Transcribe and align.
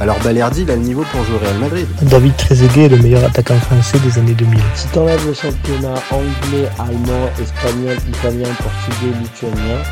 alors 0.00 0.16
Balerdi, 0.22 0.62
il 0.62 0.70
a 0.70 0.76
le 0.76 0.82
niveau 0.82 1.02
pour 1.10 1.24
jouer 1.24 1.34
au 1.34 1.38
Real 1.38 1.58
Madrid. 1.58 1.86
David 2.02 2.36
Trezeguet 2.36 2.84
est 2.84 2.88
le 2.88 2.98
meilleur 2.98 3.24
attaquant 3.24 3.58
français 3.58 3.98
des 3.98 4.16
années 4.16 4.34
2000. 4.34 4.60
Si 4.76 4.86
t'enlèves 4.92 5.26
le 5.26 5.34
championnat 5.34 5.94
anglais, 6.12 6.68
allemand, 6.78 7.28
espagnol, 7.40 7.96
italien, 8.08 8.48
portugais, 8.54 9.18
lituanien, 9.20 9.82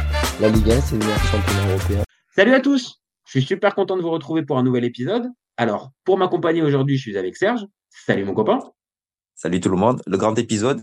la 0.40 0.48
Ligue 0.48 0.70
1, 0.70 0.80
c'est 0.80 0.92
le 0.92 0.98
meilleur 1.00 1.18
championnat 1.24 1.70
européen. 1.70 2.02
Salut 2.36 2.54
à 2.54 2.60
tous 2.60 3.00
Je 3.26 3.30
suis 3.32 3.42
super 3.42 3.74
content 3.74 3.96
de 3.96 4.02
vous 4.02 4.10
retrouver 4.10 4.44
pour 4.44 4.58
un 4.58 4.62
nouvel 4.62 4.84
épisode. 4.84 5.26
Alors, 5.56 5.90
pour 6.04 6.18
m'accompagner 6.18 6.62
aujourd'hui, 6.62 6.96
je 6.96 7.02
suis 7.02 7.18
avec 7.18 7.36
Serge. 7.36 7.66
Salut 7.90 8.24
mon 8.24 8.34
copain. 8.34 8.60
Salut 9.34 9.58
tout 9.58 9.70
le 9.70 9.76
monde. 9.76 10.02
Le 10.06 10.16
grand 10.16 10.38
épisode. 10.38 10.82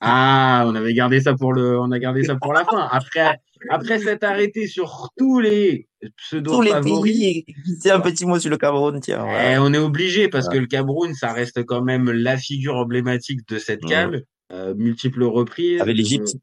Ah, 0.00 0.64
on 0.66 0.74
avait 0.74 0.94
gardé 0.94 1.20
ça 1.20 1.34
pour 1.34 1.52
le, 1.52 1.78
on 1.78 1.92
a 1.92 1.98
gardé 2.00 2.24
ça 2.24 2.34
pour 2.34 2.52
la 2.52 2.64
fin. 2.64 2.88
Après, 2.90 3.40
après 3.70 3.98
s'être 3.98 4.24
arrêté 4.24 4.66
sur 4.66 5.10
tous 5.16 5.40
les 5.40 5.88
pseudo 6.16 6.52
Tous 6.52 6.62
les 6.62 6.70
favoris, 6.70 7.12
pays. 7.18 7.44
C'est 7.80 7.90
un 7.90 8.00
petit 8.00 8.26
mot 8.26 8.38
sur 8.38 8.50
le 8.50 8.56
Cameroun, 8.56 9.00
tiens. 9.00 9.20
eh, 9.20 9.30
voilà. 9.30 9.62
on 9.62 9.72
est 9.72 9.78
obligé 9.78 10.28
parce 10.28 10.48
que 10.48 10.58
le 10.58 10.66
Cameroun, 10.66 11.14
ça 11.14 11.32
reste 11.32 11.64
quand 11.64 11.82
même 11.82 12.10
la 12.10 12.36
figure 12.36 12.76
emblématique 12.76 13.46
de 13.48 13.58
cette 13.58 13.82
Mhm. 13.84 13.88
CAN, 13.88 14.12
euh, 14.52 14.74
multiples 14.74 15.22
reprises. 15.24 15.80
Avec 15.80 15.96
l'Égypte. 15.96 16.34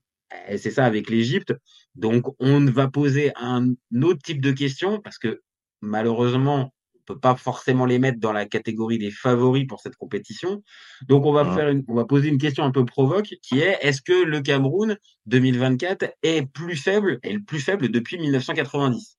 Euh, 0.50 0.58
c'est 0.58 0.72
ça, 0.72 0.86
avec 0.86 1.10
l'Égypte. 1.10 1.54
Donc, 1.96 2.24
on 2.40 2.64
va 2.66 2.88
poser 2.88 3.32
un 3.36 3.74
autre 4.02 4.22
type 4.24 4.42
de 4.42 4.52
questions 4.52 5.00
parce 5.02 5.18
que 5.18 5.42
malheureusement, 5.82 6.72
peut 7.10 7.20
pas 7.20 7.36
forcément 7.36 7.86
les 7.86 8.00
mettre 8.00 8.20
dans 8.20 8.32
la 8.32 8.46
catégorie 8.46 9.00
des 9.00 9.12
favoris 9.12 9.66
pour 9.68 9.82
cette 9.82 9.96
compétition. 9.96 10.64
Donc, 11.08 11.26
on 11.26 11.34
va 11.34 11.46
faire 11.46 11.70
une, 11.70 11.84
on 11.88 11.96
va 11.96 12.06
poser 12.06 12.30
une 12.30 12.38
question 12.38 12.64
un 12.64 12.72
peu 12.72 12.86
provoque 12.86 13.36
qui 13.42 13.60
est 13.60 13.78
est-ce 13.82 14.02
que 14.02 14.24
le 14.24 14.42
Cameroun 14.42 14.98
2024 15.26 16.14
est 16.24 16.46
plus 16.46 16.76
faible, 16.76 17.20
est 17.24 17.34
le 17.34 17.44
plus 17.44 17.60
faible 17.60 17.90
depuis 17.90 18.20
1990? 18.20 19.19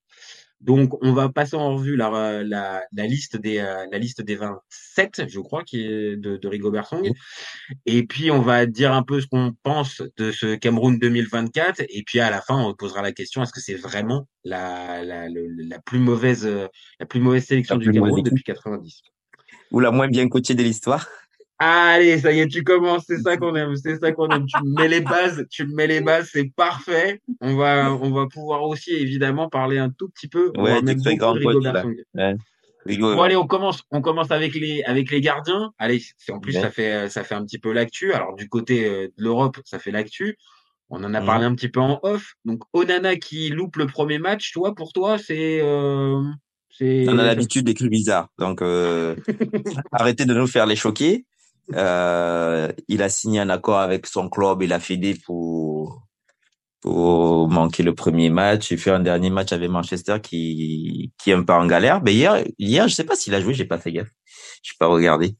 Donc, 0.60 1.02
on 1.02 1.12
va 1.12 1.30
passer 1.30 1.56
en 1.56 1.74
revue 1.74 1.96
la, 1.96 2.42
la, 2.42 2.82
la 2.92 3.06
liste 3.06 3.36
des, 3.36 3.58
euh, 3.58 3.86
la 3.90 3.98
liste 3.98 4.20
des 4.20 4.36
27, 4.36 5.28
je 5.28 5.40
crois, 5.40 5.64
qui 5.64 5.82
est 5.82 6.16
de, 6.16 6.36
de 6.36 6.48
Rigobert 6.48 6.86
Song. 6.86 7.10
Et 7.86 8.06
puis, 8.06 8.30
on 8.30 8.42
va 8.42 8.66
dire 8.66 8.92
un 8.92 9.02
peu 9.02 9.20
ce 9.20 9.26
qu'on 9.26 9.54
pense 9.62 10.02
de 10.18 10.30
ce 10.32 10.56
Cameroun 10.56 10.98
2024. 10.98 11.82
Et 11.88 12.02
puis, 12.04 12.20
à 12.20 12.30
la 12.30 12.42
fin, 12.42 12.62
on 12.62 12.74
posera 12.74 13.00
la 13.00 13.12
question, 13.12 13.42
est-ce 13.42 13.52
que 13.52 13.60
c'est 13.60 13.74
vraiment 13.74 14.28
la, 14.44 15.02
la, 15.02 15.28
la 15.30 15.78
plus 15.78 15.98
mauvaise, 15.98 16.44
euh, 16.46 16.66
la 16.98 17.06
plus 17.06 17.20
mauvaise 17.20 17.46
sélection 17.46 17.76
du 17.76 17.90
Cameroun 17.90 18.22
depuis 18.22 18.44
90? 18.44 19.02
Ou 19.70 19.80
la 19.80 19.90
moins 19.90 20.08
bien 20.08 20.28
coachée 20.28 20.54
de 20.54 20.62
l'histoire. 20.62 21.08
Allez, 21.62 22.18
ça 22.18 22.32
y 22.32 22.40
est, 22.40 22.48
tu 22.48 22.64
commences, 22.64 23.04
c'est 23.06 23.18
ça 23.18 23.36
qu'on 23.36 23.54
aime, 23.54 23.76
c'est 23.76 23.98
ça 23.98 24.12
qu'on 24.12 24.28
aime. 24.30 24.46
Tu 24.46 24.56
me 24.64 24.74
mets 24.80 24.88
les 24.88 25.02
bases, 25.02 25.44
tu 25.50 25.66
me 25.66 25.74
mets 25.74 25.86
les 25.86 26.00
bases, 26.00 26.30
c'est 26.32 26.50
parfait. 26.56 27.20
On 27.42 27.54
va, 27.54 27.92
on 27.92 28.10
va 28.12 28.26
pouvoir 28.26 28.62
aussi 28.62 28.92
évidemment 28.92 29.50
parler 29.50 29.76
un 29.76 29.90
tout 29.90 30.08
petit 30.08 30.26
peu, 30.26 30.46
Ouais, 30.56 30.70
voire 30.70 30.78
tu 30.78 30.84
même 30.86 31.16
grand. 31.18 31.34
Ouais. 32.14 32.34
Rigo, 32.86 33.14
Bon 33.14 33.20
allez, 33.22 33.36
on 33.36 33.46
commence, 33.46 33.82
on 33.90 34.00
commence 34.00 34.30
avec 34.30 34.54
les 34.54 34.82
avec 34.84 35.10
les 35.10 35.20
gardiens. 35.20 35.70
Allez, 35.78 36.02
c'est 36.16 36.32
en 36.32 36.40
plus 36.40 36.54
Ouais. 36.54 36.62
ça 36.62 36.70
fait 36.70 37.10
ça 37.10 37.24
fait 37.24 37.34
un 37.34 37.44
petit 37.44 37.58
peu 37.58 37.72
l'actu. 37.72 38.14
Alors 38.14 38.34
du 38.36 38.48
côté 38.48 38.86
euh, 38.86 39.08
de 39.18 39.22
l'Europe, 39.22 39.58
ça 39.66 39.78
fait 39.78 39.90
l'actu. 39.90 40.38
On 40.88 41.04
en 41.04 41.12
a 41.12 41.20
Mhm. 41.20 41.26
parlé 41.26 41.44
un 41.44 41.54
petit 41.54 41.68
peu 41.68 41.80
en 41.80 42.00
off. 42.02 42.32
Donc 42.46 42.62
Onana 42.72 43.16
qui 43.16 43.50
loupe 43.50 43.76
le 43.76 43.86
premier 43.86 44.18
match, 44.18 44.50
toi 44.54 44.74
pour 44.74 44.94
toi 44.94 45.18
c'est 45.18 45.60
euh, 45.62 46.22
c'est 46.70 47.04
On 47.06 47.18
a 47.18 47.24
l'habitude 47.26 47.66
des 47.66 47.74
cris 47.74 47.90
bizarres. 47.90 48.28
Donc, 48.38 48.62
euh, 48.62 49.14
arrêtez 49.92 50.24
de 50.24 50.32
nous 50.32 50.46
faire 50.46 50.64
les 50.64 50.76
choquer. 50.76 51.26
Euh, 51.74 52.72
il 52.88 53.02
a 53.02 53.08
signé 53.08 53.40
un 53.40 53.50
accord 53.50 53.78
avec 53.78 54.06
son 54.06 54.28
club 54.28 54.62
et 54.62 54.66
la 54.66 54.80
Fédé 54.80 55.14
pour, 55.14 56.02
pour 56.80 57.48
manquer 57.48 57.82
le 57.82 57.94
premier 57.94 58.30
match 58.30 58.72
et 58.72 58.76
faire 58.76 58.94
un 58.94 59.00
dernier 59.00 59.28
match 59.30 59.52
avec 59.52 59.68
Manchester 59.70 60.16
qui, 60.22 61.12
qui 61.18 61.30
est 61.30 61.34
un 61.34 61.42
peu 61.42 61.52
en 61.52 61.66
galère. 61.66 62.02
Mais 62.02 62.14
hier, 62.14 62.42
hier, 62.58 62.88
je 62.88 62.94
sais 62.94 63.04
pas 63.04 63.16
s'il 63.16 63.34
a 63.34 63.40
joué, 63.40 63.52
j'ai 63.54 63.66
pas 63.66 63.78
fait 63.78 63.92
gaffe. 63.92 64.08
J'ai 64.62 64.72
pas 64.78 64.86
regardé. 64.86 65.34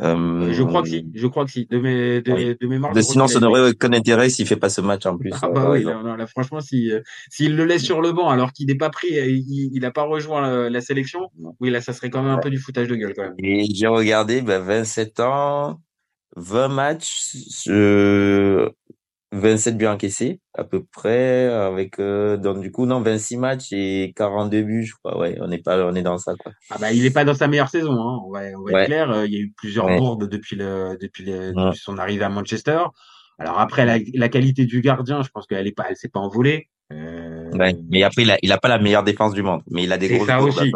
Euh, 0.00 0.52
je 0.52 0.62
crois 0.62 0.82
que 0.82 0.88
si, 0.88 1.06
je 1.14 1.26
crois 1.26 1.44
que 1.46 1.50
si 1.50 1.66
de 1.66 1.78
mes 1.78 2.20
de, 2.22 2.32
Oui. 2.32 2.56
de 2.60 2.66
mémoire. 2.66 2.92
de- 2.92 3.00
sinon, 3.00 3.26
ça 3.26 3.40
n'aurait 3.40 3.70
aucun 3.70 3.92
intérêt 3.92 4.28
s'il 4.30 4.46
fait 4.46 4.56
pas 4.56 4.68
ce 4.68 4.80
match 4.80 5.06
en 5.06 5.16
plus. 5.18 5.30
Ah 5.42 5.48
bah 5.48 5.62
Euh, 5.66 5.72
oui, 5.72 5.84
non. 5.84 5.90
là, 5.90 6.02
non, 6.02 6.14
là, 6.14 6.26
franchement, 6.26 6.60
si, 6.60 6.90
euh, 6.90 7.00
s'il 7.30 7.56
le 7.56 7.64
laisse 7.64 7.82
sur 7.82 8.00
le 8.02 8.12
banc 8.12 8.28
alors 8.28 8.52
qu'il 8.52 8.66
n'est 8.66 8.74
pas 8.76 8.90
pris, 8.90 9.18
euh, 9.18 9.26
il, 9.28 9.70
il 9.72 9.84
a 9.84 9.90
pas 9.90 10.02
rejoint 10.04 10.42
la, 10.42 10.70
la 10.70 10.80
sélection, 10.80 11.28
oui, 11.60 11.70
là, 11.70 11.80
ça 11.80 11.92
serait 11.92 12.10
quand 12.10 12.22
même 12.22 12.32
un 12.32 12.38
peu 12.38 12.50
du 12.50 12.58
foutage 12.58 12.88
de 12.88 12.96
gueule 12.96 13.14
quand 13.14 13.22
même. 13.22 13.34
Et 13.38 13.64
j'ai 13.74 13.86
regardé, 13.86 14.42
ben, 14.42 14.60
27 14.62 15.20
ans, 15.20 15.80
20 16.36 16.68
matchs, 16.68 17.66
euh, 17.68 18.68
27 19.32 19.76
buts 19.78 19.86
encaissés, 19.86 20.40
à 20.54 20.64
peu 20.64 20.82
près, 20.84 21.44
avec, 21.46 21.98
euh, 22.00 22.36
donc, 22.36 22.60
du 22.60 22.72
coup, 22.72 22.84
non, 22.86 23.00
26 23.00 23.36
matchs 23.36 23.72
et 23.72 24.12
42 24.16 24.62
buts, 24.62 24.84
je 24.84 24.94
crois, 24.94 25.18
ouais, 25.18 25.36
on 25.40 25.50
est 25.50 25.62
pas, 25.62 25.84
on 25.86 25.94
est 25.94 26.02
dans 26.02 26.18
ça, 26.18 26.34
quoi. 26.38 26.52
Ah 26.70 26.78
bah, 26.80 26.92
il 26.92 27.06
est 27.06 27.10
pas 27.12 27.24
dans 27.24 27.34
sa 27.34 27.46
meilleure 27.46 27.68
saison, 27.68 27.92
hein. 27.92 28.18
On 28.26 28.30
va, 28.32 28.40
on 28.58 28.64
va 28.64 28.72
Ouais. 28.72 28.80
être 28.82 28.86
clair. 28.86 29.10
euh, 29.10 29.26
Il 29.26 29.32
y 29.32 29.36
a 29.36 29.40
eu 29.40 29.52
plusieurs 29.56 29.86
Ouais. 29.86 29.98
bourdes 29.98 30.28
depuis 30.28 30.56
le, 30.56 30.96
depuis 31.00 31.24
le, 31.24 31.50
Ouais. 31.50 31.52
depuis 31.66 31.78
son 31.78 31.96
arrivée 31.98 32.24
à 32.24 32.28
Manchester. 32.28 32.80
Alors 33.38 33.58
après, 33.60 33.86
la, 33.86 33.98
la 34.14 34.28
qualité 34.28 34.66
du 34.66 34.80
gardien, 34.80 35.22
je 35.22 35.28
pense 35.30 35.46
qu'elle 35.46 35.66
est 35.66 35.72
pas, 35.76 35.86
elle 35.88 35.96
s'est 35.96 36.08
pas 36.08 36.20
envolée. 36.20 36.68
Euh, 36.92 37.28
Ouais. 37.52 37.74
Mais 37.88 38.02
après, 38.04 38.22
il 38.22 38.30
a, 38.30 38.38
il 38.42 38.52
a 38.52 38.58
pas 38.58 38.68
la 38.68 38.78
meilleure 38.78 39.02
défense 39.02 39.32
du 39.32 39.42
monde, 39.42 39.62
mais 39.70 39.82
il 39.84 39.92
a 39.92 39.98
des 39.98 40.08
grosses 40.08 40.26
ça 40.28 40.40
aussi. 40.40 40.72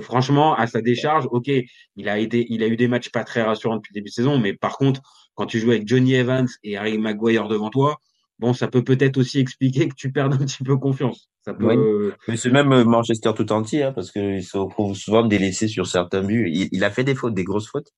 Franchement, 0.00 0.54
à 0.54 0.66
sa 0.66 0.80
décharge, 0.80 1.26
ok, 1.30 1.50
il 1.96 2.08
a 2.08 2.18
été, 2.18 2.46
il 2.48 2.62
a 2.62 2.68
eu 2.68 2.76
des 2.76 2.88
matchs 2.88 3.10
pas 3.10 3.24
très 3.24 3.42
rassurants 3.42 3.76
depuis 3.76 3.92
le 3.94 4.00
début 4.00 4.08
de 4.10 4.14
saison, 4.14 4.38
mais 4.38 4.54
par 4.54 4.76
contre, 4.78 5.02
quand 5.40 5.46
tu 5.46 5.58
joues 5.58 5.70
avec 5.70 5.88
Johnny 5.88 6.12
Evans 6.12 6.46
et 6.64 6.76
Harry 6.76 6.98
Maguire 6.98 7.48
devant 7.48 7.70
toi, 7.70 7.96
bon, 8.38 8.52
ça 8.52 8.68
peut 8.68 8.84
peut-être 8.84 9.16
aussi 9.16 9.38
expliquer 9.38 9.88
que 9.88 9.94
tu 9.94 10.12
perds 10.12 10.26
un 10.26 10.36
petit 10.36 10.62
peu 10.62 10.76
confiance. 10.76 11.30
Ça 11.46 11.54
peut. 11.54 11.64
Oui. 11.74 12.12
Mais 12.28 12.36
c'est 12.36 12.50
même 12.50 12.70
euh, 12.72 12.84
Manchester 12.84 13.30
tout 13.34 13.50
entier, 13.50 13.84
hein, 13.84 13.92
parce 13.94 14.12
qu'il 14.12 14.44
se 14.44 14.58
retrouve 14.58 14.94
souvent 14.94 15.24
délaissé 15.24 15.66
sur 15.66 15.86
certains 15.86 16.22
buts. 16.22 16.50
Il, 16.52 16.68
il 16.72 16.84
a 16.84 16.90
fait 16.90 17.04
des 17.04 17.14
fautes, 17.14 17.32
des 17.32 17.44
grosses 17.44 17.68
fautes, 17.68 17.88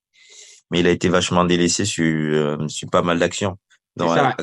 mais 0.71 0.79
il 0.79 0.87
a 0.87 0.93
été 0.93 1.09
vachement 1.09 1.45
délaissé 1.45 1.85
sur, 1.85 2.05
euh, 2.05 2.69
sur 2.69 2.89
pas 2.91 3.03
mal 3.03 3.19
d'actions. 3.19 3.57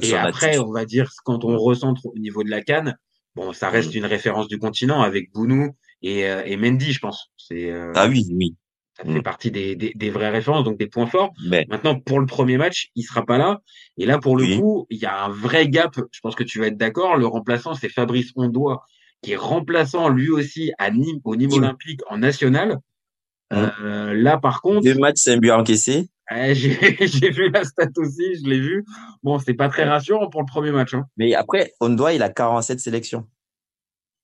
Et 0.02 0.14
après, 0.14 0.60
on 0.60 0.74
va 0.74 0.84
dire, 0.84 1.10
quand 1.24 1.46
on 1.46 1.58
recentre 1.58 2.06
au 2.06 2.20
niveau 2.20 2.44
de 2.44 2.50
la 2.50 2.62
canne, 2.62 2.98
bon, 3.34 3.54
ça 3.54 3.70
reste 3.70 3.96
une 3.96 4.06
référence 4.06 4.50
du 4.50 4.60
continent 4.60 5.02
avec 5.02 5.32
Bounou 5.32 5.70
et, 6.02 6.28
euh, 6.28 6.44
et 6.46 6.58
Mendy, 6.58 6.92
je 6.92 7.00
pense. 7.00 7.32
C'est, 7.38 7.72
euh, 7.72 7.94
Ah 7.96 8.08
oui, 8.10 8.26
oui. 8.34 8.58
Ça 9.02 9.12
fait 9.14 9.22
partie 9.22 9.50
des, 9.52 9.76
des, 9.76 9.94
des 9.96 10.10
vraies 10.10 10.30
références, 10.30 10.64
donc 10.64 10.78
des 10.78 10.88
points 10.88 11.08
forts. 11.08 11.34
Mais 11.48 11.66
Maintenant, 11.70 12.00
pour 12.00 12.20
le 12.20 12.26
premier 12.26 12.58
match, 12.58 12.90
il 12.96 13.04
sera 13.04 13.26
pas 13.26 13.38
là. 13.38 13.62
Et 13.98 14.06
là, 14.06 14.18
pour 14.20 14.36
le 14.36 14.44
Oui. 14.44 14.58
coup, 14.60 14.88
il 14.90 14.98
y 15.00 15.06
a 15.06 15.24
un 15.26 15.30
vrai 15.30 15.68
gap. 15.70 15.96
Je 16.12 16.20
pense 16.20 16.36
que 16.36 16.44
tu 16.44 16.60
vas 16.60 16.68
être 16.68 16.78
d'accord. 16.78 17.16
Le 17.18 17.26
remplaçant, 17.26 17.74
c'est 17.74 17.90
Fabrice 17.90 18.32
Ondois, 18.36 18.84
qui 19.22 19.32
est 19.32 19.38
remplaçant 19.38 20.10
lui 20.10 20.30
aussi 20.30 20.72
à 20.78 20.92
Nîmes, 20.92 21.20
au 21.24 21.36
Nîmes. 21.36 21.54
Olympique 21.54 22.02
en 22.10 22.18
national. 22.18 22.80
Hein. 23.52 23.72
Euh, 23.82 24.14
là, 24.14 24.38
par 24.38 24.62
contre, 24.62 24.84
deux 24.84 24.96
matchs, 25.00 25.18
c'est 25.18 25.34
un 25.34 25.38
but 25.38 25.52
encaissé. 25.52 26.10
euh, 26.32 26.54
j'ai 26.54 27.30
vu 27.32 27.50
la 27.52 27.64
stat 27.64 27.88
aussi, 27.98 28.36
je 28.44 28.48
l'ai 28.50 28.60
vu. 28.60 28.84
Bon, 29.24 29.40
c'est 29.40 29.54
pas 29.56 29.70
très 29.70 29.86
rassurant 29.86 30.30
pour 30.30 30.42
le 30.42 30.46
premier 30.48 30.72
match. 30.72 30.94
Hein. 30.94 31.06
Mais 31.18 31.34
après, 31.34 31.72
Ondoa, 31.80 32.14
il 32.14 32.22
a 32.22 32.30
47 32.30 32.80
sélections. 32.80 33.26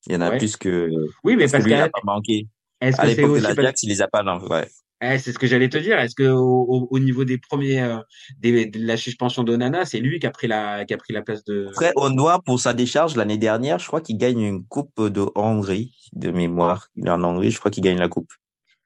Il 0.07 0.13
y 0.13 0.15
en 0.17 0.21
a 0.21 0.29
Ouais. 0.29 0.37
plus 0.37 0.55
que, 0.57 0.89
Oui, 1.23 1.35
mais 1.35 1.43
parce 1.45 1.53
que 1.53 1.57
parce 1.57 1.63
lui, 1.65 1.71
il 1.73 1.81
a 1.81 1.87
que 1.87 1.91
pas 1.93 2.01
manqué. 2.03 2.47
Est-ce 2.81 2.97
que 2.97 3.01
c'est 3.03 3.07
l'époque 3.15 3.25
de 3.31 3.35
aussi 3.35 3.41
parce 3.43 3.55
l'Ajax, 3.57 3.83
il 3.83 3.89
les 3.89 4.01
a 4.01 4.07
pas, 4.07 4.23
non, 4.23 4.39
ouais. 4.47 4.67
Eh, 5.01 5.17
c'est 5.19 5.33
ce 5.33 5.37
que 5.39 5.45
j'allais 5.45 5.67
te 5.67 5.77
dire. 5.77 5.99
Est-ce 5.99 6.15
que 6.15 6.23
au, 6.23 6.39
au- 6.69 6.87
au 6.89 6.99
niveau 6.99 7.25
des 7.25 7.37
premiers 7.37 7.81
euh, 7.81 7.97
des, 8.39 8.65
de 8.65 8.79
la 8.85 8.95
suspension 8.95 9.43
d'Onana, 9.43 9.83
c'est 9.85 9.99
lui 9.99 10.19
qui 10.19 10.25
a 10.25 10.31
pris 10.31 10.47
la 10.47 10.85
qui 10.85 10.93
a 10.93 10.97
pris 10.97 11.11
la 11.13 11.21
place 11.21 11.43
de 11.43 11.67
Après, 11.69 11.91
Ondoa, 11.97 12.39
pour 12.45 12.59
sa 12.61 12.73
décharge, 12.73 13.15
l'année 13.17 13.37
dernière, 13.37 13.77
je 13.77 13.87
crois 13.87 13.99
qu'il 13.99 14.17
gagne 14.17 14.39
une 14.39 14.65
coupe 14.65 15.01
de 15.09 15.25
Hongrie, 15.35 15.93
de 16.13 16.31
mémoire. 16.31 16.87
Il 16.95 17.07
est 17.07 17.11
en 17.11 17.23
Hongrie, 17.25 17.51
je 17.51 17.59
crois 17.59 17.71
qu'il 17.71 17.83
gagne 17.83 17.97
la 17.99 18.07
coupe. 18.07 18.31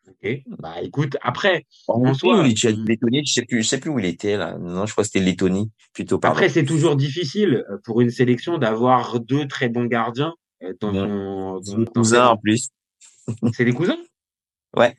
Ok. 0.10 0.42
Bah 0.58 0.82
écoute, 0.82 1.16
après 1.22 1.66
En 1.88 2.04
en 2.04 2.14
soi, 2.16 2.40
Hongrie 2.40 2.50
ou 2.50 2.54
Lettonie, 2.56 2.86
Lettonie, 2.88 3.26
je 3.26 3.34
sais 3.34 3.46
plus, 3.46 3.62
je 3.62 3.68
sais 3.68 3.80
plus 3.80 3.92
où 3.92 4.00
il 4.00 4.06
était, 4.06 4.36
là. 4.36 4.58
Non, 4.58 4.88
je 4.88 4.92
crois 4.94 5.04
que 5.04 5.10
c'était 5.14 5.24
Lettonie, 5.24 5.70
plutôt, 5.94 6.18
pardon. 6.18 6.36
après 6.36 6.50
c'est 6.50 6.66
toujours 6.66 6.96
difficile 6.96 7.64
euh, 7.70 7.78
pour 7.86 8.02
une 8.02 8.10
sélection 8.10 8.58
d'avoir 8.58 9.20
deux 9.20 9.48
très 9.48 9.70
bons 9.70 9.86
gardiens 9.86 10.34
euh, 10.64 10.74
dans 10.82 10.92
Ouais. 10.92 11.86
cousins, 11.96 12.16
ses- 12.26 12.32
en 12.32 12.38
plus. 12.38 12.70
C'est 13.54 13.66
des 13.66 13.74
cousins? 13.74 13.98
Ouais. 14.76 14.96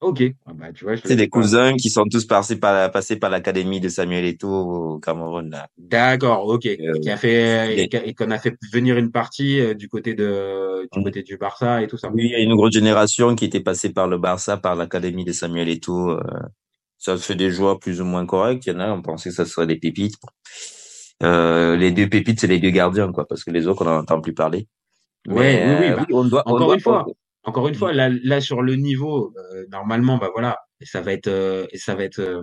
Ok. 0.00 0.22
Ah 0.46 0.52
bah 0.54 0.72
tu 0.72 0.84
vois, 0.84 0.94
je 0.94 1.00
C'est 1.04 1.16
des 1.16 1.26
pas. 1.26 1.38
cousins 1.40 1.74
qui 1.74 1.90
sont 1.90 2.04
tous 2.04 2.24
passés 2.24 2.54
par, 2.60 2.88
passés 2.92 3.16
par 3.16 3.30
l'académie 3.30 3.80
de 3.80 3.88
Samuel 3.88 4.24
Eto'o 4.26 4.94
au 4.94 4.98
Cameroun, 5.00 5.50
là. 5.50 5.66
D'accord, 5.76 6.46
ok. 6.46 6.66
Euh, 6.66 7.00
Qui 7.02 7.10
a 7.10 7.16
fait 7.16 7.76
et 7.76 7.88
qui 7.88 7.96
a- 7.96 8.06
et 8.06 8.14
qu'on 8.14 8.30
a 8.30 8.38
fait 8.38 8.54
venir 8.72 8.96
une 8.96 9.10
partie 9.10 9.58
euh, 9.60 9.74
du 9.74 9.88
côté 9.88 10.14
de 10.14 10.86
du 10.92 11.00
Mm. 11.00 11.02
côté 11.04 11.22
du 11.24 11.36
Barça 11.36 11.82
et 11.82 11.88
tout 11.88 11.98
ça. 11.98 12.10
Oui, 12.12 12.26
il 12.26 12.30
y 12.30 12.34
a 12.36 12.38
une 12.38 12.54
grosse 12.54 12.72
génération 12.74 13.34
qui 13.34 13.44
était 13.46 13.58
passée 13.60 13.90
par 13.92 14.06
le 14.06 14.18
Barça, 14.18 14.56
par 14.56 14.76
l'académie 14.76 15.24
de 15.24 15.32
Samuel 15.32 15.68
Eto'o. 15.68 16.10
euh, 16.10 16.20
ça 16.96 17.16
fait 17.16 17.34
des 17.34 17.50
joueurs 17.50 17.80
plus 17.80 18.00
ou 18.00 18.04
moins 18.04 18.24
corrects. 18.24 18.64
Il 18.66 18.72
y 18.72 18.76
en 18.76 18.80
a, 18.80 18.90
on 18.92 19.02
pensait 19.02 19.30
que 19.30 19.34
ça 19.36 19.46
serait 19.46 19.66
des 19.66 19.76
pépites. 19.78 20.14
Euh, 21.24 21.76
les 21.76 21.90
deux 21.90 22.08
pépites, 22.08 22.38
c'est 22.40 22.46
les 22.46 22.60
deux 22.60 22.70
gardiens, 22.70 23.10
quoi, 23.10 23.26
parce 23.26 23.42
que 23.42 23.50
les 23.50 23.66
autres, 23.66 23.82
on 23.82 23.86
n'en 23.86 23.98
entend 23.98 24.20
plus 24.20 24.34
parler. 24.34 24.68
Ouais, 25.26 25.34
Mais, 25.34 25.64
oui, 25.66 25.76
oui, 25.80 25.86
euh, 25.92 25.96
bah, 25.96 26.06
on 26.12 26.24
doit, 26.24 26.42
on 26.46 26.50
encore 26.52 26.66
doit- 26.66 26.74
une 26.76 26.80
fois, 26.80 27.04
on- 27.08 27.14
encore 27.48 27.66
une 27.68 27.74
fois, 27.74 27.92
là, 27.92 28.10
là 28.10 28.40
sur 28.40 28.60
le 28.62 28.76
niveau, 28.76 29.32
euh, 29.36 29.64
normalement, 29.72 30.18
bah 30.18 30.28
voilà, 30.32 30.58
ça 30.82 31.00
va 31.00 31.12
être, 31.12 31.28
euh, 31.28 31.66
ça 31.74 31.94
va 31.94 32.04
être 32.04 32.20
euh, 32.20 32.42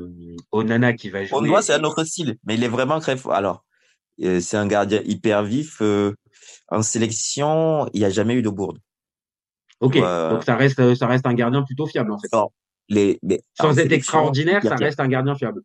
Onana 0.51 0.93
qui 0.93 1.09
va 1.09 1.19
On 1.31 1.39
jouer. 1.39 1.49
voit, 1.49 1.61
c'est 1.61 1.73
un 1.73 1.83
autre 1.83 2.03
style, 2.03 2.37
mais 2.43 2.55
il 2.55 2.63
est 2.63 2.67
vraiment 2.67 2.99
très 2.99 3.15
fort. 3.15 3.33
Alors, 3.33 3.63
c'est 4.19 4.57
un 4.57 4.65
gardien 4.65 5.01
hyper 5.05 5.43
vif. 5.43 5.81
en 6.69 6.81
sélection, 6.81 7.87
il 7.93 7.99
n'y 7.99 8.05
a 8.05 8.09
jamais 8.09 8.33
eu 8.33 8.41
de 8.41 8.49
bourde. 8.49 8.79
Ok, 9.79 9.97
donc 9.97 10.43
ça 10.43 10.55
reste, 10.55 10.95
ça 10.95 11.07
reste 11.07 11.27
un 11.27 11.33
gardien 11.33 11.61
plutôt 11.63 11.85
fiable 11.85 12.11
en 12.11 12.17
fait. 12.17 12.29
Les, 12.87 13.19
mais 13.23 13.41
Sans 13.59 13.77
être 13.77 13.91
extraordinaire, 13.91 14.63
ça 14.63 14.75
reste 14.75 14.99
un 14.99 15.07
gardien 15.07 15.35
fiable. 15.35 15.61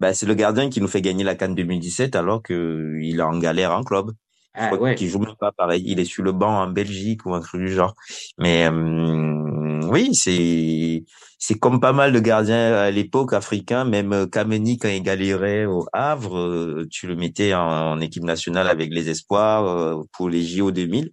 Bah, 0.00 0.14
c'est 0.14 0.26
le 0.26 0.34
gardien 0.34 0.70
qui 0.70 0.80
nous 0.80 0.88
fait 0.88 1.02
gagner 1.02 1.24
la 1.24 1.34
Cannes 1.34 1.54
2017 1.54 2.16
alors 2.16 2.42
que 2.42 2.98
il 3.00 3.20
est 3.20 3.22
en 3.22 3.38
galère 3.38 3.72
en 3.72 3.82
club. 3.84 4.12
Je 4.56 4.60
Ah, 4.62 4.74
ouais. 4.74 4.96
qu'il 4.96 5.08
joue 5.08 5.20
même 5.20 5.36
pas 5.38 5.52
pareil. 5.52 5.82
Il 5.86 6.00
est 6.00 6.04
sur 6.04 6.24
le 6.24 6.32
banc 6.32 6.62
en 6.62 6.66
Belgique 6.66 7.24
ou 7.24 7.34
un 7.34 7.40
truc 7.40 7.60
du 7.62 7.72
genre. 7.72 7.94
Mais 8.38 8.66
euh, 8.68 9.80
oui, 9.88 10.14
c'est 10.14 11.04
c'est 11.38 11.58
comme 11.58 11.78
pas 11.80 11.92
mal 11.92 12.12
de 12.12 12.18
gardiens 12.18 12.72
à 12.74 12.90
l'époque 12.90 13.32
africains. 13.32 13.84
Même 13.84 14.12
euh, 14.12 14.26
Kameni 14.26 14.76
quand 14.78 14.88
il 14.88 15.02
galérait 15.02 15.66
au 15.66 15.86
Havre, 15.92 16.36
euh, 16.36 16.86
tu 16.90 17.06
le 17.06 17.14
mettais 17.14 17.54
en, 17.54 17.60
en 17.92 18.00
équipe 18.00 18.24
nationale 18.24 18.68
avec 18.68 18.90
les 18.92 19.08
espoirs 19.08 19.66
euh, 19.66 20.02
pour 20.12 20.28
les 20.28 20.42
JO 20.42 20.72
2000 20.72 21.10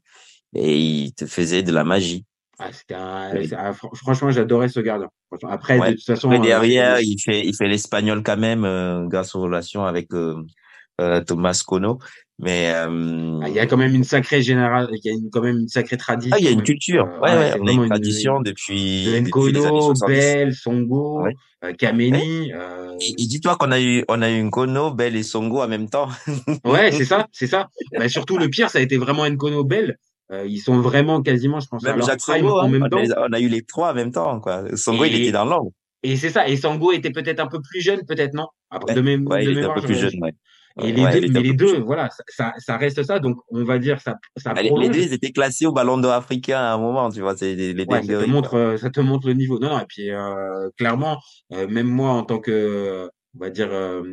et 0.56 0.78
il 0.78 1.14
te 1.14 1.26
faisait 1.28 1.62
de 1.62 1.72
la 1.72 1.84
magie. 1.84 2.26
Ah, 2.60 2.70
un, 2.96 3.36
Oui. 3.38 3.50
un- 3.56 3.72
fr- 3.72 3.96
franchement, 3.96 4.32
j'adorais 4.32 4.70
ce 4.70 4.80
gardien. 4.80 5.10
Après, 5.48 5.78
Ouais. 5.78 5.92
de 5.92 5.96
toute 5.96 6.06
façon, 6.06 6.30
Après, 6.32 6.40
euh, 6.40 6.42
derrière, 6.44 7.00
il 7.02 7.18
fait 7.24 7.46
il 7.46 7.56
fait 7.56 7.68
l'espagnol 7.68 8.24
quand 8.24 8.38
même 8.38 8.66
euh, 8.66 9.06
grâce 9.06 9.36
aux 9.36 9.42
relations 9.42 9.86
avec 9.86 10.08
euh, 10.14 10.42
Thomas 11.28 11.62
Kono. 11.66 12.00
Mais 12.40 12.72
euh, 12.76 13.40
ah, 13.42 13.50
il 13.50 13.56
y 13.56 13.60
a 13.60 13.66
quand 13.66 13.78
même 13.78 13.96
une 13.96 14.04
sacrée 14.04 14.44
génération, 14.44 14.90
il 14.94 15.02
y 15.04 15.10
a 15.10 15.14
une- 15.14 15.30
quand 15.32 15.42
même 15.42 15.58
une 15.58 15.68
sacrée 15.68 15.98
tradition. 15.98 16.36
Ah, 16.36 16.40
il 16.40 16.46
y 16.46 16.48
a 16.48 16.52
une 16.52 16.62
culture. 16.62 17.06
euh, 17.08 17.20
Ouais, 17.20 17.36
ouais, 17.36 17.54
on 17.60 17.66
a 17.66 17.72
une 17.72 17.88
tradition 17.88 18.42
depuis, 18.42 19.06
de 19.06 19.20
Nkono, 19.20 19.96
70. 19.96 20.06
Bell, 20.08 20.54
Songo, 20.54 21.24
Ouais. 21.24 21.34
euh, 21.64 21.74
Kameni. 21.74 22.52
euh, 22.54 22.96
Et, 23.02 23.10
et 23.24 23.26
dis-toi 23.26 23.56
qu'on 23.56 23.72
a 23.72 23.82
eu, 23.82 24.06
on 24.08 24.22
a 24.22 24.30
eu 24.30 24.40
Nkono, 24.44 24.92
Bell 24.92 25.16
et 25.16 25.24
Songo 25.24 25.62
en 25.64 25.68
même 25.68 25.90
temps. 25.90 26.10
Ouais, 26.64 26.92
c'est 26.92 27.06
ça, 27.06 27.26
c'est 27.32 27.48
ça. 27.48 27.70
Bah, 27.98 28.08
surtout 28.08 28.38
le 28.38 28.50
pire, 28.50 28.70
ça 28.70 28.78
a 28.78 28.82
été 28.82 28.98
vraiment 28.98 29.26
Nkono 29.28 29.64
Bell. 29.64 29.98
Euh, 30.32 30.46
ils 30.46 30.60
sont 30.60 30.80
vraiment 30.82 31.22
quasiment, 31.24 31.60
je 31.60 31.68
pense, 31.68 31.84
à 31.86 31.90
Même 31.90 32.00
leur 32.00 32.08
Jacques 32.08 32.20
prime 32.20 32.42
Songo, 32.42 32.60
en 32.60 32.66
hein. 32.66 32.70
même 32.70 32.84
on, 32.84 32.90
temps. 32.90 32.98
a, 33.00 33.28
on 33.30 33.34
a 33.34 33.40
eu 33.40 33.48
les 33.48 33.64
trois 33.64 33.92
en 33.92 33.96
même 33.96 34.12
temps, 34.12 34.40
quoi. 34.42 34.64
Songo, 34.76 35.06
il 35.06 35.16
était 35.16 35.32
dans 35.32 35.46
l'ombre. 35.46 35.72
Et 36.04 36.18
c'est 36.18 36.30
ça. 36.30 36.48
Et 36.48 36.56
Sango 36.58 36.92
était 36.92 37.10
peut-être 37.12 37.40
un 37.40 37.48
peu 37.48 37.60
plus 37.62 37.82
jeune, 37.82 38.02
peut-être 38.06 38.34
non? 38.36 38.46
Après, 38.70 38.94
de, 38.94 39.02
mé- 39.02 39.26
ouais, 39.26 39.44
de 39.46 39.52
il 39.52 39.58
était 39.58 39.68
un 39.68 39.74
peu 39.74 39.82
plus 39.82 39.96
jeune, 39.96 40.14
ouais. 40.22 40.34
Et 40.84 40.92
les 40.92 41.04
Ouais, 41.04 41.20
deux, 41.22 41.28
mais 41.30 41.42
les 41.42 41.54
deux, 41.54 41.80
voilà, 41.80 42.10
ça, 42.28 42.54
ça, 42.58 42.78
reste 42.78 43.02
ça. 43.04 43.20
Donc, 43.20 43.38
on 43.50 43.64
va 43.64 43.80
dire 43.80 44.00
ça, 44.00 44.16
ça 44.38 44.54
Ah, 44.56 44.62
Les, 44.62 44.70
deux, 44.70 45.00
ils 45.00 45.14
étaient 45.14 45.32
classés 45.32 45.66
au 45.66 45.72
Ballon 45.72 45.98
d'Or 45.98 46.14
africain 46.14 46.60
à 46.60 46.74
un 46.74 46.78
moment, 46.78 47.10
tu 47.10 47.22
vois, 47.22 47.36
c'est 47.36 47.56
les, 47.56 47.74
les 47.74 47.86
Ouais, 47.86 48.04
ça 48.04 48.20
te 48.20 48.26
montre, 48.26 48.54
euh, 48.56 48.78
ça 48.78 48.90
te 48.90 49.00
montre 49.00 49.28
le 49.28 49.34
niveau. 49.34 49.60
Non, 49.60 49.70
non. 49.70 49.80
Et 49.80 49.86
puis, 49.88 50.12
euh, 50.12 50.70
clairement, 50.78 51.20
euh, 51.54 51.68
même 51.68 51.88
moi, 51.88 52.12
en 52.12 52.24
tant 52.24 52.40
que, 52.40 53.10
on 53.36 53.40
va 53.40 53.50
dire, 53.50 53.70
euh, 53.72 54.04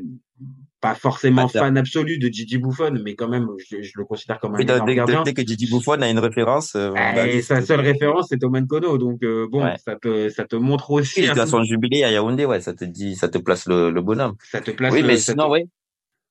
pas 0.81 0.95
forcément 0.95 1.47
Attends. 1.47 1.61
fan 1.61 1.79
absolu 1.79 2.19
de 2.19 2.29
Gigi 2.29 2.59
Buffon, 2.59 2.99
mais 3.03 3.15
quand 3.15 3.29
même, 3.29 3.47
je, 3.71 3.81
je 3.83 3.93
le 3.97 4.05
considère 4.05 4.39
comme 4.39 4.55
un 4.55 4.59
Oui, 4.59 4.65
énorme 4.65 4.87
dès- 4.87 4.95
gardien. 4.95 5.23
dès 5.23 5.33
que 5.33 5.41
Gigi 5.47 5.67
Buffon 5.71 6.01
a 6.03 6.09
une 6.11 6.19
référence, 6.19 6.75
euh, 6.77 6.95
Et 7.27 7.37
vite. 7.37 7.45
sa 7.45 7.63
seule 7.63 7.81
référence, 7.81 8.27
c'est 8.31 8.43
Oman 8.45 8.67
Kono. 8.67 8.99
Donc, 8.99 9.23
euh, 9.23 9.47
bon, 9.51 9.65
Ouais. 9.65 9.77
ça 9.83 9.97
te, 9.97 10.29
ça 10.29 10.45
te 10.45 10.57
montre 10.57 10.91
aussi 10.91 11.23
Il 11.23 11.31
un 11.31 11.47
son 11.47 11.63
jubilé 11.63 12.05
à 12.05 12.11
Yaoundé, 12.11 12.45
ouais, 12.45 12.61
ça 12.61 12.75
te 12.75 12.85
dit, 12.85 13.17
ça 13.17 13.29
te 13.29 13.39
place 13.39 13.67
le, 13.67 13.91
le 13.91 14.03
bonhomme. 14.03 14.35
ça 14.51 14.61
te 14.61 14.71
place 14.73 14.93
Oui, 14.93 15.01
le- 15.01 15.07
mais 15.07 15.15
te- 15.17 15.21
sinon. 15.23 15.51
Oui, 15.51 15.65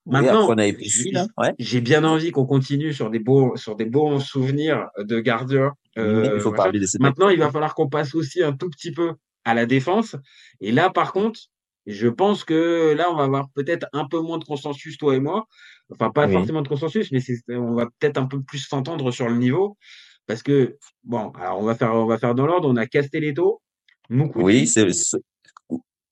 Maintenant, 0.05 0.47
j'ai-. 0.81 1.13
Ouais. 1.37 1.81
bien 1.81 2.03
envie 2.03 2.31
qu'on 2.31 2.45
continue 2.45 2.93
sur 2.93 3.09
des 3.09 3.19
beaux, 3.19 3.55
sur 3.55 3.75
des 3.75 3.85
bons 3.85 4.19
souvenirs 4.19 4.89
de 4.97 5.19
gardiens. 5.19 5.71
Euh, 5.97 6.33
il 6.35 6.41
faut 6.41 6.51
machin. 6.51 6.63
parler 6.63 6.79
de 6.79 6.85
ces 6.85 6.97
Maintenant, 6.99 7.29
il 7.29 7.39
va 7.39 7.51
falloir 7.51 7.73
qu'on 7.75 7.87
passe 7.87 8.13
aussi 8.15 8.43
un 8.43 8.53
tout 8.53 8.69
petit 8.69 8.91
peu 8.91 9.13
à 9.45 9.53
la 9.53 9.65
défense. 9.65 10.15
Et 10.59 10.71
là, 10.71 10.89
par 10.89 11.13
contre, 11.13 11.39
je 11.85 12.07
pense 12.07 12.43
que 12.43 12.93
là, 12.97 13.11
on 13.11 13.15
va 13.15 13.23
avoir 13.23 13.49
peut-être 13.53 13.87
un 13.93 14.07
peu 14.07 14.19
moins 14.19 14.37
de 14.39 14.43
consensus, 14.45 14.97
toi 14.97 15.15
et 15.15 15.19
moi. 15.19 15.47
Enfin, 15.91 16.09
pas 16.11 16.27
Oui. 16.27 16.33
forcément 16.33 16.61
de 16.61 16.67
consensus, 16.67 17.11
mais 17.11 17.21
on 17.55 17.73
va 17.75 17.85
peut-être 17.99 18.17
un 18.17 18.25
peu 18.25 18.41
plus 18.41 18.59
s'entendre 18.59 19.11
sur 19.11 19.29
le 19.29 19.35
niveau. 19.35 19.77
Parce 20.25 20.41
que, 20.43 20.77
bon, 21.03 21.31
alors 21.31 21.59
on 21.59 21.63
va 21.63 21.75
faire, 21.75 21.93
on 21.93 22.05
va 22.05 22.17
faire 22.17 22.35
dans 22.35 22.45
l'ordre. 22.45 22.69
On 22.69 22.75
a 22.77 22.87
Castelletto, 22.87 23.61
Moukoudi, 24.09 24.43
Oui, 24.45 24.67
c'est, 24.67 24.89
c'est- 24.93 25.17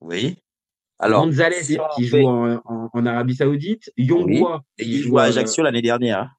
oui. 0.01 0.37
Alors, 1.01 1.25
Gonzalez 1.25 1.63
si 1.63 1.77
qui 1.95 2.07
fait- 2.07 2.21
joue 2.21 2.27
en, 2.27 2.61
en- 2.65 2.89
en 2.93 3.05
Arabie 3.05 3.35
Saoudite, 3.35 3.91
Yongwa 3.97 4.61
Et 4.77 4.83
qui 4.83 4.91
il 4.91 4.97
joue 5.01 5.09
joue 5.09 5.17
à 5.19 5.23
Ajaccio 5.23 5.63
l'année 5.63 5.81
dernière. 5.81 6.19
hein. 6.21 6.29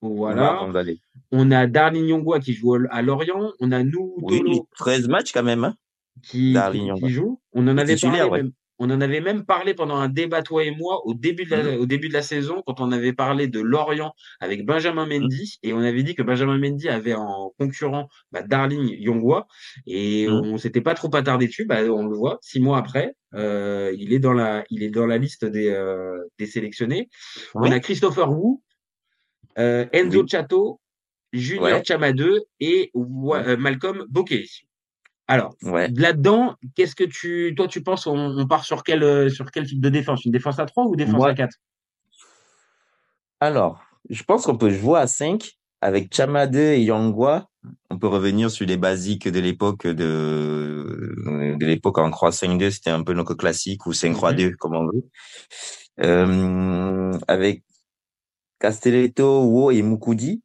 Voilà. 0.00 0.66
On 1.30 1.50
a 1.52 1.66
Darlin 1.66 2.06
Yongwa 2.06 2.40
qui 2.40 2.54
joue 2.54 2.74
à 2.90 3.02
Lorient. 3.02 3.52
On 3.60 3.70
a 3.72 3.82
nous 3.84 4.14
Oui, 4.22 4.38
Tolo 4.38 4.68
13 4.76 5.08
matchs 5.08 5.32
quand 5.32 5.42
même. 5.44 5.64
Hein. 5.64 5.74
qui, 6.22 6.54
joue. 7.08 7.40
On 7.52 7.66
en 7.68 7.78
avait 7.78 7.96
parlé 7.96 8.22
ouais. 8.22 8.42
même. 8.42 8.52
On 8.78 8.90
en 8.90 9.00
avait 9.00 9.20
même 9.20 9.44
parlé 9.44 9.74
pendant 9.74 9.96
un 9.96 10.08
débat 10.08 10.42
toi 10.42 10.64
et 10.64 10.72
moi 10.72 11.06
au 11.06 11.14
début 11.14 11.44
de 11.44 11.50
la, 11.50 11.62
Mhm. 11.62 11.80
au 11.80 11.86
début 11.86 12.08
de 12.08 12.12
la 12.14 12.22
saison 12.22 12.62
quand 12.66 12.80
on 12.80 12.90
avait 12.90 13.12
parlé 13.12 13.46
de 13.46 13.60
Lorient 13.60 14.12
avec 14.40 14.66
Benjamin 14.66 15.06
Mhm. 15.06 15.20
Mendy 15.22 15.58
et 15.62 15.72
on 15.72 15.78
avait 15.78 16.02
dit 16.02 16.14
que 16.16 16.22
Benjamin 16.22 16.58
Mendy 16.58 16.88
avait 16.88 17.14
en 17.14 17.52
concurrent 17.58 18.08
bah, 18.32 18.42
Darling 18.42 18.88
Yongwa 18.98 19.46
et 19.86 20.26
Mhm. 20.26 20.32
on 20.34 20.58
s'était 20.58 20.80
pas 20.80 20.94
trop 20.94 21.14
attardé 21.14 21.46
dessus. 21.46 21.64
Bah, 21.64 21.78
on 21.84 22.06
le 22.06 22.16
voit 22.16 22.38
six 22.42 22.60
mois 22.60 22.76
après, 22.78 23.14
euh, 23.34 23.94
il 23.98 24.12
est 24.12 24.18
dans 24.18 24.32
la 24.32 24.64
il 24.70 24.82
est 24.82 24.90
dans 24.90 25.06
la 25.06 25.18
liste 25.18 25.44
des 25.44 25.68
euh, 25.70 26.18
des 26.38 26.46
sélectionnés. 26.46 27.08
On 27.54 27.70
a 27.70 27.80
Christopher 27.80 28.30
Wu, 28.30 28.58
euh, 29.58 29.86
Enzo 29.92 30.22
Oui. 30.22 30.28
Chato, 30.28 30.80
Junior 31.32 31.64
Ouais. 31.64 31.84
Chamadeux 31.84 32.42
et 32.60 32.90
Malcolm 32.94 34.04
Bokeh. 34.08 34.46
Alors, 35.28 35.54
là-dedans, 35.62 36.56
qu'est-ce 36.74 36.94
que 36.94 37.04
tu, 37.04 37.54
toi, 37.56 37.66
tu 37.68 37.82
penses, 37.82 38.06
on, 38.06 38.16
on 38.16 38.46
part 38.46 38.64
sur 38.64 38.82
quel, 38.82 39.30
sur 39.30 39.50
quel 39.50 39.66
type 39.66 39.80
de 39.80 39.88
défense? 39.88 40.24
Une 40.26 40.32
défense 40.32 40.58
à 40.58 40.66
3 40.66 40.84
ou 40.84 40.96
défense 40.96 41.24
à 41.24 41.32
4 41.32 41.56
Alors, 43.40 43.82
je 44.10 44.22
pense 44.24 44.44
qu'on 44.44 44.58
peut 44.58 44.70
jouer 44.70 44.98
à 44.98 45.06
5 45.06 45.52
avec 45.80 46.14
Chamade 46.14 46.54
et 46.56 46.82
Yangwa. 46.82 47.48
On 47.90 47.98
peut 47.98 48.08
revenir 48.08 48.50
sur 48.50 48.66
les 48.66 48.76
basiques 48.76 49.28
de 49.28 49.38
l'époque 49.38 49.86
de, 49.86 51.14
de 51.58 51.66
l'époque 51.66 51.98
en 51.98 52.10
3-5-2. 52.10 52.70
C'était 52.70 52.90
un 52.90 53.02
peu 53.04 53.12
notre 53.12 53.34
classique 53.34 53.86
ou 53.86 53.92
5-3-2, 53.92 54.56
comme 54.56 54.74
on 54.74 54.86
veut. 54.86 55.04
Euh, 56.00 57.12
avec 57.28 57.62
Castelletto, 58.58 59.44
Wo 59.44 59.70
et 59.70 59.82
Mukudi. 59.82 60.42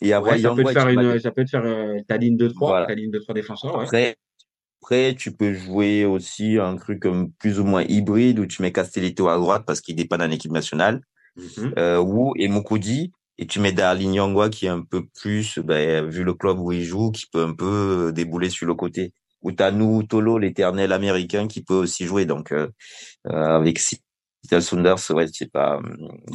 Et 0.00 0.12
avoir 0.12 0.34
Ouais, 0.34 0.40
ça 0.40 0.54
peut 0.54 0.64
faire 0.72 0.88
une, 0.88 1.18
ça 1.20 1.30
peut 1.30 1.44
te 1.44 1.50
faire 1.50 1.64
euh, 1.64 2.00
ta 2.08 2.16
ligne 2.16 2.36
de 2.36 2.48
3, 2.48 2.68
Voilà. 2.68 2.86
ta 2.86 2.94
ligne 2.94 3.10
de 3.10 3.18
3 3.18 3.34
défenseurs, 3.34 3.76
ouais. 3.76 3.84
Après, 3.84 4.16
après, 4.82 5.14
tu 5.14 5.30
peux 5.30 5.54
jouer 5.54 6.04
aussi 6.04 6.58
un 6.58 6.76
truc 6.76 7.00
comme 7.00 7.30
plus 7.34 7.60
ou 7.60 7.64
moins 7.64 7.84
hybride 7.84 8.40
où 8.40 8.46
tu 8.46 8.62
mets 8.62 8.72
Castelletto 8.72 9.28
à 9.28 9.36
droite 9.36 9.62
parce 9.64 9.80
qu'il 9.80 9.94
dépend 9.94 10.18
d'une 10.18 10.32
équipe 10.32 10.50
nationale. 10.50 11.02
Mhm. 11.36 11.74
Euh, 11.78 11.98
Wu 12.00 12.32
et 12.36 12.48
Mukudi. 12.48 13.12
Et 13.38 13.46
tu 13.46 13.60
mets 13.60 13.72
Darlin 13.72 14.12
Yangwa 14.12 14.50
qui 14.50 14.66
est 14.66 14.70
un 14.70 14.82
peu 14.82 15.04
plus, 15.20 15.58
ben, 15.58 16.06
vu 16.06 16.22
le 16.22 16.34
club 16.34 16.58
où 16.58 16.70
il 16.72 16.84
joue, 16.84 17.10
qui 17.10 17.26
peut 17.26 17.44
un 17.44 17.54
peu 17.54 18.12
débouler 18.14 18.50
sur 18.50 18.66
le 18.66 18.74
côté. 18.74 19.12
Ou 19.42 19.52
t'as 19.52 19.70
nous, 19.70 20.02
Tolo, 20.04 20.38
l'éternel 20.38 20.92
américain, 20.92 21.48
qui 21.48 21.62
peut 21.64 21.74
aussi 21.74 22.04
jouer. 22.06 22.26
Donc, 22.26 22.52
euh, 22.52 22.68
euh, 23.26 23.32
avec 23.32 23.78
Seattle 23.80 24.62
Saunders, 24.62 25.10
ouais, 25.10 25.26
c'est 25.32 25.50
pas, 25.50 25.80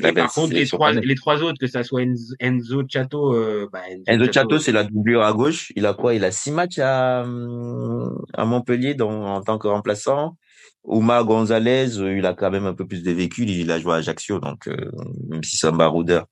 avait 0.04 0.13
par 0.13 0.34
contre, 0.34 0.54
les 0.54 0.66
trois, 0.68 0.92
les 0.92 1.16
trois 1.16 1.42
autres, 1.44 1.58
que 1.60 1.68
ça 1.68 1.84
soit 1.84 2.01
Enzo, 2.01 2.34
Enzo 2.39 2.84
Chato, 2.89 3.34
euh, 3.34 3.70
bah, 3.72 3.84
Enzo 4.08 4.32
Chato, 4.32 4.60
c'est 4.60 4.74
la 4.74 4.84
doublure 4.84 5.22
à 5.22 5.32
gauche. 5.32 5.72
Il 5.75 5.86
a 5.86 5.94
quoi? 5.94 6.16
Il 6.16 6.25
a 6.25 6.32
six 6.32 6.51
matchs 6.51 6.80
à, 6.80 7.22
à 7.22 8.46
Montpellier 8.46 8.94
donc, 8.96 9.12
en 9.12 9.42
tant 9.42 9.58
que 9.58 9.68
remplaçant. 9.68 10.36
Oumar 10.84 11.25
Gonzalez, 11.25 12.00
euh, 12.00 12.18
il 12.18 12.25
a 12.25 12.34
quand 12.34 12.50
même 12.50 12.66
un 12.66 12.74
peu 12.74 12.88
plus 12.88 13.04
de 13.04 13.12
vécu. 13.12 13.44
Il 13.44 13.72
a 13.72 13.80
joué 13.80 13.94
à 13.94 13.96
Ajaccio, 13.98 14.39
donc, 14.39 14.68
euh, 14.68 14.92
même 15.30 15.44
si 15.44 15.58
c'est 15.58 15.68
un 15.68 15.74
baroudeur. 15.74 16.25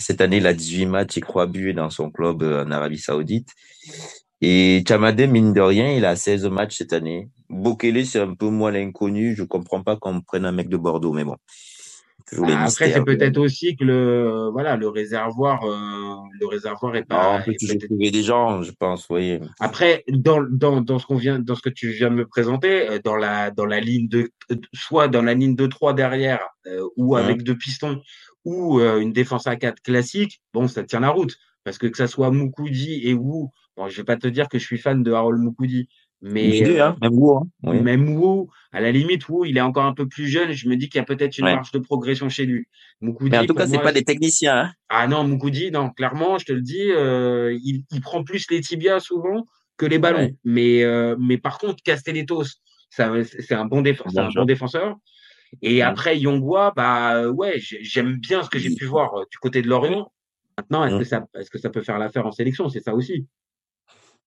Et 0.00 0.02
cette 0.02 0.22
année, 0.22 0.38
il 0.38 0.46
a 0.46 0.54
18 0.54 0.86
matchs 0.86 1.18
et 1.18 1.20
3 1.20 1.46
buts 1.46 1.74
dans 1.74 1.90
son 1.90 2.10
club 2.10 2.42
euh, 2.42 2.64
en 2.64 2.70
Arabie 2.70 2.96
Saoudite. 2.98 3.50
Et 4.40 4.82
Chamade, 4.88 5.20
mine 5.28 5.52
de 5.52 5.60
rien, 5.60 5.90
il 5.92 6.06
a 6.06 6.16
16 6.16 6.46
matchs 6.46 6.78
cette 6.78 6.94
année. 6.94 7.28
Bokele, 7.50 8.06
c'est 8.06 8.20
un 8.20 8.32
peu 8.34 8.48
moins 8.48 8.70
l'inconnu. 8.70 9.34
Je 9.36 9.42
comprends 9.42 9.82
pas 9.82 9.96
qu'on 9.96 10.22
prenne 10.22 10.46
un 10.46 10.52
mec 10.52 10.70
de 10.70 10.78
Bordeaux, 10.78 11.12
mais 11.12 11.24
bon. 11.24 11.36
Bah, 12.38 12.46
après, 12.62 12.92
c'est 12.92 13.04
peut-être 13.04 13.36
aussi 13.38 13.76
que 13.76 13.84
le, 13.84 14.48
voilà, 14.52 14.76
le 14.76 14.88
réservoir, 14.88 15.64
euh, 15.64 16.14
le 16.40 16.46
réservoir 16.46 16.94
est 16.96 17.00
Non, 17.00 17.06
pas, 17.16 17.38
on 17.40 17.42
peut 17.42 17.50
est 17.50 17.56
toujours 17.60 17.76
peut-être- 17.76 17.88
trouver 17.90 18.10
des 18.10 18.22
gens, 18.22 18.62
je 18.62 18.70
pense, 18.72 19.06
oui. 19.10 19.38
Après, 19.58 20.04
dans, 20.08 20.40
dans, 20.48 20.80
dans 20.80 20.98
ce 20.98 21.04
qu'on 21.06 21.16
vient, 21.16 21.40
dans 21.40 21.56
ce 21.56 21.60
que 21.62 21.68
tu 21.70 21.90
viens 21.90 22.08
de 22.08 22.14
me 22.14 22.26
présenter, 22.26 22.88
euh, 22.88 22.98
dans 23.04 23.16
la, 23.16 23.50
dans 23.50 23.66
la 23.66 23.80
ligne 23.80 24.08
de, 24.08 24.30
euh, 24.52 24.56
soit 24.72 25.08
dans 25.08 25.22
la 25.22 25.34
ligne 25.34 25.56
de 25.56 25.66
3 25.66 25.92
derrière, 25.92 26.40
euh, 26.68 26.86
ou 26.96 27.16
Mhm. 27.16 27.22
avec 27.24 27.42
deux 27.42 27.56
pistons, 27.56 28.00
ou 28.44 28.80
euh, 28.80 29.00
une 29.00 29.12
défense 29.12 29.46
à 29.46 29.56
4 29.56 29.80
classique, 29.82 30.40
bon, 30.54 30.68
ça 30.68 30.82
tient 30.84 31.00
la 31.00 31.10
route. 31.10 31.36
Parce 31.64 31.76
que 31.78 31.86
que 31.86 31.96
ça 31.98 32.06
soit 32.06 32.30
Moukoudi 32.30 33.02
et 33.04 33.12
Wu, 33.14 33.48
bon, 33.76 33.88
je 33.88 33.96
vais 33.98 34.04
pas 34.04 34.16
te 34.16 34.26
dire 34.26 34.48
que 34.48 34.58
je 34.58 34.64
suis 34.64 34.78
fan 34.78 35.02
de 35.02 35.12
Harold 35.12 35.40
Moukoudi, 35.40 35.88
Mais 36.22 36.48
Les 36.48 36.62
deux, 36.62 36.80
hein, 36.80 36.96
même 37.02 37.12
Wu, 37.18 37.36
hein. 37.36 37.42
Oui. 37.62 37.80
même 37.80 38.08
Wu, 38.16 38.46
à 38.72 38.80
la 38.80 38.92
limite, 38.92 39.28
Wu, 39.28 39.46
il 39.48 39.56
est 39.58 39.60
encore 39.62 39.84
un 39.84 39.94
peu 39.94 40.06
plus 40.06 40.26
jeune. 40.28 40.52
Je 40.52 40.68
me 40.68 40.76
dis 40.76 40.88
qu'il 40.88 40.98
y 40.98 41.02
a 41.02 41.04
peut-être 41.04 41.36
une 41.38 41.44
Ouais. 41.46 41.54
marge 41.54 41.70
de 41.72 41.78
progression 41.78 42.28
chez 42.30 42.44
lui. 42.46 42.66
Moukoudi, 43.02 43.30
Mais 43.30 43.38
en 43.38 43.46
tout 43.46 43.54
cas, 43.54 43.66
c'est 43.66 43.78
pas 43.78 43.92
des 43.92 44.04
techniciens, 44.04 44.56
hein. 44.58 44.72
ah 44.88 45.06
non, 45.06 45.24
Moukoudi, 45.24 45.70
non, 45.70 45.90
clairement, 45.90 46.38
je 46.38 46.46
te 46.46 46.52
le 46.52 46.60
dis, 46.62 46.90
euh, 46.90 47.56
il, 47.62 47.84
il 47.90 48.00
prend 48.00 48.22
plus 48.24 48.50
les 48.50 48.60
tibias 48.62 49.00
souvent 49.00 49.44
que 49.76 49.86
les 49.86 49.98
ballons. 49.98 50.18
Ouais. 50.18 50.34
Mais, 50.44 50.82
euh, 50.84 51.14
mais 51.18 51.36
par 51.38 51.58
contre, 51.58 51.82
Castellettos, 51.82 52.44
c'est 52.90 53.02
un 53.52 53.64
bon, 53.66 53.80
défenseur, 53.82 54.12
c'est 54.12 54.18
un 54.20 54.24
Bonjour. 54.24 54.42
bon 54.42 54.46
défenseur. 54.46 54.96
Et 55.62 55.80
Mm. 55.80 55.86
après, 55.86 56.18
Yongwa, 56.18 56.72
bah 56.76 57.28
ouais, 57.28 57.58
j'ai- 57.58 57.82
j'aime 57.82 58.16
bien 58.16 58.42
ce 58.42 58.50
que 58.50 58.58
j'ai 58.58 58.74
pu 58.74 58.84
voir 58.86 59.14
euh, 59.14 59.24
du 59.30 59.38
côté 59.38 59.62
de 59.62 59.68
Lorient. 59.68 60.10
Maintenant, 60.58 60.84
est-ce 60.84 60.94
Mm. 60.94 60.98
que 60.98 61.04
ça, 61.04 61.26
est-ce 61.38 61.50
que 61.50 61.58
ça 61.58 61.70
peut 61.70 61.82
faire 61.82 61.98
l'affaire 61.98 62.26
en 62.26 62.32
sélection? 62.32 62.68
C'est 62.68 62.80
ça 62.80 62.94
aussi. 62.94 63.26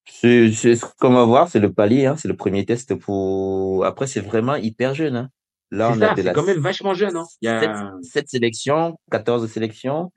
C'est, 0.06 0.52
c'est 0.52 0.76
ce 0.76 0.86
qu'on 1.00 1.14
va 1.14 1.24
voir, 1.24 1.48
c'est 1.48 1.60
le 1.60 1.72
palier, 1.72 2.06
hein, 2.06 2.16
c'est 2.18 2.28
le 2.28 2.36
premier 2.36 2.66
test 2.66 2.94
pour. 2.96 3.86
Après, 3.86 4.06
c'est 4.08 4.20
vraiment 4.20 4.56
hyper 4.56 4.94
jeune. 4.94 5.16
Hein. 5.16 5.30
Là, 5.72 5.90
C'est 5.94 6.00
on 6.00 6.02
a 6.02 6.08
ça, 6.10 6.14
de 6.14 6.18
c'est 6.18 6.24
la 6.24 6.34
quand 6.34 6.44
même 6.44 6.60
vachement 6.60 6.94
jeune. 6.94 7.16
Hein. 7.16 7.26
Il 7.42 7.46
y 7.46 7.50
a... 7.50 7.92
7, 8.02 8.30
sélections, 8.30 8.98
14 9.10 9.48
sélections, 9.50 10.12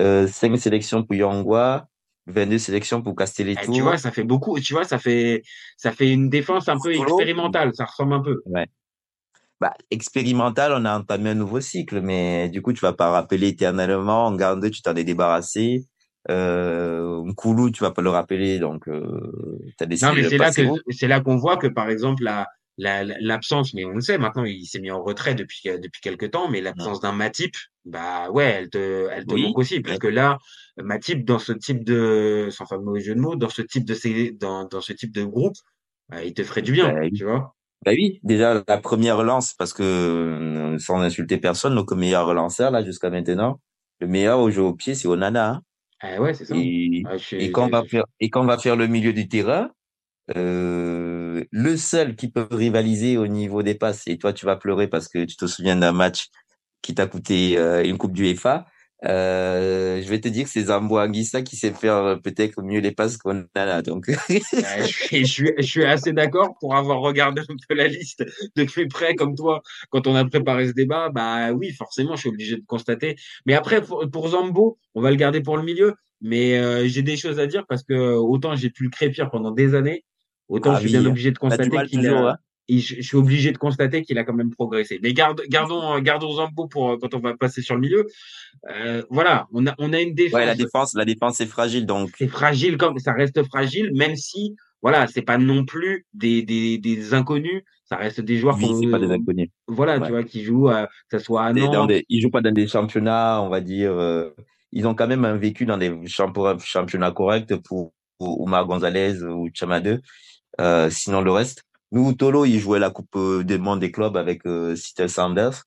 euh, 0.00 0.26
5 0.26 0.56
sélections 0.56 1.02
pour 1.04 1.14
Yongwa, 1.14 1.86
22 2.26 2.58
sélections 2.58 3.02
pour 3.02 3.12
Eh, 3.12 3.16
Castelletto. 3.16 3.70
tu 3.72 3.82
vois, 3.82 3.98
ça 3.98 4.10
fait 4.10 4.24
beaucoup. 4.24 4.58
Tu 4.60 4.72
vois, 4.72 4.84
ça 4.84 4.98
fait, 4.98 5.42
ça 5.76 5.92
fait 5.92 6.10
une 6.10 6.30
défense 6.30 6.68
un 6.68 6.78
peu 6.82 6.94
expérimentale. 6.94 7.74
Ça 7.74 7.84
ressemble 7.84 8.14
un 8.14 8.20
peu. 8.22 8.42
Ouais. 8.46 8.66
Bah, 9.60 9.74
expérimental, 9.90 10.72
on 10.72 10.84
a 10.84 10.96
entamé 10.98 11.30
un 11.30 11.34
nouveau 11.34 11.60
cycle, 11.60 12.00
mais 12.00 12.48
du 12.48 12.62
coup, 12.62 12.72
tu 12.72 12.80
vas 12.80 12.92
pas 12.92 13.10
rappeler 13.10 13.48
éternellement. 13.48 14.26
En 14.26 14.36
garde, 14.36 14.70
tu 14.70 14.82
t'en 14.82 14.94
es 14.94 15.02
débarrassé. 15.04 15.86
Euh, 16.30 17.22
Nkulu, 17.24 17.72
tu 17.72 17.82
vas 17.82 17.90
pas 17.90 18.02
le 18.02 18.10
rappeler, 18.10 18.60
donc 18.60 18.86
euh, 18.88 19.32
tu 19.76 19.82
as 19.82 19.86
décidé 19.86 20.06
Non, 20.06 20.14
mais 20.14 20.24
c'est 20.24 20.38
là 20.38 20.52
que 20.52 20.62
c'est 20.90 21.08
là 21.08 21.20
qu'on 21.20 21.36
voit 21.36 21.56
que 21.56 21.66
par 21.66 21.90
exemple 21.90 22.22
la 22.22 22.46
la- 22.80 23.02
l'absence, 23.02 23.74
mais 23.74 23.84
on 23.84 23.90
le 23.90 24.00
sait 24.00 24.18
maintenant, 24.18 24.44
il 24.44 24.64
s'est 24.66 24.78
mis 24.80 24.92
en 24.92 25.02
retrait 25.02 25.34
depuis 25.34 25.60
depuis 25.64 26.00
quelques 26.00 26.30
temps, 26.30 26.48
mais 26.48 26.60
l'absence 26.60 27.00
d'un 27.00 27.10
Matip, 27.12 27.54
bah 27.84 28.30
ouais, 28.30 28.44
elle 28.46 28.70
te 28.70 29.08
elle 29.10 29.26
te 29.26 29.34
Oui. 29.34 29.42
manque 29.42 29.58
aussi, 29.58 29.80
parce 29.80 29.98
que 29.98 30.06
là, 30.06 30.38
Matip 30.76 31.24
dans 31.24 31.40
ce 31.40 31.52
type 31.52 31.82
de, 31.84 32.48
sans 32.52 32.66
faire 32.66 32.78
de 32.78 32.84
mauvais 32.84 33.00
jeu 33.00 33.14
de 33.16 33.20
mots, 33.20 33.34
dans 33.34 33.48
ce 33.48 33.62
type 33.62 33.84
de 33.84 34.30
dans 34.38 34.64
dans 34.66 34.80
ce 34.80 34.92
type 34.92 35.12
de 35.12 35.24
groupe, 35.24 35.56
bah, 36.08 36.22
il 36.24 36.34
te 36.34 36.44
ferait 36.44 36.62
du 36.62 36.70
bien, 36.72 36.94
Bah 36.94 37.00
oui. 37.00 37.10
tu 37.12 37.24
vois. 37.24 37.56
Bah 37.84 37.92
oui, 37.94 38.20
déjà 38.24 38.62
la 38.66 38.78
première 38.78 39.16
relance, 39.18 39.54
parce 39.54 39.72
que 39.72 39.82
euh, 39.84 40.78
sans 40.78 41.00
insulter 41.00 41.38
personne, 41.38 41.74
notre 41.74 41.94
meilleur 41.96 42.26
relanceur 42.26 42.70
là 42.72 42.84
jusqu'à 42.84 43.08
maintenant, 43.10 43.60
le 44.00 44.08
meilleur 44.08 44.40
au 44.40 44.50
jeu 44.50 44.62
au 44.62 44.74
pied, 44.74 44.94
c'est 44.94 45.06
Onana. 45.08 45.50
Hein. 45.50 45.62
Ah 46.00 46.20
ouais, 46.20 46.34
c'est 46.34 46.44
ça. 46.46 46.54
Et, 46.56 47.04
Ah, 47.04 47.16
je 47.16 47.24
suis- 47.24 47.36
et 47.38 47.50
quand 47.52 47.66
on 47.66 47.68
je- 47.68 47.70
va 47.70 47.84
faire 47.84 48.04
et 48.20 48.30
quand 48.30 48.42
on 48.42 48.46
va 48.46 48.58
faire 48.58 48.76
le 48.76 48.86
milieu 48.88 49.12
du 49.12 49.28
terrain, 49.28 49.70
euh, 50.36 51.44
le 51.52 51.76
seul 51.76 52.16
qui 52.16 52.30
peut 52.30 52.48
rivaliser 52.50 53.18
au 53.18 53.26
niveau 53.28 53.62
des 53.62 53.74
passes, 53.74 54.06
et 54.08 54.18
toi 54.18 54.32
tu 54.32 54.46
vas 54.46 54.56
pleurer 54.56 54.88
parce 54.88 55.08
que 55.08 55.24
tu 55.24 55.36
te 55.36 55.46
souviens 55.46 55.76
d'un 55.76 55.92
match 55.92 56.28
qui 56.82 56.94
t'a 56.94 57.06
coûté 57.06 57.58
euh, 57.58 57.84
une 57.84 57.98
coupe 57.98 58.12
du 58.14 58.26
FA. 58.34 58.66
Euh, 59.04 60.02
je 60.02 60.08
vais 60.08 60.20
te 60.20 60.26
dire 60.28 60.44
que 60.44 60.50
c'est 60.50 60.64
Zambo 60.64 60.98
Anguissa 60.98 61.42
qui 61.42 61.54
sait 61.54 61.70
faire 61.70 61.94
euh, 61.94 62.16
peut-être 62.16 62.62
mieux 62.62 62.80
les 62.80 62.90
passes 62.90 63.16
qu'on 63.16 63.44
a 63.54 63.64
là. 63.64 63.82
Donc, 63.82 64.10
je, 64.28 64.34
suis, 64.86 65.24
je, 65.24 65.32
suis, 65.32 65.52
je 65.56 65.62
suis 65.62 65.84
assez 65.84 66.12
d'accord 66.12 66.56
pour 66.60 66.74
avoir 66.74 67.00
regardé 67.00 67.42
un 67.42 67.56
peu 67.68 67.74
la 67.74 67.86
liste 67.86 68.24
de 68.56 68.64
plus 68.64 68.88
près 68.88 69.14
comme 69.14 69.36
toi 69.36 69.62
quand 69.90 70.06
on 70.08 70.16
a 70.16 70.24
préparé 70.24 70.66
ce 70.66 70.72
débat. 70.72 71.10
Bah 71.10 71.52
oui, 71.52 71.72
forcément, 71.72 72.16
je 72.16 72.22
suis 72.22 72.28
obligé 72.28 72.56
de 72.56 72.64
constater. 72.66 73.14
Mais 73.46 73.54
après, 73.54 73.82
pour, 73.82 74.04
pour 74.10 74.28
Zambo, 74.28 74.78
on 74.94 75.00
va 75.00 75.10
le 75.10 75.16
garder 75.16 75.40
pour 75.40 75.56
le 75.56 75.62
milieu. 75.62 75.94
Mais 76.20 76.58
euh, 76.58 76.88
j'ai 76.88 77.02
des 77.02 77.16
choses 77.16 77.38
à 77.38 77.46
dire 77.46 77.64
parce 77.68 77.84
que 77.84 77.94
autant 77.94 78.56
j'ai 78.56 78.70
pu 78.70 78.82
le 78.82 78.90
crépir 78.90 79.30
pendant 79.30 79.52
des 79.52 79.76
années, 79.76 80.04
autant 80.48 80.72
Ah 80.72 80.76
je 80.76 80.80
suis 80.80 80.90
bien 80.90 81.02
oui, 81.02 81.06
obligé 81.06 81.30
de 81.30 81.38
constater 81.38 81.86
qu'il 81.86 82.04
a. 82.08 82.38
et 82.68 82.78
Je, 82.80 82.96
je 82.96 83.02
suis 83.02 83.16
obligé 83.16 83.52
de 83.52 83.58
constater 83.58 84.02
qu'il 84.02 84.18
a 84.18 84.24
quand 84.24 84.34
même 84.34 84.50
progressé. 84.50 85.00
Mais 85.02 85.12
gardons, 85.14 85.42
euh, 85.94 86.00
gardons 86.00 86.32
Zambo 86.32 86.66
pour 86.68 86.90
euh, 86.90 86.96
quand 87.00 87.14
on 87.14 87.18
va 87.20 87.36
passer 87.36 87.62
sur 87.62 87.74
le 87.74 87.80
milieu. 87.80 88.06
Euh, 88.70 89.02
voilà, 89.10 89.46
on 89.52 89.66
a, 89.66 89.74
on 89.78 89.92
a 89.92 90.00
une 90.00 90.14
défense 90.14 90.34
ouais, 90.40 90.46
la 90.46 90.54
défense, 90.54 90.94
la 90.94 91.04
défense 91.04 91.40
est 91.40 91.46
fragile, 91.46 91.86
donc 91.86 92.10
c'est 92.18 92.28
fragile 92.28 92.76
comme 92.76 92.98
ça 92.98 93.12
reste 93.12 93.42
fragile, 93.44 93.92
même 93.94 94.16
si 94.16 94.56
voilà, 94.82 95.06
c'est 95.06 95.22
pas 95.22 95.38
non 95.38 95.64
plus 95.64 96.06
des, 96.14 96.42
des, 96.42 96.78
des 96.78 97.12
inconnus, 97.14 97.62
ça 97.84 97.96
reste 97.96 98.20
des 98.20 98.36
joueurs 98.38 98.56
oui, 98.56 98.68
c'est 98.80 98.90
pas 98.90 98.98
des 98.98 99.10
inconnus. 99.10 99.48
voilà, 99.66 99.98
Ouais. 99.98 100.06
tu 100.06 100.12
vois, 100.12 100.22
qui 100.24 100.44
jouent, 100.44 100.68
euh, 100.70 100.86
que 101.10 101.18
ce 101.18 101.24
soit 101.24 101.44
à 101.46 101.52
dans 101.52 101.72
Nantes, 101.72 101.88
des, 101.88 102.04
ils 102.08 102.20
jouent 102.20 102.30
pas 102.30 102.40
dans 102.40 102.52
des 102.52 102.66
championnats, 102.68 103.40
on 103.42 103.48
va 103.48 103.60
dire. 103.60 103.92
euh, 103.92 104.30
ils 104.70 104.86
ont 104.86 104.94
quand 104.94 105.06
même 105.08 105.24
un 105.24 105.36
vécu 105.36 105.64
dans 105.66 105.78
des 105.78 105.92
championnats, 106.06 107.10
corrects 107.12 107.56
pour, 107.56 107.92
pour 108.18 108.40
Oumar 108.40 108.66
Gonzalez 108.66 109.22
ou 109.22 109.48
Chamade. 109.54 110.00
Euh, 110.60 110.90
sinon 110.90 111.20
le 111.22 111.30
reste. 111.30 111.64
Nous, 111.92 112.12
Tolo, 112.12 112.44
il 112.44 112.58
jouait 112.58 112.78
la 112.78 112.90
Coupe 112.90 113.16
euh, 113.16 113.42
des 113.44 113.58
Mondes 113.58 113.80
des 113.80 113.90
clubs 113.90 114.16
avec 114.16 114.44
euh, 114.46 114.76
Seattle 114.76 115.08
Sanders. 115.08 115.64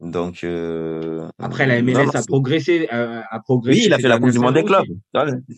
Donc 0.00 0.44
euh, 0.44 1.28
après 1.38 1.66
la 1.66 1.80
MLS 1.80 1.92
non, 1.92 2.10
a 2.10 2.22
progressé, 2.22 2.88
euh, 2.92 3.22
a 3.30 3.40
progressé. 3.40 3.80
Oui, 3.80 3.86
il 3.86 3.92
a 3.92 3.98
fait 3.98 4.08
la 4.08 4.18
Coupe 4.18 4.32
du 4.32 4.38
Monde 4.38 4.54
des 4.54 4.64
clubs. 4.64 4.84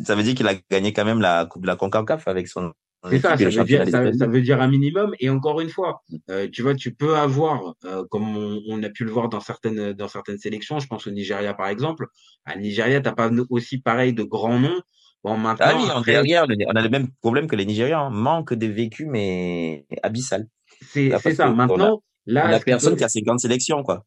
Ça 0.04 0.14
veut 0.14 0.22
dire 0.22 0.34
qu'il 0.34 0.46
a 0.46 0.54
gagné 0.70 0.92
quand 0.92 1.04
même 1.04 1.20
la 1.20 1.46
Coupe 1.46 1.62
de 1.62 1.66
la 1.66 1.76
CONCACAF 1.76 2.28
avec 2.28 2.46
son 2.46 2.72
C'est 3.10 3.18
ça, 3.18 3.36
ça 3.36 3.64
dire, 3.64 3.84
veut 3.84 4.42
dire 4.42 4.60
un 4.60 4.68
minimum. 4.68 5.14
Et 5.20 5.30
encore 5.30 5.60
une 5.60 5.70
fois, 5.70 6.02
euh, 6.30 6.48
tu 6.52 6.62
vois, 6.62 6.74
tu 6.74 6.94
peux 6.94 7.16
avoir, 7.16 7.74
euh, 7.84 8.04
comme 8.10 8.36
on, 8.36 8.60
on 8.68 8.82
a 8.82 8.90
pu 8.90 9.04
le 9.04 9.10
voir 9.10 9.28
dans 9.28 9.40
certaines, 9.40 9.94
dans 9.94 10.08
certaines 10.08 10.38
sélections, 10.38 10.78
je 10.78 10.86
pense 10.86 11.06
au 11.06 11.10
Nigeria 11.10 11.54
par 11.54 11.68
exemple. 11.68 12.06
À 12.44 12.56
Nigeria, 12.56 13.00
t'as 13.00 13.12
pas 13.12 13.30
aussi 13.48 13.78
pareil 13.78 14.12
de 14.12 14.22
grands 14.22 14.60
noms. 14.60 14.80
Bon, 15.26 15.36
Ah 15.58 15.74
oui, 15.76 15.90
en 15.90 15.98
après, 15.98 16.12
derrière, 16.12 16.46
le- 16.46 16.54
on 16.68 16.76
a 16.76 16.82
le 16.82 16.88
même 16.88 17.08
problème 17.20 17.48
que 17.48 17.56
les 17.56 17.66
Nigérians. 17.66 18.10
Manque 18.10 18.54
de 18.54 18.66
vécu, 18.68 19.06
mais 19.06 19.84
abyssal. 20.04 20.46
c'est 20.80 21.10
ça. 21.34 21.46
a, 21.46 21.50
Maintenant, 21.50 22.02
on 22.28 22.32
là, 22.32 22.46
a 22.46 22.52
ce 22.54 22.58
qui 22.58 22.64
personne 22.66 22.94
qui 22.96 23.02
a 23.02 23.08
ces 23.08 23.22
grandes 23.22 23.40
sélections, 23.40 23.82
quoi. 23.82 24.04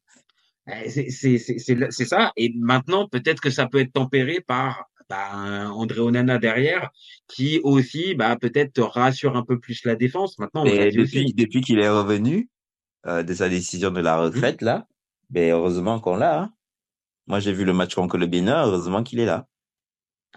Euh, 0.68 0.72
C'est 0.88 2.04
ça. 2.06 2.32
Et 2.38 2.52
maintenant, 2.56 3.06
peut-être 3.06 3.40
que 3.42 3.50
ça 3.50 3.66
peut 3.66 3.80
être 3.80 3.92
tempéré 3.92 4.40
par 4.40 4.86
bah, 5.10 5.68
André 5.72 5.98
Onana 6.00 6.38
derrière, 6.38 6.88
qui 7.28 7.60
aussi, 7.64 8.14
bah, 8.14 8.36
peut-être 8.40 8.80
rassure 8.80 9.36
un 9.36 9.42
peu 9.44 9.58
plus 9.58 9.84
la 9.84 9.96
défense. 9.96 10.38
Maintenant, 10.38 10.64
l'a 10.64 10.86
depuis, 10.86 11.00
aussi. 11.02 11.34
depuis 11.34 11.60
qu'il 11.60 11.80
est 11.80 11.88
revenu 11.90 12.48
euh, 13.06 13.22
de 13.22 13.34
sa 13.34 13.48
décision 13.48 13.90
de 13.90 14.00
la 14.00 14.16
Mhm. 14.16 14.22
retraite, 14.24 14.62
là, 14.62 14.86
ben 15.28 15.50
heureusement 15.52 16.00
qu'on 16.00 16.16
l'a. 16.16 16.40
Hein. 16.42 16.52
Moi, 17.26 17.40
j'ai 17.40 17.52
vu 17.52 17.64
le 17.64 17.72
match 17.72 17.94
contre 17.94 18.16
le 18.18 18.26
Bénin, 18.26 18.64
heureusement 18.64 19.02
qu'il 19.02 19.18
est 19.20 19.26
là. 19.26 19.46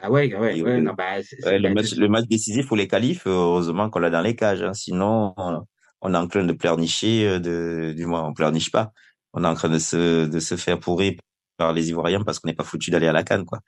Ah 0.01 0.11
ouais, 0.11 0.33
ouais, 0.35 0.57
Et, 0.57 0.63
ouais. 0.63 0.71
euh, 0.71 0.81
Non, 0.81 0.93
bah, 0.93 1.17
ouais, 1.45 1.59
le 1.59 1.69
match, 1.69 1.93
le 1.95 2.07
match 2.09 2.25
décisif 2.27 2.67
pour 2.67 2.77
les 2.77 2.87
qualifs, 2.87 3.25
heureusement 3.27 3.89
qu'on 3.89 3.99
l'a 3.99 4.09
dans 4.09 4.21
les 4.21 4.35
cages. 4.35 4.61
Hein. 4.61 4.73
Sinon, 4.73 5.33
on, 5.37 5.65
on 6.01 6.13
est 6.13 6.17
en 6.17 6.27
train 6.27 6.43
de 6.43 6.53
pleurnicher, 6.53 7.27
euh, 7.27 7.39
de, 7.39 7.93
du 7.95 8.05
moins, 8.05 8.23
on 8.27 8.33
pleurniche 8.33 8.71
pas. 8.71 8.91
On 9.33 9.43
est 9.43 9.47
en 9.47 9.53
train 9.55 9.69
de 9.69 9.79
se, 9.79 10.25
de 10.25 10.39
se 10.39 10.57
faire 10.57 10.79
pourrir 10.79 11.13
par 11.63 11.73
les 11.73 11.89
Ivoiriens 11.89 12.23
parce 12.23 12.39
qu'on 12.39 12.47
n'est 12.49 12.53
pas 12.55 12.63
foutu 12.63 12.91
d'aller 12.91 13.07
à 13.07 13.13
la 13.13 13.23
canne, 13.23 13.45
quoi. 13.45 13.59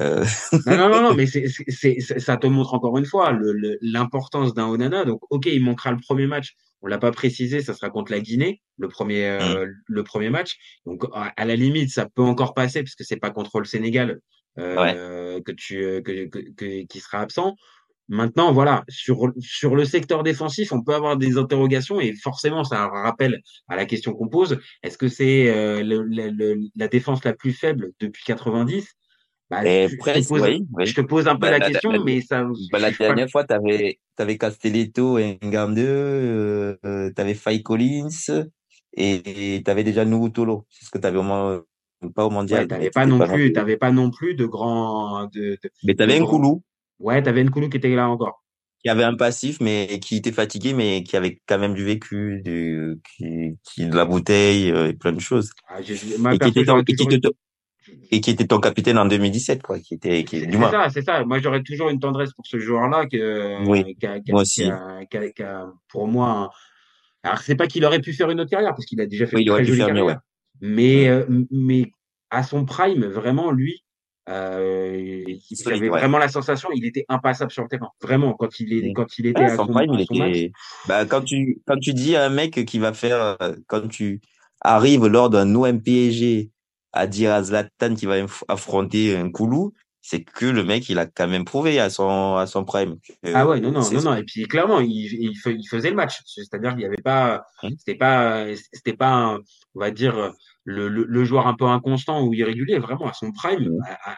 Euh... 0.00 0.24
Non, 0.66 0.76
non, 0.76 0.88
non, 0.90 1.02
non, 1.02 1.14
mais 1.18 1.26
c'est, 1.26 1.46
c'est, 1.68 2.00
ça 2.00 2.36
te 2.36 2.46
montre 2.46 2.74
encore 2.74 2.96
une 2.98 3.06
fois 3.06 3.32
l'importance 3.80 4.54
d'un 4.54 4.66
Onana. 4.66 5.04
Donc, 5.04 5.20
ok, 5.30 5.46
il 5.46 5.62
manquera 5.62 5.90
le 5.90 5.98
premier 5.98 6.26
match. 6.26 6.54
On 6.82 6.86
l'a 6.86 6.98
pas 6.98 7.10
précisé, 7.10 7.60
ça 7.60 7.74
sera 7.74 7.90
contre 7.90 8.12
la 8.12 8.20
Guinée, 8.20 8.60
le 8.78 8.88
premier, 8.88 9.24
euh, 9.26 9.66
le 9.86 10.02
premier 10.04 10.30
match. 10.30 10.56
Donc, 10.86 11.04
à, 11.12 11.32
à 11.36 11.44
la 11.44 11.56
limite, 11.56 11.90
ça 11.90 12.06
peut 12.14 12.22
encore 12.22 12.54
passer 12.54 12.82
puisque 12.82 13.02
c'est 13.04 13.16
pas 13.16 13.30
contre 13.30 13.58
le 13.58 13.64
Sénégal 13.64 14.20
euh, 14.96 15.40
que 15.44 15.52
tu, 15.52 15.82
euh, 15.84 16.00
que, 16.02 16.26
que, 16.26 16.38
que- 16.56 16.86
qui 16.86 17.00
sera 17.00 17.18
absent. 17.20 17.56
Maintenant, 18.08 18.52
voilà, 18.52 18.84
sur, 18.88 19.32
sur 19.38 19.76
le 19.76 19.84
secteur 19.84 20.22
défensif, 20.22 20.72
on 20.72 20.82
peut 20.82 20.94
avoir 20.94 21.18
des 21.18 21.36
interrogations 21.36 22.00
et 22.00 22.14
forcément, 22.14 22.64
ça 22.64 22.88
rappelle 22.88 23.42
à 23.68 23.76
la 23.76 23.84
question 23.84 24.14
qu'on 24.14 24.28
pose. 24.28 24.58
Est-ce 24.82 24.96
que 24.96 25.08
c'est 25.08 25.50
euh, 25.54 25.82
le- 25.82 26.02
le- 26.04 26.30
le- 26.30 26.58
la 26.74 26.88
défense 26.88 27.22
la 27.24 27.34
plus 27.34 27.52
faible 27.52 27.90
depuis 28.00 28.24
90 28.24 28.88
bah, 29.50 29.64
Et 29.66 29.84
je, 29.84 29.90
je 29.90 29.96
te 29.96 30.00
presque, 30.00 30.28
pose, 30.30 30.42
oui, 30.42 30.66
oui. 30.72 30.86
je 30.86 30.94
te 30.94 31.00
pose 31.02 31.28
un 31.28 31.34
peu 31.36 31.40
Bah, 31.42 31.50
la 31.50 31.58
la, 31.58 31.68
question, 31.68 31.92
la, 31.92 31.98
mais 32.02 32.20
ça, 32.22 32.46
bah, 32.72 32.78
la 32.78 32.90
pas- 32.90 33.08
dernière 33.08 33.30
fois, 33.30 33.44
t'avais, 33.44 33.98
t'avais 34.16 34.38
Castelletto 34.38 35.18
et 35.18 35.38
Ngamde, 35.42 35.78
euh, 35.78 36.76
euh, 36.86 37.10
t'avais 37.12 37.34
Faye 37.34 37.62
Collins 37.62 38.08
et, 38.94 39.56
et 39.56 39.62
t'avais 39.62 39.84
déjà 39.84 40.04
Nuhu 40.06 40.32
Tolo. 40.32 40.66
C'est 40.70 40.86
ce 40.86 40.90
que 40.90 40.98
t'avais 40.98 41.18
au 41.18 41.22
moins, 41.22 41.62
pas 42.14 42.24
au 42.26 42.30
mondial. 42.30 42.60
ouais, 42.62 42.68
t'avais 42.68 42.84
mais 42.84 42.90
pas 42.90 43.06
non 43.06 43.18
pas 43.18 43.26
plus, 43.28 43.52
t'avais 43.52 43.76
pas 43.76 43.90
non 43.90 44.10
plus 44.10 44.34
de 44.34 44.46
grands, 44.46 45.26
de, 45.26 45.30
de, 45.40 45.58
Mais 45.84 45.92
de 45.92 45.98
t'avais 45.98 46.20
un. 46.20 46.24
Koulou 46.26 46.62
Ouais, 47.00 47.22
t'avais 47.22 47.42
Nkoulou 47.44 47.68
qui 47.68 47.76
était 47.78 47.94
là 47.94 48.08
encore. 48.08 48.42
qui 48.82 48.88
avait 48.88 49.04
un 49.04 49.16
passif, 49.16 49.60
mais 49.60 49.98
qui 50.00 50.16
était 50.16 50.32
fatigué, 50.32 50.72
mais 50.72 51.02
qui 51.02 51.16
avait 51.16 51.40
quand 51.46 51.58
même 51.58 51.74
du 51.74 51.84
vécu, 51.84 52.40
du, 52.44 53.00
qui, 53.16 53.58
qui, 53.64 53.86
de 53.86 53.96
la 53.96 54.04
bouteille, 54.04 54.70
euh, 54.70 54.88
et 54.88 54.94
plein 54.94 55.12
de 55.12 55.20
choses. 55.20 55.50
Ah, 55.68 55.80
Et 55.80 56.38
qui 56.38 56.48
était 56.48 56.64
ton, 56.64 56.64
j'aurais 56.64 56.82
et 56.82 56.84
qui 56.84 56.92
toujours 56.94 57.04
était 57.04 57.16
une, 57.16 57.20
ton, 57.20 57.30
et 58.10 58.20
qui 58.20 58.30
était 58.30 58.46
ton 58.46 58.60
capitaine 58.60 58.98
en 58.98 59.06
2017, 59.06 59.62
quoi, 59.62 59.78
qui 59.80 59.94
était, 59.94 60.24
qui, 60.24 60.40
c'est 60.40 60.52
ça, 60.70 60.90
c'est 60.90 61.02
ça. 61.02 61.24
Moi, 61.24 61.38
j'aurais 61.40 61.62
toujours 61.62 61.88
une 61.90 62.00
tendresse 62.00 62.32
pour 62.32 62.46
ce 62.46 62.58
joueur-là 62.58 63.06
que, 63.06 63.18
Oui, 63.68 63.96
a, 64.06 64.12
a- 64.12 64.20
moi 64.28 64.42
aussi. 64.42 64.62
qui 64.62 65.16
a- 65.16 65.30
qui 65.32 65.42
a, 65.42 65.66
pour 65.88 66.06
moi, 66.08 66.50
alors 67.22 67.38
c'est 67.40 67.56
pas 67.56 67.66
qu'il 67.66 67.84
aurait 67.84 68.00
pu 68.00 68.12
faire 68.12 68.30
une 68.30 68.40
autre 68.40 68.50
carrière 68.50 68.72
parce 68.74 68.86
qu'il 68.86 69.00
a 69.00 69.06
déjà 69.06 69.26
fait 69.26 69.36
Oui, 69.36 69.42
une 69.42 69.46
il 69.46 69.50
aurait 69.50 69.60
très 69.60 69.64
pu 69.64 69.70
jolie 69.70 69.84
faire 69.84 69.94
mieux, 69.94 70.02
ouais. 70.02 70.14
carrière, 70.14 70.20
mais, 70.60 71.08
euh, 71.08 71.26
mais 71.50 71.90
à 72.30 72.42
son 72.42 72.64
prime, 72.64 73.06
vraiment, 73.06 73.50
lui, 73.52 73.84
Euh, 74.28 75.24
ouais. 75.66 75.88
vraiment 75.88 76.18
la 76.18 76.28
sensation, 76.28 76.68
il 76.74 76.84
était 76.84 77.04
impassable 77.08 77.50
sur 77.50 77.62
le 77.62 77.68
terrain. 77.68 77.88
Vraiment, 78.02 78.34
quand 78.34 78.60
il 78.60 78.72
est, 78.72 78.92
quand 78.92 79.18
il 79.18 79.26
était 79.26 79.40
Ouais, 79.40 79.50
à 79.50 79.56
son 79.56 79.66
prime, 79.66 79.92
il 79.94 80.00
était. 80.02 80.52
Bah, 80.86 81.06
quand 81.06 81.22
tu 81.22 81.60
quand 81.66 81.78
tu 81.78 81.94
dis 81.94 82.14
à 82.14 82.26
un 82.26 82.28
mec 82.28 82.64
qui 82.66 82.78
va 82.78 82.92
faire 82.92 83.36
euh, 83.40 83.54
quand 83.66 83.88
tu 83.88 84.20
arrives 84.60 85.06
lors 85.06 85.30
d'un 85.30 85.54
OM 85.54 85.80
PSG 85.80 86.50
à 86.92 87.06
dire 87.06 87.32
à 87.32 87.42
Zlatan 87.42 87.94
qu'il 87.94 88.08
va 88.08 88.16
affronter 88.48 89.16
un 89.16 89.30
Koulou, 89.30 89.72
c'est 90.02 90.22
que 90.24 90.46
le 90.46 90.64
mec 90.64 90.88
il 90.88 90.98
a 90.98 91.06
quand 91.06 91.28
même 91.28 91.44
prouvé 91.44 91.80
à 91.80 91.88
son 91.90 92.36
à 92.36 92.46
son 92.46 92.64
prime. 92.64 92.96
Ah 93.34 93.46
ouais, 93.46 93.60
non, 93.60 93.70
non, 93.72 93.80
non, 93.90 94.02
non. 94.02 94.14
Et 94.14 94.24
puis 94.24 94.44
clairement, 94.46 94.80
il, 94.80 94.90
il, 94.90 95.66
faisait 95.68 95.90
le 95.90 95.96
match. 95.96 96.18
C'est-à-dire 96.26 96.70
qu'il 96.70 96.80
n'y 96.80 96.86
avait 96.86 96.96
pas, 97.02 97.44
Mm. 97.62 97.68
c'était 97.78 97.94
pas, 97.98 98.46
c'était 98.72 98.96
pas, 98.96 99.10
un- 99.10 99.38
on 99.74 99.80
va 99.80 99.90
dire, 99.90 100.32
le, 100.68 100.88
le, 100.88 101.04
le 101.08 101.24
joueur 101.24 101.46
un 101.46 101.54
peu 101.54 101.64
inconstant 101.64 102.22
ou 102.24 102.34
irrégulier. 102.34 102.78
Vraiment, 102.78 103.06
à 103.08 103.12
son 103.14 103.32
prime, 103.32 103.70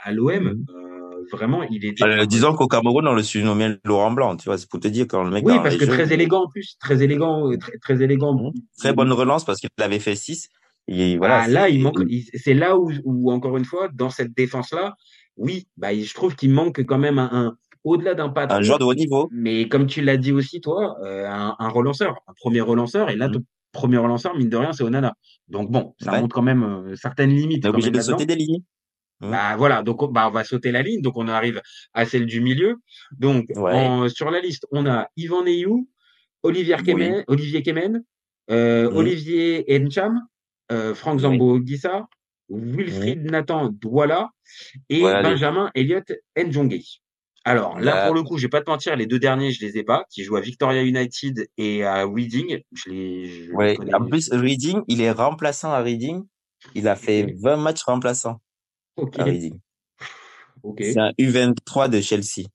à, 0.04 0.12
l'OM, 0.12 0.30
euh, 0.30 1.24
vraiment, 1.32 1.62
il. 1.62 1.94
Euh, 2.02 2.26
disons 2.26 2.54
qu'au 2.54 2.66
Cameroun 2.66 3.06
on 3.06 3.14
le 3.14 3.22
surnommait 3.22 3.78
Laurent 3.84 4.10
Blanc, 4.10 4.36
tu 4.36 4.46
vois, 4.46 4.58
c'est 4.58 4.68
pour 4.68 4.80
te 4.80 4.88
dire 4.88 5.06
quand 5.08 5.22
le 5.22 5.30
mec 5.30 5.44
Oui, 5.46 5.54
est 5.54 5.62
parce 5.62 5.76
que 5.76 5.84
très 5.84 6.12
élégant 6.12 6.44
en 6.44 6.48
plus, 6.48 6.76
très 6.80 7.02
élégant, 7.02 7.50
euh, 7.50 7.56
très, 7.56 7.78
très 7.78 8.02
élégant. 8.02 8.52
Très 8.78 8.92
bonne 8.92 9.12
relance 9.12 9.44
parce 9.44 9.60
qu'il 9.60 9.70
avait 9.80 10.00
fait 10.00 10.16
6 10.16 10.48
et 10.88 11.16
voilà. 11.18 11.42
Ah, 11.42 11.48
là, 11.48 11.64
c'est- 11.66 11.74
il 11.74 11.82
manque. 11.82 12.02
C'est 12.34 12.54
là 12.54 12.76
où, 12.78 12.90
où, 13.04 13.30
encore 13.30 13.56
une 13.56 13.64
fois, 13.64 13.88
dans 13.94 14.10
cette 14.10 14.34
défense-là, 14.34 14.94
oui, 15.36 15.68
bah, 15.76 15.94
je 15.94 16.12
trouve 16.14 16.34
qu'il 16.34 16.50
manque 16.50 16.84
quand 16.84 16.98
même 16.98 17.18
un, 17.20 17.30
un- 17.32 17.56
au-delà 17.84 18.14
d'un 18.14 18.28
patron. 18.28 18.58
un 18.58 18.62
joueur 18.62 18.78
de 18.80 18.84
haut 18.84 18.94
niveau. 18.94 19.28
Mais 19.32 19.68
comme 19.68 19.86
tu 19.86 20.00
l'as 20.02 20.16
dit 20.16 20.32
aussi, 20.32 20.60
toi, 20.60 20.96
euh, 21.04 21.26
un, 21.28 21.54
un 21.58 21.68
relanceur, 21.68 22.16
un 22.26 22.32
premier 22.34 22.60
relanceur. 22.60 23.08
Et 23.08 23.16
là, 23.16 23.28
Mm. 23.28 23.42
Premier 23.72 23.98
relanceur, 23.98 24.36
mine 24.36 24.48
de 24.48 24.56
rien, 24.56 24.72
c'est 24.72 24.82
Onana. 24.84 25.14
Donc 25.48 25.70
bon, 25.70 25.94
ça 26.00 26.12
Ouais. 26.12 26.20
montre 26.20 26.34
quand 26.34 26.42
même 26.42 26.62
euh, 26.62 26.96
certaines 26.96 27.30
limites. 27.30 27.64
On 27.64 27.68
est 27.68 27.72
obligé 27.72 27.90
de 27.90 28.00
sauter 28.00 28.26
des 28.26 28.36
lignes. 28.36 28.62
Mm. 29.20 29.30
Bah 29.30 29.56
voilà, 29.56 29.82
donc 29.82 30.02
on- 30.02 30.08
bah, 30.08 30.28
on 30.28 30.30
va 30.30 30.44
sauter 30.44 30.72
la 30.72 30.82
ligne, 30.82 31.02
donc 31.02 31.16
on 31.16 31.28
arrive 31.28 31.60
à 31.92 32.04
celle 32.06 32.26
du 32.26 32.40
milieu. 32.40 32.76
Donc 33.18 33.46
Ouais. 33.56 33.72
en- 33.74 34.08
sur 34.08 34.30
la 34.30 34.40
liste, 34.40 34.66
on 34.72 34.86
a 34.86 35.08
Ivan 35.16 35.44
Neyou, 35.44 35.88
Olivier 36.42 36.76
Oui. 36.78 36.84
Kemen, 36.84 37.24
Olivier 37.28 37.62
Kemen, 37.62 38.02
euh, 38.50 38.90
Mhm. 38.90 38.96
Olivier 38.96 39.64
Encham, 39.78 40.20
euh, 40.72 40.94
Franck 40.94 41.16
Oui. 41.16 41.20
Zambo 41.22 41.58
Guissa, 41.60 42.06
Wilfried 42.48 43.30
Nathan 43.30 43.68
Douala 43.68 44.30
et 44.88 45.00
Voilà, 45.00 45.22
Benjamin 45.22 45.70
Elliott 45.74 46.10
Njonge. 46.36 47.00
Alors 47.44 47.80
là, 47.80 48.04
pour 48.06 48.14
le 48.14 48.22
coup, 48.22 48.36
je 48.36 48.42
vais 48.42 48.48
pas 48.50 48.60
te 48.60 48.70
mentir, 48.70 48.94
les 48.96 49.06
deux 49.06 49.18
derniers, 49.18 49.50
je 49.50 49.64
les 49.64 49.78
ai 49.78 49.82
pas, 49.82 50.04
qui 50.10 50.24
jouent 50.24 50.36
à 50.36 50.40
Victoria 50.42 50.82
United 50.82 51.48
et 51.56 51.84
à 51.84 52.04
Reading. 52.04 52.60
Je 52.72 52.90
les, 52.90 53.26
je 53.46 53.52
Ouais. 53.52 53.76
En 53.94 54.04
plus, 54.04 54.30
Reading, 54.32 54.82
il 54.88 55.00
est 55.00 55.10
remplaçant 55.10 55.72
à 55.72 55.80
Reading. 55.80 56.22
Il 56.74 56.86
a 56.88 56.96
fait 56.96 57.24
Ok. 57.24 57.34
20 57.40 57.56
matchs 57.56 57.82
remplaçants 57.84 58.40
Ok, 58.96 59.18
à 59.18 59.24
Reading. 59.24 59.58
ok. 60.62 60.78
C'est 60.82 60.98
un 60.98 61.12
U23 61.18 61.88
de 61.88 62.00
Chelsea. 62.02 62.46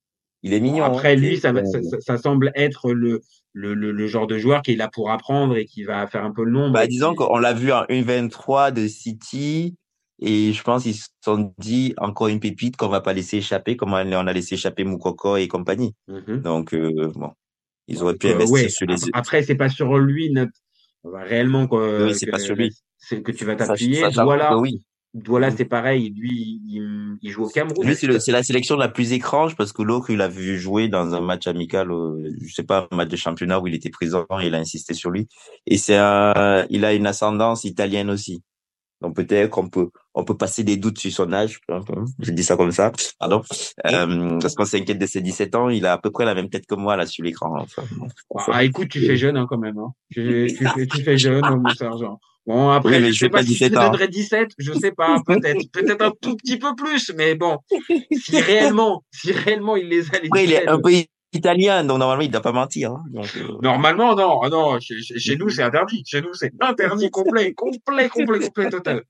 Il 0.43 0.53
est 0.53 0.59
mignon. 0.59 0.83
après, 0.83 1.13
hein. 1.13 1.15
lui, 1.15 1.39
C'est- 1.39 2.01
ça, 2.01 2.17
semble 2.19 2.51
être 2.53 2.91
le, 2.93 3.21
le, 3.53 3.73
le, 3.73 3.91
le 3.91 4.07
genre 4.07 4.27
de 4.27 4.37
joueur 4.37 4.61
qui 4.61 4.73
est 4.73 4.75
là 4.75 4.87
pour 4.93 5.09
apprendre 5.09 5.57
et 5.57 5.65
qui 5.65 5.83
va 5.83 6.05
faire 6.05 6.23
un 6.23 6.31
peu 6.31 6.43
le 6.43 6.51
nombre. 6.51 6.73
Bah, 6.73 6.85
disons 6.85 7.15
qu'on 7.15 7.39
l'a 7.39 7.53
vu 7.53 7.71
en 7.71 7.85
U23 7.85 8.71
de 8.71 8.87
City. 8.87 9.75
Et 10.19 10.53
je 10.53 10.63
pense 10.63 10.83
qu'ils 10.83 10.95
se 10.95 11.07
sont 11.23 11.53
dit 11.57 11.93
encore 11.97 12.27
une 12.29 12.39
pépite 12.39 12.77
qu'on 12.77 12.87
va 12.87 13.01
pas 13.01 13.13
laisser 13.13 13.37
échapper, 13.37 13.75
comme 13.75 13.91
on 13.93 13.95
a 13.95 14.33
laissé 14.33 14.55
échapper 14.55 14.83
Moukoko 14.85 15.35
et 15.37 15.47
compagnie. 15.47 15.93
Mhm. 16.07 16.41
Donc, 16.41 16.73
euh, 16.73 17.11
bon. 17.15 17.31
Ils 17.87 18.01
auraient 18.01 18.15
pu 18.15 18.27
Donc, 18.27 18.31
euh, 18.31 18.35
investir 18.37 18.63
ouais, 18.63 18.69
sur 18.69 18.87
les 18.87 19.03
ap- 19.03 19.09
Après, 19.13 19.43
c'est 19.43 19.55
pas 19.55 19.69
sur 19.69 19.97
lui 19.97 20.31
notre, 20.31 20.53
bah, 21.03 21.19
réellement 21.23 21.67
Oui, 21.71 22.15
c'est 22.15 22.27
pas 22.27 22.39
sur 22.39 22.55
lui. 22.55 22.71
c'est 22.97 23.21
que 23.21 23.31
tu 23.31 23.45
vas 23.45 23.55
t'appuyer. 23.55 24.03
Voilà, 24.13 24.57
oui. 24.57 24.81
voilà, 25.13 25.51
Mhm. 25.51 25.57
c'est 25.57 25.65
pareil. 25.65 26.13
Lui, 26.17 26.61
il, 26.65 27.17
il 27.21 27.29
joue 27.29 27.43
au 27.43 27.49
Cameroun. 27.49 27.85
Lui, 27.85 27.95
c'est 27.95 28.31
la 28.31 28.41
sélection 28.43 28.75
la 28.77 28.87
plus 28.89 29.11
étrange 29.13 29.55
parce 29.55 29.71
que 29.73 29.81
l'autre, 29.83 30.09
il 30.09 30.21
a 30.21 30.27
vu 30.27 30.57
jouer 30.57 30.87
dans 30.87 31.13
un 31.13 31.21
match 31.21 31.45
amical, 31.47 31.91
euh, 31.91 32.29
je 32.41 32.53
sais 32.53 32.63
pas, 32.63 32.87
un 32.89 32.95
match 32.95 33.09
de 33.09 33.15
championnat 33.17 33.59
où 33.59 33.67
il 33.67 33.75
était 33.75 33.89
présent, 33.91 34.25
il 34.41 34.55
a 34.55 34.57
insisté 34.59 34.93
sur 34.93 35.11
lui. 35.11 35.27
Et 35.67 35.77
c'est 35.77 35.93
il 35.97 36.85
a 36.85 36.93
une 36.93 37.05
ascendance 37.05 37.65
italienne 37.65 38.09
aussi. 38.09 38.41
Donc 39.01 39.15
peut-être 39.15 39.51
qu'on 39.51 39.69
peut, 39.69 39.89
on 40.15 40.23
peut 40.23 40.37
passer 40.37 40.63
des 40.63 40.77
doutes 40.77 40.97
sur 40.97 41.11
son 41.11 41.31
âge. 41.33 41.59
hein, 41.69 41.81
hein, 41.89 42.05
Je 42.19 42.31
dis 42.31 42.43
ça 42.43 42.55
comme 42.55 42.71
ça. 42.71 42.91
Pardon. 43.19 43.43
Euh, 43.85 44.39
parce 44.39 44.55
qu'on 44.55 44.65
s'inquiète 44.65 44.97
de 44.97 45.05
ses 45.05 45.21
17 45.21 45.55
ans. 45.55 45.69
Il 45.69 45.85
a 45.85 45.93
à 45.93 45.97
peu 45.97 46.09
près 46.09 46.25
la 46.25 46.33
même 46.33 46.49
tête 46.49 46.65
que 46.65 46.75
moi 46.75 46.95
là 46.95 47.05
sur 47.05 47.23
l'écran. 47.23 47.53
Enfin, 47.59 47.83
bon. 47.97 48.07
Ah, 48.47 48.63
écoute, 48.63 48.89
tu 48.89 49.05
fais 49.05 49.17
jeune 49.17 49.37
hein, 49.37 49.45
quand 49.49 49.57
même. 49.57 49.77
Hein. 49.77 49.91
Tu, 50.11 50.47
tu, 50.57 50.65
fais, 50.65 50.87
tu 50.87 51.03
fais 51.03 51.17
jeune, 51.17 51.41
mon 51.41 51.69
sergent. 51.69 52.19
Bon, 52.47 52.69
après, 52.69 52.99
Oui, 52.99 53.07
je 53.07 53.11
je 53.13 53.19
sais 53.19 53.29
pas 53.29 53.39
pas 53.39 53.43
si 53.43 53.55
je 53.55 53.65
te 53.65 53.69
17 53.71 53.77
ans. 53.77 53.85
donnerais 53.89 54.07
17, 54.07 54.49
je 54.59 54.73
sais 54.73 54.91
pas, 54.91 55.17
peut-être, 55.25 55.65
peut-être 55.71 56.01
un 56.03 56.11
tout 56.21 56.35
petit 56.35 56.57
peu 56.59 56.75
plus, 56.75 57.11
mais 57.17 57.33
bon, 57.33 57.57
si 58.11 58.39
réellement, 58.39 59.03
si 59.11 59.31
réellement 59.31 59.75
il 59.75 59.87
les 59.89 60.07
a 60.13 60.19
les 60.19 60.27
Après, 60.27 60.43
il 60.43 60.51
est 60.53 60.57
17, 60.59 60.69
un 60.69 60.79
peu 60.79 60.91
italien, 61.35 61.83
donc 61.83 61.99
normalement 61.99 62.23
il 62.23 62.31
doit 62.31 62.41
pas 62.41 62.51
mentir. 62.51 62.91
hein. 62.91 63.03
Donc, 63.09 63.27
euh, 63.37 63.57
Normalement, 63.61 64.15
non, 64.15 64.41
ah 64.41 64.49
non, 64.49 64.79
chez, 64.79 65.35
nous, 65.37 65.49
c'est 65.49 65.61
interdit. 65.63 66.03
Chez 66.05 66.21
nous, 66.21 66.33
c'est 66.33 66.51
interdit 66.61 67.09
complet, 67.11 67.53
complet, 67.55 68.09
complet, 68.09 68.39
complet, 68.39 68.69
total. 68.69 69.03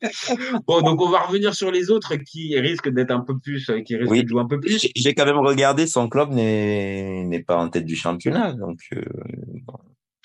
Bon, 0.67 0.81
donc 0.81 1.01
on 1.01 1.09
va 1.09 1.19
revenir 1.21 1.53
sur 1.55 1.71
les 1.71 1.89
autres 1.91 2.15
qui 2.15 2.57
risquent 2.59 2.89
d'être 2.89 3.11
un 3.11 3.21
peu 3.21 3.37
plus, 3.37 3.69
qui 3.85 3.95
risquent 3.95 4.11
Oui. 4.11 4.23
de 4.23 4.27
jouer 4.29 4.41
un 4.41 4.47
peu 4.47 4.59
plus. 4.59 4.87
J'ai 4.95 5.13
quand 5.13 5.25
même 5.25 5.37
regardé, 5.39 5.87
son 5.87 6.09
club 6.09 6.31
n'est 6.31 7.43
pas 7.47 7.57
en 7.57 7.69
tête 7.69 7.85
du 7.85 7.95
championnat, 7.95 8.53
donc. 8.53 8.79
euh, 8.93 9.01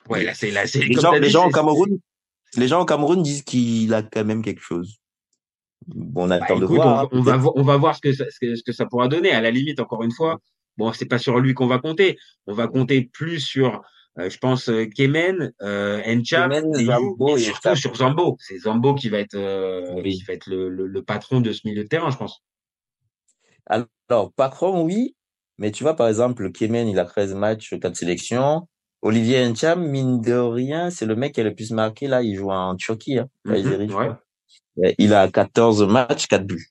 Ouais, 0.08 0.24
là, 0.24 0.34
c'est, 0.34 0.50
là, 0.50 0.66
c'est, 0.66 0.80
les 0.80 0.94
gens, 0.94 1.12
t'as 1.12 1.18
les 1.20 1.26
dit, 1.28 1.32
gens 1.32 1.46
au 1.46 1.50
Cameroun, 1.50 1.98
les 2.56 2.66
gens 2.66 2.80
au 2.80 2.84
Cameroun 2.84 3.22
disent 3.22 3.42
qu'il 3.42 3.94
a 3.94 4.02
quand 4.02 4.24
même 4.24 4.42
quelque 4.42 4.60
chose. 4.62 4.96
Bon, 5.86 6.24
on 6.24 6.28
Bah, 6.28 6.38
attend 6.42 6.58
de 6.58 6.64
écoute, 6.64 6.76
voir. 6.76 7.08
on, 7.12 7.18
on 7.18 7.22
va, 7.22 7.40
on 7.54 7.62
va 7.62 7.76
voir 7.76 7.94
ce 7.94 8.00
que, 8.00 8.12
ça, 8.12 8.24
ce, 8.28 8.38
que, 8.40 8.54
ce 8.56 8.62
que 8.64 8.72
ça 8.72 8.86
pourra 8.86 9.06
donner. 9.06 9.30
À 9.30 9.40
la 9.40 9.50
limite, 9.52 9.78
encore 9.78 10.02
une 10.02 10.10
fois, 10.10 10.38
bon, 10.80 10.92
c'est 10.92 11.06
pas 11.06 11.18
sur 11.18 11.38
lui 11.38 11.54
qu'on 11.54 11.66
va 11.68 11.78
compter. 11.78 12.18
On 12.48 12.54
va 12.54 12.66
compter 12.66 13.02
plus 13.12 13.38
sur, 13.40 13.82
euh, 14.18 14.28
je 14.28 14.38
pense, 14.38 14.68
euh, 14.68 14.86
Kemen, 14.86 15.52
euh, 15.62 16.02
Encham, 16.06 16.52
Zambo 16.74 17.36
et 17.36 17.40
et 17.40 17.44
surtout 17.44 17.68
Encham. 17.68 17.76
sur 17.76 17.94
Zambo. 17.96 18.36
C'est 18.40 18.58
Zambo 18.58 18.94
qui 18.94 19.08
va 19.08 19.18
être, 19.18 19.34
euh, 19.36 19.92
Oui. 20.02 20.16
qui 20.16 20.24
va 20.24 20.32
être 20.34 20.46
le, 20.46 20.68
le, 20.68 20.86
le 20.88 21.02
patron 21.04 21.40
de 21.40 21.52
ce 21.52 21.60
milieu 21.66 21.84
de 21.84 21.88
terrain, 21.88 22.10
je 22.10 22.16
pense. 22.16 22.42
Alors, 23.66 24.32
Patron, 24.32 24.82
oui, 24.82 25.14
mais 25.58 25.70
tu 25.70 25.84
vois, 25.84 25.94
par 25.94 26.08
exemple, 26.08 26.50
Kemen, 26.50 26.88
il 26.88 26.98
a 26.98 27.04
13 27.04 27.34
matchs, 27.34 27.74
4 27.78 27.94
sélections. 27.94 28.66
Olivier 29.02 29.48
Ncham, 29.48 29.86
mine 29.86 30.20
de 30.20 30.34
rien, 30.34 30.90
c'est 30.90 31.06
le 31.06 31.14
mec 31.16 31.34
qui 31.34 31.40
a 31.40 31.44
le 31.44 31.54
plus 31.54 31.70
marqué, 31.70 32.06
là, 32.06 32.22
il 32.22 32.36
joue 32.36 32.50
en 32.50 32.74
Turquie, 32.76 33.18
hein, 33.18 33.28
Mhm. 33.44 33.90
Ouais, 34.76 34.94
Il 34.98 35.14
a 35.14 35.28
14 35.28 35.82
matchs, 35.86 36.26
4 36.26 36.46
buts. 36.46 36.68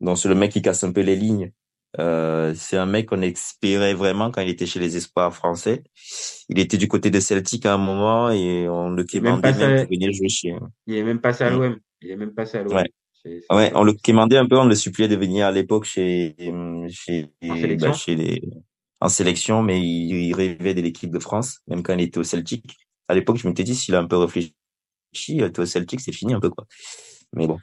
Donc, 0.00 0.18
c'est 0.18 0.28
le 0.28 0.34
mec 0.34 0.52
qui 0.52 0.62
casse 0.62 0.84
un 0.84 0.92
peu 0.92 1.00
les 1.00 1.16
lignes. 1.16 1.52
Euh, 2.00 2.54
c'est 2.56 2.76
un 2.76 2.86
mec 2.86 3.08
qu'on 3.08 3.22
espérait 3.22 3.94
vraiment 3.94 4.30
quand 4.30 4.40
il 4.40 4.48
était 4.48 4.66
chez 4.66 4.80
les 4.80 4.96
espoirs 4.96 5.34
français. 5.34 5.82
Il 6.48 6.58
était 6.58 6.76
du 6.76 6.88
côté 6.88 7.10
de 7.10 7.20
Celtic 7.20 7.66
à 7.66 7.74
un 7.74 7.78
moment 7.78 8.30
et 8.30 8.68
on 8.68 8.90
le 8.90 8.96
même 8.96 9.06
quémandait 9.06 9.42
passé- 9.52 9.58
même 9.66 9.80
pour 9.86 9.90
venir 9.94 10.12
jouer 10.12 10.28
chez. 10.28 10.56
Il 10.86 10.94
est 10.96 11.02
même 11.04 11.20
passé 11.20 11.44
à 11.44 11.50
Mm. 11.50 11.54
l'OM. 11.54 11.78
Il 12.02 12.10
est 12.10 12.16
même 12.16 12.34
passé 12.34 12.58
à 12.58 12.62
l'OM. 12.62 12.74
Ouais. 12.74 12.90
Ouais, 13.50 13.72
on 13.74 13.84
le 13.84 13.94
quémandait 13.94 14.36
un 14.36 14.46
peu, 14.46 14.58
on 14.58 14.66
le 14.66 14.74
suppliait 14.74 15.08
de 15.08 15.16
venir 15.16 15.46
à 15.46 15.52
l'époque 15.52 15.84
chez, 15.84 16.34
chez, 16.90 17.30
En 17.48 17.56
sélection? 17.56 17.90
bah, 17.90 17.96
chez 17.96 18.16
les, 18.16 18.42
en 19.00 19.08
sélection, 19.08 19.62
mais 19.62 19.80
il, 19.80 20.14
il 20.26 20.34
rêvait 20.34 20.74
de 20.74 20.82
l'équipe 20.82 21.10
de 21.10 21.18
France, 21.18 21.60
même 21.68 21.82
quand 21.82 21.94
il 21.94 22.02
était 22.02 22.18
au 22.18 22.24
Celtic. 22.24 22.76
À 23.08 23.14
l'époque, 23.14 23.36
je 23.38 23.48
m'étais 23.48 23.64
dit, 23.64 23.74
s'il 23.74 23.94
a 23.94 24.00
un 24.00 24.06
peu 24.06 24.16
réfléchi, 24.18 24.54
euh, 25.40 25.48
t'es 25.48 25.60
au 25.60 25.66
Celtic, 25.66 26.00
c'est 26.00 26.12
fini 26.12 26.34
un 26.34 26.40
peu, 26.40 26.50
quoi. 26.50 26.66
Mais 27.32 27.46
bon. 27.46 27.58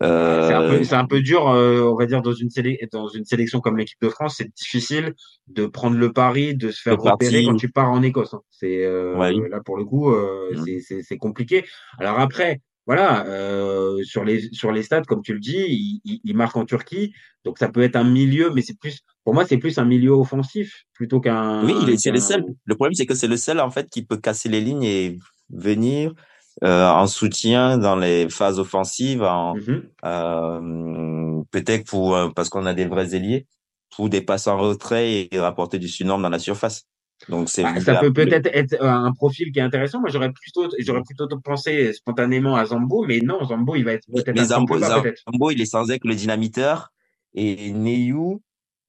C'est 0.00 0.06
un, 0.06 0.62
Euh, 0.62 0.78
peu, 0.78 0.84
c'est 0.84 0.94
un 0.94 1.06
peu 1.06 1.20
dur, 1.20 1.48
euh, 1.48 1.82
on 1.82 1.96
va 1.96 2.06
dire, 2.06 2.20
dans 2.22 2.32
une, 2.32 2.48
sélec- 2.50 2.86
dans 2.92 3.08
une 3.08 3.24
sélection 3.24 3.60
comme 3.60 3.76
l'équipe 3.76 4.00
de 4.02 4.08
France, 4.08 4.34
c'est 4.38 4.52
difficile 4.54 5.14
de 5.48 5.66
prendre 5.66 5.96
le 5.96 6.12
pari, 6.12 6.54
de 6.54 6.70
se 6.70 6.82
faire 6.82 6.96
repérer 6.98 7.44
quand 7.44 7.56
tu 7.56 7.70
pars 7.70 7.90
en 7.90 8.02
Écosse. 8.02 8.34
hein. 8.34 8.40
C'est 8.50 8.84
euh, 8.84 9.16
Ouais. 9.16 9.32
là 9.48 9.60
pour 9.64 9.76
le 9.78 9.84
coup, 9.84 10.14
c'est- 11.02 11.16
compliqué. 11.18 11.64
Alors 11.98 12.18
après, 12.20 12.60
voilà, 12.86 13.24
sur 14.04 14.24
les 14.24 14.40
sur 14.52 14.70
les 14.72 14.82
stats, 14.82 15.02
comme 15.02 15.22
tu 15.22 15.32
le 15.32 15.40
dis, 15.40 16.00
il, 16.04 16.20
il, 16.22 16.36
marque 16.36 16.56
en 16.56 16.64
Turquie, 16.64 17.12
donc 17.44 17.58
ça 17.58 17.68
peut 17.68 17.82
être 17.82 17.96
un 17.96 18.04
milieu, 18.04 18.50
mais 18.54 18.62
c'est 18.62 18.78
plus, 18.78 19.00
pour 19.24 19.34
moi, 19.34 19.44
c'est 19.46 19.56
plus 19.58 19.78
un 19.78 19.84
milieu 19.84 20.10
offensif 20.12 20.84
plutôt 20.92 21.20
qu'un. 21.20 21.64
oui, 21.66 21.98
c'est 21.98 22.10
le 22.12 22.20
seul. 22.20 22.44
Le 22.64 22.74
problème, 22.74 22.94
c'est 22.94 23.06
que 23.06 23.14
c'est 23.14 23.28
le 23.28 23.36
seul, 23.36 23.60
en 23.60 23.70
fait, 23.70 23.88
qui 23.90 24.04
peut 24.04 24.18
casser 24.18 24.48
les 24.48 24.60
lignes 24.60 24.84
et 24.84 25.18
venir, 25.50 26.12
euh, 26.64 26.88
en 26.88 27.06
soutien 27.06 27.78
dans 27.78 27.96
les 27.96 28.28
phases 28.30 28.58
offensives, 28.58 29.22
en, 29.22 29.54
Mhm. 29.56 29.82
euh, 30.04 31.42
peut-être 31.50 31.86
pour, 31.86 32.16
euh, 32.16 32.28
parce 32.34 32.48
qu'on 32.48 32.66
a 32.66 32.74
des 32.74 32.86
vrais 32.86 33.14
ailiers, 33.14 33.46
pour 33.94 34.08
des 34.08 34.20
passes 34.22 34.46
en 34.46 34.58
retrait 34.58 35.28
et 35.30 35.38
rapporter 35.38 35.78
du 35.78 35.88
surnombre 35.88 36.22
dans 36.22 36.28
la 36.30 36.38
surface. 36.38 36.84
Donc, 37.30 37.48
c'est, 37.48 37.62
Bah, 37.62 37.80
ça 37.80 37.96
peut 37.96 38.12
peut-être 38.12 38.46
être 38.52 38.74
euh, 38.74 38.90
un 38.90 39.12
profil 39.12 39.50
qui 39.50 39.58
est 39.58 39.62
intéressant. 39.62 40.00
Moi, 40.00 40.10
j'aurais 40.10 40.32
plutôt, 40.32 40.68
j'aurais 40.78 41.02
plutôt 41.02 41.26
pensé 41.40 41.92
spontanément 41.94 42.56
à 42.56 42.66
Zambo, 42.66 43.04
mais 43.06 43.20
non, 43.20 43.42
Zambo, 43.44 43.74
il 43.74 43.84
va 43.84 43.92
être 43.92 44.06
peut-être 44.12 44.36
Zambo, 44.44 44.74
peut-être. 44.78 45.22
Zambo, 45.30 45.50
il 45.50 45.60
est 45.60 45.66
sans 45.66 45.90
être 45.90 46.04
le 46.04 46.14
dynamiteur 46.14 46.92
et 47.34 47.72
Neyou, 47.72 48.42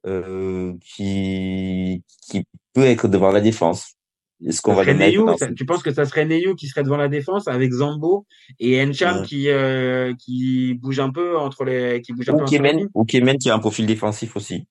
euh, 0.06 0.74
qui, 0.82 2.04
qui 2.30 2.44
peut 2.74 2.86
être 2.86 3.08
devant 3.08 3.32
la 3.32 3.42
défense. 3.42 3.97
Est-ce 4.46 4.62
qu'on 4.62 4.74
va 4.76 4.84
le 4.84 4.90
serait 4.92 4.98
mettre 4.98 5.12
Neyu, 5.18 5.26
dans 5.26 5.38
ça- 5.38 5.48
ce- 5.48 5.54
tu 5.54 5.66
penses 5.66 5.82
que 5.82 5.92
ça 5.92 6.06
serait 6.06 6.26
Neyu 6.26 6.56
qui 6.56 6.68
serait 6.68 6.84
devant 6.84 6.98
la 6.98 7.08
défense 7.08 7.48
avec 7.48 7.72
Zambo 7.72 8.26
et 8.60 8.82
Encham 8.84 9.22
Ouais. 9.22 9.26
qui 9.26 9.50
euh, 9.50 10.14
qui 10.20 10.76
bouge 10.76 11.00
un 11.00 11.10
peu 11.12 11.38
entre 11.38 11.64
les 11.66 12.02
qui 12.02 12.14
bouge 12.14 12.30
un 12.30 12.34
Ou 12.34 12.38
peu 12.38 12.44
entre 12.44 12.52
les 12.54 12.58
Kemen, 12.60 12.88
ou 12.94 13.04
Kemen 13.06 13.38
qui 13.38 13.50
a 13.50 13.56
un 13.56 13.60
profil 13.60 13.86
défensif 13.88 14.36
aussi. 14.36 14.68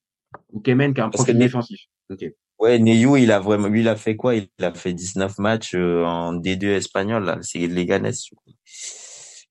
ou 0.52 0.60
Kemen 0.60 0.94
qui 0.94 1.00
a 1.00 1.06
un 1.06 1.10
Parce 1.10 1.24
profil 1.24 1.38
défensif. 1.38 1.80
Ok. 2.10 2.24
Ouais, 2.58 2.78
Neyu, 2.78 3.18
il 3.20 3.32
a 3.32 3.38
vraiment, 3.40 3.68
lui, 3.68 3.80
il 3.80 3.88
a 3.88 3.96
fait 3.96 4.16
quoi? 4.16 4.34
Il 4.34 4.48
a 4.60 4.72
fait 4.72 4.94
19 4.94 5.38
matchs 5.38 5.74
euh, 5.74 6.04
en 6.04 6.32
D2 6.32 6.68
espagnol, 6.76 7.24
là. 7.24 7.38
C'est 7.42 7.66
Leganés. 7.66 8.12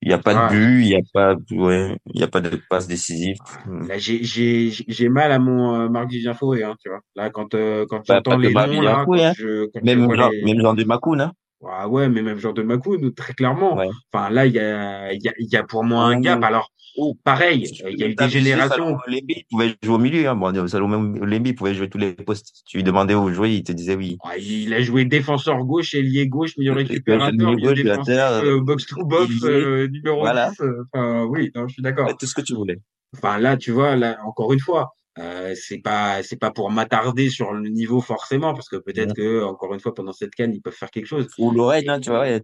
Il 0.01 0.09
n'y 0.09 0.13
a 0.13 0.19
pas 0.19 0.33
Ah. 0.35 0.49
de 0.49 0.55
but, 0.55 0.81
il 0.83 0.87
n'y 0.89 0.95
a 0.95 0.99
pas, 1.13 1.35
ouais, 1.51 1.97
il 2.13 2.19
y 2.21 2.23
a 2.23 2.27
pas 2.27 2.41
de 2.41 2.59
passe 2.69 2.87
décisive. 2.87 3.37
Là, 3.65 3.97
j'ai 3.97 4.23
j'ai 4.23 4.69
j'ai 4.69 5.09
mal 5.09 5.31
à 5.31 5.39
mon 5.39 5.73
euh, 5.75 5.89
Marc 5.89 6.09
Vivien 6.09 6.33
Fauré, 6.33 6.63
hein, 6.63 6.75
tu 6.81 6.89
vois. 6.89 6.99
Là, 7.15 7.29
quand 7.31 7.55
euh, 7.55 7.85
quand 7.89 8.07
Bah, 8.07 8.15
j'entends 8.17 8.37
les 8.37 8.53
noms 8.53 8.81
là, 8.81 9.01
Fauré, 9.05 9.19
quand 9.19 9.25
hein. 9.25 9.33
je 9.35 9.65
quand 9.73 9.81
Même 9.83 10.13
genre, 10.13 10.29
les 10.31 10.43
même 10.43 10.61
genre 10.61 10.75
de 10.75 10.83
Makoun, 10.83 11.21
hein. 11.21 11.33
Ah 11.67 11.87
ouais, 11.89 12.09
mais 12.09 12.21
même 12.21 12.37
genre 12.37 12.53
de 12.53 12.61
Makoun, 12.61 13.13
très 13.15 13.33
clairement. 13.33 13.75
Ouais. 13.77 13.89
Enfin, 14.13 14.29
là, 14.29 14.45
il 14.45 14.53
y 14.53 14.59
a, 14.59 15.11
il 15.13 15.21
y 15.23 15.29
a, 15.29 15.33
il 15.39 15.51
y 15.51 15.55
a 15.57 15.63
pour 15.63 15.83
moi 15.83 16.03
un 16.03 16.19
gap. 16.19 16.43
Alors, 16.43 16.69
Ouh. 16.97 17.13
pareil, 17.23 17.63
il 17.89 17.99
y 17.99 18.03
a 18.03 18.07
eu 18.07 18.15
des 18.15 18.29
générations. 18.29 18.97
Il 19.07 19.43
pouvait 19.49 19.75
jouer 19.81 19.95
au 19.95 19.97
milieu, 19.97 20.27
hein. 20.27 20.35
Bon, 20.35 20.51
il 20.53 21.55
pouvait 21.55 21.73
jouer 21.73 21.89
tous 21.89 21.97
les 21.97 22.13
postes. 22.13 22.63
Tu 22.65 22.77
lui 22.77 22.83
demandais 22.83 23.15
où 23.15 23.31
jouer, 23.31 23.55
il 23.55 23.63
te 23.63 23.71
disait 23.71 23.95
oui. 23.95 24.17
Ah, 24.23 24.37
Il 24.37 24.73
a 24.73 24.81
joué 24.81 25.05
défenseur 25.05 25.63
gauche, 25.63 25.93
ailier 25.95 26.27
gauche, 26.27 26.57
milieu 26.57 26.73
récupérateur, 26.73 27.53
milieu 27.53 27.73
latéral, 27.83 28.45
euh, 28.45 28.61
box 28.61 28.85
to 28.85 29.05
box, 29.05 29.31
euh, 29.43 29.87
numéro 29.87 30.19
Voilà. 30.19 30.49
10. 30.51 30.61
euh, 30.61 30.83
Enfin, 30.93 31.25
oui, 31.25 31.51
non, 31.55 31.67
je 31.67 31.73
suis 31.73 31.81
d'accord. 31.83 32.15
Tout 32.17 32.25
ce 32.25 32.35
que 32.35 32.41
tu 32.41 32.53
voulais. 32.53 32.79
Enfin, 33.15 33.39
là, 33.39 33.57
tu 33.57 33.71
vois, 33.71 33.95
là, 33.95 34.17
encore 34.25 34.51
une 34.53 34.59
fois, 34.59 34.95
euh, 35.19 35.53
c'est 35.55 35.79
pas, 35.79 36.21
c'est 36.23 36.35
pas 36.37 36.51
pour 36.51 36.69
m'attarder 36.71 37.29
sur 37.29 37.53
le 37.53 37.69
niveau 37.69 38.01
forcément, 38.01 38.53
parce 38.53 38.67
que 38.67 38.75
peut-être 38.75 39.13
que, 39.13 39.43
encore 39.43 39.73
une 39.73 39.79
fois, 39.79 39.93
pendant 39.93 40.11
cette 40.11 40.35
canne, 40.35 40.53
ils 40.53 40.61
peuvent 40.61 40.73
faire 40.73 40.91
quelque 40.91 41.05
chose. 41.05 41.27
Ou 41.37 41.51
Lorraine, 41.51 41.89
hein, 41.89 41.99
tu 41.99 42.09
vois, 42.09 42.21
ouais, 42.21 42.41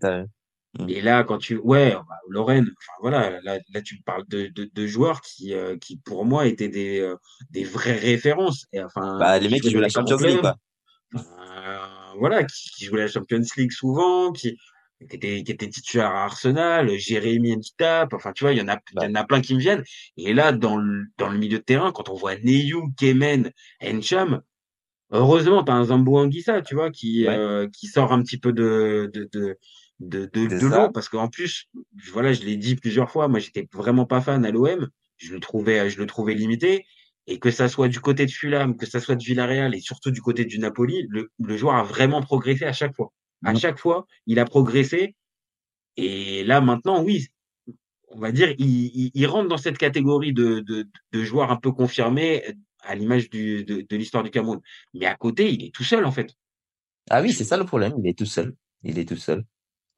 Et 0.88 1.02
là, 1.02 1.24
quand 1.24 1.38
tu, 1.38 1.58
ouais, 1.58 1.92
bah, 1.94 2.16
Lorraine, 2.30 2.66
enfin 2.78 2.94
voilà, 3.02 3.42
là, 3.42 3.60
là 3.74 3.82
tu 3.82 3.96
me 3.98 4.04
parles 4.04 4.26
de, 4.30 4.48
de, 4.48 4.70
de 4.74 4.88
joueurs 4.88 5.22
qui, 5.22 5.54
euh, 5.54 5.78
qui 5.78 5.98
pour 5.98 6.26
moi 6.26 6.48
étaient 6.48 6.70
des, 6.70 7.00
euh, 7.00 7.16
des 7.52 7.64
vraies 7.64 7.98
références. 7.98 8.66
Et 8.74 8.82
enfin, 8.82 9.20
bah, 9.20 9.38
les 9.40 9.50
mecs 9.50 9.62
qui 9.62 9.70
jouaient 9.70 9.78
jouent 9.78 9.82
la 9.82 9.90
Champions 9.90 10.18
League, 10.18 10.40
quoi. 10.40 10.56
euh, 11.16 11.78
voilà, 12.20 12.44
qui, 12.44 12.70
qui 12.72 12.86
jouaient 12.86 13.02
la 13.02 13.08
Champions 13.08 13.42
League 13.58 13.72
souvent, 13.72 14.32
qui, 14.32 14.58
qui 15.10 15.16
étaient, 15.16 15.44
qui 15.44 15.52
étaient 15.52 15.70
titulaires 15.70 16.12
à 16.12 16.24
Arsenal, 16.26 16.90
Jérémy 16.98 17.56
Nditap, 17.58 18.14
enfin 18.14 18.32
tu 18.34 18.44
vois, 18.44 18.54
il 18.54 18.60
y 18.60 18.62
en 18.62 18.68
a, 18.70 18.80
il 18.94 19.04
y 19.04 19.06
en 19.08 19.16
a 19.16 19.24
plein 19.26 19.42
qui 19.42 19.56
me 19.56 19.60
viennent. 19.60 19.84
Et 20.18 20.34
là, 20.34 20.52
dans 20.52 20.78
le, 20.78 21.06
dans 21.18 21.30
le 21.30 21.38
milieu 21.38 21.58
de 21.60 21.64
terrain, 21.64 21.92
quand 21.92 22.10
on 22.10 22.16
voit 22.16 22.36
Neyu, 22.38 22.78
Kemen, 22.98 23.52
Encham, 23.84 24.42
heureusement, 25.12 25.64
t'as 25.64 25.74
un 25.74 25.86
Zambo 25.86 26.18
Anguissa, 26.20 26.62
tu 26.62 26.76
vois, 26.76 26.92
qui, 26.92 27.26
Ouais. 27.28 27.36
euh, 27.36 27.68
qui 27.70 27.88
sort 27.88 28.14
un 28.14 28.22
petit 28.24 28.38
peu 28.40 28.54
de, 28.54 29.10
de, 29.14 29.30
de, 29.34 29.58
de, 30.02 30.26
de, 30.26 30.66
l'eau, 30.68 30.90
parce 30.92 31.10
qu'en 31.10 31.28
plus, 31.30 31.68
voilà, 32.12 32.34
je 32.34 32.42
l'ai 32.44 32.58
dit 32.58 32.76
plusieurs 32.76 33.10
fois, 33.12 33.28
moi, 33.28 33.40
j'étais 33.40 33.68
vraiment 33.74 34.06
pas 34.06 34.22
fan 34.22 34.44
à 34.46 34.52
l'OM. 34.52 34.90
Je 35.18 35.34
le 35.34 35.40
trouvais, 35.40 35.90
je 35.90 36.00
le 36.00 36.06
trouvais 36.08 36.34
limité. 36.34 36.86
Et 37.28 37.38
que 37.40 37.52
ça 37.52 37.70
soit 37.70 37.88
du 37.88 38.00
côté 38.00 38.26
de 38.26 38.32
Fulham, 38.32 38.76
que 38.76 38.88
ça 38.88 39.00
soit 39.00 39.16
de 39.16 39.24
Villarreal 39.24 39.76
et 39.76 39.80
surtout 39.80 40.10
du 40.12 40.22
côté 40.22 40.44
du 40.44 40.58
Napoli, 40.60 41.06
le, 41.10 41.30
le 41.40 41.56
joueur 41.58 41.76
a 41.76 41.84
vraiment 41.84 42.22
progressé 42.22 42.66
à 42.66 42.74
chaque 42.74 42.96
fois. 42.96 43.14
À 43.46 43.54
Mhm. 43.54 43.60
chaque 43.60 43.80
fois, 43.80 44.08
il 44.26 44.40
a 44.40 44.46
progressé. 44.46 45.16
Et 45.98 46.44
là, 46.44 46.62
maintenant, 46.62 47.04
oui, 47.04 47.28
on 48.10 48.20
va 48.20 48.32
dire, 48.32 48.54
il, 48.58 48.68
il, 48.68 49.12
il 49.14 49.28
rentre 49.28 49.50
dans 49.50 49.58
cette 49.58 49.78
catégorie 49.78 50.34
de, 50.34 50.60
de, 50.62 50.88
de 51.12 51.24
joueurs 51.24 51.52
un 51.52 51.58
peu 51.58 51.72
confirmés 51.72 52.44
à 52.84 52.96
l'image 52.96 53.30
de, 53.30 53.62
de 53.88 53.96
l'histoire 53.96 54.24
du 54.24 54.32
Cameroun. 54.32 54.60
Mais 54.96 55.06
à 55.06 55.16
côté, 55.16 55.52
il 55.54 55.64
est 55.64 55.74
tout 55.74 55.84
seul, 55.84 56.06
en 56.06 56.12
fait. 56.12 56.34
Ah 57.10 57.22
oui, 57.22 57.32
c'est 57.34 57.44
ça 57.44 57.58
le 57.58 57.66
problème. 57.66 57.94
Il 58.00 58.08
est 58.10 58.18
tout 58.18 58.26
seul. 58.26 58.56
Il 58.84 58.98
est 58.98 59.08
tout 59.08 59.16
seul. 59.16 59.44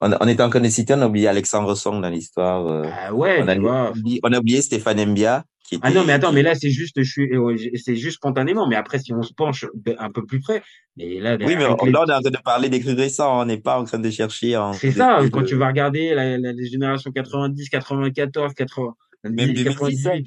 On, 0.00 0.10
on 0.20 0.28
était 0.28 0.42
en 0.42 0.50
train 0.50 0.60
de 0.60 0.68
citer, 0.68 0.94
on 0.94 1.00
a 1.02 1.06
oublié 1.06 1.28
Alexandre 1.28 1.74
Song 1.74 2.00
dans 2.02 2.10
l'histoire. 2.10 2.66
euh, 2.66 2.82
Ah 3.06 3.14
ouais, 3.14 3.40
on, 3.42 3.48
a 3.48 3.54
tu 3.54 3.60
vois. 3.60 3.90
oublié, 3.90 4.20
on 4.22 4.32
a 4.32 4.38
oublié 4.38 4.60
Stéphane 4.60 5.04
Mbia, 5.06 5.44
qui 5.66 5.76
était. 5.76 5.86
Ah 5.86 5.90
non, 5.92 6.04
mais 6.04 6.12
attends, 6.12 6.32
mais 6.32 6.42
là, 6.42 6.54
c'est 6.54 6.70
juste, 6.70 7.00
je 7.02 7.10
suis, 7.10 7.32
euh, 7.34 7.56
c'est 7.76 7.96
juste 7.96 8.16
spontanément. 8.16 8.66
Mais 8.68 8.76
après, 8.76 8.98
si 8.98 9.12
on 9.14 9.22
se 9.22 9.32
penche 9.32 9.64
un 9.98 10.10
peu 10.10 10.26
plus 10.26 10.40
près, 10.40 10.62
mais 10.96 11.20
là, 11.20 11.36
Oui, 11.40 11.56
mais 11.56 11.64
avec 11.64 11.80
on- 11.80 11.86
les- 11.86 11.92
là, 11.92 12.00
on 12.02 12.06
est 12.10 12.12
en 12.14 12.20
train 12.20 12.30
de 12.30 12.36
parler 12.44 12.68
des 12.68 12.80
crues 12.80 12.94
récents. 12.94 13.40
On 13.40 13.44
n'est 13.46 13.60
pas 13.60 13.78
en 13.80 13.84
train 13.84 13.98
de 13.98 14.10
chercher. 14.10 14.56
En, 14.56 14.72
c'est 14.74 14.90
ça, 14.92 15.20
quand 15.32 15.44
tu 15.44 15.54
vas 15.54 15.68
regarder 15.68 16.14
la, 16.14 16.36
la, 16.38 16.52
les 16.52 16.66
générations 16.66 17.10
90, 17.12 17.68
94, 17.70 18.52
80, 18.54 18.94
Même 19.24 19.54
98, 19.54 20.26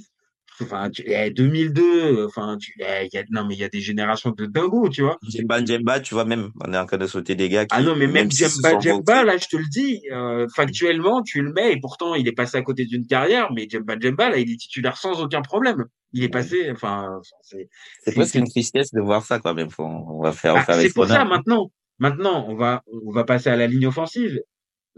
enfin, 0.62 0.89
tu, 0.89 1.04
eh, 1.06 1.30
2002, 1.32 2.26
enfin, 2.26 2.58
tu, 2.60 2.74
eh, 2.80 3.08
il 3.12 3.15
y 3.15 3.20
a, 3.20 3.24
non, 3.30 3.46
mais 3.46 3.56
il 3.56 3.60
y 3.60 3.63
a 3.63 3.70
des 3.70 3.82
générations 3.82 4.32
de 4.32 4.46
dingos, 4.46 4.89
tu 4.89 5.04
vois. 5.04 5.17
Djemba, 5.28 5.63
Djemba, 5.63 6.00
tu 6.00 6.13
vois, 6.13 6.26
même, 6.26 6.52
on 6.65 6.74
est 6.74 6.78
en 6.78 6.86
train 6.86 6.98
de 6.98 7.08
sauter 7.08 7.36
des 7.36 7.50
gars 7.50 7.65
qui. 7.65 7.76
Ah 7.76 7.82
non, 7.82 7.96
mais 7.96 8.08
même 8.08 8.32
se 8.32 8.46
Djemba, 8.82 9.24
là, 9.24 9.38
je 9.38 9.48
te 9.48 9.58
le 9.58 9.65
dis, 9.70 10.02
euh, 10.12 10.48
factuellement, 10.56 11.22
tu 11.24 11.41
le 11.41 11.52
mets, 11.54 11.74
et 11.74 11.80
pourtant, 11.80 12.15
il 12.15 12.28
est 12.28 12.34
passé 12.34 12.58
à 12.58 12.62
côté 12.62 12.86
d'une 12.86 13.06
carrière, 13.06 13.52
mais 13.54 13.67
Djemba, 13.70 13.96
Djemba, 14.00 14.30
là, 14.30 14.38
il 14.38 14.52
est 14.52 14.58
titulaire 14.58 14.98
sans 14.98 15.22
aucun 15.22 15.41
problème. 15.41 15.86
Il 16.13 16.24
est 16.24 16.30
passé, 16.30 16.72
enfin, 16.72 17.20
c'est, 17.41 17.70
C'est 18.04 18.13
presque 18.13 18.36
une 18.36 18.48
tristesse 18.48 18.91
de 18.93 19.02
voir 19.02 19.26
ça, 19.26 19.39
quand 19.39 19.54
même. 19.54 19.70
Faut, 19.70 19.84
on 19.84 20.22
va 20.22 20.32
faire, 20.32 20.56
Ah, 20.67 20.74
c'est 20.74 20.93
pour 20.93 21.08
ça 21.08 21.26
maintenant. 21.26 21.72
Maintenant, 22.00 22.46
on 22.48 22.56
va 22.56 22.84
on 23.06 23.12
va 23.12 23.24
passer 23.24 23.50
à 23.50 23.56
la 23.56 23.67
ligne 23.67 23.88
offensive. 23.88 24.39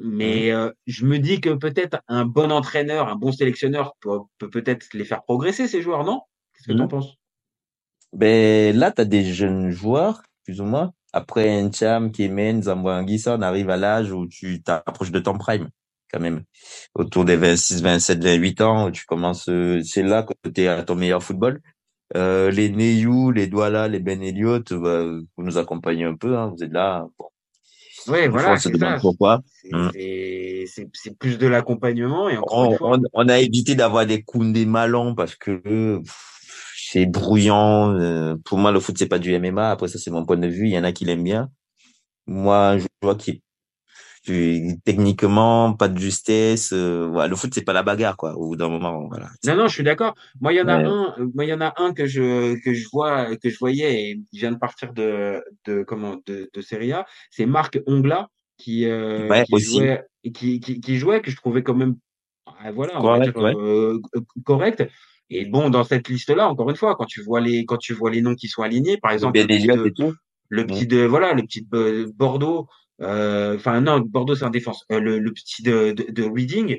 Mais 0.01 0.51
euh, 0.51 0.71
je 0.87 1.05
me 1.05 1.19
dis 1.19 1.41
que 1.41 1.49
peut-être 1.55 1.99
un 2.07 2.25
bon 2.25 2.51
entraîneur, 2.51 3.09
un 3.09 3.15
bon 3.15 3.31
sélectionneur 3.31 3.93
peut 4.01 4.19
peut 4.37 4.49
peut-être 4.49 4.87
les 4.93 5.05
faire 5.05 5.23
progresser 5.23 5.67
ces 5.67 5.81
joueurs, 5.81 6.03
non? 6.05 6.21
Qu'est-ce 6.53 6.67
que 6.67 6.73
Mhm. 6.73 6.79
t'en 6.79 6.87
penses? 6.87 7.15
Ben, 8.13 8.75
là, 8.75 8.91
tu 8.91 9.01
as 9.01 9.05
des 9.05 9.23
jeunes 9.23 9.69
joueurs, 9.69 10.23
plus 10.45 10.61
ou 10.61 10.65
moins. 10.65 10.93
Après 11.13 11.61
Ncham, 11.63 12.11
Kemen, 12.11 12.63
Zamboanguissa, 12.63 13.35
on 13.37 13.41
arrive 13.41 13.69
à 13.69 13.77
l'âge 13.77 14.11
où 14.11 14.27
tu 14.27 14.61
t'approches 14.63 15.11
de 15.11 15.19
ton 15.19 15.37
prime, 15.37 15.69
quand 16.11 16.19
même. 16.19 16.43
Autour 16.95 17.25
des 17.25 17.35
26, 17.35 17.81
27, 17.81 18.23
28 18.23 18.61
ans, 18.61 18.87
où 18.87 18.91
tu 18.91 19.05
commences, 19.05 19.49
euh, 19.49 19.81
c'est 19.83 20.03
là 20.03 20.23
que 20.23 20.33
tu 20.49 20.61
es 20.61 20.67
à 20.67 20.83
ton 20.83 20.95
meilleur 20.95 21.21
football. 21.23 21.61
Euh, 22.15 22.49
les 22.51 22.69
Neyou, 22.69 23.31
les 23.31 23.47
Douala, 23.47 23.87
les 23.87 23.99
Ben 23.99 24.21
Elliott, 24.23 24.73
bah, 24.73 25.03
vous 25.03 25.43
nous 25.43 25.57
accompagnez 25.59 26.05
un 26.05 26.15
peu, 26.15 26.37
hein, 26.37 26.47
vous 26.55 26.63
êtes 26.63 26.71
là. 26.71 27.07
Bon. 27.19 27.25
Des 28.17 28.29
fois, 28.29 28.41
voilà, 28.41 28.57
se 28.59 28.69
demande 28.69 29.01
pourquoi. 29.01 29.41
C'est 29.61 29.75
Mm. 29.75 29.91
c'est- 29.93 31.17
plus 31.19 31.37
de 31.37 31.47
l'accompagnement 31.47 32.29
et 32.29 32.37
encore 32.37 32.59
On, 32.59 32.71
une 32.71 32.77
fois. 32.77 32.97
on, 32.97 33.01
on 33.13 33.29
a 33.29 33.39
évité 33.39 33.75
d'avoir 33.75 34.05
des 34.05 34.21
Koundé 34.23 34.65
Malon 34.65 35.15
parce 35.15 35.35
que 35.35 36.01
c'est 36.75 37.05
brouillant. 37.05 37.93
euh, 37.93 38.35
pour 38.45 38.57
moi, 38.57 38.71
le 38.71 38.79
foot, 38.79 38.97
c'est 38.97 39.07
pas 39.07 39.19
du 39.19 39.31
MMA. 39.33 39.71
Après, 39.71 39.87
ça, 39.87 39.99
c'est 39.99 40.11
mon 40.11 40.25
point 40.25 40.37
de 40.37 40.47
vue. 40.47 40.65
Il 40.67 40.71
y 40.71 40.77
en 40.79 40.83
a 40.83 40.91
qui 40.91 41.05
l'aiment 41.05 41.23
bien. 41.23 41.49
Moi, 42.27 42.77
je 42.77 42.87
vois 43.01 43.15
qui 43.15 43.41
techniquement 44.85 45.73
pas 45.73 45.87
de 45.89 45.97
justesse. 45.99 46.71
euh, 46.73 47.07
voilà, 47.11 47.27
le 47.27 47.35
foot, 47.35 47.51
c'est 47.53 47.63
pas 47.63 47.73
la 47.73 47.83
bagarre, 47.83 48.17
quoi. 48.17 48.33
Au 48.35 48.47
bout 48.49 48.55
d'un 48.55 48.69
moment, 48.69 49.07
voilà. 49.07 49.29
Non, 49.43 49.55
non, 49.55 49.67
je 49.67 49.73
suis 49.73 49.83
d'accord. 49.83 50.15
Moi, 50.41 50.53
il 50.53 50.57
y 50.57 50.61
en 50.61 50.67
a 50.67 50.77
Ouais. 50.77 50.83
un, 50.83 51.15
euh, 51.19 51.29
moi, 51.33 51.45
il 51.45 51.49
y 51.49 51.53
en 51.53 51.61
a 51.61 51.73
un 51.77 51.93
que 51.93 52.05
je, 52.05 52.55
que 52.63 52.73
je 52.73 52.87
vois, 52.91 53.35
que 53.37 53.49
je 53.49 53.57
voyais 53.59 54.11
et 54.11 54.21
qui 54.29 54.37
vient 54.39 54.51
de 54.51 54.57
partir 54.57 54.93
de, 54.93 55.41
de, 55.65 55.83
comment, 55.83 56.17
de, 56.25 56.49
de 56.53 56.61
Serie 56.61 56.91
A. 56.93 57.05
C'est 57.31 57.45
Marc 57.45 57.79
Ongla 57.87 58.27
qui, 58.57 58.85
euh, 58.85 59.29
Ouais, 59.29 59.43
qui 59.45 59.53
aussi. 59.53 59.65
jouait, 59.65 60.03
qui, 60.33 60.59
qui, 60.59 60.81
qui 60.81 60.97
jouait, 60.97 61.21
que 61.21 61.31
je 61.31 61.35
trouvais 61.37 61.63
quand 61.63 61.75
même, 61.75 61.95
ah, 62.45 62.71
voilà, 62.71 62.93
on 63.01 63.09
va 63.09 63.19
Correct, 63.19 63.33
dire, 63.33 63.43
ouais. 63.43 63.53
euh, 63.55 63.99
correct. 64.45 64.83
Et 65.29 65.45
bon, 65.45 65.69
dans 65.69 65.83
cette 65.83 66.09
liste-là, 66.09 66.49
encore 66.49 66.69
une 66.69 66.75
fois, 66.75 66.95
quand 66.95 67.05
tu 67.05 67.21
vois 67.21 67.39
les, 67.39 67.65
quand 67.65 67.77
tu 67.77 67.93
vois 67.93 68.09
les 68.11 68.21
noms 68.21 68.35
qui 68.35 68.47
sont 68.47 68.63
alignés, 68.63 68.97
par 68.97 69.11
exemple, 69.11 69.39
le 69.39 69.47
petit 69.47 69.67
de, 69.67 69.93
le 70.49 70.65
petit 70.65 70.87
de, 70.87 71.03
voilà, 71.05 71.33
le 71.33 71.43
petit 71.43 71.61
de 71.71 72.11
Bordeaux, 72.15 72.67
enfin, 73.01 73.81
non, 73.81 73.99
Bordeaux, 73.99 74.35
c'est 74.35 74.45
en 74.45 74.49
défense, 74.49 74.83
Euh, 74.91 74.99
le, 74.99 75.19
le 75.19 75.31
petit 75.31 75.63
de, 75.63 75.91
de, 75.91 76.05
de 76.11 76.23
Reading, 76.23 76.77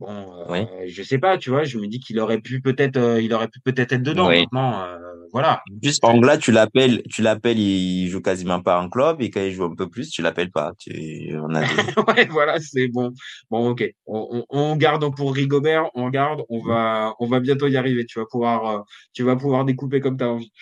Bon, 0.00 0.08
euh, 0.10 0.44
Oui. 0.48 0.88
je 0.88 1.02
sais 1.02 1.18
pas, 1.18 1.38
tu 1.38 1.50
vois, 1.50 1.64
je 1.64 1.76
me 1.76 1.88
dis 1.88 1.98
qu'il 1.98 2.20
aurait 2.20 2.40
pu 2.40 2.60
peut-être, 2.60 2.96
euh, 2.96 3.20
il 3.20 3.34
aurait 3.34 3.48
pu 3.48 3.58
peut-être 3.64 3.92
être 3.92 4.02
dedans. 4.04 4.28
Oui. 4.28 4.42
Maintenant, 4.42 4.84
euh, 4.84 4.96
voilà. 5.32 5.60
Angla, 6.02 6.38
tu 6.38 6.52
l'appelles, 6.52 7.02
tu 7.10 7.20
l'appelles, 7.20 7.58
il 7.58 8.06
joue 8.08 8.20
quasiment 8.20 8.62
pas 8.62 8.80
en 8.80 8.88
club, 8.88 9.20
et 9.20 9.28
quand 9.30 9.40
il 9.40 9.50
joue 9.50 9.64
un 9.64 9.74
peu 9.74 9.88
plus, 9.90 10.08
tu 10.10 10.22
l'appelles 10.22 10.52
pas. 10.52 10.70
Tu, 10.78 11.34
on 11.36 11.52
a 11.52 11.62
ouais, 12.16 12.26
voilà, 12.30 12.60
c'est 12.60 12.86
bon. 12.86 13.12
Bon, 13.50 13.70
ok. 13.70 13.92
On, 14.06 14.44
on, 14.50 14.70
on 14.70 14.76
garde 14.76 15.04
pour 15.16 15.34
Rigobert, 15.34 15.90
on 15.94 16.10
garde, 16.10 16.42
on 16.48 16.62
va, 16.62 17.14
on 17.18 17.26
va 17.26 17.40
bientôt 17.40 17.66
y 17.66 17.76
arriver. 17.76 18.06
Tu 18.06 18.20
vas 18.20 18.26
pouvoir, 18.30 18.66
euh, 18.70 18.80
tu 19.14 19.24
vas 19.24 19.34
pouvoir 19.34 19.64
découper 19.64 19.98
comme 20.00 20.16
tu 20.16 20.22
as 20.22 20.28
envie. 20.28 20.52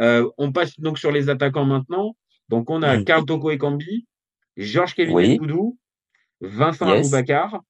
Euh, 0.00 0.28
on 0.36 0.52
passe 0.52 0.78
donc 0.78 0.98
sur 0.98 1.10
les 1.12 1.30
attaquants 1.30 1.64
maintenant. 1.64 2.14
Donc, 2.50 2.68
on 2.68 2.82
a 2.82 2.98
Mhm. 2.98 3.04
Karl 3.06 3.24
Toko 3.24 3.50
Ekambi, 3.50 4.06
Georges 4.56 4.94
Kevin 4.94 5.14
Oui. 5.14 5.38
Koudou, 5.38 5.78
Vincent 6.40 6.88
Yes. 6.94 7.06
Aboubacar, 7.06 7.60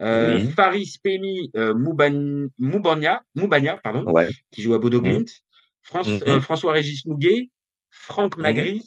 euh, 0.00 0.38
Oui. 0.38 0.50
Faris 0.52 0.98
Pemi 1.02 1.50
euh, 1.56 1.74
Mouban- 1.74 2.48
Moubania, 2.58 3.22
Moubania, 3.34 3.78
pardon, 3.82 4.04
Ouais. 4.10 4.28
qui 4.50 4.62
joue 4.62 4.74
à 4.74 4.78
Bodo 4.78 5.00
Glimt, 5.00 5.28
Franç- 5.82 6.08
Mhm. 6.08 6.22
euh, 6.28 6.40
François-Régis 6.40 7.06
Mouguet, 7.06 7.50
Franck 7.90 8.36
Mhm. 8.36 8.42
Magri, 8.42 8.82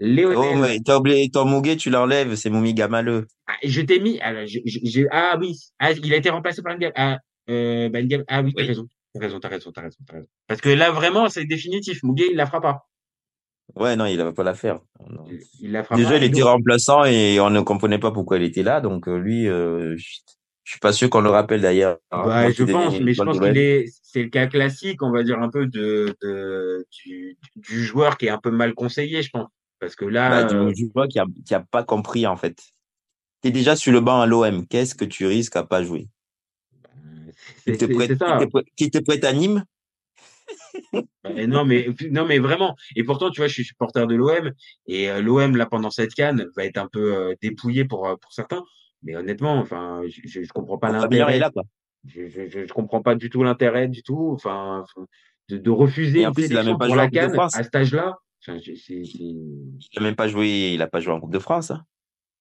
Oh, 0.00 0.04
Léonel. 0.06 0.58
mais 0.58 0.78
t'as 0.84 0.98
oublié 0.98 1.30
ton 1.30 1.44
Mouguet, 1.44 1.76
tu 1.76 1.88
l'enlèves, 1.90 2.34
c'est 2.34 2.50
Moumi 2.50 2.74
Gamaleux. 2.74 3.26
Ah, 3.46 3.52
je 3.62 3.80
t'ai 3.80 4.00
mis. 4.00 4.18
Alors, 4.20 4.46
je- 4.46 4.58
je- 4.64 4.80
j'ai- 4.82 5.06
ah 5.10 5.36
oui, 5.40 5.56
ah, 5.78 5.92
il 5.92 6.12
a 6.12 6.16
été 6.16 6.30
remplacé 6.30 6.62
par 6.62 6.76
Ngab. 6.76 6.92
Ah, 6.96 7.18
euh, 7.48 7.88
bah, 7.90 8.00
ah 8.28 8.42
oui, 8.42 8.52
t'as 8.56 8.64
raison. 8.64 8.88
T'as 9.14 9.20
raison, 9.20 9.38
t'as 9.38 9.48
raison, 9.48 9.70
t'as 9.70 9.82
raison, 9.82 9.98
t'as 10.06 10.14
raison. 10.14 10.26
Parce 10.48 10.60
que 10.60 10.68
là, 10.70 10.90
vraiment, 10.90 11.28
c'est 11.28 11.44
définitif. 11.44 12.02
Mouguet, 12.02 12.26
il 12.32 12.36
la 12.36 12.46
fera 12.46 12.60
pas. 12.60 12.80
Ouais, 13.76 13.96
non, 13.96 14.06
il 14.06 14.16
va 14.18 14.32
pas 14.32 14.44
la 14.44 14.54
faire. 14.54 14.80
Il 15.60 15.72
Déjà, 15.96 16.16
il 16.16 16.22
était 16.24 16.42
remplaçant 16.42 17.04
et 17.04 17.40
on 17.40 17.50
ne 17.50 17.60
comprenait 17.60 17.98
pas 17.98 18.12
pourquoi 18.12 18.36
il 18.36 18.44
était 18.44 18.62
là. 18.62 18.80
Donc 18.80 19.08
euh, 19.08 19.16
lui, 19.18 19.48
euh, 19.48 19.96
je 19.96 20.20
suis 20.64 20.80
pas 20.80 20.92
sûr 20.92 21.10
qu'on 21.10 21.20
le 21.20 21.30
rappelle 21.30 21.60
d'ailleurs. 21.60 21.98
Bah, 22.10 22.50
je 22.50 22.64
pense, 22.64 23.00
mais 23.00 23.14
je 23.14 23.22
pense 23.22 23.40
qu'il 23.40 23.58
est, 23.58 23.86
c'est 24.02 24.22
le 24.22 24.28
cas 24.28 24.46
classique, 24.46 25.02
on 25.02 25.10
va 25.10 25.22
dire 25.22 25.40
un 25.40 25.50
peu 25.50 25.66
de, 25.66 26.14
de 26.22 26.86
du, 26.90 27.36
du 27.56 27.84
joueur 27.84 28.16
qui 28.16 28.26
est 28.26 28.30
un 28.30 28.38
peu 28.38 28.50
mal 28.50 28.74
conseillé, 28.74 29.22
je 29.22 29.30
pense, 29.30 29.48
parce 29.80 29.96
que 29.96 30.04
là, 30.04 30.44
Bah, 30.44 30.54
euh, 30.54 30.72
du 30.72 30.90
vois 30.94 31.08
qui 31.08 31.18
a, 31.18 31.26
qui 31.44 31.54
a 31.54 31.60
pas 31.60 31.82
compris 31.82 32.26
en 32.26 32.36
fait. 32.36 32.56
T'es 33.40 33.50
déjà 33.50 33.76
sur 33.76 33.92
le 33.92 34.00
banc 34.00 34.20
à 34.20 34.26
l'OM. 34.26 34.66
Qu'est-ce 34.66 34.94
que 34.94 35.04
tu 35.04 35.26
risques 35.26 35.56
à 35.56 35.64
pas 35.64 35.82
jouer? 35.82 36.08
qui 37.66 38.90
te 38.90 38.98
prête 38.98 39.24
à 39.24 39.32
Nîmes? 39.32 39.64
Et 41.36 41.46
non, 41.46 41.64
mais 41.64 41.88
non, 42.10 42.24
mais 42.26 42.38
vraiment. 42.38 42.76
Et 42.96 43.04
pourtant, 43.04 43.30
tu 43.30 43.40
vois, 43.40 43.48
je 43.48 43.54
suis 43.54 43.64
supporter 43.64 44.06
de 44.06 44.14
l'OM 44.14 44.52
et 44.86 45.10
euh, 45.10 45.20
l'OM 45.22 45.56
là 45.56 45.66
pendant 45.66 45.90
cette 45.90 46.14
canne 46.14 46.46
va 46.56 46.64
être 46.64 46.78
un 46.78 46.88
peu 46.88 47.14
euh, 47.16 47.34
dépouillé 47.42 47.84
pour 47.84 48.06
euh, 48.06 48.16
pour 48.16 48.32
certains. 48.32 48.62
Mais 49.02 49.16
honnêtement, 49.16 49.58
enfin, 49.58 50.02
je, 50.06 50.42
je 50.42 50.52
comprends 50.52 50.78
pas 50.78 50.90
l'intérêt. 50.90 51.40
Je, 52.06 52.28
je, 52.28 52.48
je, 52.48 52.66
je 52.66 52.72
comprends 52.72 53.02
pas 53.02 53.14
du 53.14 53.30
tout 53.30 53.42
l'intérêt 53.42 53.88
du 53.88 54.02
tout. 54.02 54.32
Enfin, 54.34 54.84
de, 55.48 55.56
de 55.58 55.70
refuser 55.70 56.26
en 56.26 56.32
plus, 56.32 56.46
il 56.46 56.56
a 56.56 56.62
même 56.62 56.78
pas 56.78 56.86
pour 56.86 56.94
joué 56.94 57.02
la 57.02 57.08
de 57.08 57.14
canne 57.14 57.32
France. 57.34 57.56
à 57.56 57.62
cet 57.62 57.74
âge-là. 57.74 58.16
Enfin, 58.46 58.58
Il 58.58 59.88
a 59.96 60.00
même 60.00 60.16
pas 60.16 60.28
joué. 60.28 60.72
Il 60.74 60.82
a 60.82 60.86
pas 60.86 61.00
joué 61.00 61.12
en 61.14 61.20
Coupe 61.20 61.32
de 61.32 61.38
France. 61.38 61.70
hein. 61.70 61.82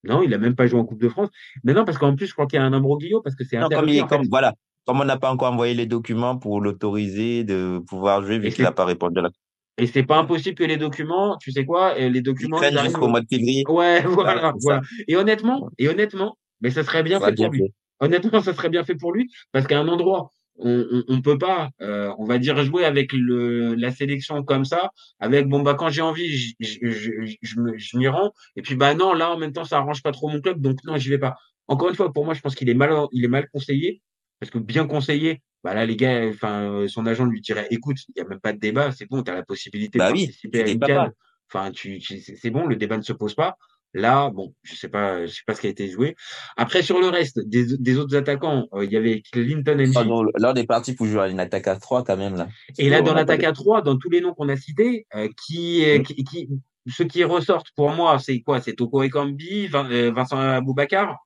Non, 0.05 0.21
il 0.21 0.33
a 0.33 0.37
même 0.37 0.55
pas 0.55 0.67
joué 0.67 0.79
en 0.79 0.85
Coupe 0.85 1.01
de 1.01 1.07
France. 1.07 1.29
Mais 1.63 1.73
non, 1.73 1.85
parce 1.85 1.97
qu'en 1.97 2.13
plus, 2.15 2.27
je 2.27 2.33
crois 2.33 2.45
qu'il 2.45 2.59
y 2.59 2.61
a 2.61 2.65
un 2.65 2.73
imbroglio 2.73 3.21
parce 3.21 3.35
que 3.37 3.45
c'est 3.45 3.57
comme 3.57 3.87
il 3.87 4.05
comme 4.05 4.27
voilà. 4.29 4.53
Comme 4.85 4.99
on 5.01 5.05
n'a 5.05 5.17
pas 5.17 5.31
encore 5.31 5.51
envoyé 5.51 5.73
les 5.73 5.85
documents 5.85 6.37
pour 6.37 6.59
l'autoriser 6.61 7.43
de 7.43 7.79
pouvoir 7.87 8.21
jouer 8.23 8.39
vu 8.39 8.49
qu'il 8.51 8.63
n'a 8.63 8.71
pas 8.71 8.85
répondu 8.85 9.19
à 9.19 9.23
la. 9.23 9.29
et 9.77 9.87
c'est 9.87 10.03
pas 10.03 10.17
impossible 10.17 10.55
que 10.55 10.63
les 10.63 10.77
documents, 10.77 11.37
tu 11.37 11.51
sais 11.51 11.65
quoi, 11.65 11.95
euh, 11.97 12.09
les 12.09 12.21
documents, 12.21 12.61
ils 12.61 12.77
arrivent. 12.77 12.91
jusqu'au 12.91 13.07
mois 13.07 13.21
de 13.21 13.27
février. 13.29 13.63
Ouais, 13.67 14.01
Voilà, 14.05 14.53
voilà. 14.61 14.81
Et 15.07 15.15
honnêtement, 15.15 15.69
et 15.77 15.87
honnêtement, 15.89 16.37
mais 16.61 16.69
ça 16.69 16.83
serait 16.83 17.03
bien 17.03 17.19
Ça 17.19 17.27
fait 17.27 17.35
pour 17.35 17.49
lui. 17.49 17.63
Honnêtement, 17.99 18.41
ça 18.41 18.53
serait 18.53 18.69
bien 18.69 18.83
fait 18.83 18.95
pour 18.95 19.13
lui 19.13 19.29
parce 19.53 19.65
qu'à 19.67 19.79
un 19.79 19.87
endroit, 19.87 20.29
on, 20.57 20.85
on, 20.91 21.03
on 21.07 21.21
peut 21.21 21.37
pas, 21.37 21.69
euh, 21.81 22.11
on 22.19 22.25
va 22.25 22.37
dire 22.37 22.61
jouer 22.63 22.85
avec 22.85 23.13
le 23.13 23.73
la 23.75 23.91
sélection 23.91 24.43
comme 24.43 24.65
ça, 24.65 24.91
avec 25.19 25.47
bon 25.47 25.61
bah 25.61 25.73
quand 25.75 25.89
j'ai 25.89 26.01
envie, 26.01 26.53
je 26.59 27.97
m'y 27.97 28.07
rends. 28.07 28.31
Et 28.55 28.61
puis 28.61 28.75
bah 28.75 28.93
non, 28.93 29.13
là 29.13 29.31
en 29.31 29.37
même 29.37 29.53
temps, 29.53 29.63
ça 29.65 29.77
arrange 29.77 30.03
pas 30.03 30.11
trop 30.11 30.29
mon 30.29 30.41
club, 30.41 30.61
donc 30.61 30.77
non, 30.85 30.97
j'y 30.97 31.09
vais 31.09 31.17
pas. 31.17 31.35
Encore 31.67 31.89
une 31.89 31.95
fois, 31.95 32.11
pour 32.11 32.25
moi, 32.25 32.33
je 32.33 32.41
pense 32.41 32.55
qu'il 32.55 32.69
est 32.69 32.73
mal, 32.73 32.91
il 33.13 33.23
est 33.23 33.27
mal 33.29 33.47
conseillé 33.51 34.01
parce 34.43 34.51
que 34.51 34.60
bien 34.60 34.86
conseillé, 34.88 35.41
bah 35.63 35.73
là 35.73 35.86
les 35.86 35.95
gars, 35.95 36.27
enfin 36.27 36.86
son 36.88 37.06
agent 37.06 37.23
lui 37.23 37.39
dirait, 37.39 37.67
écoute, 37.71 37.95
il 38.10 38.19
y 38.19 38.21
a 38.21 38.25
même 38.27 38.41
pas 38.41 38.51
de 38.51 38.60
débat, 38.60 38.91
c'est 38.91 39.06
bon, 39.10 39.23
tu 39.23 39.32
as 39.32 39.36
la 39.36 39.43
possibilité 39.43 39.99
de 39.99 40.03
Bah 40.03 40.12
oui, 40.12 40.25
participer 40.25 40.63
à 40.63 40.67
une. 40.69 41.12
Enfin, 41.49 41.71
tu, 41.71 41.99
tu- 41.99 42.19
c'est 42.19 42.49
bon, 42.49 42.65
le 42.65 42.75
débat 42.75 42.97
ne 42.97 43.03
se 43.03 43.13
pose 43.13 43.36
pas. 43.36 43.56
Là, 43.93 44.29
bon, 44.32 44.53
je 44.63 44.75
sais 44.75 44.89
pas, 44.89 45.25
je 45.25 45.32
sais 45.32 45.43
pas 45.47 45.53
ce 45.56 45.62
qui 45.62 45.67
a 45.67 45.69
été 45.69 45.88
joué. 45.88 46.15
Après, 46.58 46.82
sur 46.82 46.99
le 46.99 47.08
reste 47.08 47.39
des, 47.47 47.77
des 47.77 47.97
autres 47.97 48.17
attaquants, 48.17 48.67
euh, 48.73 48.84
il 48.84 48.91
y 48.91 48.97
avait 48.97 49.21
Clinton 49.32 49.77
Ah 49.79 50.03
NG. 50.03 50.08
non, 50.08 50.23
là, 50.23 50.51
on 50.51 50.56
est 50.56 50.65
parti 50.67 50.93
pour 50.93 51.06
jouer 51.06 51.21
à 51.21 51.27
une 51.29 51.39
attaque 51.39 51.67
à 51.69 51.77
3 51.77 52.03
quand 52.03 52.17
même 52.17 52.36
là. 52.36 52.49
Et 52.77 52.89
là, 52.89 53.01
dans 53.01 53.13
l'attaque 53.13 53.41
de- 53.41 53.45
à 53.45 53.53
3, 53.53 53.82
dans 53.82 53.97
tous 53.97 54.10
les 54.10 54.19
noms 54.19 54.34
qu'on 54.34 54.49
a 54.49 54.58
cités, 54.58 55.06
euh, 55.15 55.29
qui, 55.45 55.86
euh, 55.86 55.99
Mm. 55.99 56.03
qui, 56.03 56.23
qui, 56.25 56.49
ceux 56.88 57.06
qui 57.06 57.23
ressortent 57.23 57.71
pour 57.77 57.91
moi, 57.91 58.19
c'est 58.19 58.41
quoi? 58.41 58.60
C'est 58.60 58.73
Toko 58.73 59.03
Ekambi, 59.03 59.69
euh, 59.73 60.12
Vincent 60.12 60.38
Aboubacar? 60.38 61.17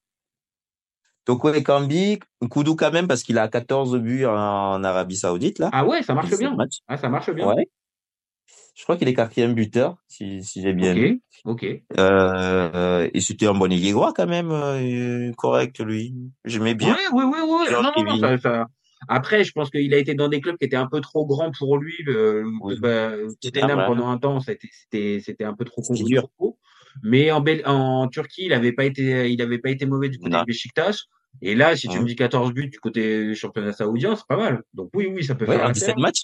Toko 1.28 1.54
Ekambi, 1.54 2.20
Koudou 2.50 2.78
quand 2.78 2.94
même 2.94 3.06
parce 3.06 3.22
qu'il 3.22 3.38
a 3.38 3.50
14 3.50 3.98
buts 4.00 4.26
en 4.26 4.82
Arabie 4.82 5.18
Saoudite 5.18 5.60
là. 5.60 5.70
Ah 5.74 5.86
ouais, 5.86 6.02
ça 6.02 6.14
marche 6.14 6.30
17 6.30 6.40
bien. 6.40 6.58
Ah, 6.88 6.96
ça 6.96 7.10
marche 7.10 7.30
bien. 7.32 7.46
Ouais. 7.46 7.68
Je 8.78 8.84
crois 8.84 8.96
qu'il 8.96 9.10
est 9.10 9.14
quatrième 9.14 9.54
buteur, 9.54 9.98
si, 10.08 10.42
si 10.42 10.62
j'ai 10.62 10.72
bien 10.72 10.94
Ok, 10.94 10.98
lu. 10.98 11.22
ok. 11.44 11.66
Euh, 12.00 13.10
et 13.14 13.20
c'était 13.20 13.46
un 13.48 13.54
bon 13.54 13.70
ailier 13.70 13.92
droit 13.92 14.14
quand 14.14 14.26
même, 14.28 14.52
euh, 14.52 15.34
correct 15.34 15.80
lui. 15.82 16.16
J'aimais 16.46 16.76
bien. 16.76 16.94
Ouais, 16.94 17.10
ouais, 17.12 17.26
ouais. 17.26 17.70
George 17.70 17.84
Non, 17.84 18.04
non, 18.06 18.12
non, 18.14 18.20
ça, 18.20 18.38
ça- 18.38 18.66
Après, 19.10 19.44
je 19.44 19.52
pense 19.52 19.70
qu'il 19.70 19.94
a 19.94 19.98
été 19.98 20.14
dans 20.16 20.30
des 20.30 20.40
clubs 20.40 20.58
qui 20.58 20.64
étaient 20.66 20.78
un 20.78 20.88
peu 20.88 21.02
trop 21.02 21.26
grands 21.26 21.52
pour 21.52 21.78
lui. 21.78 21.94
Le, 22.06 22.46
Oui. 22.62 22.80
bah, 22.80 23.12
Tottenham, 23.42 23.84
pendant 23.86 24.08
un 24.08 24.18
temps, 24.18 24.40
c'était, 24.40 24.70
un 25.44 25.54
peu 25.56 25.66
trop 25.66 25.82
dur. 25.94 26.30
Mais 27.04 27.32
en, 27.32 27.42
Bel- 27.42 27.64
en 27.66 28.08
Turquie, 28.08 28.46
il 28.46 28.54
avait 28.54 28.72
pas 28.72 28.86
été, 28.86 29.30
il 29.30 29.42
avait 29.42 29.60
pas 29.60 29.72
été 29.72 29.86
mauvais 29.86 30.08
du 30.08 30.20
côté 30.20 30.38
de 30.38 30.46
Beşiktaş. 30.46 31.08
Et 31.42 31.56
là, 31.56 31.76
si 31.76 31.88
tu 31.88 32.00
me 32.00 32.06
dis 32.06 32.16
14 32.16 32.52
buts 32.54 32.70
du 32.70 32.80
côté 32.80 33.24
du 33.26 33.36
championnat 33.36 33.74
saoudien, 33.74 34.16
c'est 34.16 34.28
pas 34.28 34.38
mal. 34.38 34.64
Donc 34.74 34.90
oui, 34.96 35.08
oui, 35.08 35.24
ça 35.24 35.36
peut 35.36 35.46
Ouais, 35.46 35.56
faire 35.56 35.66
en 35.66 35.68
l'affaire. 35.70 35.74
17 35.74 35.98
matchs. 35.98 36.24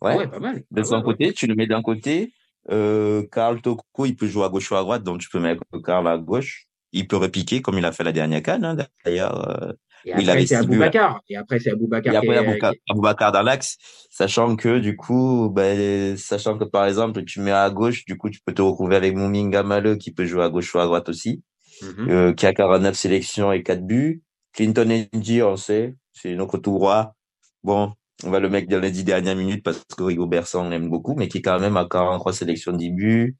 Ouais. 0.00 0.16
ouais, 0.16 0.28
pas 0.28 0.40
mal. 0.40 0.62
De 0.70 0.82
son 0.82 1.02
côté, 1.02 1.32
tu 1.32 1.46
le 1.46 1.54
mets 1.54 1.66
d'un 1.66 1.82
côté. 1.82 2.32
Euh, 2.70 3.22
Karl 3.30 3.60
Toko, 3.60 4.06
il 4.06 4.16
peut 4.16 4.26
jouer 4.26 4.44
à 4.44 4.48
gauche 4.48 4.70
ou 4.70 4.76
à 4.76 4.80
droite, 4.80 5.02
donc 5.02 5.20
tu 5.20 5.28
peux 5.28 5.40
mettre 5.40 5.62
Karl 5.84 6.06
à 6.08 6.18
gauche. 6.18 6.66
Il 6.92 7.06
peut 7.08 7.16
repiquer 7.16 7.60
comme 7.60 7.76
il 7.78 7.84
a 7.84 7.92
fait 7.92 8.04
la 8.04 8.12
dernière 8.12 8.42
canne, 8.42 8.64
hein, 8.64 8.76
d'ailleurs. 9.04 9.48
euh, 9.62 9.72
Et 10.04 10.10
il 10.18 10.30
après, 10.30 10.46
c'est. 10.46 10.56
Aboubacar. 10.56 11.20
Et 11.28 11.36
après, 11.36 11.58
c'est 11.58 11.70
Et 11.70 11.72
Aboubacar 11.72 12.12
qui 12.20 12.28
après, 12.30 12.58
est, 12.58 12.80
Aboubacar 12.88 13.32
dans 13.32 13.42
l'axe, 13.42 13.76
sachant 14.10 14.56
que, 14.56 14.78
du 14.78 14.96
coup, 14.96 15.50
ben, 15.50 16.16
sachant 16.16 16.56
que, 16.58 16.64
par 16.64 16.86
exemple, 16.86 17.24
tu 17.24 17.40
mets 17.40 17.50
à 17.52 17.68
gauche, 17.70 18.04
du 18.04 18.16
coup, 18.16 18.30
tu 18.30 18.40
peux 18.44 18.52
te 18.54 18.62
retrouver 18.62 18.96
avec 18.96 19.14
Mouminga 19.14 19.62
Maleux, 19.62 19.96
qui 19.96 20.12
peut 20.12 20.24
jouer 20.24 20.44
à 20.44 20.48
gauche 20.50 20.74
ou 20.74 20.78
à 20.78 20.84
droite 20.84 21.08
aussi, 21.08 21.42
Mhm. 21.82 22.08
euh, 22.10 22.32
qui 22.34 22.46
a 22.46 22.52
49 22.52 22.94
sélections 22.96 23.52
et 23.52 23.62
4 23.62 23.84
buts. 23.86 24.22
Clinton 24.54 25.06
Ng, 25.12 25.42
on 25.42 25.56
sait, 25.56 25.96
c'est 26.12 26.34
notre 26.34 26.58
tout 26.58 26.78
roi. 26.78 27.14
Bon, 27.62 27.92
on 28.24 28.30
va 28.30 28.40
le 28.40 28.48
mettre 28.48 28.68
dans 28.68 28.80
les 28.80 28.90
10 28.90 29.04
dernières 29.04 29.36
minutes 29.36 29.64
parce 29.64 29.82
que 29.96 30.02
Rigo 30.02 30.26
Bersan, 30.26 30.66
on 30.66 30.70
l'aime 30.70 30.88
beaucoup, 30.88 31.14
mais 31.14 31.28
qui 31.28 31.38
est 31.38 31.42
quand 31.42 31.58
même 31.58 31.76
à 31.76 31.86
43 31.86 32.32
sélections 32.32 32.72
10 32.72 32.90
buts. 32.90 33.36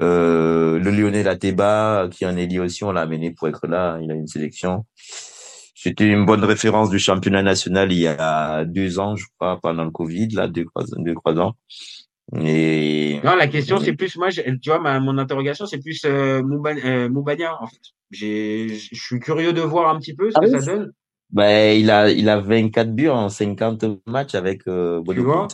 Euh, 0.00 0.78
le 0.78 0.90
Lionel 0.90 1.28
Ateba, 1.28 2.08
qui 2.10 2.26
en 2.26 2.36
est 2.36 2.46
lié 2.46 2.58
aussi, 2.58 2.84
on 2.84 2.92
l'a 2.92 3.02
amené 3.02 3.30
pour 3.32 3.48
être 3.48 3.66
là, 3.66 3.98
il 4.02 4.10
a 4.10 4.14
une 4.14 4.26
sélection. 4.26 4.84
C'était 5.74 6.08
une 6.08 6.26
bonne 6.26 6.44
référence 6.44 6.90
du 6.90 6.98
championnat 6.98 7.42
national 7.42 7.92
il 7.92 8.00
y 8.00 8.08
a 8.08 8.64
deux 8.64 8.98
ans, 8.98 9.14
je 9.14 9.26
crois, 9.38 9.60
pendant 9.62 9.84
le 9.84 9.92
Covid, 9.92 10.28
là, 10.30 10.48
deux, 10.48 10.64
deux, 10.98 11.14
trois 11.14 11.38
ans. 11.38 11.54
Et 12.36 13.20
Non, 13.24 13.36
la 13.36 13.48
question, 13.48 13.78
c'est 13.78 13.94
plus, 13.94 14.16
moi, 14.16 14.30
je- 14.30 14.42
tu 14.42 14.68
vois, 14.70 14.78
ma, 14.80 15.00
mon 15.00 15.16
interrogation, 15.18 15.66
c'est 15.66 15.78
plus 15.78 16.04
euh, 16.04 16.42
euh, 16.42 17.08
Moubania, 17.08 17.56
en 17.60 17.66
fait. 17.66 17.80
Je 18.10 18.68
suis 18.92 19.18
curieux 19.20 19.52
de 19.52 19.60
voir 19.60 19.94
un 19.94 19.98
petit 19.98 20.14
peu 20.14 20.30
ce 20.30 20.36
Ah 20.36 20.40
que 20.40 20.46
oui? 20.46 20.52
ça 20.52 20.60
donne. 20.62 20.92
ben, 21.30 21.78
il 21.78 21.90
a, 21.90 22.10
il 22.10 22.28
a 22.28 22.40
24 22.40 22.94
buts 22.94 23.08
en 23.08 23.28
50 23.28 23.84
matchs 24.06 24.34
avec 24.34 24.66
euh, 24.68 25.02
Tu 25.10 25.20
vois, 25.20 25.48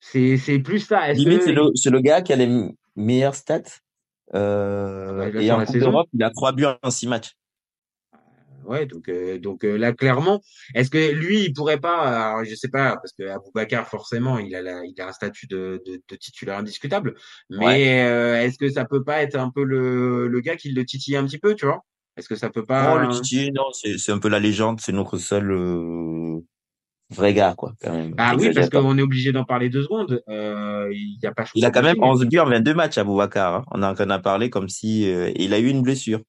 c'est, 0.00 0.36
plus 0.60 0.80
ça. 0.80 1.12
Limite, 1.12 1.42
que, 1.42 1.46
c'est 1.76 1.90
le, 1.90 1.96
le 1.96 2.00
gars 2.00 2.22
qui 2.22 2.32
a 2.32 2.36
les 2.36 2.48
meilleures 2.96 3.34
stats. 3.34 3.62
Euh, 4.34 5.30
bah, 5.30 5.42
et 5.42 5.52
en 5.52 5.64
Coupe 5.64 5.78
d'Europe, 5.78 6.08
il 6.14 6.22
a 6.22 6.30
trois 6.30 6.52
buts 6.52 6.64
en 6.82 6.90
six 6.90 7.06
matchs. 7.06 7.32
Ouais, 8.66 8.86
donc, 8.86 9.08
euh, 9.08 9.38
donc 9.38 9.64
euh, 9.64 9.76
là, 9.76 9.92
clairement, 9.92 10.40
est-ce 10.74 10.90
que 10.90 11.12
lui, 11.12 11.44
il 11.44 11.52
pourrait 11.52 11.80
pas, 11.80 12.30
alors, 12.32 12.44
je 12.44 12.54
sais 12.54 12.68
pas, 12.68 12.96
parce 12.96 13.12
que 13.18 13.24
Aboubacar, 13.28 13.88
forcément, 13.88 14.38
il 14.38 14.54
a 14.54 14.62
la, 14.62 14.84
il 14.84 15.00
a 15.00 15.08
un 15.08 15.12
statut 15.12 15.46
de, 15.46 15.82
de, 15.86 16.00
de 16.08 16.16
titulaire 16.16 16.58
indiscutable, 16.58 17.14
mais 17.50 17.64
Ouais. 17.66 18.02
euh, 18.04 18.40
est-ce 18.42 18.58
que 18.58 18.68
ça 18.70 18.84
peut 18.84 19.04
pas 19.04 19.22
être 19.22 19.36
un 19.36 19.50
peu 19.50 19.64
le, 19.64 20.28
le 20.28 20.40
gars 20.40 20.56
qui 20.56 20.70
le 20.72 20.84
titille 20.84 21.16
un 21.16 21.24
petit 21.24 21.38
peu, 21.38 21.54
tu 21.54 21.66
vois? 21.66 21.80
Est-ce 22.16 22.28
que 22.28 22.34
ça 22.36 22.50
peut 22.50 22.60
Non, 22.60 22.66
pas, 22.66 23.02
le 23.02 23.08
Titi, 23.08 23.50
non, 23.52 23.64
c'est, 23.72 23.96
c'est 23.98 24.12
un 24.12 24.18
peu 24.18 24.28
la 24.28 24.38
légende, 24.38 24.80
c'est 24.80 24.92
notre 24.92 25.16
seul 25.18 25.50
euh, 25.50 26.38
vrai 27.10 27.32
gars, 27.34 27.54
quoi, 27.56 27.72
quand 27.82 27.92
même. 27.92 28.14
ah 28.18 28.34
oui, 28.38 28.52
parce 28.54 28.68
qu'on 28.70 28.98
est 28.98 29.02
obligé 29.02 29.32
d'en 29.32 29.44
parler 29.44 29.68
deux 29.70 29.82
secondes. 29.82 30.22
Euh, 30.28 30.88
il 30.92 31.18
y 31.22 31.26
a 31.26 31.32
pas 31.32 31.44
Il 31.54 31.64
a 31.64 31.70
quand 31.70 31.82
même 31.82 31.96
Choupo-Moting. 31.96 32.22
11 32.22 32.26
buts 32.26 32.38
en 32.38 32.46
22 32.46 32.74
matchs, 32.74 32.98
Aboubacar. 32.98 33.54
Hein. 33.54 33.64
On 33.70 33.82
en 33.82 34.10
a 34.10 34.18
parlé 34.18 34.50
comme 34.50 34.68
si 34.68 35.10
euh, 35.10 35.30
il 35.36 35.54
a 35.54 35.58
eu 35.58 35.68
une 35.68 35.82
blessure 35.82 36.20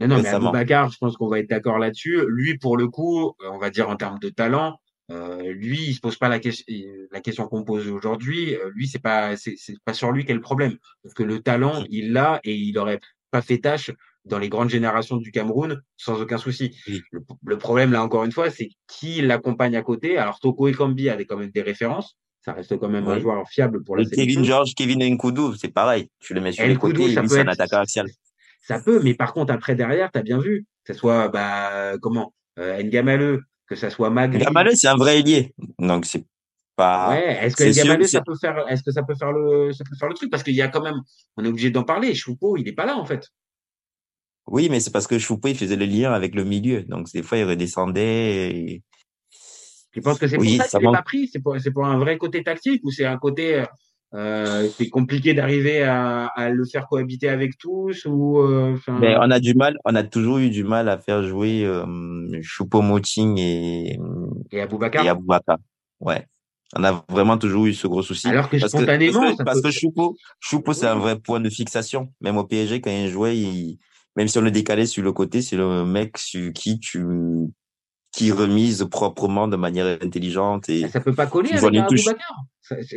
Non, 0.00 0.08
non, 0.08 0.16
mais 0.16 0.22
récemment. 0.22 0.48
Aboubacar, 0.48 0.90
je 0.90 0.98
pense 0.98 1.16
qu'on 1.16 1.28
va 1.28 1.40
être 1.40 1.48
d'accord 1.50 1.78
là-dessus. 1.78 2.24
Lui, 2.28 2.56
pour 2.58 2.76
le 2.76 2.88
coup, 2.88 3.28
euh, 3.28 3.50
on 3.52 3.58
va 3.58 3.70
dire 3.70 3.88
en 3.88 3.96
termes 3.96 4.18
de 4.18 4.28
talent, 4.28 4.78
euh, 5.10 5.52
lui, 5.52 5.82
il 5.88 5.94
se 5.94 6.00
pose 6.00 6.16
pas 6.16 6.28
la 6.28 6.38
question, 6.38 6.64
la 7.10 7.20
question 7.20 7.48
qu'on 7.48 7.64
pose 7.64 7.88
aujourd'hui. 7.88 8.54
Euh, 8.54 8.70
lui, 8.74 8.86
c'est 8.86 8.98
pas, 8.98 9.36
c'est, 9.36 9.56
pas 9.84 9.94
sur 9.94 10.12
lui 10.12 10.24
qu'est 10.24 10.34
le 10.34 10.40
problème, 10.40 10.76
parce 11.02 11.14
que 11.14 11.22
le 11.22 11.40
talent, 11.40 11.84
il 11.90 12.12
l'a 12.12 12.40
et 12.44 12.54
il 12.54 12.76
aurait 12.78 13.00
pas 13.30 13.42
fait 13.42 13.58
tâche 13.58 13.90
dans 14.24 14.38
les 14.38 14.48
grandes 14.48 14.68
générations 14.68 15.16
du 15.16 15.32
Cameroun 15.32 15.80
sans 15.96 16.20
aucun 16.20 16.36
souci. 16.36 16.76
Oui. 16.86 17.00
Le, 17.10 17.20
le 17.46 17.58
problème 17.58 17.92
là, 17.92 18.02
encore 18.02 18.24
une 18.24 18.32
fois, 18.32 18.50
c'est 18.50 18.68
qui 18.86 19.22
l'accompagne 19.22 19.76
à 19.76 19.82
côté. 19.82 20.18
Alors 20.18 20.38
Toko 20.38 20.68
Ekambi 20.68 21.08
avait 21.08 21.24
quand 21.24 21.38
même 21.38 21.50
des 21.50 21.62
références. 21.62 22.16
Ça 22.44 22.52
reste 22.52 22.78
quand 22.78 22.88
même 22.88 23.06
un 23.08 23.18
joueur 23.18 23.46
fiable 23.48 23.82
pour 23.82 23.96
la 23.96 24.04
Et 24.04 24.10
Kevin. 24.10 24.44
George, 24.44 24.74
Kevin 24.74 25.02
Nkoudou, 25.02 25.54
c'est 25.56 25.72
pareil. 25.72 26.08
Tu 26.20 26.34
le 26.34 26.40
mets 26.40 26.52
sur 26.52 26.66
les 26.66 26.76
côtés, 26.76 27.12
ça 27.12 27.22
lui, 27.22 27.28
peut 27.28 27.40
un 27.40 27.48
attaquant 27.48 27.78
axial. 27.78 28.06
Ça 28.68 28.78
peut, 28.80 29.00
mais 29.02 29.14
par 29.14 29.32
contre, 29.32 29.50
après, 29.50 29.74
derrière, 29.74 30.10
tu 30.12 30.18
as 30.18 30.22
bien 30.22 30.38
vu, 30.38 30.66
que 30.84 30.92
ce 30.92 30.98
soit, 30.98 31.28
bah, 31.28 31.96
comment, 32.02 32.34
euh, 32.58 32.82
Ngamaleu, 32.82 33.40
que 33.66 33.74
ça 33.76 33.88
soit 33.88 34.10
Magri. 34.10 34.38
Gamaleux, 34.40 34.74
c'est 34.74 34.88
un 34.88 34.96
vrai 34.96 35.18
ailier. 35.20 35.54
Donc, 35.78 36.04
c'est 36.04 36.26
pas, 36.76 37.08
Ouais, 37.10 37.38
est-ce 37.44 37.56
que 37.56 37.64
Ngamaleu, 37.64 38.06
ça 38.06 38.20
peut 38.20 38.36
faire, 38.38 38.68
est-ce 38.68 38.82
que 38.82 38.90
ça 38.92 39.02
peut 39.02 39.14
faire 39.14 39.32
le, 39.32 39.72
ça 39.72 39.84
peut 39.84 39.96
faire 39.98 40.10
le 40.10 40.14
truc? 40.14 40.30
Parce 40.30 40.42
qu'il 40.42 40.54
y 40.54 40.60
a 40.60 40.68
quand 40.68 40.82
même, 40.82 41.00
on 41.38 41.44
est 41.46 41.48
obligé 41.48 41.70
d'en 41.70 41.82
parler. 41.82 42.14
Choupo, 42.14 42.58
il 42.58 42.68
est 42.68 42.72
pas 42.74 42.84
là, 42.84 42.98
en 42.98 43.06
fait. 43.06 43.28
oui, 44.48 44.68
mais 44.70 44.80
c'est 44.80 44.90
parce 44.90 45.06
que 45.06 45.18
Choupo, 45.18 45.48
il 45.48 45.56
faisait 45.56 45.76
le 45.76 45.86
lien 45.86 46.12
avec 46.12 46.34
le 46.34 46.44
milieu. 46.44 46.82
Donc, 46.82 47.10
des 47.12 47.22
fois, 47.22 47.38
il 47.38 47.44
redescendait 47.44 48.50
et... 48.50 48.82
Tu 49.92 50.02
penses 50.02 50.18
que 50.18 50.28
c'est 50.28 50.36
pour 50.36 50.44
Oui, 50.44 50.58
ça 50.58 50.64
ça 50.64 50.78
qu'il 50.78 50.88
n'est 50.88 50.94
pas 50.94 51.02
pris? 51.02 51.26
C'est 51.28 51.40
pour, 51.40 51.58
c'est 51.58 51.70
pour 51.70 51.86
un 51.86 51.98
vrai 51.98 52.18
côté 52.18 52.42
tactique 52.44 52.82
ou 52.84 52.90
c'est 52.90 53.06
un 53.06 53.16
côté, 53.16 53.64
euh, 54.14 54.68
c'est 54.76 54.88
compliqué 54.88 55.34
d'arriver 55.34 55.82
à, 55.82 56.26
à, 56.26 56.48
le 56.48 56.64
faire 56.64 56.86
cohabiter 56.88 57.28
avec 57.28 57.58
tous 57.58 58.06
ou 58.06 58.38
euh, 58.38 58.74
Mais 59.00 59.14
on 59.18 59.30
a 59.30 59.38
du 59.38 59.54
mal, 59.54 59.76
on 59.84 59.94
a 59.94 60.02
toujours 60.02 60.38
eu 60.38 60.48
du 60.48 60.64
mal 60.64 60.88
à 60.88 60.96
faire 60.96 61.22
jouer 61.22 61.64
euh, 61.64 61.84
Choupo-Moting 62.40 63.38
et 63.38 63.98
et 64.50 64.60
Aboubacar. 64.62 65.04
Et 65.04 65.08
Aboubacar. 65.08 65.58
Ouais. 66.00 66.24
On 66.74 66.84
a 66.84 67.04
vraiment 67.08 67.36
toujours 67.36 67.66
eu 67.66 67.74
ce 67.74 67.86
gros 67.86 68.02
souci. 68.02 68.28
Alors 68.28 68.48
que 68.48 68.58
parce 68.58 68.72
spontanément, 68.72 69.20
que, 69.20 69.24
parce 69.24 69.38
que, 69.38 69.44
parce 69.44 69.62
que 69.62 69.70
Choupo, 69.70 70.16
Choupo 70.40 70.72
c'est 70.72 70.86
un 70.86 70.98
vrai 70.98 71.18
point 71.18 71.40
de 71.40 71.50
fixation. 71.50 72.08
Même 72.22 72.38
au 72.38 72.44
PSG 72.44 72.80
quand 72.80 72.90
il 72.90 73.08
jouait, 73.08 73.36
il, 73.36 73.78
même 74.16 74.28
si 74.28 74.38
on 74.38 74.42
le 74.42 74.50
décalait 74.50 74.86
sur 74.86 75.02
le 75.02 75.12
côté, 75.12 75.42
c'est 75.42 75.56
le 75.56 75.84
mec 75.84 76.16
sur 76.18 76.52
qui 76.52 76.80
tu 76.80 77.04
qui 78.12 78.32
remise 78.32 78.84
proprement 78.90 79.48
de 79.48 79.56
manière 79.56 79.98
intelligente 80.02 80.68
et 80.68 80.88
ça 80.88 81.00
peut 81.00 81.14
pas 81.14 81.26
coller 81.26 81.52
avec 81.52 81.76
Aboubacar. 81.76 82.44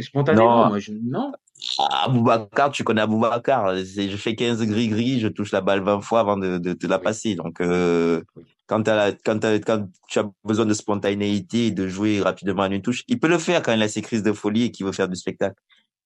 Spontanément 0.01 0.63
non. 0.63 0.69
moi 0.69 0.79
je 0.79 0.91
non. 0.91 1.31
Ah, 1.79 2.05
Aboubacar 2.05 2.71
tu 2.71 2.83
connais 2.83 3.01
Aboubacar. 3.01 3.75
Je 3.75 4.17
fais 4.17 4.35
15 4.35 4.63
gris 4.63 4.87
gris 4.87 5.19
je 5.19 5.27
touche 5.27 5.51
la 5.51 5.61
balle 5.61 5.81
20 5.81 6.01
fois 6.01 6.21
avant 6.21 6.37
de, 6.37 6.57
de, 6.57 6.73
de 6.73 6.87
la 6.87 6.99
passer. 6.99 7.35
Donc 7.35 7.61
euh, 7.61 8.21
quand, 8.67 8.87
as, 8.87 9.11
quand, 9.23 9.43
as, 9.43 9.59
quand 9.59 9.87
tu 10.07 10.19
as 10.19 10.29
besoin 10.43 10.65
de 10.65 10.73
spontanéité 10.73 11.67
et 11.67 11.71
de 11.71 11.87
jouer 11.87 12.21
rapidement 12.21 12.63
à 12.63 12.67
une 12.67 12.81
touche 12.81 13.03
il 13.07 13.19
peut 13.19 13.27
le 13.27 13.37
faire 13.37 13.61
quand 13.61 13.73
il 13.73 13.81
a 13.81 13.89
ses 13.89 14.01
crises 14.01 14.23
de 14.23 14.33
folie 14.33 14.63
et 14.63 14.71
qu'il 14.71 14.85
veut 14.85 14.91
faire 14.93 15.09
du 15.09 15.15
spectacle. 15.15 15.55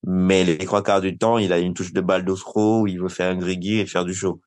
Mais 0.04 0.44
les 0.44 0.58
trois 0.58 0.82
quarts 0.82 1.00
du 1.00 1.16
temps 1.16 1.38
il 1.38 1.52
a 1.52 1.58
une 1.58 1.74
touche 1.74 1.92
de 1.92 2.00
balle 2.00 2.24
d'ostro 2.24 2.86
il 2.86 3.00
veut 3.00 3.08
faire 3.08 3.30
un 3.30 3.36
gris 3.36 3.78
et 3.78 3.86
faire 3.86 4.04
du 4.04 4.14
show 4.14 4.40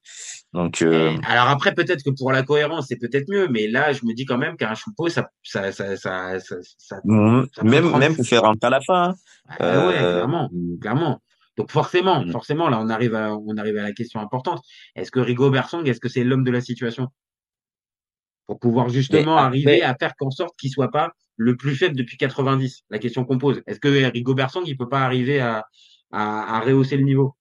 donc, 0.51 0.81
euh... 0.81 1.15
alors 1.27 1.47
après 1.47 1.75
peut-être 1.75 2.03
que 2.03 2.09
pour 2.09 2.31
la 2.31 2.41
cohérence 2.41 2.87
c'est 2.87 2.97
peut-être 2.97 3.29
mieux, 3.29 3.47
mais 3.49 3.67
là 3.67 3.93
je 3.93 4.03
me 4.03 4.13
dis 4.13 4.25
quand 4.25 4.39
même 4.39 4.57
qu'un 4.57 4.73
choupeau 4.73 5.07
ça 5.07 5.29
ça 5.43 5.71
ça 5.71 5.95
ça, 5.95 6.39
ça, 6.39 6.55
ça, 6.77 6.99
mmh. 7.03 7.43
ça 7.53 7.63
même 7.63 7.95
même 7.97 8.15
pour 8.15 8.25
faire 8.25 8.41
rentrer 8.41 8.65
à 8.65 8.69
la 8.71 8.81
fin. 8.81 9.09
Hein. 9.09 9.15
Ah, 9.59 9.87
ouais, 9.87 9.93
clairement, 9.93 10.49
clairement. 10.81 11.21
Donc 11.55 11.69
forcément, 11.69 12.25
mmh. 12.25 12.31
forcément 12.31 12.67
là 12.67 12.79
on 12.81 12.89
arrive 12.89 13.13
à 13.13 13.35
on 13.35 13.57
arrive 13.57 13.77
à 13.77 13.83
la 13.83 13.91
question 13.91 14.19
importante. 14.21 14.63
Est-ce 14.95 15.11
que 15.11 15.19
Rigo 15.19 15.51
Bersong 15.51 15.87
est-ce 15.87 15.99
que 15.99 16.09
c'est 16.09 16.23
l'homme 16.23 16.43
de 16.43 16.51
la 16.51 16.61
situation? 16.61 17.09
Pour 18.47 18.59
pouvoir 18.59 18.89
justement 18.89 19.35
mais, 19.35 19.41
arriver 19.41 19.77
mais... 19.77 19.81
à 19.83 19.93
faire 19.93 20.15
qu'en 20.17 20.31
sorte 20.31 20.57
qu'il 20.57 20.71
soit 20.71 20.89
pas 20.89 21.11
le 21.37 21.57
plus 21.57 21.75
faible 21.75 21.95
depuis 21.95 22.17
90 22.17 22.85
La 22.89 22.97
question 22.97 23.23
qu'on 23.23 23.37
pose. 23.37 23.61
Est-ce 23.67 23.79
que 23.79 23.87
Rigo 23.87 24.33
Bersong 24.33 24.63
il 24.65 24.75
peut 24.77 24.89
pas 24.89 25.01
arriver 25.01 25.39
à 25.39 25.67
à, 26.11 26.57
à 26.57 26.59
rehausser 26.61 26.97
le 26.97 27.03
niveau? 27.03 27.35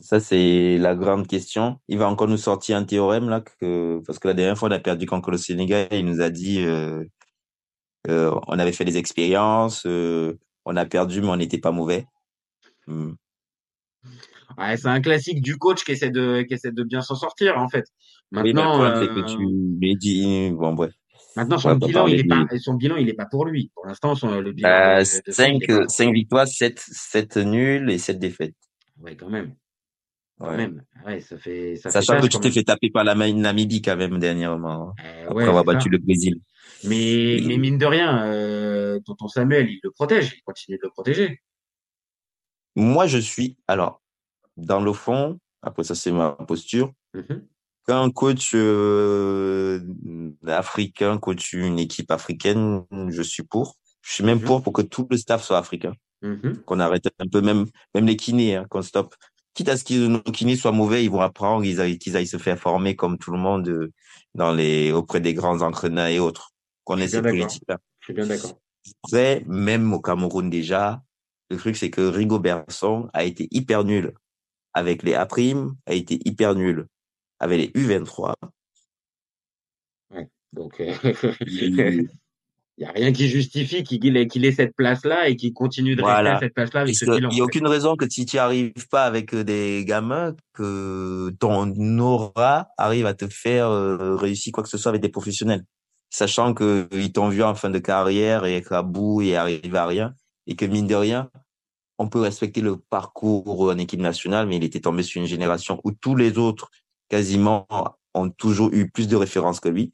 Ça, 0.00 0.20
c'est 0.20 0.78
la 0.78 0.94
grande 0.94 1.26
question. 1.26 1.78
Il 1.88 1.98
va 1.98 2.08
encore 2.08 2.28
nous 2.28 2.36
sortir 2.36 2.76
un 2.76 2.84
théorème, 2.84 3.28
là, 3.28 3.40
que, 3.40 4.00
parce 4.06 4.18
que 4.18 4.28
la 4.28 4.34
dernière 4.34 4.56
fois, 4.56 4.68
on 4.68 4.72
a 4.72 4.78
perdu 4.78 5.06
contre 5.06 5.30
le 5.30 5.36
Sénégal. 5.36 5.88
Il 5.92 6.06
nous 6.06 6.20
a 6.20 6.30
dit, 6.30 6.60
euh, 6.60 7.04
euh, 8.08 8.34
on 8.46 8.58
avait 8.58 8.72
fait 8.72 8.84
des 8.84 8.96
expériences, 8.96 9.84
euh, 9.86 10.38
on 10.64 10.76
a 10.76 10.86
perdu, 10.86 11.20
mais 11.20 11.28
on 11.28 11.36
n'était 11.36 11.58
pas 11.58 11.70
mauvais. 11.70 12.06
Hmm. 12.86 13.12
Ouais, 14.58 14.76
c'est 14.76 14.88
un 14.88 15.00
classique 15.00 15.42
du 15.42 15.56
coach 15.56 15.84
qui 15.84 15.92
essaie 15.92 16.10
de, 16.10 16.42
qui 16.42 16.54
essaie 16.54 16.72
de 16.72 16.82
bien 16.82 17.02
s'en 17.02 17.14
sortir, 17.14 17.58
en 17.58 17.68
fait. 17.68 17.84
Maintenant, 18.30 18.80
oui, 18.82 19.06
que 19.08 19.20
tu 19.26 19.36
lui 19.80 19.96
dis, 19.96 20.50
bon, 20.50 20.72
bref. 20.72 20.92
Maintenant, 21.36 21.58
son 21.58 21.76
bilan, 21.76 22.06
il 22.08 22.20
est 22.20 22.24
pas, 22.24 22.46
son 22.58 22.74
bilan, 22.74 22.96
il 22.96 23.08
est 23.08 23.14
pas 23.14 23.26
pour 23.26 23.44
lui. 23.44 23.70
Pour 23.74 23.86
l'instant, 23.86 24.14
son, 24.14 24.40
le 24.40 24.52
bilan. 24.52 24.68
Euh, 24.68 25.04
5, 25.04 25.62
5 25.88 26.12
victoires, 26.12 26.48
7, 26.48 26.78
7 26.78 27.36
nuls 27.36 27.90
et 27.90 27.98
7 27.98 28.18
défaites. 28.18 28.54
Ouais, 29.00 29.16
quand 29.16 29.28
même. 29.28 29.54
Ouais. 30.40 30.56
Même. 30.56 30.82
Ouais, 31.06 31.20
ça 31.20 31.36
fait, 31.38 31.76
ça 31.76 31.90
Sachant 31.90 32.14
fait 32.14 32.22
que 32.22 32.32
tu 32.32 32.40
t'es 32.40 32.50
fait 32.50 32.62
taper 32.64 32.90
par 32.90 33.04
la 33.04 33.14
Namibie 33.14 33.82
quand 33.82 33.96
même 33.96 34.18
dernièrement. 34.18 34.94
Euh, 35.04 35.24
après 35.24 35.34
ouais, 35.34 35.44
avoir 35.48 35.64
battu 35.64 35.84
ça. 35.84 35.88
le 35.90 35.98
Brésil. 35.98 36.40
Mais, 36.84 37.40
mais 37.46 37.58
mine 37.58 37.76
de 37.76 37.84
rien, 37.84 38.24
euh, 38.24 38.98
tonton 39.00 39.28
Samuel, 39.28 39.68
il 39.68 39.80
le 39.82 39.90
protège, 39.90 40.34
il 40.38 40.42
continue 40.42 40.78
de 40.78 40.82
le 40.84 40.90
protéger. 40.90 41.40
Moi, 42.76 43.06
je 43.06 43.18
suis, 43.18 43.58
alors, 43.68 44.00
dans 44.56 44.80
le 44.80 44.92
fond, 44.92 45.38
après 45.62 45.84
ça, 45.84 45.94
c'est 45.94 46.12
ma 46.12 46.30
posture. 46.32 46.92
Mhm. 47.14 47.46
Quand 47.86 48.02
un 48.02 48.10
coach 48.10 48.52
euh, 48.54 49.80
africain 50.46 51.18
coach 51.18 51.52
une 51.52 51.78
équipe 51.78 52.10
africaine, 52.10 52.84
je 53.08 53.22
suis 53.22 53.42
pour. 53.42 53.76
Je 54.02 54.14
suis 54.14 54.24
même 54.24 54.38
Mhm. 54.38 54.44
pour 54.44 54.62
pour 54.62 54.72
que 54.72 54.82
tout 54.82 55.06
le 55.10 55.16
staff 55.16 55.42
soit 55.42 55.58
africain. 55.58 55.92
Mhm. 56.22 56.62
Qu'on 56.64 56.80
arrête 56.80 57.08
un 57.18 57.26
peu, 57.26 57.40
même, 57.40 57.66
même 57.94 58.06
les 58.06 58.16
kinés, 58.16 58.56
hein, 58.56 58.66
qu'on 58.70 58.82
stoppe. 58.82 59.14
Quitte 59.54 59.68
à 59.68 59.76
ce 59.76 59.84
que 59.84 60.06
nos 60.06 60.20
kinés 60.22 60.56
soient 60.56 60.72
mauvais, 60.72 61.04
ils 61.04 61.10
vont 61.10 61.20
apprendre, 61.20 61.64
ils 61.64 61.80
aillent, 61.80 61.98
qu'ils 61.98 62.16
aillent 62.16 62.26
se 62.26 62.38
faire 62.38 62.58
former 62.58 62.96
comme 62.96 63.18
tout 63.18 63.32
le 63.32 63.38
monde 63.38 63.68
euh, 63.68 63.92
dans 64.34 64.52
les, 64.52 64.92
auprès 64.92 65.20
des 65.20 65.34
grands 65.34 65.60
entraîneurs 65.62 66.06
et 66.06 66.18
autres. 66.18 66.52
Qu'on 66.84 66.96
Je 66.96 67.02
ait 67.02 67.08
suis 67.08 67.16
ces 67.16 67.22
bien 67.22 67.32
d'accord. 67.32 67.46
politiques-là. 67.46 67.78
Je 68.00 68.04
suis 68.04 68.14
bien 68.14 68.26
d'accord. 68.26 68.58
Après, 69.04 69.44
même 69.46 69.92
au 69.92 70.00
Cameroun 70.00 70.48
déjà, 70.48 71.02
le 71.50 71.56
truc 71.56 71.76
c'est 71.76 71.90
que 71.90 72.00
Rigo 72.00 72.38
Bersong 72.38 73.08
a 73.12 73.24
été 73.24 73.48
hyper 73.50 73.84
nul 73.84 74.12
avec 74.72 75.02
les 75.02 75.14
A', 75.14 75.26
a 75.86 75.92
été 75.92 76.20
hyper 76.24 76.54
nul 76.54 76.86
avec 77.40 77.74
les 77.74 77.82
U23. 77.82 78.34
Donc, 80.52 80.80
euh, 80.80 80.94
il 82.78 82.84
n'y 82.84 82.88
a 82.88 82.92
rien 82.92 83.12
qui 83.12 83.28
justifie 83.28 83.82
qu'il 83.82 84.16
ait, 84.16 84.26
ait 84.26 84.52
cette 84.52 84.74
place-là 84.74 85.28
et 85.28 85.36
qu'il 85.36 85.52
continue 85.52 85.96
de 85.96 86.02
rester 86.02 86.28
à 86.28 86.38
cette 86.38 86.54
place-là 86.54 86.80
avec 86.80 86.96
ce. 86.96 87.04
Il 87.04 87.28
n'y 87.28 87.40
a 87.40 87.44
aucune 87.44 87.66
raison 87.66 87.94
que 87.94 88.08
si 88.08 88.24
tu 88.24 88.38
arrives 88.38 88.88
pas 88.90 89.04
avec 89.04 89.34
euh, 89.34 89.44
des 89.44 89.84
gamins, 89.84 90.34
que 90.54 91.30
ton 91.38 91.98
aura 91.98 92.68
arrive 92.78 93.04
à 93.04 93.12
te 93.12 93.28
faire 93.28 93.68
euh, 93.68 94.16
réussir 94.16 94.52
quoi 94.52 94.62
que 94.62 94.70
ce 94.70 94.78
soit 94.78 94.88
avec 94.88 95.02
des 95.02 95.10
professionnels. 95.10 95.64
Sachant 96.08 96.54
que 96.54 96.88
ils 96.92 97.12
t'ont 97.12 97.28
vu 97.28 97.42
en 97.42 97.54
fin 97.54 97.70
de 97.70 97.78
carrière 97.78 98.46
et 98.46 98.62
qu'à 98.62 98.82
bout 98.82 99.20
et 99.22 99.36
arrive 99.36 99.76
à 99.76 99.86
rien. 99.86 100.14
Et 100.46 100.56
que 100.56 100.64
mine 100.64 100.86
de 100.86 100.94
rien, 100.94 101.30
on 101.98 102.08
peut 102.08 102.20
respecter 102.20 102.62
le 102.62 102.78
parcours 102.78 103.60
en 103.60 103.76
équipe 103.76 104.00
nationale, 104.00 104.46
mais 104.46 104.56
il 104.56 104.64
était 104.64 104.80
tombé 104.80 105.02
sur 105.02 105.20
une 105.20 105.28
génération 105.28 105.80
où 105.84 105.92
tous 105.92 106.16
les 106.16 106.38
autres, 106.38 106.70
quasiment, 107.10 107.66
ont 108.14 108.30
toujours 108.30 108.70
eu 108.72 108.90
plus 108.90 109.06
de 109.06 109.16
références 109.16 109.60
que 109.60 109.68
lui. 109.68 109.92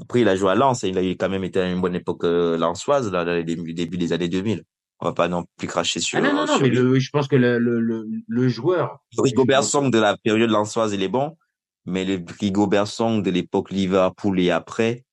Après, 0.00 0.20
il 0.22 0.28
a 0.28 0.36
joué 0.36 0.50
à 0.50 0.54
Lens 0.54 0.82
et 0.84 0.88
il 0.88 0.98
a 0.98 1.02
quand 1.02 1.28
même 1.28 1.44
été 1.44 1.60
à 1.60 1.70
une 1.70 1.80
bonne 1.80 1.94
époque 1.94 2.24
euh, 2.24 2.58
lensoise, 2.58 3.10
là, 3.12 3.24
les 3.24 3.44
débuts, 3.44 3.74
début 3.74 3.96
des 3.96 4.12
années 4.12 4.28
2000. 4.28 4.64
On 5.00 5.06
va 5.06 5.12
pas 5.12 5.28
non 5.28 5.44
plus 5.56 5.66
cracher 5.68 6.00
sur, 6.00 6.18
Ah 6.18 6.22
non, 6.22 6.32
non, 6.32 6.46
non, 6.46 6.58
mais 6.60 6.68
le, 6.68 6.98
je 6.98 7.10
pense 7.10 7.28
que 7.28 7.36
le, 7.36 7.58
le, 7.58 7.80
le, 7.80 8.06
le 8.26 8.48
joueur. 8.48 8.98
Rigobert 9.18 9.64
Song 9.64 9.90
de 9.90 9.98
la 9.98 10.16
période 10.16 10.50
lensoise, 10.50 10.92
il 10.92 11.02
est 11.02 11.08
bon, 11.08 11.36
mais 11.84 12.04
le 12.04 12.20
Rigobert 12.40 12.86
Song 12.86 13.22
de 13.22 13.30
l'époque 13.30 13.70
Liverpool 13.70 14.40
et 14.40 14.50
après, 14.50 15.04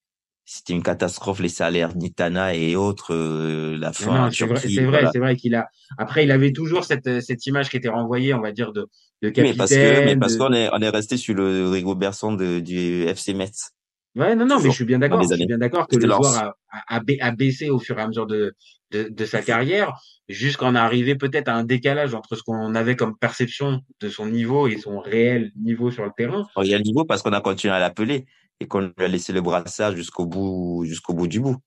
c'était 0.45 0.73
une 0.73 0.83
catastrophe, 0.83 1.39
les 1.39 1.49
salaires 1.49 1.95
Nitana 1.95 2.55
et 2.55 2.75
autres, 2.75 3.13
euh, 3.13 3.77
la 3.77 3.93
fin 3.93 4.27
en 4.27 4.31
c'est 4.31 4.45
vrai, 4.45 4.59
c'est 4.59 4.83
vrai, 4.83 5.01
voilà. 5.01 5.11
vrai 5.15 5.35
qu'il 5.35 5.55
a. 5.55 5.67
Après, 5.97 6.23
il 6.23 6.31
avait 6.31 6.51
toujours 6.51 6.83
cette, 6.83 7.21
cette 7.21 7.45
image 7.45 7.69
qui 7.69 7.77
était 7.77 7.89
renvoyée, 7.89 8.33
on 8.33 8.41
va 8.41 8.51
dire, 8.51 8.71
de, 8.73 8.81
de 9.21 9.29
Mais 9.29 9.33
capitaine. 9.33 9.57
parce 9.57 9.71
que, 9.71 10.05
mais 10.05 10.15
parce 10.15 10.33
de- 10.33 10.39
qu'on 10.39 10.53
est, 10.53 10.69
on 10.73 10.81
est 10.81 10.89
resté 10.89 11.17
sur 11.17 11.35
le 11.35 11.69
Rigobert 11.69 12.13
Song 12.13 12.37
de, 12.37 12.59
du 12.59 13.03
FC 13.07 13.33
Metz. 13.33 13.71
Ouais, 14.15 14.35
non, 14.35 14.45
non, 14.45 14.59
mais 14.59 14.69
je 14.69 14.75
suis 14.75 14.85
bien 14.85 14.99
d'accord. 14.99 15.29
Je 15.29 15.37
suis 15.37 15.45
bien 15.45 15.57
d'accord 15.57 15.87
que 15.87 15.95
le 15.95 16.09
joueur 16.09 16.35
a, 16.35 16.53
a, 16.69 16.95
a 16.97 16.99
ba- 16.99 17.13
a 17.21 17.31
baissé 17.31 17.69
au 17.69 17.79
fur 17.79 17.97
et 17.97 18.01
à 18.01 18.07
mesure 18.07 18.27
de, 18.27 18.53
de, 18.91 19.07
de 19.09 19.25
sa 19.25 19.41
carrière, 19.41 19.93
jusqu'en 20.27 20.75
arriver 20.75 21.15
peut-être 21.15 21.47
à 21.47 21.55
un 21.55 21.63
décalage 21.63 22.13
entre 22.13 22.35
ce 22.35 22.43
qu'on 22.43 22.75
avait 22.75 22.97
comme 22.97 23.17
perception 23.17 23.79
de 24.01 24.09
son 24.09 24.27
niveau 24.27 24.67
et 24.67 24.77
son 24.77 24.99
réel 24.99 25.51
niveau 25.55 25.91
sur 25.91 26.03
le 26.03 26.11
terrain. 26.15 26.45
Il 26.61 26.67
y 26.67 26.73
a 26.73 26.77
le 26.77 26.83
niveau 26.83 27.05
parce 27.05 27.21
qu'on 27.21 27.31
a 27.33 27.41
continué 27.41 27.73
à 27.73 27.79
l'appeler 27.79 28.25
et 28.59 28.67
qu'on 28.67 28.81
lui 28.81 28.93
a 28.97 29.07
laissé 29.07 29.31
le 29.31 29.41
brassard 29.41 29.95
jusqu'au 29.95 30.25
bout, 30.25 30.83
jusqu'au 30.85 31.13
bout 31.13 31.27
du 31.27 31.39
bout. 31.39 31.57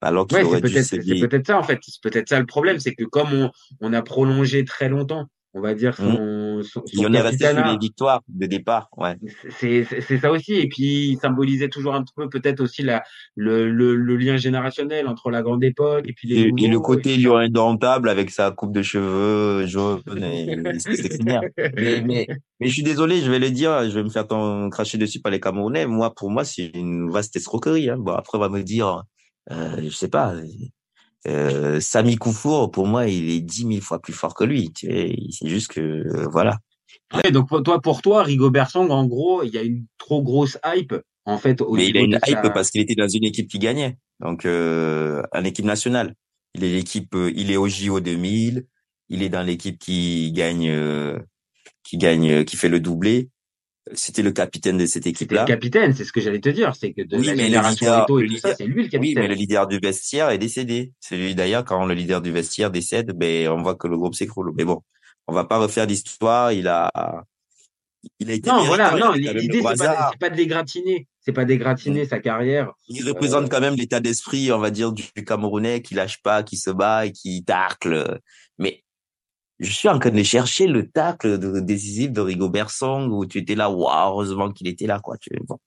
Alors 0.00 0.26
qu'il 0.28 0.36
Ouais, 0.36 0.44
c'est 0.44 0.48
aurait 0.48 0.60
dû 0.60 0.68
peut-être, 0.70 0.84
c'est 0.84 1.44
ça 1.46 1.58
en 1.58 1.62
fait. 1.62 1.78
C'est 1.82 2.02
peut-être 2.02 2.28
ça 2.28 2.38
le 2.38 2.46
problème, 2.46 2.78
c'est 2.78 2.94
que 2.94 3.04
comme 3.04 3.32
on, 3.32 3.50
on 3.80 3.92
a 3.92 4.02
prolongé 4.02 4.64
très 4.64 4.88
longtemps, 4.88 5.26
on 5.58 5.60
va 5.60 5.74
dire 5.74 5.94
Hum. 5.98 6.62
son, 6.62 6.62
son, 6.62 6.82
et 6.92 6.96
son 6.96 7.04
on 7.04 7.12
est 7.12 7.20
resté 7.20 7.50
sur 7.50 7.64
les 7.64 7.78
victoires 7.78 8.22
de 8.28 8.46
départ, 8.46 8.88
ouais. 8.96 9.16
c'est 9.50 9.84
ça 10.18 10.30
aussi. 10.30 10.54
Et 10.54 10.68
puis, 10.68 11.10
il 11.10 11.18
symbolisait 11.18 11.68
toujours 11.68 11.94
un 11.94 12.02
petit 12.02 12.14
peu 12.16 12.28
peut-être 12.28 12.60
aussi 12.60 12.82
la, 12.82 13.02
le, 13.36 13.70
le, 13.70 13.96
le 13.96 14.16
lien 14.16 14.36
générationnel 14.36 15.08
entre 15.08 15.30
la 15.30 15.42
grande 15.42 15.64
époque 15.64 16.04
et 16.06 16.12
puis 16.12 16.28
les 16.28 16.36
Et, 16.36 16.52
et 16.64 16.68
le 16.68 16.80
côté 16.80 17.16
lion 17.16 17.36
indomptable 17.36 18.08
avec 18.08 18.30
sa 18.30 18.50
coupe 18.50 18.72
de 18.72 18.82
cheveux 18.82 19.66
jaune 19.66 20.02
c'est. 20.78 21.18
Mais, 21.78 22.02
mais, 22.02 22.26
mais 22.60 22.68
je 22.68 22.72
suis 22.72 22.82
désolé, 22.82 23.20
je 23.20 23.30
vais 23.30 23.38
le 23.38 23.50
dire, 23.50 23.88
je 23.88 23.94
vais 23.94 24.02
me 24.02 24.08
faire 24.08 24.26
cracher 24.70 24.98
dessus 24.98 25.20
par 25.20 25.32
les 25.32 25.40
Camerounais. 25.40 25.86
Moi, 25.86 26.14
pour 26.14 26.30
moi, 26.30 26.44
c'est 26.44 26.70
une 26.74 27.10
vaste 27.10 27.36
escroquerie. 27.36 27.90
Hein. 27.90 27.96
Bon, 27.98 28.12
après, 28.12 28.38
on 28.38 28.40
va 28.40 28.48
me 28.48 28.62
dire, 28.62 29.02
euh, 29.50 29.76
je 29.82 29.88
sais 29.90 30.08
pas, 30.08 30.34
euh, 31.28 31.80
Sami 31.80 32.16
Koufour, 32.16 32.70
pour 32.70 32.86
moi, 32.86 33.06
il 33.06 33.30
est 33.30 33.40
dix 33.40 33.64
mille 33.64 33.82
fois 33.82 34.00
plus 34.00 34.12
fort 34.12 34.34
que 34.34 34.44
lui. 34.44 34.72
Tu 34.72 34.86
sais, 34.86 35.16
c'est 35.30 35.48
juste 35.48 35.72
que, 35.72 35.80
euh, 35.80 36.26
voilà. 36.30 36.58
Ouais, 37.14 37.30
donc 37.30 37.48
pour 37.48 37.62
toi, 37.62 37.80
pour 37.80 38.02
toi, 38.02 38.22
Rigobert 38.22 38.70
Song, 38.70 38.90
en 38.90 39.06
gros, 39.06 39.42
il 39.42 39.50
y 39.50 39.58
a 39.58 39.62
une 39.62 39.86
trop 39.98 40.22
grosse 40.22 40.58
hype 40.64 40.94
en 41.24 41.38
fait 41.38 41.60
au 41.60 41.74
Mais 41.74 41.88
il 41.88 41.96
a 41.96 42.00
une 42.00 42.18
hype 42.26 42.38
sa. 42.42 42.50
parce 42.50 42.70
qu'il 42.70 42.80
était 42.80 42.94
dans 42.94 43.08
une 43.08 43.24
équipe 43.24 43.48
qui 43.48 43.58
gagnait. 43.58 43.96
Donc, 44.20 44.44
euh, 44.44 45.22
en 45.32 45.44
équipe 45.44 45.64
nationale. 45.64 46.14
Il 46.54 46.64
est 46.64 46.72
l'équipe, 46.72 47.14
euh, 47.14 47.30
il 47.36 47.50
est 47.50 47.56
au 47.56 47.68
JO 47.68 48.00
2000. 48.00 48.66
Il 49.10 49.22
est 49.22 49.28
dans 49.28 49.42
l'équipe 49.42 49.78
qui 49.78 50.32
gagne, 50.32 50.68
euh, 50.68 51.18
qui 51.82 51.98
gagne, 51.98 52.44
qui 52.44 52.56
fait 52.56 52.68
le 52.68 52.80
doublé. 52.80 53.30
C'était 53.94 54.22
le 54.22 54.32
capitaine 54.32 54.76
de 54.78 54.86
cette 54.86 55.04
C'était 55.04 55.08
le 55.10 55.14
équipe-là. 55.14 55.44
capitaine, 55.44 55.92
c'est 55.94 56.04
ce 56.04 56.12
que 56.12 56.20
j'allais 56.20 56.40
te 56.40 56.48
dire, 56.48 56.74
c'est 56.74 56.92
que 56.92 57.02
de 57.02 57.16
Oui, 57.16 57.26
la 57.26 57.32
mais 57.34 57.42
le 57.42 57.44
génération 57.48 57.86
leader- 57.86 58.02
Eto'o 58.04 58.18
et 58.18 58.22
le 58.22 58.28
tout 58.28 58.36
ça, 58.38 58.48
leader- 58.48 58.56
c'est 58.58 58.66
lui 58.66 58.74
le 58.74 58.82
Oui, 58.82 58.88
capitaine. 58.88 59.22
mais 59.22 59.28
le 59.28 59.34
leader 59.34 59.66
du 59.66 59.78
vestiaire 59.78 60.30
est 60.30 60.38
décédé. 60.38 60.92
C'est 61.00 61.16
lui 61.16 61.34
d'ailleurs 61.34 61.64
quand 61.64 61.84
le 61.86 61.94
leader 61.94 62.20
du 62.20 62.30
vestiaire 62.32 62.70
décède, 62.70 63.12
ben 63.14 63.48
on 63.48 63.62
voit 63.62 63.74
que 63.74 63.88
le 63.88 63.96
groupe 63.96 64.14
s'écroule. 64.14 64.52
Mais 64.56 64.64
bon, 64.64 64.82
on 65.26 65.32
va 65.32 65.44
pas 65.44 65.58
refaire 65.58 65.86
l'histoire. 65.86 66.52
Il 66.52 66.68
a, 66.68 66.90
il 68.20 68.30
a 68.30 68.34
été 68.34 68.48
Non, 68.50 68.62
voilà, 68.64 68.96
non, 68.96 69.12
l'idée 69.12 69.60
c'est 69.76 70.18
pas, 70.18 70.30
de 70.30 70.36
l'égratigner, 70.36 71.06
c'est 71.20 71.32
pas 71.32 71.44
d'égratigner 71.44 72.04
sa 72.06 72.20
carrière. 72.20 72.72
Il 72.88 73.06
représente 73.08 73.50
quand 73.50 73.60
même 73.60 73.74
l'état 73.74 74.00
d'esprit, 74.00 74.52
on 74.52 74.58
va 74.58 74.70
dire, 74.70 74.92
du 74.92 75.04
Camerounais 75.26 75.82
qui 75.82 75.94
lâche 75.94 76.22
pas, 76.22 76.42
qui 76.42 76.56
se 76.56 76.70
bat 76.70 77.06
et 77.06 77.12
qui 77.12 77.44
tacle. 77.44 78.20
Mais 78.58 78.82
je 79.58 79.70
suis 79.72 79.88
en 79.88 79.98
train 79.98 80.10
de 80.10 80.22
chercher 80.22 80.66
le 80.66 80.88
tacle 80.88 81.38
de- 81.38 81.60
décisif 81.60 82.12
de 82.12 82.20
Rigobert 82.20 82.70
Song 82.70 83.10
où 83.12 83.26
tu 83.26 83.38
étais 83.38 83.54
là, 83.54 83.70
waouh, 83.70 84.10
heureusement 84.12 84.50
qu'il 84.52 84.68
était 84.68 84.86
là, 84.86 85.00
quoi. 85.00 85.16
Tu 85.18 85.30
bon. 85.46 85.58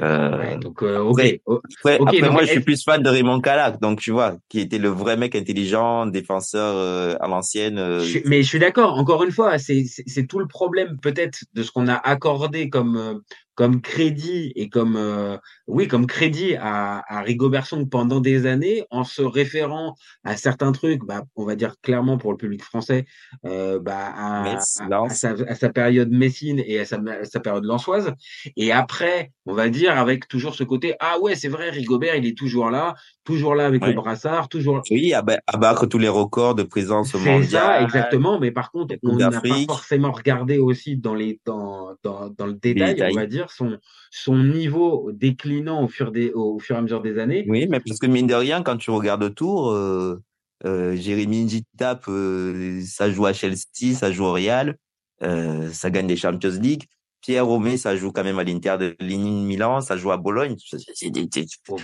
Euh, 0.00 0.38
Ouais, 0.38 0.56
donc 0.58 0.82
euh, 0.82 0.98
ok, 1.00 1.18
après, 1.18 1.42
O- 1.46 1.60
après, 1.80 1.98
ok, 1.98 2.06
après, 2.08 2.20
donc 2.20 2.32
moi, 2.32 2.42
je 2.44 2.50
suis 2.50 2.60
plus 2.60 2.84
fan 2.84 3.02
de 3.02 3.08
Raymond 3.08 3.40
Calac, 3.40 3.80
donc 3.80 4.00
tu 4.00 4.12
vois, 4.12 4.36
qui 4.48 4.60
était 4.60 4.78
le 4.78 4.88
vrai 4.90 5.16
mec 5.16 5.34
intelligent, 5.34 6.06
défenseur 6.06 6.76
euh, 6.76 7.16
à 7.20 7.26
l'ancienne. 7.26 7.78
euh, 7.78 8.00
mais 8.24 8.42
je 8.42 8.48
suis 8.48 8.58
d'accord. 8.60 8.96
Encore 8.96 9.24
une 9.24 9.32
fois, 9.32 9.58
c'est 9.58 10.26
tout 10.28 10.38
le 10.38 10.46
problème 10.46 10.98
peut-être 11.02 11.40
de 11.54 11.62
ce 11.64 11.72
qu'on 11.72 11.88
a 11.88 11.94
accordé 11.94 12.70
comme 12.70 12.96
euh, 12.96 13.14
comme 13.58 13.80
crédit 13.80 14.52
et 14.54 14.68
comme 14.68 14.94
euh, 14.94 15.36
oui 15.66 15.88
comme 15.88 16.06
crédit 16.06 16.54
à, 16.54 17.02
à 17.08 17.22
Rigobert 17.22 17.66
Song 17.66 17.88
pendant 17.90 18.20
des 18.20 18.46
années 18.46 18.84
en 18.90 19.02
se 19.02 19.20
référant 19.20 19.96
à 20.22 20.36
certains 20.36 20.70
trucs. 20.70 21.04
Bah, 21.04 21.24
on 21.34 21.44
va 21.44 21.56
dire 21.56 21.74
clairement 21.82 22.18
pour 22.18 22.30
le 22.30 22.36
public 22.38 22.62
français, 22.62 23.04
euh, 23.46 23.80
bah, 23.80 24.12
à, 24.16 24.44
Metz, 24.44 24.78
à- 24.80 24.84
à 24.84 24.88
Lens. 24.88 25.12
sa, 25.18 25.30
à 25.30 25.56
sa 25.56 25.70
période 25.70 26.08
messine 26.08 26.62
et 26.64 26.78
à 26.78 26.84
sa, 26.84 26.98
à 26.98 27.24
sa 27.24 27.40
période 27.40 27.64
lançoise. 27.64 28.12
Et 28.54 28.70
après, 28.70 29.32
on 29.44 29.54
va 29.54 29.68
dire 29.70 29.98
avec 29.98 30.28
toujours 30.28 30.54
ce 30.54 30.62
côté 30.62 30.94
ah 31.00 31.18
ouais 31.18 31.34
c'est 31.34 31.48
vrai 31.48 31.70
Rigobert 31.70 32.14
il 32.14 32.26
est 32.26 32.38
toujours 32.38 32.70
là, 32.70 32.94
toujours 33.28 33.54
là 33.54 33.66
avec 33.66 33.82
Ouais. 33.82 33.88
le 33.90 33.94
brassard, 33.94 34.48
toujours 34.48 34.82
Oui, 34.90 35.12
abat- 35.12 35.40
abattre 35.46 35.84
tous 35.86 35.98
les 35.98 36.08
records 36.08 36.54
de 36.54 36.62
présence 36.62 37.12
c'est 37.12 37.18
mondiale. 37.18 37.48
ça, 37.50 37.82
exactement. 37.82 38.40
Mais 38.40 38.50
par 38.50 38.70
contre, 38.72 38.94
on 39.02 39.16
n'a 39.16 39.30
pas 39.30 39.48
forcément 39.66 40.10
regardé 40.12 40.56
aussi 40.58 40.96
dans 40.96 41.14
les 41.14 41.38
dans, 41.44 41.94
dans, 42.02 42.30
dans 42.30 42.46
le 42.46 42.54
détail, 42.54 42.96
on 43.10 43.14
va 43.14 43.26
dire, 43.26 43.50
son, 43.50 43.76
son 44.10 44.36
niveau 44.38 45.10
déclinant 45.12 45.84
au 45.84 45.88
fur, 45.88 46.10
des, 46.10 46.32
au 46.32 46.58
fur 46.58 46.74
et 46.76 46.78
à 46.78 46.82
mesure 46.82 47.02
des 47.02 47.18
années. 47.18 47.44
Oui, 47.48 47.66
mais 47.68 47.80
parce 47.80 47.98
que 47.98 48.06
mine 48.06 48.26
de 48.26 48.34
rien, 48.34 48.62
quand 48.62 48.78
tu 48.78 48.90
regardes 48.90 49.22
autour, 49.22 49.70
euh, 49.72 50.18
euh, 50.64 50.96
Jérémy 50.96 51.44
Njitap, 51.44 52.04
euh, 52.08 52.80
ça 52.86 53.10
joue 53.10 53.26
à 53.26 53.32
Chelsea, 53.34 53.94
ça 53.94 54.10
joue 54.10 54.24
au 54.24 54.32
Real, 54.32 54.76
euh, 55.22 55.68
ça 55.72 55.90
gagne 55.90 56.06
des 56.06 56.16
Champions 56.16 56.58
League. 56.60 56.84
Pierre 57.20 57.46
Romé, 57.46 57.76
ça 57.76 57.96
joue 57.96 58.12
quand 58.12 58.24
même 58.24 58.38
à 58.38 58.44
l'Inter 58.44 58.76
de 58.78 58.96
Milan, 59.00 59.80
ça 59.80 59.96
joue 59.96 60.10
à 60.12 60.16
Bologne. 60.16 60.56
C'est- 60.58 60.78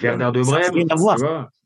Werder 0.02 0.30
de 0.32 0.42
ça 0.42 0.56
a 0.56 0.58
Brême, 0.60 0.74
rien 0.74 0.86
à 0.90 0.94
voir. 0.94 1.18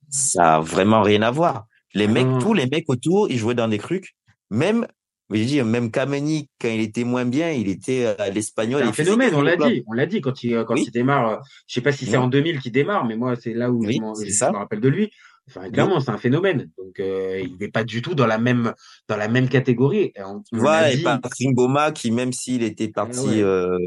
Ça 0.09 0.57
a 0.57 0.61
vraiment 0.61 1.03
rien 1.03 1.23
à 1.23 1.31
voir. 1.31 1.67
Les 1.95 2.05
Ah 2.05 2.09
mecs, 2.09 2.27
non. 2.27 2.39
tous 2.39 2.55
les 2.55 2.67
mecs 2.67 2.89
autour, 2.89 3.31
ils 3.31 3.39
jouaient 3.39 3.55
dans 3.55 3.69
des 3.69 3.79
trucs. 3.79 4.15
Même, 4.51 4.87
je 5.31 5.63
même 5.63 5.91
Kameni, 5.91 6.49
quand 6.61 6.69
il 6.69 6.81
était 6.81 7.05
moins 7.05 7.27
bien, 7.27 7.51
il 7.51 7.69
était 7.69 8.07
à 8.19 8.31
l'espagnol. 8.31 8.81
C'est 8.83 8.89
un 8.89 8.93
phénomène, 8.93 9.35
on 9.35 9.43
l'a 9.43 9.57
dit, 9.57 9.83
on 9.87 9.93
l'a 9.93 10.07
dit 10.07 10.21
quand 10.23 10.43
il 10.43 10.65
quand 10.67 10.75
Oui. 10.75 10.85
il 10.87 10.91
démarre. 10.91 11.29
euh, 11.29 11.37
Je 11.67 11.75
sais 11.75 11.81
pas 11.83 11.93
si 11.93 12.07
c'est 12.07 12.13
Oui. 12.13 12.25
en 12.25 12.29
2000 12.29 12.61
qu'il 12.61 12.73
démarre, 12.73 13.05
mais 13.05 13.17
moi 13.17 13.37
c'est 13.37 13.53
là 13.53 13.71
où 13.71 13.85
Oui, 13.85 14.01
je, 14.25 14.31
ça. 14.33 14.51
me 14.51 14.57
rappelle 14.57 14.81
de 14.81 14.89
lui. 14.89 15.11
Enfin, 15.49 15.71
clairement, 15.71 16.01
c'est 16.01 16.11
un 16.11 16.19
phénomène. 16.19 16.71
Donc, 16.77 17.01
euh, 17.01 17.41
il 17.43 17.57
n'est 17.59 17.71
pas 17.71 17.85
du 17.85 18.03
tout 18.03 18.15
dans 18.15 18.27
la 18.27 18.39
même 18.39 18.75
dans 19.09 19.17
la 19.17 19.29
même 19.29 19.49
catégorie. 19.49 20.13
On, 20.17 20.43
et 20.91 21.03
Patrick 21.03 21.55
Boma, 21.55 21.91
qui 21.93 22.11
même 22.11 22.33
s'il 22.33 22.63
était 22.63 22.89
parti, 22.89 23.21
ouais. 23.21 23.43
euh, 23.43 23.79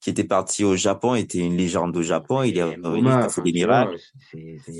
qui 0.00 0.08
était 0.10 0.24
parti 0.24 0.64
au 0.64 0.76
Japon, 0.76 1.14
était 1.14 1.38
une 1.38 1.56
légende 1.56 1.94
au 1.96 2.02
Japon, 2.02 2.42
il 2.42 2.56
est 2.56 2.62
revenu, 2.62 2.78
Mboma, 2.78 2.98
il 2.98 3.08
a 3.08 3.20
fait 3.20 3.26
enfin, 3.26 3.42
des 3.42 3.52
miracles. 3.52 3.96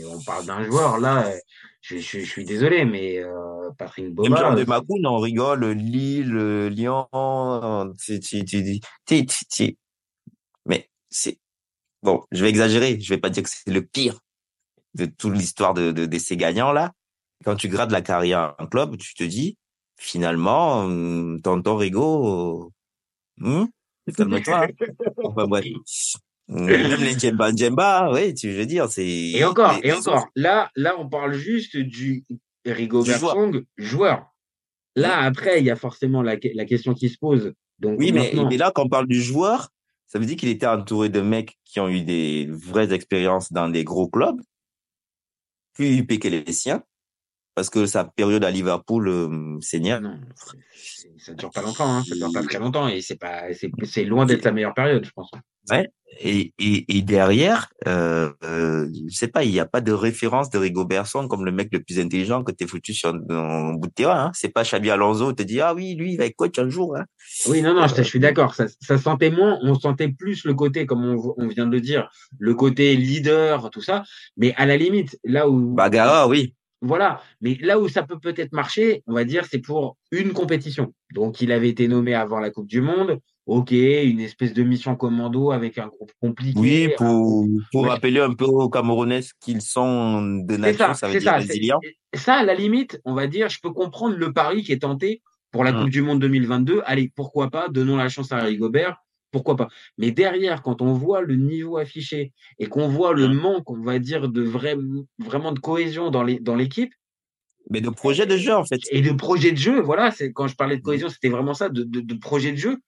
on 0.07 0.23
parle 0.25 0.47
d'un 0.47 0.65
joueur 0.65 0.99
là. 0.99 1.31
Je, 1.83 1.97
je, 1.97 2.21
je 2.21 2.25
suis 2.25 2.45
désolé, 2.45 2.85
mais 2.85 3.19
euh, 3.19 3.71
Patrick 3.79 4.07
Même 4.07 4.15
Boma, 4.15 4.37
genre 4.37 4.55
de 4.55 4.65
Macoun, 4.65 5.07
on 5.07 5.19
rigole, 5.19 5.67
Lille, 5.71 6.67
Lyon, 6.69 7.07
tu, 8.07 9.79
mais 10.67 10.91
c'est, 11.09 11.39
bon, 12.03 12.23
je 12.33 12.43
vais 12.43 12.51
exagérer, 12.51 13.01
je 13.01 13.09
vais 13.15 13.21
pas 13.21 13.31
dire 13.31 13.43
que 13.43 13.49
c'est 13.51 13.71
le 13.71 13.83
pire 13.83 14.21
de 14.95 15.07
toute 15.07 15.35
l'histoire 15.35 15.75
de, 15.75 15.93
de, 15.93 16.07
de 16.07 16.19
ces 16.19 16.37
gagnants 16.37 16.73
là. 16.73 16.93
Quand 17.45 17.57
tu 17.57 17.69
grades 17.69 17.91
la 17.91 18.03
carrière 18.03 18.55
en 18.59 18.67
club, 18.67 18.99
tu 18.99 19.15
te 19.15 19.25
dis, 19.25 19.57
finalement, 19.99 20.87
tonton 21.43 21.77
Rigo, 21.77 22.71
hum, 23.41 23.69
calme-toi. 24.15 24.65
hein. 24.65 24.87
Enfin, 25.25 25.47
bref. 25.47 25.65
Même 26.49 27.01
les 27.01 27.19
Djemba 27.19 27.55
Djemba, 27.55 28.11
oui, 28.13 28.35
tu 28.35 28.51
veux 28.51 28.67
dire, 28.67 28.89
c'est. 28.91 29.07
Et 29.07 29.45
encore, 29.45 29.79
et 29.83 29.93
encore. 29.93 30.27
Là, 30.35 30.71
là, 30.75 30.97
on 30.99 31.09
parle 31.09 31.33
juste 31.33 31.77
du 31.77 32.25
Rigobert 32.67 33.21
Du 33.79 33.87
joueur. 33.87 34.27
Là, 34.97 35.21
après, 35.21 35.61
il 35.61 35.65
y 35.65 35.71
a 35.71 35.77
forcément 35.77 36.23
la, 36.23 36.37
la 36.55 36.65
question 36.65 36.93
qui 36.93 37.09
se 37.09 37.17
pose. 37.19 37.55
Donc, 37.79 37.99
Oui, 37.99 38.13
mais, 38.13 38.33
mais 38.49 38.57
là, 38.57 38.73
quand 38.75 38.85
on 38.85 38.89
parle 38.89 39.07
du 39.07 39.23
joueur, 39.23 39.69
ça 40.07 40.19
veut 40.19 40.27
dire 40.27 40.37
qu'il 40.37 40.49
était 40.49 40.67
entouré 40.67 41.09
de 41.09 41.21
mecs 41.21 41.57
qui 41.65 41.79
ont 41.81 41.89
eu 41.89 42.03
des 42.03 42.49
vraies 42.51 42.93
expériences 42.93 43.53
dans 43.53 43.69
des 43.69 43.85
gros 43.85 44.09
clubs, 44.09 44.41
plus 45.81 45.97
huppés 45.97 46.19
que 46.19 46.29
les 46.29 46.53
siens, 46.53 46.85
parce 47.61 47.69
que 47.69 47.85
sa 47.85 48.05
période 48.05 48.43
à 48.43 48.51
Liverpool, 48.51 49.07
euh, 49.09 49.59
seigneur. 49.61 50.01
non, 50.01 50.19
c'est- 50.75 51.13
ça 51.19 51.35
dure 51.35 51.51
pas 51.51 51.61
longtemps, 51.61 51.95
hein, 51.95 52.03
ça 52.09 52.15
dure 52.15 52.33
pas 52.33 52.43
très 52.43 52.59
longtemps 52.59 52.89
et 52.89 53.03
c'est 53.03 53.17
pas, 53.19 53.53
c'est, 53.53 53.71
c'est 53.85 54.05
loin 54.05 54.25
d'être 54.25 54.43
sa 54.45 54.51
meilleure 54.51 54.73
période, 54.73 55.05
je 55.05 55.11
pense. 55.11 55.31
Ouais. 55.71 55.91
Et, 56.21 56.55
et, 56.59 56.97
et 56.97 57.03
derrière, 57.03 57.69
euh, 57.87 58.31
euh, 58.45 58.89
je 59.11 59.15
sais 59.15 59.29
pas, 59.29 59.45
il 59.45 59.51
n'y 59.53 59.61
a 59.61 59.67
pas 59.67 59.83
de 59.83 59.93
référence 59.93 60.49
de 60.49 60.57
Rigobert 60.57 61.07
Song 61.07 61.29
comme 61.29 61.45
le 61.45 61.53
mec 61.53 61.69
le 61.71 61.83
plus 61.83 62.01
intelligent 62.01 62.43
que 62.43 62.51
t'es 62.51 62.67
foutu 62.67 62.95
sur 62.95 63.11
un 63.11 63.75
bout 63.75 63.89
de 63.89 63.93
terrain. 63.93 64.25
Hein. 64.25 64.31
C'est 64.33 64.49
pas 64.49 64.63
Xabi 64.63 64.91
Alonso 64.91 65.35
te 65.35 65.43
dit 65.43 65.61
ah 65.61 65.75
oui 65.75 65.95
lui 65.97 66.15
il 66.15 66.17
va 66.17 66.25
être 66.25 66.35
coach 66.35 66.59
un 66.59 66.71
jour. 66.71 66.97
Hein. 66.97 67.05
Oui, 67.47 67.61
non, 67.61 67.75
non, 67.75 67.87
je, 67.87 67.95
je 67.95 68.03
suis 68.03 68.19
d'accord. 68.21 68.55
Ça, 68.55 68.65
ça 68.81 68.97
sentait 68.97 69.31
moins, 69.31 69.59
on 69.63 69.79
sentait 69.79 70.09
plus 70.09 70.45
le 70.47 70.55
côté, 70.55 70.87
comme 70.87 71.05
on, 71.05 71.35
on 71.37 71.47
vient 71.47 71.67
de 71.67 71.73
le 71.73 71.83
dire, 71.83 72.09
le 72.39 72.55
côté 72.55 72.97
leader, 72.97 73.69
tout 73.71 73.83
ça. 73.83 74.03
Mais 74.39 74.55
à 74.57 74.65
la 74.65 74.79
limite, 74.79 75.19
là 75.25 75.47
où, 75.49 75.75
Bagara, 75.75 76.27
oui. 76.27 76.55
Voilà, 76.83 77.21
mais 77.43 77.59
là 77.61 77.79
où 77.79 77.89
ça 77.89 78.03
peut 78.05 78.19
peut-être 78.19 78.53
marcher, 78.53 79.03
on 79.07 79.13
va 79.13 79.25
dire, 79.25 79.45
c'est 79.51 79.59
pour 79.59 79.97
une 80.13 80.33
compétition. 80.33 80.95
Donc, 81.13 81.41
il 81.43 81.53
avait 81.53 81.69
été 81.69 81.89
nommé 81.89 82.15
avant 82.15 82.41
la 82.41 82.51
Coupe 82.51 82.67
du 82.69 82.81
Monde. 82.81 83.19
Ok, 83.47 83.73
une 83.73 84.21
espèce 84.21 84.53
de 84.55 84.63
mission 84.63 84.95
commando 84.97 85.51
avec 85.51 85.77
un 85.79 85.89
groupe 85.89 86.13
compliqué. 86.21 86.59
Oui, 86.59 86.89
pour, 86.97 87.07
groupe- 87.07 87.61
pour 87.73 87.83
Ouais. 87.83 87.89
rappeler 87.89 88.21
un 88.21 88.33
peu 88.33 88.45
aux 88.45 88.71
Camerounais 88.71 89.21
qu'ils 89.41 89.61
sont 89.61 90.23
de 90.23 90.57
nature, 90.57 90.87
ça, 90.87 90.95
ça 90.95 91.07
veut 91.09 91.19
dire 91.19 91.23
ça. 91.23 91.41
c'est- 91.41 91.49
résilient. 91.49 91.81
Ça, 92.15 92.35
à 92.35 92.45
la 92.45 92.55
limite, 92.55 93.01
on 93.05 93.13
va 93.15 93.27
dire, 93.27 93.49
je 93.49 93.59
peux 93.63 93.73
comprendre 93.73 94.17
le 94.17 94.33
pari 94.33 94.63
qui 94.63 94.73
est 94.73 94.83
tenté 94.83 95.21
pour 95.51 95.65
la 95.65 95.73
Mm. 95.73 95.81
Coupe 95.81 95.91
du 95.91 96.01
Monde 96.03 96.21
2022. 96.21 96.81
Allez, 96.87 97.11
pourquoi 97.15 97.51
pas, 97.51 97.69
donnons 97.69 97.97
la 97.97 98.09
chance 98.09 98.31
à 98.33 98.39
Rigobert, 98.39 98.97
pourquoi 99.31 99.57
pas. 99.57 99.69
Mais 99.99 100.11
derrière, 100.13 100.63
quand 100.63 100.83
on 100.83 100.93
voit 100.93 101.23
le 101.23 101.37
niveau 101.37 101.77
affiché 101.79 102.33
et 102.59 102.67
qu'on 102.67 102.89
voit 102.89 103.15
le 103.15 103.29
Mm. 103.29 103.35
manque, 103.35 103.71
on 103.71 103.83
va 103.83 103.99
dire, 103.99 104.29
de 104.29 104.43
vrai, 104.43 104.77
vraiment 105.19 105.53
de 105.53 105.61
cohésion 105.61 106.11
dans 106.11 106.23
l'équipe, 106.57 106.93
Mais 107.71 107.81
de 107.81 107.89
projet 107.89 108.27
de 108.27 108.37
jeu, 108.37 108.55
en 108.55 108.67
fait. 108.67 108.83
et 108.91 109.03
de 109.03 109.13
projet 109.13 109.53
de 109.53 109.57
jeu, 109.57 109.81
voilà, 109.81 110.11
c'est 110.11 110.33
quand 110.33 110.47
je 110.49 110.57
parlais 110.57 110.77
Mmh. 110.77 110.79
de 110.79 110.83
cohésion, 110.83 111.09
c'était 111.09 111.29
vraiment 111.29 111.55
ça, 111.55 111.69
de, 111.69 111.83
de, 111.85 112.01
de 112.01 112.15
projet 112.15 112.53
de 112.53 112.57
jeu. 112.57 112.79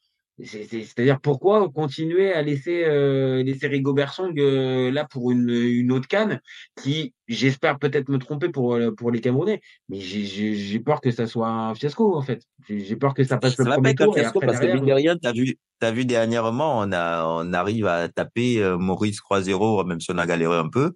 C'est- 0.42 0.64
c'est- 0.64 0.82
C'est-à-dire 0.84 1.20
pourquoi 1.20 1.68
continuer 1.70 2.32
à 2.32 2.42
laisser 2.42 2.84
euh, 2.84 3.42
laisser 3.42 3.66
Rigobert 3.68 4.12
Song 4.14 4.32
euh, 4.38 4.90
là 4.90 5.04
pour 5.04 5.30
une, 5.30 5.50
une 5.50 5.92
autre 5.92 6.08
canne 6.08 6.40
qui, 6.82 7.14
j'espère 7.28 7.78
peut-être 7.78 8.08
me 8.08 8.18
tromper 8.18 8.48
pour 8.48 8.74
euh, 8.74 8.90
pour 8.92 9.10
les 9.10 9.20
Camerounais, 9.20 9.60
mais 9.88 10.00
j'ai- 10.00 10.80
peur 10.80 11.00
que 11.00 11.10
ça 11.10 11.26
soit 11.26 11.48
un 11.48 11.74
fiasco 11.74 12.16
en 12.16 12.22
fait. 12.22 12.42
J'ai 12.68 12.96
peur 12.96 13.14
que 13.14 13.24
ça 13.24 13.36
passe 13.36 13.56
Ça 13.56 13.62
le 13.62 13.68
va 13.68 13.76
pas 13.76 13.80
premier 13.82 13.90
être 13.90 14.00
un 14.02 14.04
tour 14.06 14.16
et 14.16 14.20
fiasco 14.20 14.40
parce 14.40 14.58
que 14.58 14.66
mine 14.66 14.86
de 14.86 14.92
rien, 14.92 15.16
t'as 15.18 15.32
vu, 15.32 15.56
t'as 15.78 15.90
vu 15.92 16.04
dernièrement, 16.06 16.78
on 16.80 16.90
a, 16.92 17.24
on 17.26 17.52
arrive 17.52 17.86
à 17.86 18.08
taper 18.08 18.62
euh, 18.62 18.78
Maurice 18.78 19.20
3-0, 19.20 19.84
même 19.84 20.00
si 20.00 20.10
on 20.10 20.18
a 20.18 20.26
galéré 20.26 20.56
un 20.56 20.68
peu. 20.68 20.92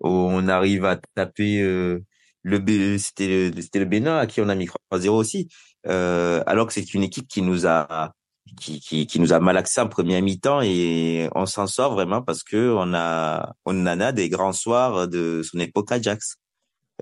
On 0.00 0.48
arrive 0.48 0.84
à 0.86 0.98
taper 1.14 1.60
euh, 1.60 2.00
le 2.42 2.98
c'était 2.98 3.50
le, 3.54 3.60
c'était 3.62 3.80
le 3.80 3.84
Bénin 3.84 4.16
à 4.18 4.26
qui 4.26 4.40
on 4.40 4.48
a 4.48 4.54
mis 4.54 4.66
3-0 4.66 5.10
aussi. 5.16 5.48
Euh, 5.86 6.42
alors 6.46 6.66
que 6.66 6.72
c'est 6.72 6.94
une 6.94 7.02
équipe 7.02 7.28
qui 7.28 7.42
nous 7.42 7.66
a, 7.66 8.12
qui, 8.60 8.80
qui, 8.80 9.06
qui 9.06 9.20
nous 9.20 9.32
a 9.32 9.40
malaxé 9.40 9.80
en 9.80 9.88
première 9.88 10.22
mi-temps 10.22 10.60
et 10.62 11.28
on 11.34 11.46
s'en 11.46 11.66
sort 11.66 11.92
vraiment 11.94 12.22
parce 12.22 12.42
que 12.42 12.72
on 12.76 12.94
a, 12.94 13.54
on 13.64 13.86
en 13.86 14.00
a 14.00 14.12
des 14.12 14.28
grands 14.28 14.52
soirs 14.52 15.08
de 15.08 15.42
son 15.42 15.58
époque 15.58 15.90
Ajax. 15.92 16.36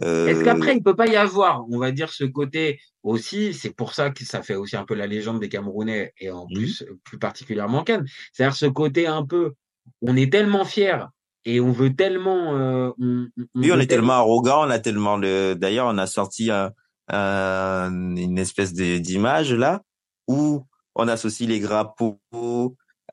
Euh, 0.02 0.26
Est-ce 0.28 0.44
qu'après, 0.44 0.76
il 0.76 0.82
peut 0.82 0.94
pas 0.96 1.06
y 1.06 1.16
avoir, 1.16 1.64
on 1.70 1.78
va 1.78 1.90
dire, 1.90 2.10
ce 2.12 2.24
côté 2.24 2.78
aussi, 3.02 3.54
c'est 3.54 3.70
pour 3.74 3.94
ça 3.94 4.10
que 4.10 4.24
ça 4.24 4.42
fait 4.42 4.54
aussi 4.54 4.76
un 4.76 4.84
peu 4.84 4.94
la 4.94 5.06
légende 5.06 5.40
des 5.40 5.48
Camerounais 5.48 6.12
et 6.20 6.30
en 6.30 6.46
Mhm. 6.50 6.54
plus, 6.54 6.84
plus 7.04 7.18
particulièrement 7.18 7.82
Cannes. 7.82 8.04
C'est-à-dire 8.32 8.54
ce 8.56 8.66
côté 8.66 9.06
un 9.06 9.24
peu, 9.24 9.54
on 10.02 10.14
est 10.16 10.30
tellement 10.30 10.64
fiers 10.66 11.04
et 11.46 11.60
on 11.60 11.72
veut 11.72 11.94
tellement. 11.94 12.54
euh, 12.56 12.90
on, 13.00 13.26
Oui, 13.54 13.72
on 13.72 13.78
est 13.80 13.86
tellement 13.86 14.14
arrogant, 14.14 14.66
on 14.66 14.70
a 14.70 14.78
tellement 14.80 15.16
le. 15.16 15.54
D'ailleurs, 15.54 15.86
on 15.88 15.96
a 15.96 16.06
sorti 16.06 16.50
un, 16.50 16.72
un- 17.08 18.16
une 18.16 18.36
espèce 18.38 18.74
d'image 18.74 19.52
là 19.54 19.80
où 20.28 20.62
on 20.96 21.08
associe 21.08 21.48
les 21.48 21.60
drapeaux 21.60 22.18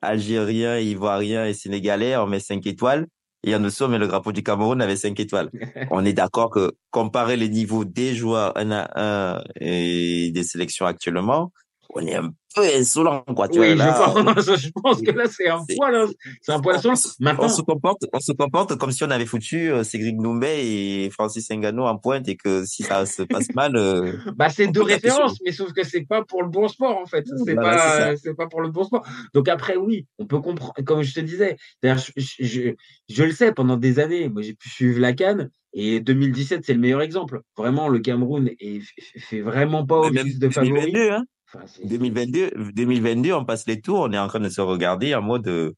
Algériens, 0.02 0.78
Ivoiriens 0.78 1.46
et 1.46 1.54
Sénégalais, 1.54 2.16
on 2.16 2.26
met 2.26 2.40
5 2.40 2.66
étoiles. 2.66 3.06
Et 3.46 3.54
en 3.54 3.60
dessous, 3.60 3.84
on 3.84 3.88
met 3.88 3.98
le 3.98 4.08
drapeau 4.08 4.32
du 4.32 4.42
Cameroun 4.42 4.80
avec 4.80 4.96
5 4.96 5.18
étoiles. 5.20 5.50
on 5.90 6.04
est 6.04 6.14
d'accord 6.14 6.50
que 6.50 6.72
comparer 6.90 7.36
les 7.36 7.48
niveaux 7.48 7.84
des 7.84 8.14
joueurs 8.14 8.56
1 8.56 8.70
à 8.70 9.36
1 9.36 9.44
et 9.60 10.30
des 10.32 10.42
sélections 10.42 10.86
actuellement, 10.86 11.52
on 11.94 12.06
est 12.06 12.14
un 12.14 12.32
peu 12.54 12.62
insolent, 12.62 13.22
quoi. 13.34 13.48
Tu 13.48 13.58
oui, 13.60 13.74
vois, 13.74 13.84
là, 13.86 14.14
je, 14.16 14.22
pense, 14.22 14.60
je 14.60 14.68
pense 14.82 15.02
que 15.02 15.10
là, 15.10 15.24
c'est 15.28 15.48
un 15.48 15.64
poil, 15.76 15.94
hein. 15.94 16.06
c'est 16.42 16.52
un 16.52 16.60
poil. 16.60 16.80
Maintenant, 17.20 17.44
on 17.44 17.48
se 17.48 17.62
comporte, 17.62 18.04
on 18.12 18.20
se 18.20 18.32
comporte 18.32 18.76
comme 18.76 18.90
si 18.90 19.04
on 19.04 19.10
avait 19.10 19.26
foutu 19.26 19.70
euh, 19.70 19.84
Cédric 19.84 20.16
Doumbé 20.16 21.04
et 21.04 21.10
Francis 21.10 21.48
Ngannou 21.50 21.82
en 21.84 21.96
pointe 21.98 22.28
et 22.28 22.36
que 22.36 22.64
si 22.64 22.82
ça 22.82 23.06
se 23.06 23.22
passe 23.22 23.54
mal, 23.54 23.76
euh, 23.76 24.12
Bah, 24.36 24.48
c'est 24.48 24.66
deux 24.68 24.82
références, 24.82 25.38
mais 25.44 25.52
sauf 25.52 25.72
que 25.72 25.84
c'est 25.84 26.04
pas 26.04 26.24
pour 26.24 26.42
le 26.42 26.48
bon 26.48 26.68
sport, 26.68 26.98
en 26.98 27.06
fait. 27.06 27.24
C'est 27.44 27.54
Voilà, 27.54 27.78
c'est 27.78 28.04
pas, 28.04 28.16
c'est 28.16 28.34
pas 28.34 28.46
pour 28.46 28.60
le 28.60 28.70
bon 28.70 28.84
sport. 28.84 29.06
Donc 29.32 29.48
après, 29.48 29.76
oui, 29.76 30.06
on 30.18 30.26
peut 30.26 30.40
comprendre, 30.40 30.74
comme 30.84 31.02
je 31.02 31.14
te 31.14 31.20
disais. 31.20 31.56
D'ailleurs, 31.82 31.98
je, 31.98 32.12
je, 32.16 32.44
je, 32.44 32.74
je 33.08 33.24
le 33.24 33.32
sais, 33.32 33.52
pendant 33.52 33.76
des 33.76 33.98
années, 33.98 34.28
moi, 34.28 34.42
j'ai 34.42 34.54
pu 34.54 34.68
suivre 34.68 35.00
la 35.00 35.12
Cannes 35.12 35.50
et 35.72 36.00
2017, 36.00 36.64
c'est 36.64 36.72
le 36.74 36.78
meilleur 36.78 37.02
exemple. 37.02 37.40
Vraiment, 37.56 37.88
le 37.88 37.98
Cameroun 37.98 38.48
est, 38.60 38.80
fait- 39.18 39.40
vraiment 39.40 39.84
pas 39.84 39.98
office 39.98 40.38
de 40.38 40.48
favori. 40.48 40.92
2022, 40.92 41.10
hein. 41.10 41.24
Enfin, 41.54 41.64
c'est- 41.66 41.86
2022, 41.86 42.50
2022, 42.74 43.32
on 43.32 43.44
passe 43.44 43.66
les 43.66 43.80
tours, 43.80 44.00
on 44.00 44.12
est 44.12 44.18
en 44.18 44.26
train 44.28 44.40
de 44.40 44.48
se 44.48 44.60
regarder 44.60 45.14
en 45.14 45.22
mode 45.22 45.46
euh, 45.48 45.72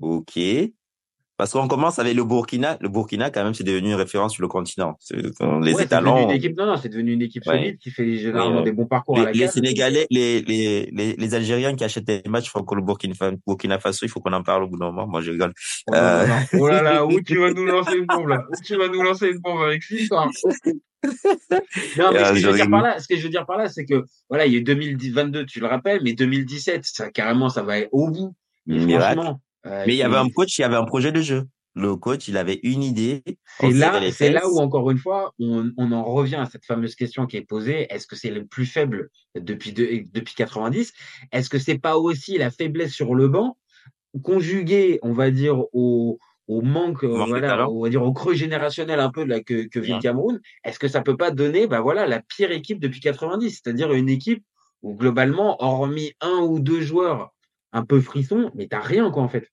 OK. 0.00 0.38
Parce 1.36 1.52
qu'on 1.52 1.68
commence 1.68 2.00
avec 2.00 2.16
le 2.16 2.24
Burkina. 2.24 2.78
Le 2.80 2.88
Burkina, 2.88 3.30
quand 3.30 3.44
même, 3.44 3.54
c'est 3.54 3.62
devenu 3.62 3.90
une 3.90 3.94
référence 3.94 4.32
sur 4.34 4.42
le 4.42 4.48
continent. 4.48 4.96
C'est- 4.98 5.14
Les 5.14 5.22
Ouais, 5.22 5.30
c'est 5.38 5.62
devenu 5.62 5.82
étalons. 5.84 6.24
une 6.24 6.30
équipe, 6.32 6.58
non, 6.58 6.66
non, 6.66 6.76
c'est 6.76 6.88
devenu 6.88 7.12
une 7.12 7.22
équipe 7.22 7.44
Ouais. 7.46 7.58
solide 7.58 7.78
qui 7.78 7.92
fait 7.92 8.16
généralement 8.16 8.58
Ouais. 8.58 8.64
des 8.64 8.72
bons 8.72 8.86
parcours 8.86 9.16
à 9.20 9.20
Les, 9.20 9.38
la 9.38 9.46
les. 9.46 9.48
Sénégalais, 9.48 10.08
les, 10.10 10.40
les, 10.42 10.90
les, 10.92 11.12
les 11.14 11.34
Algériens 11.36 11.76
qui 11.76 11.84
achètent 11.84 12.06
des 12.08 12.22
matchs 12.26 12.50
contre 12.50 12.74
le 12.74 12.82
Burkina, 12.82 13.14
Fa- 13.14 13.30
Burkina 13.46 13.78
Faso, 13.78 14.04
il 14.04 14.08
faut 14.08 14.18
qu'on 14.18 14.32
en 14.32 14.42
parle 14.42 14.64
au 14.64 14.68
bout 14.68 14.78
d'un 14.78 14.86
moment. 14.86 15.06
Moi, 15.06 15.20
je 15.20 15.30
rigole. 15.30 15.52
Oh 15.86 15.92
là 15.92 16.22
Euh, 16.22 16.26
là, 16.26 16.40
oh 16.58 16.68
là 16.68 16.82
là, 16.82 17.06
où 17.06 17.20
tu 17.20 17.38
vas 17.38 17.52
nous 17.52 17.66
lancer 17.66 17.96
une 17.96 18.06
bombe 18.06 18.26
là? 18.26 18.42
Où 18.50 18.54
tu 18.64 18.76
vas 18.76 18.88
nous 18.88 19.02
lancer 19.02 19.28
une 19.28 19.38
bombe 19.38 19.62
avec 19.62 19.84
cette 19.84 20.00
histoire? 20.00 20.28
Non, 21.96 22.10
mais 22.12 22.18
Euh, 22.18 22.24
ce 22.26 22.32
que 22.32 22.38
je 22.40 22.46
veux 22.48 22.54
dire 22.56 22.70
par 22.70 22.82
là, 22.82 22.98
ce 22.98 23.08
que 23.08 23.16
je 23.16 23.22
veux 23.22 23.28
dire 23.28 23.46
par 23.46 23.56
là, 23.58 23.68
c'est 23.68 23.84
que 23.84 24.04
voilà, 24.28 24.46
il 24.46 24.52
y 24.52 24.56
a 24.56 24.58
eu 24.58 24.62
2022, 24.62 25.46
tu 25.46 25.60
le 25.60 25.66
rappelles, 25.66 26.00
mais 26.02 26.12
2017, 26.12 26.84
ça 26.84 27.10
carrément, 27.10 27.48
ça 27.48 27.62
va 27.62 27.74
aller 27.74 27.88
au 27.92 28.08
bout. 28.10 28.34
Mais 28.66 28.78
franchement, 29.14 29.40
euh, 29.66 29.84
Mais 29.86 29.94
il 29.94 29.98
y 29.98 30.02
avait 30.02 30.16
un 30.16 30.28
coach, 30.28 30.58
il 30.58 30.62
y 30.62 30.64
avait 30.64 30.76
un 30.76 30.84
projet 30.84 31.12
de 31.12 31.20
jeu. 31.20 31.44
Le 31.74 31.94
coach, 31.94 32.26
il 32.26 32.36
avait 32.36 32.58
une 32.64 32.82
idée. 32.82 33.22
c'est 33.60 33.66
là, 33.78 33.92
c'est 34.12 34.30
là 34.32 34.48
où 34.48 34.58
encore 34.58 34.90
une 34.90 34.98
fois, 34.98 35.32
on, 35.38 35.70
on 35.76 35.92
en 35.92 36.02
revient 36.02 36.36
à 36.36 36.46
cette 36.46 36.64
fameuse 36.64 36.96
question 36.96 37.26
qui 37.26 37.36
est 37.36 37.42
posée 37.46 37.86
est-ce 37.90 38.06
que 38.08 38.16
c'est 38.16 38.30
le 38.30 38.46
plus 38.46 38.66
faible 38.66 39.10
depuis 39.36 39.72
de- 39.72 40.02
depuis 40.12 40.34
90 40.34 40.92
Est-ce 41.30 41.48
que 41.48 41.58
c'est 41.58 41.78
pas 41.78 41.96
aussi 41.96 42.36
la 42.36 42.50
faiblesse 42.50 42.92
sur 42.92 43.14
le 43.14 43.28
banc 43.28 43.56
conjuguée, 44.22 44.98
on 45.02 45.12
va 45.12 45.30
dire 45.30 45.62
au 45.72 46.18
au 46.48 46.62
manque, 46.62 47.04
euh, 47.04 47.08
voilà, 47.08 47.68
on 47.70 47.82
va 47.82 47.90
dire 47.90 48.02
au 48.02 48.12
creux 48.12 48.34
générationnel 48.34 49.00
un 49.00 49.10
peu 49.10 49.24
là 49.24 49.40
que, 49.40 49.68
que 49.68 49.78
vit 49.78 49.92
le. 49.92 50.00
Cameroun, 50.00 50.40
est-ce 50.64 50.78
que 50.78 50.88
ça 50.88 51.02
peut 51.02 51.16
pas 51.16 51.30
donner, 51.30 51.66
bah 51.66 51.80
voilà, 51.80 52.06
la 52.06 52.20
pire 52.20 52.50
équipe 52.50 52.80
depuis 52.80 53.00
90, 53.00 53.50
c'est-à-dire 53.50 53.92
une 53.92 54.08
équipe 54.08 54.42
où 54.82 54.94
globalement, 54.94 55.62
hormis 55.62 56.12
un 56.20 56.38
ou 56.38 56.58
deux 56.58 56.80
joueurs 56.80 57.34
un 57.72 57.84
peu 57.84 58.00
frissons, 58.00 58.50
mais 58.54 58.66
t'as 58.66 58.80
rien 58.80 59.10
quoi 59.10 59.22
en 59.22 59.28
fait. 59.28 59.50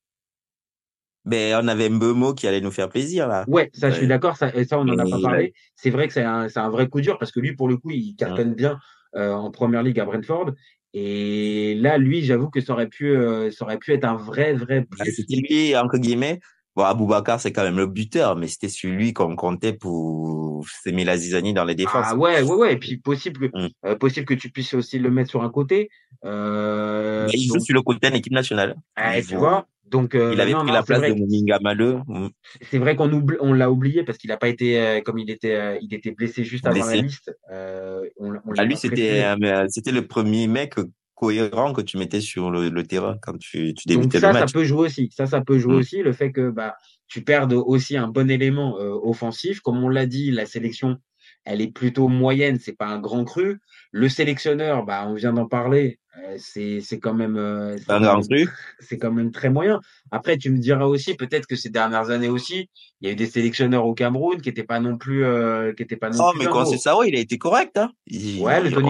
Ben, 1.26 1.60
on 1.62 1.68
avait 1.68 1.88
Mbemo 1.90 2.34
qui 2.34 2.46
allait 2.46 2.60
nous 2.60 2.70
faire 2.70 2.88
plaisir, 2.88 3.26
là. 3.26 3.44
Ouais, 3.48 3.68
ça, 3.74 3.90
je 3.90 3.96
suis 3.96 4.06
d'accord, 4.06 4.36
ça, 4.36 4.52
ça, 4.64 4.78
on 4.78 4.84
n'en 4.84 4.96
a 4.96 5.04
Mais 5.04 5.10
pas 5.10 5.20
parlé. 5.20 5.54
C'est 5.74 5.90
vrai 5.90 6.06
que 6.06 6.12
c'est 6.12 6.22
un, 6.22 6.48
c'est 6.48 6.60
un 6.60 6.70
vrai 6.70 6.88
coup 6.88 7.00
dur 7.00 7.18
parce 7.18 7.32
que 7.32 7.40
lui, 7.40 7.54
pour 7.54 7.68
le 7.68 7.76
coup, 7.76 7.90
il 7.90 8.14
cartonne 8.14 8.54
bien 8.54 8.78
euh, 9.16 9.32
en 9.32 9.50
première 9.50 9.82
ligue 9.82 9.98
à 9.98 10.04
Brentford. 10.04 10.52
Et 10.94 11.74
là, 11.74 11.98
lui, 11.98 12.22
j'avoue 12.22 12.48
que 12.48 12.60
ça 12.60 12.72
aurait 12.72 12.88
pu, 12.88 13.10
euh, 13.10 13.50
ça 13.50 13.64
aurait 13.64 13.78
pu 13.78 13.92
être 13.92 14.04
un 14.04 14.14
vrai, 14.14 14.54
vrai. 14.54 14.86
C'était 15.04 15.34
lui, 15.34 15.76
entre 15.76 15.98
guillemets. 15.98 16.38
Bon, 16.76 16.84
Aboubacar, 16.84 17.40
c'est 17.40 17.52
quand 17.52 17.62
même 17.62 17.78
le 17.78 17.86
buteur, 17.86 18.36
mais 18.36 18.48
c'était 18.48 18.68
sur 18.68 18.90
lui 18.90 19.14
qu'on 19.14 19.34
comptait 19.34 19.72
pour 19.72 20.66
s'aimer 20.82 21.04
la 21.04 21.16
zizanie 21.16 21.54
dans 21.54 21.64
les 21.64 21.74
défenses. 21.74 22.04
Ah 22.10 22.14
ouais, 22.14 22.42
ouais, 22.42 22.54
ouais. 22.54 22.72
Et 22.74 22.76
puis 22.76 22.98
possible, 22.98 23.50
que- 23.50 23.56
Mm. 23.66 23.68
euh, 23.86 23.94
possible 23.96 24.26
que 24.26 24.34
tu 24.34 24.50
puisses 24.50 24.74
aussi 24.74 24.98
le 24.98 25.10
mettre 25.10 25.30
sur 25.30 25.42
un 25.42 25.48
côté. 25.50 25.88
Euh, 26.24 27.26
Mais 27.26 27.32
il 27.38 27.46
joue 27.48 27.60
sur 27.60 27.74
le 27.74 27.80
côté 27.82 28.08
de 28.10 28.14
l'équipe 28.14 28.32
nationale. 28.32 28.76
ah, 28.94 29.18
Il 29.18 29.26
tu 29.26 29.36
vois. 29.36 29.66
Donc, 29.86 30.14
euh, 30.16 30.32
Il 30.34 30.40
avait 30.40 30.50
non, 30.52 30.58
pris 30.58 30.66
non, 30.68 30.72
la 30.74 30.82
place 30.82 31.00
de 31.00 31.14
Mominga 31.14 31.58
Maleux. 31.62 32.00
Mm. 32.08 32.26
C'est 32.60 32.78
vrai 32.78 32.94
qu'on 32.96 33.10
oublie, 33.12 33.36
on 33.40 33.52
l'a 33.52 33.70
oublié 33.70 34.02
parce 34.02 34.18
qu'il 34.18 34.28
n'a 34.28 34.36
pas 34.36 34.48
été, 34.48 35.00
comme 35.04 35.18
il 35.18 35.30
était, 35.30 35.78
il 35.80 35.94
était 35.94 36.10
blessé 36.10 36.44
juste 36.44 36.66
avant 36.66 36.84
la 36.84 36.96
liste. 36.96 37.34
On, 37.50 38.32
on 38.34 38.52
Ah, 38.58 38.64
lui, 38.64 38.76
c'était, 38.76 39.24
c'était 39.68 39.92
le 39.92 40.06
premier 40.06 40.46
mec 40.48 40.74
cohérent 41.16 41.72
que 41.74 41.82
tu 41.82 41.98
mettais 41.98 42.20
sur 42.22 42.52
le, 42.52 42.68
le 42.70 42.84
terrain 42.86 43.18
quand 43.22 43.38
tu, 43.38 43.74
tu 43.74 43.88
Donc 43.88 44.12
ça, 44.14 44.30
le 44.30 44.38
ça 44.38 44.40
match. 44.40 44.52
peut 44.52 44.64
jouer 44.64 44.86
aussi. 44.86 45.10
Ça, 45.16 45.26
ça 45.26 45.40
peut 45.40 45.58
jouer 45.58 45.76
Mm. 45.76 45.78
aussi. 45.78 46.02
Le 46.02 46.12
fait 46.12 46.32
que 46.32 46.50
bah, 46.50 46.76
tu 47.08 47.22
perdes 47.24 47.54
aussi 47.54 47.96
un 47.96 48.08
bon 48.08 48.30
élément 48.30 48.78
euh, 48.80 48.90
offensif. 49.02 49.60
Comme 49.60 49.82
on 49.82 49.88
l'a 49.88 50.06
dit, 50.06 50.30
la 50.30 50.46
sélection, 50.46 50.98
elle 51.44 51.60
est 51.62 51.72
plutôt 51.72 52.08
moyenne. 52.08 52.58
C'est 52.60 52.76
pas 52.76 52.86
un 52.86 53.00
grand 53.00 53.24
cru. 53.24 53.60
Le 53.92 54.08
sélectionneur, 54.08 54.84
bah, 54.84 55.06
on 55.08 55.14
vient 55.14 55.32
d'en 55.32 55.48
parler. 55.48 55.98
Euh, 56.18 56.36
c'est 56.38 56.80
c'est 56.80 56.98
quand 56.98 57.14
même 57.14 57.36
euh, 57.36 57.76
c'est 58.80 58.98
quand 58.98 59.12
même- 59.12 59.32
très 59.32 59.50
moyen. 59.50 59.80
Après, 60.10 60.36
tu 60.38 60.50
me 60.50 60.58
diras 60.58 60.84
aussi, 60.86 61.14
peut-être 61.14 61.46
que 61.46 61.56
ces 61.56 61.68
dernières 61.70 62.10
années 62.10 62.28
aussi, 62.28 62.70
il 63.00 63.06
y 63.06 63.10
a 63.10 63.12
eu 63.12 63.16
des 63.16 63.26
sélectionneurs 63.26 63.84
au 63.86 63.94
Cameroun 63.94 64.40
qui 64.40 64.48
n'étaient 64.48 64.64
pas 64.64 64.80
non 64.80 64.96
plus, 64.98 65.24
euh, 65.24 65.72
qui 65.74 65.82
étaient 65.82 65.96
pas 65.96 66.10
non 66.10 66.16
Oh, 66.28 66.30
plus 66.32 66.46
mais. 66.46 66.50
Conceição, 66.50 67.02
il 67.02 67.14
a 67.16 67.20
été 67.20 67.38
correct, 67.38 67.76
hein. 67.76 67.90
Il- 68.06 68.40
Ouais, 68.40 68.62
le 68.62 68.70
Tony 68.72 68.86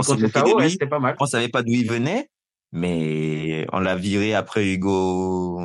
ouais, 0.54 0.62
lui. 0.64 0.70
c'était 0.70 0.86
pas 0.86 0.98
mal. 0.98 1.16
On 1.20 1.26
savait 1.26 1.48
pas 1.48 1.62
d'où 1.62 1.72
il 1.72 1.88
venait, 1.88 2.28
mais 2.72 3.66
on 3.72 3.80
l'a 3.80 3.96
viré 3.96 4.34
après 4.34 4.66
Hugo, 4.72 5.60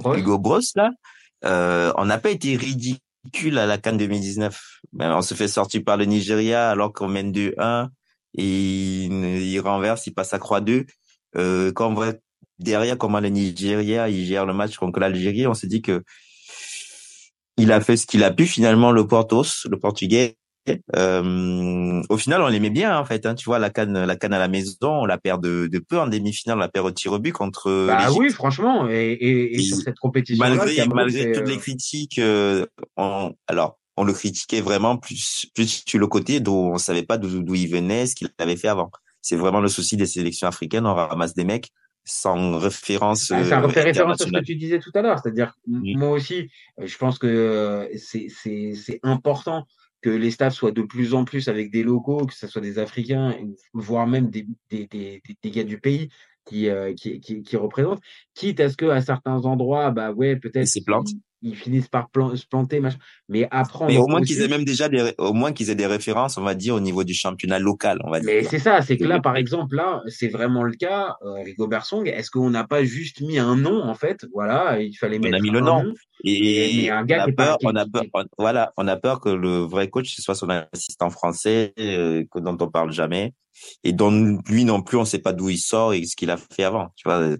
Bross. 0.00 0.18
Hugo 0.18 0.38
Bross, 0.38 0.72
là. 0.76 0.90
Euh, 1.44 1.92
on 1.96 2.04
n'a 2.04 2.18
pas 2.18 2.30
été 2.30 2.56
ridicule 2.56 3.56
à 3.58 3.64
la 3.66 3.78
CAN 3.78 3.94
2019. 3.96 4.60
Ben, 4.92 5.14
on 5.16 5.22
se 5.22 5.34
fait 5.34 5.48
sortir 5.48 5.82
par 5.84 5.96
le 5.96 6.04
Nigeria 6.04 6.68
alors 6.70 6.92
qu'on 6.92 7.08
mène 7.08 7.32
2-1 7.32 7.88
et 8.36 9.04
il, 9.04 9.12
il 9.42 9.60
renverse, 9.60 10.06
il 10.06 10.12
passe 10.14 10.34
à 10.34 10.38
croix 10.38 10.60
2. 10.60 10.86
Euh, 11.36 11.72
quand 11.72 11.88
on 11.88 11.94
voit 11.94 12.14
derrière 12.58 12.98
comment 12.98 13.20
le 13.20 13.28
Nigeria, 13.28 14.08
il 14.08 14.24
gère 14.26 14.46
le 14.46 14.52
match 14.52 14.76
contre 14.76 15.00
l'Algérie, 15.00 15.46
on 15.46 15.54
s'est 15.54 15.66
dit 15.66 15.82
que 15.82 16.02
il 17.56 17.72
a 17.72 17.80
fait 17.80 17.96
ce 17.96 18.06
qu'il 18.06 18.24
a 18.24 18.30
pu 18.30 18.46
finalement 18.46 18.90
le 18.92 19.06
Portos, 19.06 19.66
le 19.68 19.78
Portugais. 19.78 20.36
Euh, 20.94 22.02
au 22.08 22.16
final, 22.16 22.42
on 22.42 22.48
l'aimait 22.48 22.70
bien 22.70 22.96
en 22.98 23.04
fait. 23.04 23.26
Hein, 23.26 23.34
tu 23.34 23.44
vois 23.46 23.58
la 23.58 23.70
canne, 23.70 24.04
la 24.04 24.16
canne 24.16 24.32
à 24.32 24.38
la 24.38 24.48
maison, 24.48 24.76
on 25.02 25.04
la 25.04 25.18
perd 25.18 25.42
de, 25.42 25.66
de 25.66 25.78
peu 25.78 25.98
en 25.98 26.06
demi-finale, 26.06 26.58
on 26.58 26.60
la 26.60 26.68
perd 26.68 26.86
au 26.86 26.90
tir 26.90 27.12
au 27.12 27.18
but 27.18 27.32
contre 27.32 27.86
Bah 27.86 27.98
l'Égypte. 27.98 28.18
oui, 28.18 28.30
franchement. 28.30 28.88
Et, 28.88 29.12
et, 29.12 29.54
et 29.54 29.56
Et 29.56 29.62
sur 29.62 29.78
cette 29.78 29.98
compétition 29.98 30.44
malgré 30.44 30.86
malgré 30.86 31.32
toutes 31.32 31.48
les 31.48 31.58
critiques, 31.58 32.18
euh, 32.18 32.66
on, 32.96 33.34
alors 33.48 33.79
on 34.00 34.04
le 34.04 34.12
critiquait 34.12 34.60
vraiment 34.60 34.96
plus 34.96 35.46
plus 35.54 35.84
sur 35.86 35.98
le 35.98 36.06
côté 36.06 36.40
d'où 36.40 36.52
on 36.52 36.78
savait 36.78 37.02
pas 37.10 37.18
d'où 37.18 37.54
il 37.54 37.68
venait, 37.68 38.06
ce 38.06 38.14
qu'il 38.14 38.28
avait 38.38 38.56
fait 38.56 38.68
avant. 38.68 38.90
C'est 39.22 39.36
vraiment 39.36 39.60
le 39.60 39.68
souci 39.68 39.96
des 39.96 40.06
sélections 40.06 40.48
africaines. 40.48 40.86
On 40.86 40.94
ramasse 40.94 41.34
des 41.34 41.44
mecs 41.44 41.70
sans 42.04 42.58
référence. 42.58 43.24
Ça 43.24 43.68
fait 43.68 43.82
référence 43.82 44.22
à 44.22 44.24
ce 44.26 44.30
que 44.30 44.44
tu 44.44 44.56
disais 44.56 44.78
tout 44.78 44.90
à 44.94 45.02
l'heure, 45.02 45.18
c'est-à-dire 45.18 45.52
Mm. 45.66 45.98
moi 45.98 46.10
aussi, 46.10 46.50
je 46.78 46.96
pense 46.96 47.18
que 47.18 47.26
euh, 47.26 47.86
c'est 47.96 49.00
important 49.02 49.66
que 50.02 50.10
les 50.10 50.30
staffs 50.30 50.54
soient 50.54 50.72
de 50.72 50.82
plus 50.82 51.12
en 51.14 51.24
plus 51.24 51.48
avec 51.48 51.70
des 51.70 51.82
locaux, 51.82 52.24
que 52.26 52.34
ce 52.34 52.46
soit 52.46 52.62
des 52.62 52.78
Africains, 52.78 53.36
voire 53.74 54.06
même 54.06 54.30
des 54.30 54.46
des 54.70 54.86
des, 54.86 55.20
des, 55.26 55.36
des 55.42 55.50
gars 55.50 55.64
du 55.64 55.78
pays 55.78 56.08
qui, 56.46 56.68
euh, 56.70 56.94
qui 56.94 57.20
qui 57.20 57.42
qui 57.42 57.56
représentent, 57.56 58.00
quitte 58.34 58.60
à 58.60 58.70
ce 58.70 58.76
que 58.76 58.86
à 58.86 59.02
certains 59.02 59.44
endroits, 59.44 59.90
bah 59.90 60.12
ouais, 60.12 60.36
peut-être 60.36 60.64
Ils 60.64 60.80
se 60.80 60.84
plantent. 60.84 61.12
Ils, 61.42 61.56
finissent 61.56 61.88
par 61.88 62.10
plan- 62.10 62.34
se 62.36 62.46
planter, 62.46 62.80
machin, 62.80 62.98
mais 63.28 63.48
apprendre 63.50 63.90
Mais 63.90 63.98
au 63.98 64.06
moins 64.06 64.20
aussi- 64.20 64.34
qu'ils 64.34 64.42
aient 64.42 64.48
même 64.48 64.64
déjà 64.64 64.88
des, 64.88 65.14
au 65.18 65.32
moins 65.32 65.52
qu'ils 65.52 65.70
aient 65.70 65.74
des 65.74 65.86
références, 65.86 66.36
on 66.38 66.42
va 66.42 66.54
dire, 66.54 66.74
au 66.74 66.80
niveau 66.80 67.04
du 67.04 67.14
championnat 67.14 67.58
local, 67.58 67.98
on 68.04 68.10
va 68.10 68.20
Mais 68.20 68.40
dire. 68.42 68.50
c'est 68.50 68.58
ça, 68.58 68.82
c'est 68.82 68.96
que 68.96 69.04
là, 69.04 69.20
par 69.20 69.36
exemple, 69.36 69.74
là, 69.76 70.02
c'est 70.08 70.28
vraiment 70.28 70.62
le 70.62 70.74
cas, 70.74 71.16
euh, 71.24 71.42
Rigobert 71.42 71.84
Song. 71.86 72.06
Est-ce 72.06 72.30
qu'on 72.30 72.50
n'a 72.50 72.64
pas 72.64 72.84
juste 72.84 73.20
mis 73.20 73.38
un 73.38 73.56
nom, 73.56 73.82
en 73.82 73.94
fait? 73.94 74.26
Voilà, 74.34 74.80
il 74.80 74.94
fallait 74.94 75.18
On 75.18 75.22
mettre 75.22 75.36
a 75.36 75.40
mis 75.40 75.50
le 75.50 75.60
nom. 75.60 75.92
Et 76.24 76.82
mais 76.84 76.90
un 76.90 76.98
on 76.98 77.02
a 77.02 77.06
qui 77.06 77.12
est 77.30 77.32
pas- 77.32 77.44
peur, 77.46 77.58
on 77.64 77.74
a 77.76 77.86
peur, 77.86 78.02
on- 78.12 78.24
voilà, 78.38 78.72
on 78.76 78.86
a 78.88 78.96
peur 78.96 79.20
que 79.20 79.30
le 79.30 79.58
vrai 79.60 79.88
coach 79.88 80.14
ce 80.14 80.20
soit 80.20 80.34
son 80.34 80.50
assistant 80.50 81.08
français, 81.08 81.72
euh, 81.78 82.24
que 82.30 82.38
dont 82.40 82.58
on 82.60 82.68
parle 82.68 82.92
jamais, 82.92 83.32
et 83.84 83.92
dont 83.94 84.38
lui 84.46 84.64
non 84.66 84.82
plus, 84.82 84.98
on 84.98 85.06
sait 85.06 85.18
pas 85.20 85.32
d'où 85.32 85.48
il 85.48 85.58
sort 85.58 85.94
et 85.94 86.04
ce 86.04 86.16
qu'il 86.16 86.30
a 86.30 86.36
fait 86.36 86.64
avant. 86.64 86.88
Tu 86.96 87.04
vois, 87.08 87.20
euh, 87.20 87.36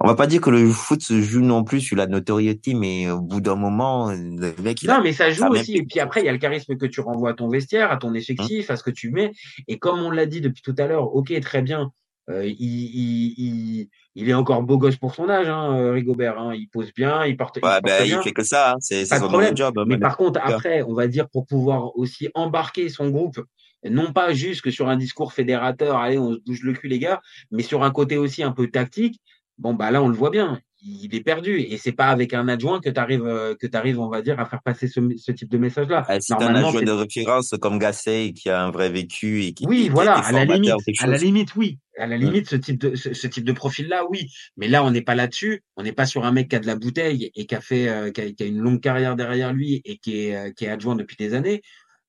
on 0.00 0.06
va 0.08 0.14
pas 0.14 0.26
dire 0.26 0.40
que 0.40 0.50
le 0.50 0.68
foot 0.70 1.02
se 1.02 1.20
joue 1.20 1.40
non 1.40 1.64
plus 1.64 1.80
sur 1.80 1.96
la 1.96 2.06
notoriété, 2.06 2.74
mais 2.74 3.10
au 3.10 3.20
bout 3.20 3.40
d'un 3.40 3.54
moment, 3.56 4.10
le 4.12 4.52
mec, 4.62 4.82
il 4.82 4.90
a- 4.90 4.98
Non, 4.98 5.02
mais 5.02 5.12
ça 5.12 5.30
joue 5.30 5.44
a 5.44 5.50
même 5.50 5.60
aussi. 5.60 5.76
Et 5.76 5.82
puis 5.84 6.00
après, 6.00 6.20
il 6.22 6.26
y 6.26 6.28
a 6.28 6.32
le 6.32 6.38
charisme 6.38 6.76
que 6.76 6.86
tu 6.86 7.00
renvoies 7.00 7.30
à 7.30 7.34
ton 7.34 7.48
vestiaire, 7.48 7.90
à 7.90 7.96
ton 7.96 8.14
effectif, 8.14 8.70
à 8.70 8.76
ce 8.76 8.82
que 8.82 8.90
tu 8.90 9.10
mets. 9.10 9.32
Et 9.68 9.78
comme 9.78 10.00
on 10.00 10.10
l'a 10.10 10.26
dit 10.26 10.40
depuis 10.40 10.62
tout 10.62 10.74
à 10.78 10.86
l'heure, 10.86 11.14
ok, 11.14 11.38
très 11.40 11.62
bien. 11.62 11.90
euh, 12.28 12.46
il, 12.46 12.54
il, 12.60 13.34
il, 13.38 13.88
il 14.14 14.28
est 14.28 14.34
encore 14.34 14.62
beau 14.62 14.78
gosse 14.78 14.96
pour 14.96 15.14
son 15.14 15.28
âge, 15.28 15.48
hein, 15.48 15.76
euh, 15.76 15.92
Rigobert. 15.92 16.38
Hein, 16.38 16.54
il 16.54 16.68
pose 16.68 16.92
bien, 16.94 17.24
il 17.24 17.36
porte, 17.36 17.56
il 17.56 17.64
Ouais, 17.64 17.80
porte 17.80 17.84
ben, 17.84 18.04
bien. 18.06 18.20
il 18.20 18.22
fait 18.22 18.32
que 18.32 18.44
ça, 18.44 18.72
hein, 18.72 18.76
c'est 18.80 19.04
son 19.04 19.18
problème. 19.28 19.56
job. 19.56 19.76
hein, 19.78 19.84
Mais 19.86 19.98
par 19.98 20.16
contre, 20.16 20.38
après, 20.42 20.82
on 20.82 20.94
va 20.94 21.08
dire 21.08 21.28
pour 21.28 21.46
pouvoir 21.46 21.96
aussi 21.96 22.28
embarquer 22.34 22.88
son 22.88 23.08
groupe, 23.10 23.40
non 23.88 24.12
pas 24.12 24.32
juste 24.32 24.60
que 24.62 24.70
sur 24.70 24.88
un 24.88 24.96
discours 24.96 25.32
fédérateur, 25.32 25.96
allez, 25.96 26.18
on 26.18 26.34
se 26.34 26.38
bouge 26.46 26.62
le 26.62 26.72
cul, 26.74 26.86
les 26.88 26.98
gars, 26.98 27.20
mais 27.50 27.62
sur 27.62 27.82
un 27.82 27.90
côté 27.90 28.16
aussi 28.18 28.42
un 28.42 28.52
peu 28.52 28.68
tactique. 28.70 29.20
Bon, 29.60 29.74
bah 29.74 29.90
là, 29.90 30.02
on 30.02 30.08
le 30.08 30.14
voit 30.14 30.30
bien, 30.30 30.60
il 30.82 31.14
est 31.14 31.20
perdu. 31.20 31.60
Et 31.60 31.76
c'est 31.76 31.92
pas 31.92 32.08
avec 32.08 32.34
un 32.34 32.48
adjoint 32.48 32.80
que 32.80 32.88
tu 32.88 32.98
arrives, 32.98 33.56
que 33.60 33.66
tu 33.66 33.76
arrives, 33.76 34.00
on 34.00 34.08
va 34.08 34.22
dire, 34.22 34.40
à 34.40 34.46
faire 34.46 34.62
passer 34.62 34.88
ce, 34.88 35.00
ce 35.16 35.32
type 35.32 35.50
de 35.50 35.58
message-là. 35.58 36.04
Ah, 36.08 36.18
t'as 36.18 36.48
un 36.48 36.54
adjoint 36.54 36.82
de 36.82 36.90
référence 36.90 37.54
comme 37.60 37.78
Gasset 37.78 38.32
qui 38.32 38.48
a 38.50 38.64
un 38.64 38.70
vrai 38.70 38.88
vécu 38.90 39.44
et 39.44 39.52
qui 39.52 39.66
Oui, 39.66 39.88
voilà, 39.88 40.14
à 40.14 40.32
la 40.32 40.44
limite, 40.44 40.72
à 40.98 41.06
la 41.06 41.18
limite, 41.18 41.54
oui. 41.54 41.78
À 41.98 42.06
la 42.06 42.16
limite, 42.16 42.48
ce 42.48 42.56
type 42.56 42.80
de, 42.80 42.96
ce, 42.96 43.12
ce 43.12 43.26
type 43.26 43.44
de 43.44 43.52
profil-là, 43.52 44.06
oui. 44.08 44.30
Mais 44.56 44.68
là, 44.68 44.82
on 44.82 44.90
n'est 44.90 45.02
pas 45.02 45.14
là-dessus. 45.14 45.62
On 45.76 45.82
n'est 45.82 45.92
pas 45.92 46.06
sur 46.06 46.24
un 46.24 46.32
mec 46.32 46.48
qui 46.48 46.56
a 46.56 46.58
de 46.58 46.66
la 46.66 46.76
bouteille 46.76 47.30
et 47.34 47.44
qui 47.44 47.54
a 47.54 47.60
fait, 47.60 47.88
euh, 47.88 48.10
qui, 48.10 48.22
a, 48.22 48.32
qui 48.32 48.42
a 48.42 48.46
une 48.46 48.58
longue 48.58 48.80
carrière 48.80 49.16
derrière 49.16 49.52
lui 49.52 49.82
et 49.84 49.98
qui 49.98 50.24
est, 50.24 50.34
euh, 50.34 50.50
qui 50.50 50.64
est 50.64 50.68
adjoint 50.68 50.96
depuis 50.96 51.16
des 51.18 51.34
années. 51.34 51.60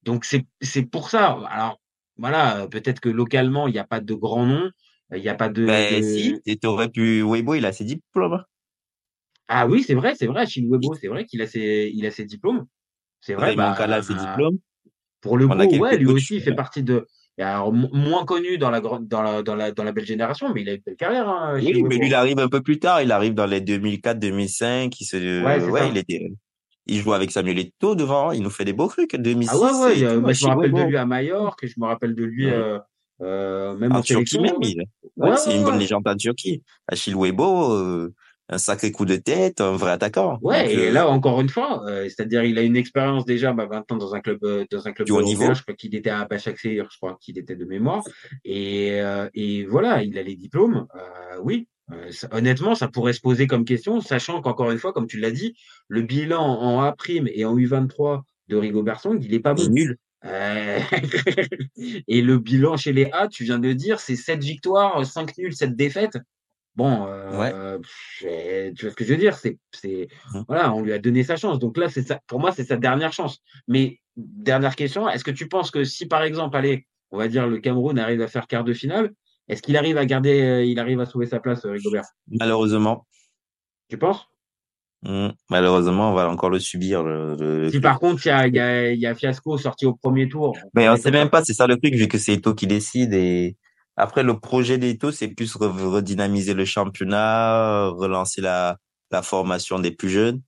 Donc, 0.03 0.23
c'est, 0.23 0.45
c'est 0.61 0.83
pour 0.83 1.09
ça. 1.09 1.37
Alors, 1.49 1.81
voilà, 2.17 2.67
peut-être 2.71 3.01
que 3.01 3.09
localement, 3.09 3.67
il 3.67 3.73
n'y 3.73 3.79
a 3.79 3.83
pas 3.83 3.99
de 3.99 4.13
grand 4.13 4.45
nom. 4.45 4.69
Il 5.13 5.21
n'y 5.21 5.29
a 5.29 5.35
pas 5.35 5.49
de. 5.49 5.65
Ben 5.65 5.99
de- 5.99 6.03
si, 6.03 6.39
et 6.45 6.57
t'aurais 6.57 6.89
pu. 6.89 7.21
Weibo, 7.21 7.55
il 7.55 7.65
a 7.65 7.73
ses 7.73 7.83
diplômes. 7.83 8.33
hein. 8.33 8.45
Ah 9.47 9.67
oui, 9.67 9.83
c'est 9.83 9.95
vrai, 9.95 10.15
c'est 10.15 10.27
vrai. 10.27 10.41
Achille 10.43 10.67
Webo, 10.69 10.93
c'est 10.95 11.07
vrai 11.09 11.25
qu'il 11.25 11.41
a 11.41 11.47
ses, 11.47 11.91
il 11.93 12.05
a 12.05 12.11
ses 12.11 12.23
diplômes. 12.25 12.65
C'est 13.19 13.33
vrai. 13.33 13.55
Bah, 13.55 13.75
Kalla 13.77 13.97
a 13.97 14.01
ses 14.01 14.13
diplômes. 14.13 14.57
Pour 15.19 15.37
le 15.37 15.45
On 15.45 15.49
coup, 15.67 15.75
ouais, 15.77 15.97
lui 15.97 16.07
aussi, 16.07 16.35
il 16.35 16.41
fait 16.41 16.55
partie 16.55 16.83
de. 16.83 17.07
Alors, 17.37 17.73
mo- 17.73 17.89
moins 17.91 18.23
connu 18.23 18.57
dans 18.57 18.69
la, 18.69 18.81
dans, 18.81 19.21
la, 19.21 19.41
dans, 19.41 19.55
la, 19.55 19.71
dans 19.71 19.83
la 19.83 19.91
belle 19.91 20.05
génération, 20.05 20.53
mais 20.53 20.61
il 20.61 20.69
a 20.69 20.73
une 20.73 20.81
belle 20.85 20.95
carrière. 20.95 21.27
Hein, 21.27 21.53
mais 21.55 21.71
lui, 21.71 22.07
il 22.07 22.13
arrive 22.13 22.39
un 22.39 22.47
peu 22.47 22.61
plus 22.61 22.77
tard. 22.79 23.01
Il 23.01 23.11
arrive 23.11 23.33
dans 23.33 23.45
les 23.47 23.61
2004-2005. 23.61 24.95
Il 24.99 25.05
se, 25.05 25.43
Ouais, 25.43 25.63
ouais, 25.69 25.89
il 25.89 25.97
était, 25.97 26.31
il 26.85 26.99
joue 26.99 27.13
avec 27.13 27.31
Samuel 27.31 27.59
Eto'o 27.59 27.95
devant. 27.95 28.31
Il 28.31 28.41
nous 28.43 28.49
fait 28.49 28.65
des 28.65 28.73
beaux 28.73 28.87
trucs. 28.87 29.15
2006. 29.15 29.49
Ah 29.53 29.57
ouais, 29.59 30.03
ouais, 30.03 30.17
moi, 30.19 30.33
je 30.33 30.45
me 30.45 30.49
rappelle 30.49 30.71
de 30.73 30.81
lui 30.83 30.97
à 30.97 31.05
Majorque, 31.05 31.65
je 31.65 31.73
me 31.77 31.85
rappelle 31.85 32.15
de 32.15 32.23
lui 32.23 32.45
Ouais. 32.45 32.53
euh, 32.53 32.79
euh, 33.21 33.75
même 33.75 33.91
en, 33.93 33.99
En 33.99 34.01
Turquie 34.01 34.39
même, 34.39 34.57
ouais. 34.57 34.67
il, 34.69 34.83
Ouais, 35.17 35.29
ouais, 35.31 35.37
c'est 35.37 35.49
ouais, 35.51 35.57
une 35.57 35.63
bonne 35.63 35.77
légende 35.79 36.07
en 36.07 36.15
Turquie. 36.15 36.63
Achille 36.87 37.15
Webo, 37.15 37.73
euh, 37.73 38.13
un 38.49 38.57
sacré 38.57 38.91
coup 38.91 39.05
de 39.05 39.15
tête, 39.15 39.61
un 39.61 39.73
vrai 39.77 39.91
attaquant. 39.91 40.39
Ouais, 40.41 40.63
Donc, 40.63 40.71
et 40.73 40.87
euh, 40.87 40.91
là 40.91 41.07
encore 41.09 41.39
une 41.41 41.49
fois, 41.49 41.83
euh, 41.87 42.03
c'est-à-dire 42.05 42.43
il 42.43 42.57
a 42.57 42.61
une 42.63 42.75
expérience 42.75 43.25
déjà 43.25 43.53
bah, 43.53 43.65
20 43.69 43.91
ans 43.91 43.97
dans 43.97 44.15
un 44.15 44.19
club 44.21 44.39
euh, 44.43 44.65
dans 44.71 44.87
un 44.87 44.91
club 44.93 45.05
Du 45.05 45.11
haut 45.11 45.21
niveau. 45.21 45.53
je 45.53 45.61
crois 45.61 45.75
qu'il 45.75 45.93
était 45.95 46.09
à 46.09 46.25
Başakşehir, 46.25 46.87
je 46.91 46.97
crois 46.97 47.17
qu'il 47.21 47.37
était 47.37 47.55
de 47.55 47.65
mémoire 47.65 48.03
et 48.43 48.99
euh, 49.01 49.29
et 49.33 49.65
voilà, 49.65 50.03
il 50.03 50.17
a 50.17 50.23
les 50.23 50.35
diplômes. 50.35 50.87
Euh, 50.95 51.39
oui, 51.43 51.67
ça- 52.09 52.29
honnêtement, 52.31 52.73
ça 52.75 52.87
pourrait 52.87 53.13
se 53.13 53.21
poser 53.21 53.47
comme 53.47 53.65
question, 53.65 54.01
sachant 54.01 54.41
qu'encore 54.41 54.71
une 54.71 54.79
fois, 54.79 54.93
comme 54.93 55.07
tu 55.07 55.19
l'as 55.19 55.31
dit, 55.31 55.55
le 55.87 56.01
bilan 56.01 56.41
en 56.41 56.81
A' 56.81 56.95
et 57.07 57.45
en 57.45 57.55
U23 57.57 58.21
de 58.47 58.55
Rigobert 58.57 58.99
Song, 58.99 59.17
il 59.21 59.33
est 59.33 59.39
pas 59.39 59.53
bon. 59.53 59.67
nul. 59.69 59.97
Euh, 60.25 60.79
et 62.07 62.21
le 62.21 62.37
bilan 62.37 62.77
chez 62.77 62.93
les 62.93 63.09
A, 63.11 63.27
tu 63.27 63.43
viens 63.43 63.59
de 63.59 63.67
le 63.67 63.75
dire, 63.75 63.99
c'est 63.99 64.15
7 64.15 64.43
victoires, 64.43 65.05
5 65.05 65.37
nuls, 65.37 65.53
7 65.53 65.75
défaites. 65.75 66.17
Bon, 66.75 67.05
euh, 67.07 67.79
tu 68.21 68.85
vois 68.85 68.91
ce 68.91 68.95
que 68.95 69.03
je 69.03 69.13
veux 69.13 69.19
dire, 69.19 69.35
c'est, 69.35 69.57
c'est, 69.73 70.07
Mhm. 70.33 70.45
voilà, 70.47 70.73
on 70.73 70.81
lui 70.81 70.93
a 70.93 70.99
donné 70.99 71.23
sa 71.23 71.35
chance. 71.35 71.59
Donc 71.59 71.77
là, 71.77 71.89
c'est 71.89 72.03
ça, 72.03 72.21
pour 72.27 72.39
moi, 72.39 72.51
c'est 72.51 72.63
sa 72.63 72.77
dernière 72.77 73.11
chance. 73.11 73.39
Mais 73.67 73.99
dernière 74.15 74.75
question, 74.75 75.09
est-ce 75.09 75.23
que 75.23 75.31
tu 75.31 75.47
penses 75.49 75.69
que 75.71 75.83
si 75.83 76.05
par 76.05 76.23
exemple, 76.23 76.55
allez, 76.55 76.87
on 77.11 77.17
va 77.17 77.27
dire 77.27 77.47
le 77.47 77.59
Cameroun 77.59 77.99
arrive 77.99 78.21
à 78.21 78.27
faire 78.27 78.47
quart 78.47 78.63
de 78.63 78.73
finale, 78.73 79.11
est-ce 79.49 79.61
qu'il 79.61 79.75
arrive 79.75 79.97
à 79.97 80.05
garder, 80.05 80.41
euh, 80.41 80.63
il 80.63 80.79
arrive 80.79 80.99
à 81.01 81.05
sauver 81.05 81.25
sa 81.25 81.39
place, 81.41 81.65
Rigobert? 81.65 82.05
Malheureusement. 82.29 83.05
Tu 83.89 83.97
penses? 83.97 84.25
Hmm, 85.03 85.29
Malheureusement, 85.49 86.11
on 86.11 86.13
va 86.13 86.29
encore 86.29 86.49
le 86.51 86.59
subir. 86.59 87.03
Le, 87.03 87.35
le- 87.35 87.69
Si 87.69 87.79
par 87.79 87.99
contre, 87.99 88.25
il 88.25 88.29
y 88.29 88.31
a, 88.31 88.47
y, 88.47 88.59
a, 88.59 88.93
y 88.93 89.05
a 89.05 89.15
Fiasco 89.15 89.57
sorti 89.57 89.85
au 89.85 89.95
premier 89.95 90.27
tour. 90.29 90.55
Mais 90.75 90.87
on 90.89 90.93
Ouais, 90.93 90.99
sait 90.99 91.11
même 91.11 91.29
pas, 91.29 91.43
c'est 91.43 91.53
ça 91.53 91.65
le 91.67 91.77
truc, 91.77 91.95
vu 91.95 92.07
que 92.07 92.17
c'est 92.17 92.33
Eto 92.33 92.53
qui 92.53 92.67
décide. 92.67 93.13
Et 93.13 93.57
après, 93.95 94.23
le 94.23 94.39
projet 94.39 94.77
d'Eto, 94.77 95.11
c'est 95.11 95.29
plus 95.29 95.55
re- 95.55 95.71
redynamiser 95.89 96.53
le 96.53 96.65
championnat, 96.65 97.87
relancer 97.89 98.41
la, 98.41 98.77
la 99.11 99.21
formation 99.21 99.79
des 99.79 99.91
plus 99.91 100.09
jeunes. 100.09 100.41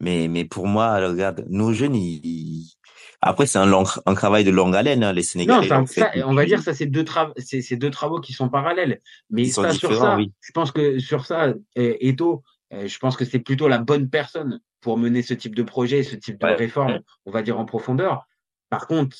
Mais, 0.00 0.28
mais 0.28 0.44
pour 0.44 0.66
moi, 0.66 0.96
regarde, 0.96 1.44
nos 1.48 1.72
jeunes, 1.72 1.94
ils, 1.94 2.72
après, 3.20 3.46
c'est 3.46 3.58
un 3.58 3.66
long, 3.66 3.84
un 4.06 4.14
travail 4.14 4.44
de 4.44 4.50
longue 4.50 4.74
haleine, 4.74 5.04
hein, 5.04 5.12
les 5.12 5.22
Non, 5.22 5.62
Sénégalais. 5.62 5.86
fait 5.86 6.00
ça, 6.00 6.10
on 6.26 6.34
va 6.34 6.44
dire 6.44 6.60
ça, 6.62 6.74
c'est 6.74 6.86
deux 6.86 7.04
travaux, 7.04 7.32
c'est 7.38 7.76
deux 7.76 7.90
travaux 7.90 8.20
qui 8.20 8.32
sont 8.32 8.48
parallèles. 8.48 9.00
Mais 9.30 9.44
ça, 9.46 9.72
sur 9.72 9.94
ça, 9.96 10.16
oui. 10.16 10.32
je 10.40 10.52
pense 10.52 10.72
que 10.72 10.98
sur 10.98 11.24
ça, 11.24 11.54
Eto, 11.76 12.32
euh, 12.32 12.38
je 12.72 12.98
pense 12.98 13.16
que 13.16 13.24
c'est 13.24 13.38
plutôt 13.38 13.68
la 13.68 13.78
bonne 13.78 14.08
personne 14.08 14.60
pour 14.80 14.98
mener 14.98 15.22
ce 15.22 15.34
type 15.34 15.54
de 15.54 15.62
projet, 15.62 16.02
ce 16.02 16.16
type 16.16 16.40
de 16.40 16.46
Ouais. 16.46 16.54
réforme, 16.54 17.00
on 17.26 17.30
va 17.30 17.42
dire 17.42 17.58
en 17.58 17.64
profondeur. 17.64 18.26
Par 18.70 18.86
contre, 18.86 19.16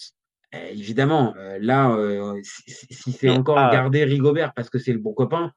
euh, 0.54 0.68
évidemment, 0.70 1.34
euh, 1.36 1.58
là, 1.60 1.90
euh, 1.92 2.40
si, 2.42 3.12
c'est 3.12 3.30
encore 3.30 3.58
ah. 3.58 3.72
garder 3.72 4.04
Rigobert 4.04 4.52
parce 4.54 4.70
que 4.70 4.78
c'est 4.78 4.92
le 4.92 4.98
bon 4.98 5.14
copain, 5.14 5.52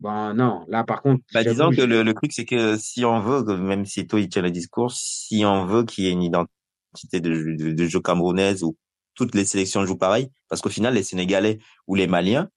ben 0.00 0.34
non, 0.34 0.64
là, 0.68 0.84
par 0.84 1.02
contre, 1.02 1.24
Bah, 1.32 1.42
disons 1.44 1.70
que 1.70 1.76
je- 1.76 1.82
le, 1.82 2.02
le 2.02 2.14
truc, 2.14 2.32
c'est 2.32 2.44
que 2.44 2.76
si 2.76 3.04
on 3.04 3.20
veut, 3.20 3.56
même 3.56 3.84
si 3.84 4.00
Eto, 4.00 4.18
il 4.18 4.28
tient 4.28 4.42
le 4.42 4.50
discours, 4.50 4.92
si 4.92 5.44
on 5.44 5.66
veut 5.66 5.84
qu'il 5.84 6.04
y 6.04 6.08
ait 6.08 6.12
une 6.12 6.22
identité 6.22 7.20
de, 7.20 7.34
jeu- 7.34 7.56
de, 7.56 7.72
de 7.72 7.86
jeu 7.86 8.00
camerounaise 8.00 8.62
où 8.62 8.76
toutes 9.14 9.34
les 9.34 9.44
sélections 9.44 9.84
jouent 9.84 9.98
pareil, 9.98 10.30
parce 10.48 10.62
qu'au 10.62 10.68
final, 10.70 10.94
les 10.94 11.02
Sénégalais 11.02 11.58
ou 11.86 11.94
les 11.96 12.06
Maliens, 12.06 12.48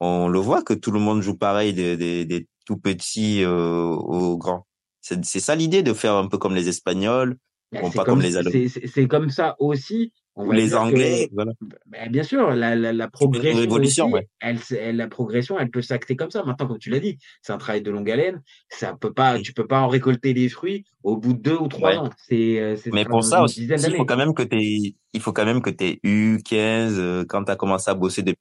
on 0.00 0.28
le 0.28 0.38
voit 0.38 0.62
que 0.62 0.74
tout 0.74 0.90
le 0.90 1.00
monde 1.00 1.22
joue 1.22 1.36
pareil, 1.36 1.72
des, 1.74 1.96
des, 1.96 2.24
des 2.24 2.46
tout 2.66 2.76
petits 2.76 3.42
euh, 3.42 3.84
aux 3.86 4.36
grands. 4.36 4.66
C'est 5.00 5.22
ça 5.40 5.54
l'idée 5.54 5.82
de 5.84 5.92
faire 5.94 6.14
un 6.14 6.26
peu 6.28 6.36
comme 6.36 6.54
les 6.54 6.68
Espagnols, 6.68 7.36
Ben, 7.72 7.80
bon, 7.80 7.90
pas 7.90 8.04
comme, 8.04 8.14
comme 8.14 8.22
les 8.22 8.36
Allemands, 8.36 8.50
c'est- 8.92 9.08
comme 9.08 9.30
ça 9.30 9.54
aussi. 9.60 10.12
On 10.38 10.50
les 10.50 10.68
que- 10.70 10.74
Anglais, 10.74 11.30
voilà. 11.32 11.52
Ben, 11.86 12.10
bien 12.12 12.22
sûr, 12.22 12.50
la, 12.50 12.74
la, 12.76 13.08
progression 13.08 13.58
révolution, 13.58 14.04
aussi, 14.06 14.14
ouais. 14.14 14.28
elle, 14.40 14.96
la 14.96 15.08
progression, 15.08 15.58
elle 15.58 15.70
peut 15.70 15.80
s'acter 15.80 16.14
comme 16.14 16.30
ça. 16.30 16.42
Maintenant, 16.44 16.66
comme 16.66 16.78
tu 16.78 16.90
l'as 16.90 16.98
dit, 17.00 17.16
c'est 17.40 17.54
un 17.54 17.56
travail 17.58 17.80
de 17.80 17.90
longue 17.90 18.10
haleine. 18.10 18.42
Ça 18.68 18.94
peut 19.00 19.14
pas, 19.14 19.38
tu 19.38 19.54
peux 19.54 19.66
pas 19.66 19.80
en 19.80 19.88
récolter 19.88 20.34
les 20.34 20.50
fruits 20.50 20.84
au 21.04 21.16
bout 21.16 21.32
de 21.32 21.38
deux 21.40 21.56
ou 21.56 21.68
trois 21.68 21.90
Ouais. 21.92 21.96
ans. 21.96 22.10
C'est, 22.28 22.60
euh, 22.60 22.76
Mais 22.92 23.06
pour 23.06 23.24
ça 23.24 23.42
aussi, 23.44 23.64
il 23.66 23.94
faut 23.96 24.04
quand 24.04 24.18
même 24.18 24.34
que 24.34 24.42
t'aies, 24.42 24.94
il 25.14 25.20
faut 25.22 25.32
quand 25.32 25.46
même 25.46 25.62
que 25.62 25.70
t'aies 25.70 26.00
eu 26.02 26.36
15 26.44 26.96
euh, 26.98 27.24
quand 27.26 27.44
tu 27.44 27.52
as 27.52 27.56
commencé 27.56 27.90
à 27.90 27.94
bosser 27.94 28.22
depuis 28.22 28.36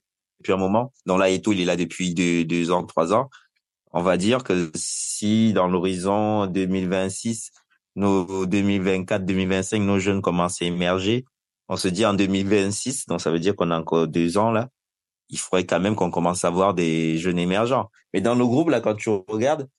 un 0.50 0.58
moment. 0.58 0.92
Donc 1.06 1.20
là, 1.20 1.30
Eto, 1.30 1.54
il 1.54 1.62
est 1.62 1.66
là 1.66 1.78
depuis 1.78 2.14
deux, 2.14 2.44
deux 2.44 2.72
ans, 2.72 2.84
trois 2.84 3.14
ans. 3.14 3.30
On 3.98 4.02
va 4.04 4.18
dire 4.18 4.44
que 4.44 4.72
si 4.76 5.54
dans 5.54 5.70
l'horizon 5.70 6.48
2026, 6.48 7.52
nos 7.96 8.46
2024, 8.46 9.24
2025, 9.24 9.80
nos 9.80 10.00
jeunes 10.00 10.22
commencent 10.22 10.62
à 10.62 10.66
émerger, 10.66 11.24
on 11.70 11.78
se 11.78 11.88
dit 11.88 12.06
en 12.06 12.14
2026, 12.14 13.06
donc 13.06 13.22
ça 13.22 13.32
veut 13.32 13.40
dire 13.40 13.56
qu'on 13.56 13.72
a 13.72 13.80
encore 13.80 14.10
deux 14.10 14.38
ans 14.38 14.52
là, 14.52 14.68
il 15.30 15.40
faudrait 15.40 15.66
quand 15.66 15.80
même 15.80 15.96
qu'on 15.96 16.12
commence 16.12 16.44
à 16.44 16.50
voir 16.50 16.74
des 16.74 17.18
jeunes 17.18 17.40
émergents. 17.40 17.90
Mais 18.14 18.20
dans 18.20 18.36
le 18.36 18.46
groupe 18.46 18.68
là, 18.68 18.82
quand 18.82 18.96
tu 18.96 19.10
regardes, 19.10 19.70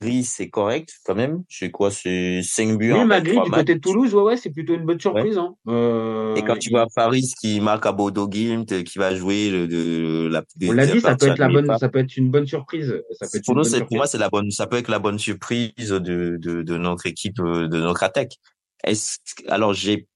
Magri, 0.00 0.24
c'est 0.24 0.50
correct 0.50 0.90
quand 1.04 1.14
même. 1.14 1.42
C'est 1.48 1.70
quoi, 1.70 1.90
c'est 1.90 2.42
5 2.42 2.76
buts 2.78 2.92
Oui, 2.92 2.98
en 3.00 3.06
Magri, 3.06 3.36
23 3.36 3.44
du 3.44 3.50
matchs. 3.50 3.60
côté 3.60 3.74
de 3.74 3.80
Toulouse, 3.80 4.14
ouais, 4.14 4.22
ouais, 4.22 4.36
c'est 4.36 4.50
plutôt 4.50 4.74
une 4.74 4.84
bonne 4.84 5.00
surprise. 5.00 5.38
Hein. 5.38 5.54
Euh, 5.68 6.34
Et 6.34 6.42
quand 6.42 6.58
tu 6.58 6.70
vois 6.70 6.86
Faris 6.94 7.32
qui 7.40 7.60
marque 7.60 7.86
à 7.86 7.92
Bodo 7.92 8.28
Glimt, 8.28 8.84
qui 8.84 8.98
va 8.98 9.14
jouer 9.14 9.50
le, 9.50 9.66
de, 9.66 10.28
la, 10.30 10.42
on 10.68 10.72
l'a 10.72 10.86
dit, 10.86 11.00
ça 11.00 11.16
peut 11.16 11.28
être 11.28 11.38
la 11.38 11.48
bonne, 11.48 11.78
ça 11.78 11.88
peut 11.88 11.98
être 11.98 12.16
une 12.16 12.30
bonne 12.30 12.46
surprise. 12.46 12.94
Ça 13.12 13.26
peut 13.30 13.38
être 13.38 13.44
Pour 13.44 13.56
nous, 13.56 13.64
c'est, 13.64 13.84
pour 13.84 13.96
moi, 13.96 14.06
c'est 14.06 14.18
la 14.18 14.28
bonne, 14.28 14.50
ça 14.50 14.66
peut 14.66 14.76
être 14.76 14.88
la 14.88 14.98
bonne 14.98 15.18
surprise 15.18 15.72
de, 15.76 15.98
de, 16.38 16.62
de 16.62 16.76
notre 16.76 17.06
équipe, 17.06 17.40
euh, 17.40 17.66
de 17.68 17.78
notre 17.78 18.02
attaque. 18.02 18.36
Est-ce, 18.84 19.18
alors, 19.48 19.72
j'ai 19.72 20.06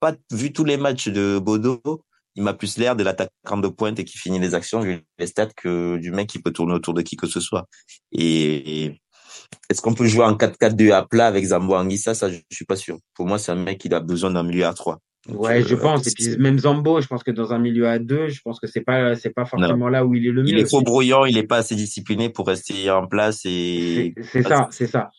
pas 0.00 0.14
vu 0.32 0.52
tous 0.52 0.64
les 0.64 0.76
matchs 0.76 1.08
de 1.08 1.38
Bodo. 1.38 1.80
Il 2.36 2.42
m'a 2.42 2.52
plus 2.52 2.78
l'air 2.78 2.96
de 2.96 3.04
l'attaquant 3.04 3.58
de 3.58 3.68
pointe 3.68 4.00
et 4.00 4.04
qui 4.04 4.18
finit 4.18 4.40
les 4.40 4.54
actions, 4.56 4.80
vu 4.80 5.04
les 5.20 5.26
stats, 5.28 5.46
que 5.56 5.96
du 5.98 6.10
mec 6.10 6.28
qui 6.28 6.40
peut 6.40 6.50
tourner 6.50 6.74
autour 6.74 6.92
de 6.92 7.00
qui 7.00 7.14
que 7.16 7.28
ce 7.28 7.38
soit. 7.38 7.68
Et, 8.10 8.84
et 8.86 9.00
est-ce 9.70 9.80
qu'on 9.80 9.94
peut 9.94 10.06
jouer 10.06 10.24
en 10.24 10.36
4-4-2 10.36 10.92
à 10.92 11.04
plat 11.06 11.26
avec 11.26 11.44
Zambo 11.44 11.74
Anguissa? 11.74 12.14
Ça, 12.14 12.30
je 12.30 12.38
suis 12.50 12.64
pas 12.64 12.76
sûr. 12.76 12.98
Pour 13.14 13.26
moi, 13.26 13.38
c'est 13.38 13.52
un 13.52 13.56
mec 13.56 13.78
qui 13.78 13.92
a 13.92 14.00
besoin 14.00 14.30
d'un 14.30 14.42
milieu 14.42 14.66
à 14.66 14.74
3. 14.74 14.98
Donc, 15.28 15.40
Ouais, 15.40 15.62
je 15.62 15.74
euh, 15.74 15.78
pense. 15.78 16.06
Et 16.06 16.10
puis 16.14 16.36
même 16.36 16.58
Zambo, 16.58 17.00
je 17.00 17.06
pense 17.06 17.22
que 17.22 17.30
dans 17.30 17.52
un 17.52 17.58
milieu 17.58 17.88
à 17.88 17.98
deux, 17.98 18.28
je 18.28 18.40
pense 18.44 18.60
que 18.60 18.66
c'est 18.66 18.82
pas, 18.82 19.14
c'est 19.16 19.30
pas 19.30 19.46
forcément 19.46 19.88
là 19.88 20.04
où 20.04 20.14
il 20.14 20.26
est 20.26 20.30
le 20.32 20.44
Il 20.44 20.54
mieux. 20.54 20.60
est 20.60 20.64
trop 20.64 20.82
brouillant, 20.82 21.24
il 21.24 21.38
est 21.38 21.46
pas 21.46 21.56
assez 21.58 21.74
discipliné 21.74 22.28
pour 22.28 22.46
rester 22.46 22.90
en 22.90 23.06
place 23.06 23.40
et 23.46 24.12
C'est 24.22 24.42
ça, 24.42 24.68
c'est 24.70 24.86
ça. 24.86 25.10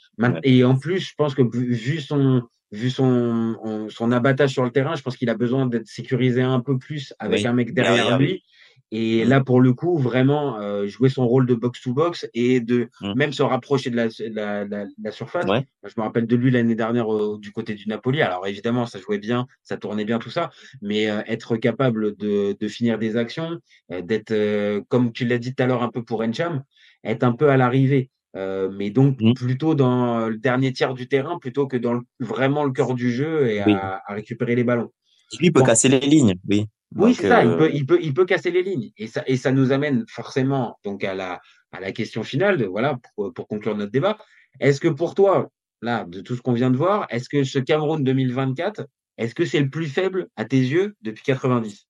Et 0.44 0.64
en 0.64 0.78
plus, 0.78 1.00
je 1.00 1.14
pense 1.18 1.34
que 1.34 1.42
vu 1.52 2.00
son, 2.02 2.44
vu 2.72 2.90
son, 2.92 3.56
on- 3.64 3.90
son 3.90 4.12
abattage 4.12 4.52
sur 4.52 4.64
le 4.64 4.70
terrain, 4.72 4.96
je 4.96 5.02
pense 5.02 5.18
qu'il 5.18 5.30
a 5.30 5.36
besoin 5.36 5.66
d'être 5.66 5.88
sécurisé 5.88 6.42
un 6.44 6.60
peu 6.60 6.78
plus 6.78 7.14
avec 7.20 7.40
Oui, 7.40 7.48
un 7.48 7.54
mec 7.54 7.74
derrière, 7.74 7.96
derrière 7.96 8.20
lui. 8.20 8.44
Et 8.92 9.26
Mm. 9.26 9.30
là, 9.30 9.44
pour 9.44 9.60
le 9.62 9.74
coup, 9.74 9.98
vraiment 9.98 10.60
euh, 10.60 10.88
jouer 10.88 11.10
son 11.10 11.28
rôle 11.28 11.46
de 11.48 11.56
box-to-box 11.56 12.28
et 12.34 12.60
de 12.60 12.90
Mm. 13.02 13.14
même 13.16 13.34
se 13.34 13.42
rapprocher 13.44 13.90
de 13.90 13.96
la, 13.96 14.08
de 14.08 14.34
la, 14.36 14.66
de 14.66 14.86
la- 15.04 15.12
surface. 15.12 15.46
Ouais. 15.46 15.66
Je 15.84 15.94
me 15.98 16.04
rappelle 16.04 16.28
de 16.28 16.36
lui 16.36 16.52
l'année 16.52 16.76
dernière 16.76 17.12
euh, 17.14 17.38
du 17.40 17.52
côté 17.52 17.74
du 17.74 17.88
Napoli. 17.90 18.22
Alors 18.22 18.46
évidemment, 18.48 18.86
ça 18.86 19.00
jouait 19.00 19.18
bien, 19.18 19.48
ça 19.64 19.78
tournait 19.78 20.06
bien 20.06 20.20
tout 20.20 20.30
ça, 20.30 20.52
mais 20.82 21.10
euh, 21.10 21.22
être 21.28 21.58
capable 21.58 22.16
de, 22.16 22.56
de 22.60 22.68
finir 22.68 22.98
des 23.00 23.18
actions, 23.18 23.60
euh, 23.92 24.02
d'être, 24.02 24.32
euh, 24.32 24.82
comme 24.88 25.12
tu 25.12 25.26
l'as 25.26 25.38
dit 25.40 25.54
tout 25.56 25.64
à 25.64 25.66
l'heure 25.68 25.84
un 25.84 25.90
peu 25.90 26.04
pour 26.04 26.22
Encham, 26.22 26.64
être 27.04 27.24
un 27.24 27.34
peu 27.34 27.50
à 27.50 27.58
l'arrivée. 27.58 28.10
Euh, 28.38 28.70
mais 28.70 28.90
donc 28.90 29.20
Mm. 29.22 29.34
plutôt 29.34 29.76
dans 29.76 30.28
le 30.28 30.38
dernier 30.38 30.74
tiers 30.74 30.94
du 30.94 31.08
terrain 31.08 31.40
plutôt 31.40 31.68
que 31.68 31.78
dans 31.78 31.94
le- 31.94 32.02
vraiment 32.20 32.66
le 32.66 32.72
cœur 32.72 32.94
du 32.94 33.10
jeu 33.12 33.48
et 33.48 33.62
à, 33.62 33.66
Oui. 33.68 33.74
à 33.74 34.02
récupérer 34.14 34.56
les 34.56 34.64
ballons. 34.66 34.92
lui 35.40 35.52
peut 35.52 35.62
Bon. 35.62 35.66
casser 35.66 35.90
les 35.90 36.00
lignes, 36.02 36.36
oui. 36.50 36.66
Oui, 36.96 37.14
c'est 37.14 37.28
ça. 37.28 37.44
Il 37.44 37.52
euh, 37.52 37.58
peut, 37.58 37.72
il 37.74 37.86
peut, 37.86 38.00
il 38.02 38.14
peut 38.14 38.26
casser 38.26 38.52
les 38.52 38.64
lignes 38.64 38.92
et 38.98 39.08
ça, 39.08 39.24
et 39.28 39.38
ça 39.38 39.52
nous 39.52 39.72
amène 39.72 40.06
forcément 40.08 40.80
donc 40.84 41.04
à 41.04 41.14
la, 41.14 41.42
à 41.72 41.80
la 41.80 41.92
question 41.92 42.24
finale, 42.24 42.58
de, 42.58 42.66
voilà, 42.66 42.98
pour, 43.16 43.34
pour 43.34 43.48
conclure 43.48 43.76
notre 43.76 43.92
débat. 43.92 44.18
Est-ce 44.60 44.80
que 44.80 44.88
pour 44.88 45.14
toi, 45.14 45.50
là, 45.82 46.06
de 46.06 46.22
tout 46.22 46.36
ce 46.36 46.42
qu'on 46.42 46.54
vient 46.54 46.72
de 46.72 46.78
voir, 46.78 47.06
est-ce 47.10 47.28
que 47.28 47.44
ce 47.44 47.60
Cameroun 47.60 48.04
2024, 48.04 48.88
est-ce 49.18 49.36
que 49.36 49.46
c'est 49.46 49.60
le 49.60 49.70
plus 49.70 49.88
faible 49.88 50.28
à 50.38 50.46
tes 50.46 50.58
yeux 50.58 50.96
depuis 51.02 51.24
90 51.24 51.88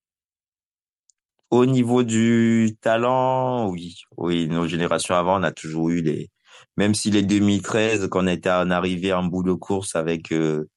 Au 1.52 1.66
niveau 1.66 2.04
du 2.04 2.76
talent, 2.82 3.70
oui. 3.70 3.96
Oui, 4.18 4.48
nos 4.48 4.68
générations 4.68 5.16
avant, 5.16 5.40
on 5.40 5.44
a 5.44 5.52
toujours 5.52 5.90
eu 5.90 6.02
des, 6.02 6.30
même 6.78 6.94
si 6.94 7.12
les 7.12 7.22
2013, 7.22 8.08
qu'on 8.10 8.28
était 8.28 8.50
en 8.50 8.72
arrivé 8.72 9.14
en 9.14 9.24
bout 9.24 9.44
de 9.44 9.54
course 9.54 9.96
avec 9.96 10.32
euh, 10.32 10.36
euh, 10.36 10.68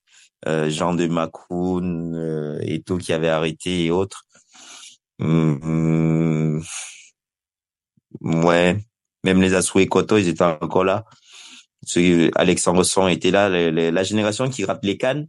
Jean 0.46 0.94
de 0.94 1.06
Macoun, 1.06 2.14
euh, 2.14 2.58
Eto 2.62 2.96
qui 2.98 3.12
avait 3.12 3.28
arrêté 3.28 3.84
et 3.86 3.90
autres. 3.90 4.24
Hum, 5.20 6.62
ouais, 8.20 8.76
même 9.24 9.42
les 9.42 9.54
Asou 9.54 9.80
et 9.80 9.86
Koto, 9.86 10.16
ils 10.16 10.28
étaient 10.28 10.44
encore 10.44 10.84
là. 10.84 11.04
Alexandre 12.34 12.84
Son 12.84 13.08
était 13.08 13.30
là. 13.30 13.48
la 13.48 14.02
génération 14.02 14.48
qui 14.48 14.64
rate 14.64 14.84
les 14.84 14.96
cannes, 14.96 15.28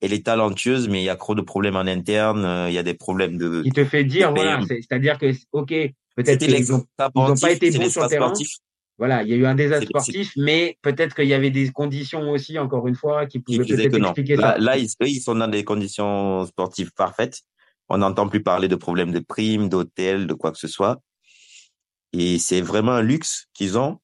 elle 0.00 0.12
est 0.12 0.26
talentueuse, 0.26 0.88
mais 0.88 1.00
il 1.00 1.04
y 1.04 1.08
a 1.08 1.16
trop 1.16 1.34
de 1.34 1.42
problèmes 1.42 1.76
en 1.76 1.80
interne. 1.86 2.44
euh, 2.44 2.68
Il 2.68 2.74
y 2.74 2.78
a 2.78 2.82
des 2.82 2.94
problèmes 2.94 3.38
de. 3.38 3.62
Il 3.64 3.72
te 3.72 3.84
fait 3.84 4.04
dire, 4.04 4.32
voilà, 4.32 4.60
euh, 4.60 4.64
c'est- 4.66 4.80
c'est-à-dire 4.82 5.16
que, 5.16 5.32
ok, 5.52 5.68
peut-être 6.16 6.38
qu'ils 6.40 6.50
l'extra 6.50 6.76
ont, 6.78 6.84
ils 7.14 7.20
ont 7.20 7.36
sportif, 7.36 7.40
pas 7.42 7.52
été 7.52 7.78
bons 7.78 7.88
sur 7.90 8.02
le 8.02 8.08
terrain. 8.08 8.26
sportif. 8.26 8.56
Voilà, 9.02 9.24
il 9.24 9.30
y 9.30 9.32
a 9.32 9.36
eu 9.36 9.46
un 9.46 9.56
désastre 9.56 9.88
sportif, 9.88 10.30
mais 10.36 10.78
peut-être 10.80 11.16
qu'il 11.16 11.26
y 11.26 11.34
avait 11.34 11.50
des 11.50 11.72
conditions 11.72 12.30
aussi, 12.30 12.56
encore 12.56 12.86
une 12.86 12.94
fois, 12.94 13.26
qui 13.26 13.40
pouvaient 13.40 13.64
peut-être 13.64 13.96
expliquer 13.96 14.36
Là, 14.36 14.52
ça. 14.52 14.58
là 14.58 14.78
ils, 14.78 14.86
eux, 15.02 15.08
ils 15.08 15.20
sont 15.20 15.34
dans 15.34 15.48
des 15.48 15.64
conditions 15.64 16.46
sportives 16.46 16.92
parfaites. 16.92 17.40
On 17.88 17.98
n'entend 17.98 18.28
plus 18.28 18.44
parler 18.44 18.68
de 18.68 18.76
problèmes 18.76 19.10
de 19.10 19.18
primes, 19.18 19.68
d'hôtels, 19.68 20.28
de 20.28 20.34
quoi 20.34 20.52
que 20.52 20.58
ce 20.58 20.68
soit. 20.68 21.00
Et 22.12 22.38
c'est 22.38 22.60
vraiment 22.60 22.92
un 22.92 23.02
luxe 23.02 23.48
qu'ils 23.54 23.76
ont. 23.76 23.98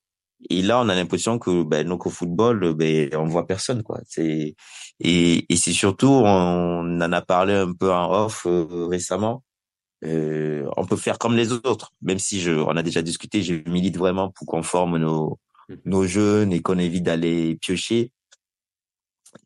Et 0.51 0.63
là, 0.63 0.81
on 0.81 0.89
a 0.89 0.97
l'impression 0.97 1.39
que 1.39 1.63
ben, 1.63 1.97
qu'au 1.97 2.11
football, 2.11 2.75
ben, 2.75 3.09
on 3.15 3.27
voit 3.27 3.47
personne. 3.47 3.85
quoi. 3.85 4.01
C'est 4.05 4.57
Et, 4.99 5.47
et 5.49 5.57
c'est 5.57 5.73
surtout, 5.75 6.11
on 6.11 7.01
en 7.01 7.13
a 7.13 7.23
parlé 7.23 7.55
un 7.55 7.73
peu 7.73 7.93
en 7.93 8.25
off 8.25 8.47
euh, 8.47 8.87
récemment. 8.91 9.45
Euh, 10.05 10.69
on 10.77 10.87
peut 10.87 10.97
faire 10.97 11.19
comme 11.19 11.37
les 11.37 11.53
autres, 11.53 11.93
même 12.03 12.19
si 12.19 12.41
je, 12.41 12.53
on 12.53 12.77
a 12.77 12.83
déjà 12.83 13.03
discuté, 13.03 13.43
je 13.43 13.55
milite 13.69 13.97
vraiment 13.97 14.31
pour 14.31 14.47
qu'on 14.47 14.63
forme 14.63 14.99
nos, 14.99 15.39
nos 15.85 16.07
jeunes 16.07 16.53
et 16.53 16.63
qu'on 16.63 16.79
évite 16.79 17.05
d'aller 17.05 17.57
piocher. 17.57 18.13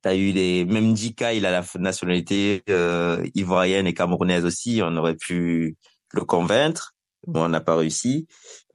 T'as 0.02 0.16
eu 0.16 0.32
des, 0.32 0.64
même 0.64 0.92
Dika, 0.92 1.34
il 1.34 1.46
a 1.46 1.50
la 1.50 1.64
nationalité 1.78 2.62
euh, 2.70 3.24
ivoirienne 3.34 3.86
et 3.86 3.94
camerounaise 3.94 4.44
aussi. 4.44 4.80
On 4.82 4.96
aurait 4.96 5.16
pu 5.16 5.76
le 6.12 6.24
convaincre, 6.24 6.94
mais 7.26 7.40
on 7.40 7.48
n'a 7.48 7.60
pas 7.60 7.76
réussi. 7.76 8.26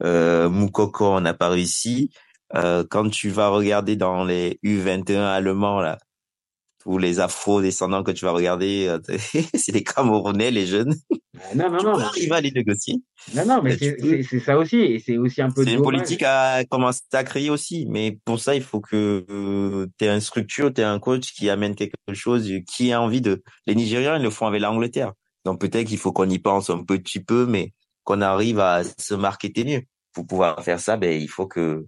Euh, 0.02 0.48
Moukoko, 0.48 1.06
on 1.06 1.20
n'a 1.20 1.34
pas 1.34 1.48
réussi. 1.48 2.10
Euh, 2.54 2.84
quand 2.88 3.10
tu 3.10 3.30
vas 3.30 3.48
regarder 3.48 3.96
dans 3.96 4.24
les 4.24 4.58
U21 4.64 5.20
allemands 5.20 5.80
là, 5.80 5.98
tous 6.88 6.96
les 6.96 7.20
afro-descendants 7.20 8.02
que 8.02 8.12
tu 8.12 8.24
vas 8.24 8.30
regarder, 8.32 8.86
euh, 8.88 8.98
c'est 9.54 9.72
les 9.72 9.84
Camerounais, 9.84 10.50
les 10.50 10.66
jeunes. 10.66 10.94
Ah, 11.38 11.54
Non, 11.54 11.70
non, 11.70 11.78
tu 11.78 11.84
non. 11.84 11.96
peux 11.96 12.02
arriver 12.02 12.32
à 12.34 12.40
les 12.40 12.50
négocier. 12.50 12.94
Non, 13.34 13.44
non, 13.44 13.60
mais 13.62 13.76
c'est 13.76 13.96
peux. 13.96 14.40
ça 14.40 14.56
aussi, 14.56 14.76
et 14.76 14.98
c'est 14.98 15.18
aussi 15.18 15.42
un 15.42 15.50
peu 15.50 15.64
C'est 15.64 15.74
une 15.74 15.82
politique 15.82 16.22
à 16.22 16.64
commencer 16.64 17.02
à 17.12 17.24
créer 17.24 17.50
aussi, 17.50 17.86
mais 17.90 18.18
pour 18.24 18.40
ça, 18.40 18.54
il 18.54 18.62
faut 18.62 18.80
que 18.80 19.86
tu 19.98 20.04
aies 20.04 20.14
une 20.14 20.20
structure, 20.20 20.72
tu 20.72 20.80
aies 20.80 20.84
un 20.84 20.98
coach 20.98 21.32
qui 21.34 21.50
amène 21.50 21.74
quelque 21.74 21.94
chose, 22.14 22.50
qui 22.66 22.90
a 22.92 23.02
envie 23.02 23.20
de... 23.20 23.42
Les 23.66 23.74
Nigériens, 23.74 24.16
ils 24.16 24.22
le 24.22 24.30
font 24.30 24.46
avec 24.46 24.62
l'Angleterre. 24.62 25.12
Donc 25.44 25.60
peut-être 25.60 25.86
qu'il 25.86 25.98
faut 25.98 26.12
qu'on 26.12 26.28
y 26.30 26.38
pense 26.38 26.70
un 26.70 26.82
petit 26.84 27.20
peu, 27.22 27.44
mais 27.44 27.72
qu'on 28.04 28.22
arrive 28.22 28.60
à 28.60 28.82
se 28.98 29.14
marketer 29.14 29.64
mieux. 29.64 29.82
Pour 30.14 30.26
pouvoir 30.26 30.64
faire 30.64 30.80
ça, 30.80 30.96
ben, 30.96 31.20
il 31.20 31.28
faut 31.28 31.46
que 31.46 31.84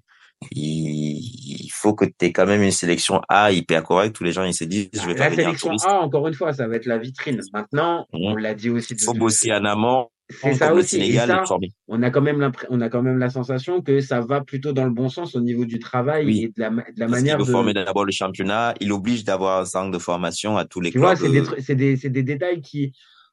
il 0.52 1.18
il 1.62 1.70
faut 1.72 1.94
que 1.94 2.04
tu 2.04 2.26
aies 2.26 2.32
quand 2.32 2.46
même 2.46 2.62
une 2.62 2.70
sélection 2.70 3.20
A 3.28 3.52
hyper 3.52 3.82
correcte 3.82 4.20
où 4.20 4.24
les 4.24 4.32
gens 4.32 4.44
ils 4.44 4.54
se 4.54 4.64
disent 4.64 4.90
je 4.92 5.06
vais 5.06 5.14
La 5.14 5.30
sélection. 5.30 5.72
A, 5.86 6.00
encore 6.00 6.28
une 6.28 6.34
fois, 6.34 6.52
ça 6.52 6.66
va 6.68 6.76
être 6.76 6.86
la 6.86 6.98
vitrine. 6.98 7.40
Maintenant, 7.52 8.06
on 8.12 8.34
l'a 8.36 8.54
dit 8.54 8.68
aussi. 8.70 8.94
Il 8.94 9.02
faut 9.02 9.14
bosser 9.14 9.52
en 9.52 9.64
amont, 9.64 10.08
C'est 10.28 10.54
ça 10.54 10.74
aussi. 10.74 10.96
Et 10.96 11.00
Sénégal, 11.00 11.28
ça, 11.46 11.56
et 11.62 11.68
on 11.88 12.02
a 12.02 12.10
quand 12.10 12.20
même 12.20 12.52
on 12.68 12.80
a 12.80 12.88
quand 12.88 13.02
même 13.02 13.18
la 13.18 13.30
sensation 13.30 13.80
que 13.82 14.00
ça 14.00 14.20
va 14.20 14.42
plutôt 14.42 14.72
dans 14.72 14.84
le 14.84 14.90
bon 14.90 15.08
sens 15.08 15.34
au 15.34 15.40
niveau 15.40 15.64
du 15.64 15.78
travail 15.78 16.26
Oui. 16.26 16.44
et 16.44 16.48
de 16.48 16.52
la, 16.56 16.70
de 16.70 16.74
la 16.76 16.82
Parce 16.82 16.94
qu'il 16.96 17.06
manière 17.08 17.38
veut 17.38 17.44
de. 17.46 17.50
former 17.50 17.72
d'abord 17.72 18.04
le 18.04 18.12
championnat, 18.12 18.74
il 18.80 18.92
oblige 18.92 19.24
d'avoir 19.24 19.60
un 19.60 19.64
centre 19.64 19.90
de 19.90 19.98
formation 19.98 20.56
à 20.58 20.64
tous 20.66 20.80
les 20.80 20.90
Tu 20.90 20.98
clubs. 20.98 21.04
vois, 21.04 21.16
c'est 21.16 21.30
des, 21.30 21.40
euh, 21.40 21.96
c'est 21.98 22.10
des, 22.10 22.22
détails 22.22 22.60
qui, 22.60 22.92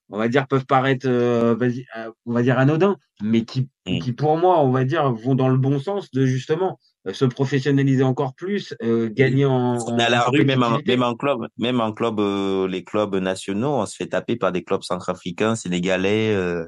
on 0.10 0.18
va 0.18 0.28
dire, 0.30 0.48
peuvent 0.48 0.66
paraître, 0.66 1.08
euh, 1.08 1.56
euh, 1.62 2.12
on 2.26 2.34
va 2.34 2.44
dire 2.44 2.58
anodins, 2.60 2.96
mais 3.22 3.44
qui, 3.44 3.68
Mm. 3.88 4.00
qui 4.00 4.12
pour 4.12 4.36
moi, 4.38 4.62
on 4.66 4.72
va 4.72 4.84
dire, 4.84 5.12
vont 5.14 5.34
dans 5.36 5.48
le 5.50 5.58
bon 5.58 5.80
sens 5.80 6.12
de 6.12 6.26
justement 6.26 6.78
se 7.14 7.26
professionnaliser 7.26 8.04
encore 8.04 8.34
plus, 8.34 8.76
euh, 8.84 9.10
gagner 9.12 9.46
en, 9.46 9.78
On 9.88 9.98
est 9.98 10.04
à 10.04 10.10
la 10.10 10.22
rue, 10.24 10.44
même 10.44 10.64
en, 10.64 10.80
même 10.86 11.04
en 11.04 11.16
club, 11.16 11.48
même 11.58 11.82
en 11.82 11.92
club, 11.94 12.20
euh, 12.20 12.68
les 12.68 12.84
clubs 12.84 13.16
nationaux, 13.16 13.76
on 13.76 13.86
se 13.86 13.96
fait 13.96 14.08
taper 14.08 14.36
par 14.36 14.52
des 14.52 14.64
clubs 14.64 14.84
centrafricains, 14.84 15.56
sénégalais, 15.56 16.34
euh, 16.34 16.66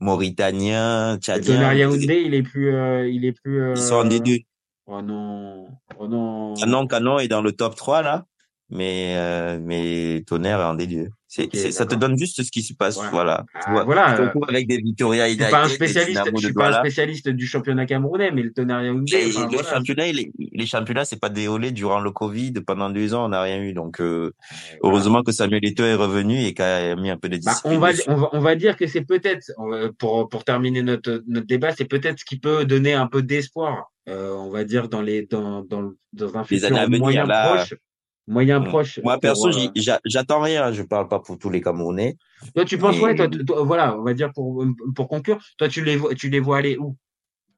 mauritaniens, 0.00 1.18
tchadiens. 1.18 1.72
Yaoundé, 1.72 2.22
il 2.24 2.34
est 2.34 2.42
plus, 2.42 2.74
euh, 2.74 3.08
il 3.08 3.24
est 3.24 3.32
plus. 3.32 3.72
Ils 3.72 3.76
sont 3.76 3.96
en 3.96 4.06
euh, 4.06 4.08
D2. 4.08 4.44
Oh 4.86 5.02
non, 5.02 5.68
oh 5.98 6.08
non. 6.08 6.54
Canon, 6.54 6.86
Canon 6.86 7.18
est 7.18 7.28
dans 7.28 7.42
le 7.42 7.52
top 7.52 7.76
3, 7.76 8.02
là. 8.02 8.24
Mais, 8.72 9.14
euh, 9.16 9.58
mais 9.60 10.22
Tonnerre 10.26 10.60
est 10.60 10.64
en 10.64 10.74
D2. 10.76 11.08
C'est, 11.26 11.44
Ok, 11.44 11.50
c'est- 11.54 11.70
ça 11.70 11.86
te 11.86 11.94
donne 11.94 12.16
juste 12.18 12.42
ce 12.42 12.50
qui 12.50 12.62
se 12.62 12.72
passe, 12.74 12.96
Ouais. 12.98 13.06
voilà. 13.12 13.44
Ah, 13.54 13.60
Tu 13.64 13.70
vois, 13.70 13.84
voilà, 13.84 14.10
tu 14.16 14.16
te 14.16 14.38
euh, 14.38 14.40
avec 14.48 14.66
des 14.68 14.78
Victoria 14.78 15.28
Je 15.28 15.34
suis 15.34 15.38
pas 15.50 15.62
un 15.62 15.66
des 15.68 15.74
spécialiste, 15.74 16.20
je 16.34 16.44
suis 16.46 16.52
pas 16.54 16.68
un 16.70 16.80
spécialiste 16.80 17.28
du 17.28 17.46
championnat 17.46 17.86
camerounais, 17.86 18.30
mais 18.32 18.42
le 18.42 18.52
Tonnerre 18.52 18.82
Yaoundé, 18.82 19.26
enfin, 19.28 19.42
le 19.44 19.48
voilà. 19.56 19.68
championnat, 19.68 20.06
il 20.08 20.20
est- 20.20 20.32
les 20.52 20.66
championnats, 20.66 21.04
c'est 21.04 21.20
pas 21.20 21.28
déroulé 21.28 21.70
durant 21.72 22.00
le 22.00 22.10
Covid. 22.10 22.52
Pendant 22.66 22.90
deux 22.90 23.14
ans, 23.14 23.26
on 23.26 23.28
n'a 23.28 23.42
rien 23.42 23.60
eu. 23.62 23.72
Donc, 23.72 24.00
euh, 24.00 24.32
heureusement 24.82 25.22
que 25.22 25.30
Samuel 25.32 25.64
Eto'o 25.64 25.84
est 25.84 25.94
revenu 25.94 26.40
et 26.44 26.52
qu'il 26.54 26.64
a 26.64 26.96
mis 26.96 27.10
un 27.10 27.16
peu 27.16 27.28
de 27.28 27.36
Bah, 27.38 27.52
discipline. 27.52 27.76
on 27.76 27.78
va, 27.80 27.90
on 28.08 28.14
va, 28.16 28.28
on 28.32 28.40
va 28.40 28.54
dire 28.56 28.76
que 28.76 28.86
c'est 28.88 29.02
peut-être, 29.04 29.52
pour, 29.98 30.28
pour 30.28 30.44
terminer 30.44 30.82
notre, 30.82 31.22
notre 31.28 31.46
débat, 31.46 31.72
c'est 31.76 31.84
peut-être 31.86 32.18
ce 32.20 32.24
qui 32.24 32.38
peut 32.38 32.64
donner 32.64 32.94
un 32.94 33.06
peu 33.06 33.22
d'espoir, 33.22 33.92
euh, 34.08 34.32
on 34.34 34.50
va 34.50 34.64
dire, 34.64 34.88
dans 34.88 35.02
les, 35.02 35.26
dans, 35.26 35.62
dans, 35.62 35.92
dans 36.12 36.36
un 36.36 36.44
Les 36.50 36.58
futur 36.58 36.88
moyen 36.98 37.24
là. 37.26 37.54
proche. 37.56 37.74
Moyen 38.30 38.60
proche. 38.60 39.00
Moi, 39.02 39.18
perso, 39.18 39.48
euh, 39.48 39.98
j'attends 40.04 40.40
rien. 40.40 40.72
Je 40.72 40.84
parle 40.84 41.08
pas 41.08 41.18
pour 41.18 41.36
tous 41.36 41.50
les 41.50 41.60
Camerounais. 41.60 42.16
Toi, 42.54 42.64
tu 42.64 42.78
penses, 42.78 42.96
ouais, 43.00 43.16
toi, 43.16 43.26
voilà, 43.64 43.98
on 43.98 44.04
va 44.04 44.14
dire 44.14 44.32
pour, 44.32 44.64
pour 44.94 45.08
conclure, 45.08 45.42
toi, 45.58 45.68
tu 45.68 45.84
les 45.84 45.96
vois, 45.96 46.14
tu 46.14 46.30
les 46.30 46.38
vois 46.38 46.58
aller 46.58 46.76
où? 46.76 46.96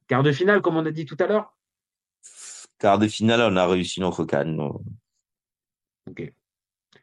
Quart 0.09 0.23
de 0.23 0.33
finale, 0.33 0.63
comme 0.63 0.79
on 0.79 0.87
a 0.87 0.91
dit 0.91 1.05
tout 1.05 1.17
à 1.21 1.27
l'heure? 1.27 1.55
Quart 2.79 2.99
de 2.99 3.07
finale, 3.07 3.53
on 3.53 3.57
a 3.57 3.67
réussi 3.67 4.01
notre 4.01 4.25
canne. 4.25 4.59
Ok. 6.09 6.33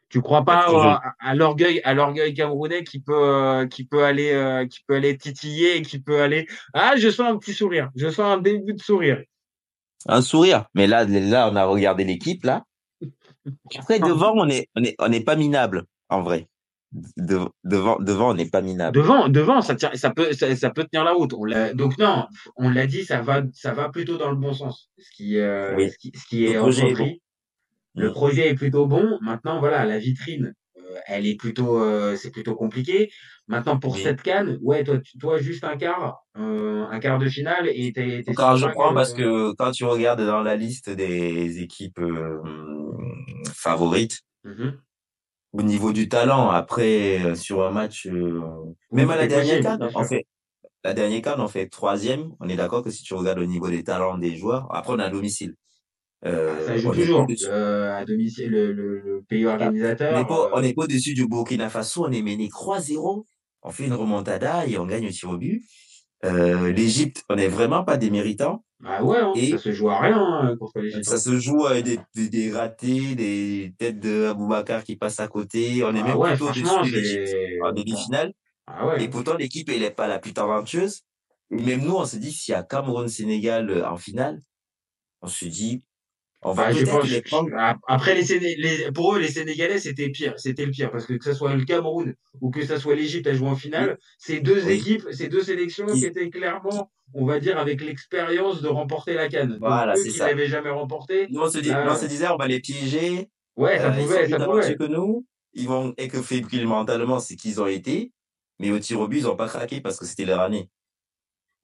Tu 0.08 0.20
crois 0.20 0.44
pas 0.44 0.68
euh, 0.68 0.76
à, 0.76 1.14
à 1.20 1.34
l'orgueil, 1.36 1.80
à 1.84 1.94
l'orgueil 1.94 2.34
camerounais 2.34 2.82
qui 2.82 2.98
peut, 2.98 3.14
euh, 3.14 3.68
qui 3.68 3.84
peut 3.84 4.02
aller, 4.02 4.32
euh, 4.32 4.66
qui 4.66 4.80
peut 4.84 4.96
aller 4.96 5.16
titiller 5.16 5.76
et 5.76 5.82
qui 5.82 6.00
peut 6.00 6.20
aller. 6.20 6.48
Ah, 6.74 6.94
je 6.96 7.08
sens 7.08 7.30
un 7.30 7.36
petit 7.38 7.54
sourire. 7.54 7.90
Je 7.94 8.08
sens 8.08 8.36
un 8.36 8.38
début 8.38 8.74
de 8.74 8.82
sourire. 8.82 9.22
Un 10.06 10.22
sourire. 10.22 10.64
Mais 10.74 10.88
là, 10.88 11.04
là, 11.04 11.48
on 11.52 11.54
a 11.54 11.64
regardé 11.66 12.02
l'équipe, 12.02 12.42
là. 12.42 12.64
Après, 13.78 13.98
devant, 14.00 14.32
on 14.36 14.48
est, 14.48 14.68
on 14.76 14.82
est, 14.84 14.94
on 14.98 15.08
n'est 15.08 15.22
pas 15.24 15.36
minable, 15.36 15.84
en 16.08 16.22
vrai. 16.22 16.48
De- 17.16 17.38
devant, 17.62 17.98
devant, 18.00 18.30
on 18.30 18.34
n'est 18.34 18.48
pas 18.50 18.62
minable. 18.62 18.96
Devant, 18.98 19.28
devant, 19.28 19.60
ça 19.62 19.76
tient, 19.76 19.92
ça 19.94 20.10
peut, 20.10 20.32
ça, 20.32 20.54
ça 20.56 20.70
peut 20.70 20.84
tenir 20.90 21.04
la 21.04 21.12
route. 21.12 21.32
On 21.34 21.46
donc 21.74 21.96
non, 21.98 22.26
on 22.56 22.68
l'a 22.68 22.86
dit, 22.86 23.04
ça 23.04 23.22
va, 23.22 23.42
ça 23.52 23.72
va 23.72 23.88
plutôt 23.90 24.18
dans 24.18 24.30
le 24.30 24.36
bon 24.36 24.52
sens. 24.52 24.90
Ce 24.98 25.08
qui, 25.16 25.38
euh, 25.38 25.76
Oui. 25.76 25.90
ce 25.90 25.96
qui, 25.98 26.12
ce 26.16 26.26
qui 26.26 26.46
est 26.46 26.56
projet 26.58 26.90
est 26.90 26.94
bon. 26.94 27.12
Le 27.94 28.08
Mm. 28.10 28.12
projet 28.12 28.48
est 28.48 28.54
plutôt 28.54 28.86
bon. 28.86 29.18
Maintenant, 29.20 29.60
voilà, 29.60 29.84
la 29.84 29.98
vitrine, 29.98 30.52
euh, 30.78 30.96
elle 31.06 31.26
est 31.26 31.36
plutôt, 31.36 31.80
euh, 31.80 32.16
c'est 32.16 32.30
plutôt 32.30 32.56
compliqué. 32.56 33.10
Maintenant, 33.46 33.78
pour 33.78 33.94
Oui. 33.94 34.02
cette 34.02 34.22
canne, 34.22 34.58
ouais, 34.60 34.82
toi, 34.84 34.98
tu- 34.98 35.16
toi, 35.18 35.38
juste 35.38 35.62
un 35.64 35.76
quart, 35.76 36.24
un 36.34 36.98
quart 37.00 37.18
de 37.18 37.28
finale 37.28 37.68
et 37.72 37.92
t'es, 37.92 38.22
je 38.26 38.32
que- 38.32 38.94
parce 38.94 39.12
que 39.12 39.52
quand 39.54 39.70
tu 39.70 39.84
regardes 39.84 40.24
dans 40.26 40.42
la 40.42 40.56
liste 40.56 40.90
des 40.90 41.60
équipes 41.62 42.00
favorites, 43.54 44.20
Mhm. 44.44 44.78
au 45.52 45.62
niveau 45.62 45.92
du 45.92 46.08
talent, 46.08 46.50
après, 46.50 47.22
euh, 47.24 47.34
sur 47.34 47.62
un 47.64 47.70
match, 47.70 48.06
euh, 48.06 48.40
même 48.92 49.10
à 49.10 49.16
la 49.16 49.26
dernière 49.26 49.60
canne, 49.62 49.90
sûr. 49.90 50.04
fait, 50.06 50.26
la 50.84 50.94
dernière 50.94 51.20
canne, 51.22 51.40
on 51.40 51.48
fait 51.48 51.66
troisième. 51.68 52.32
On 52.40 52.48
est 52.48 52.56
d'accord 52.56 52.82
que 52.82 52.90
si 52.90 53.02
tu 53.02 53.14
regardes 53.14 53.38
au 53.38 53.44
niveau 53.46 53.68
des 53.68 53.84
talents 53.84 54.16
des 54.18 54.36
joueurs, 54.36 54.66
après, 54.74 54.92
on 54.94 54.98
est 54.98 55.02
à 55.04 55.10
domicile. 55.10 55.54
Euh, 56.26 56.66
Ça 56.66 56.76
joue 56.76 56.92
toujours. 56.92 57.26
Euh, 57.48 57.92
à 57.96 58.04
domicile, 58.04 58.50
le, 58.50 58.72
le, 58.72 59.00
le 59.00 59.22
pays 59.22 59.46
On 59.46 59.50
organisateur. 59.52 60.18
n'est 60.18 60.26
pas, 60.26 60.46
euh, 60.46 60.50
on 60.52 60.60
n'est 60.60 60.74
pas 60.74 60.82
au-dessus 60.84 61.14
du 61.14 61.26
Burkina 61.26 61.68
Faso, 61.70 62.04
on 62.06 62.12
est 62.12 62.22
mené 62.22 62.48
3-0. 62.48 63.26
On 63.62 63.70
fait 63.70 63.86
une 63.86 63.94
remontada 63.94 64.66
et 64.66 64.78
on 64.78 64.86
gagne 64.86 65.06
au 65.06 65.10
tir 65.10 65.30
au 65.30 65.36
but. 65.38 65.62
L'Égypte, 66.22 67.24
on 67.30 67.36
n'est 67.36 67.48
vraiment 67.48 67.84
pas 67.84 67.96
des 67.96 68.10
méritants. 68.10 68.64
Bah 68.80 69.02
ouais, 69.02 69.18
hein, 69.18 69.32
Et- 69.36 69.50
ça 69.50 69.58
se 69.58 69.72
joue 69.72 69.90
à 69.90 70.00
rien 70.00 70.18
hein, 70.18 70.56
contre 70.56 70.80
les 70.80 71.02
Ça 71.02 71.18
se 71.18 71.38
joue 71.38 71.66
avec 71.66 71.84
des, 71.84 71.98
des, 72.14 72.28
des 72.30 72.52
ratés, 72.52 73.14
des 73.14 73.74
têtes 73.78 74.00
de 74.00 74.26
Aboubacar 74.26 74.84
qui 74.84 74.96
passent 74.96 75.20
à 75.20 75.28
côté. 75.28 75.84
On 75.84 75.94
est 75.94 76.00
Ah 76.00 76.04
même 76.04 76.16
ouais, 76.16 76.30
plutôt 76.36 76.48
en 76.70 77.72
demi-finale. 77.72 78.32
Ah 78.66 78.86
ouais. 78.86 79.02
Et 79.02 79.08
pourtant, 79.08 79.34
l'équipe, 79.36 79.68
elle 79.68 79.80
n'est 79.80 79.90
pas 79.90 80.06
la 80.08 80.18
plus 80.18 80.32
talentueuse. 80.32 81.02
Même 81.50 81.82
nous, 81.82 81.96
on 81.96 82.06
se 82.06 82.16
dit, 82.16 82.32
s'il 82.32 82.52
y 82.52 82.54
a 82.54 82.62
Cameroun-Sénégal 82.62 83.68
euh, 83.70 83.86
en 83.88 83.96
finale, 83.96 84.40
on 85.20 85.26
se 85.26 85.44
dit, 85.46 85.82
on 86.42 86.54
Bah, 86.54 86.72
je 86.72 86.84
pense, 86.86 87.08
les 87.08 87.22
après, 87.86 88.14
les, 88.14 88.24
Séné- 88.24 88.56
les- 88.56 88.90
pour 88.92 89.14
eux, 89.14 89.18
les 89.18 89.28
Sénégalais, 89.28 89.78
c'était 89.78 90.08
pire. 90.08 90.34
C'était 90.38 90.64
le 90.64 90.70
pire. 90.70 90.90
Parce 90.90 91.04
que 91.06 91.12
que 91.14 91.24
ce 91.24 91.34
soit 91.34 91.54
le 91.54 91.64
Cameroun 91.64 92.14
ou 92.40 92.50
que 92.50 92.64
ce 92.64 92.78
soit 92.78 92.94
l'Égypte 92.94 93.26
à 93.26 93.34
jouer 93.34 93.48
en 93.48 93.56
finale, 93.56 93.98
c'est 94.18 94.40
deux 94.40 94.64
Oui. 94.66 94.72
équipes, 94.72 95.06
c'est 95.12 95.28
deux 95.28 95.42
sélections 95.42 95.86
qui 95.86 96.06
étaient 96.06 96.30
clairement, 96.30 96.90
on 97.12 97.26
va 97.26 97.40
dire, 97.40 97.58
avec 97.58 97.82
l'expérience 97.82 98.62
de 98.62 98.68
remporter 98.68 99.14
la 99.14 99.28
canne. 99.28 99.58
Voilà, 99.60 99.96
c'est 99.96 100.10
ça. 100.10 100.28
l'avaient 100.28 100.48
jamais 100.48 100.70
remporté, 100.70 101.26
Nous, 101.30 101.40
on 101.40 101.50
se, 101.50 101.58
dit, 101.58 101.70
nous, 101.70 101.76
on 101.90 101.94
se 101.96 102.06
disait, 102.06 102.28
on 102.28 102.36
va 102.36 102.46
les 102.48 102.60
piéger. 102.60 103.28
ouais, 103.56 103.78
ça 103.78 103.88
euh, 103.88 103.94
ils 103.96 104.00
sont 104.00 104.06
pouvait, 104.06 104.22
plus 104.22 104.30
ça 104.30 104.40
pouvait. 104.46 104.76
que 104.76 104.84
nous. 104.84 105.26
Ils 105.52 105.66
vont 105.68 105.92
être 105.98 106.22
fébriles 106.22 106.66
mentalement, 106.66 107.18
c'est 107.20 107.36
qu'ils 107.36 107.60
ont 107.60 107.66
été. 107.66 108.12
Mais 108.60 108.70
au 108.70 108.78
tir 108.78 109.00
au 109.00 109.08
but, 109.08 109.18
ils 109.18 109.24
n'ont 109.24 109.36
pas 109.36 109.48
craqué 109.48 109.80
parce 109.80 109.98
que 109.98 110.06
c'était 110.06 110.24
leur 110.24 110.40
année. 110.40 110.70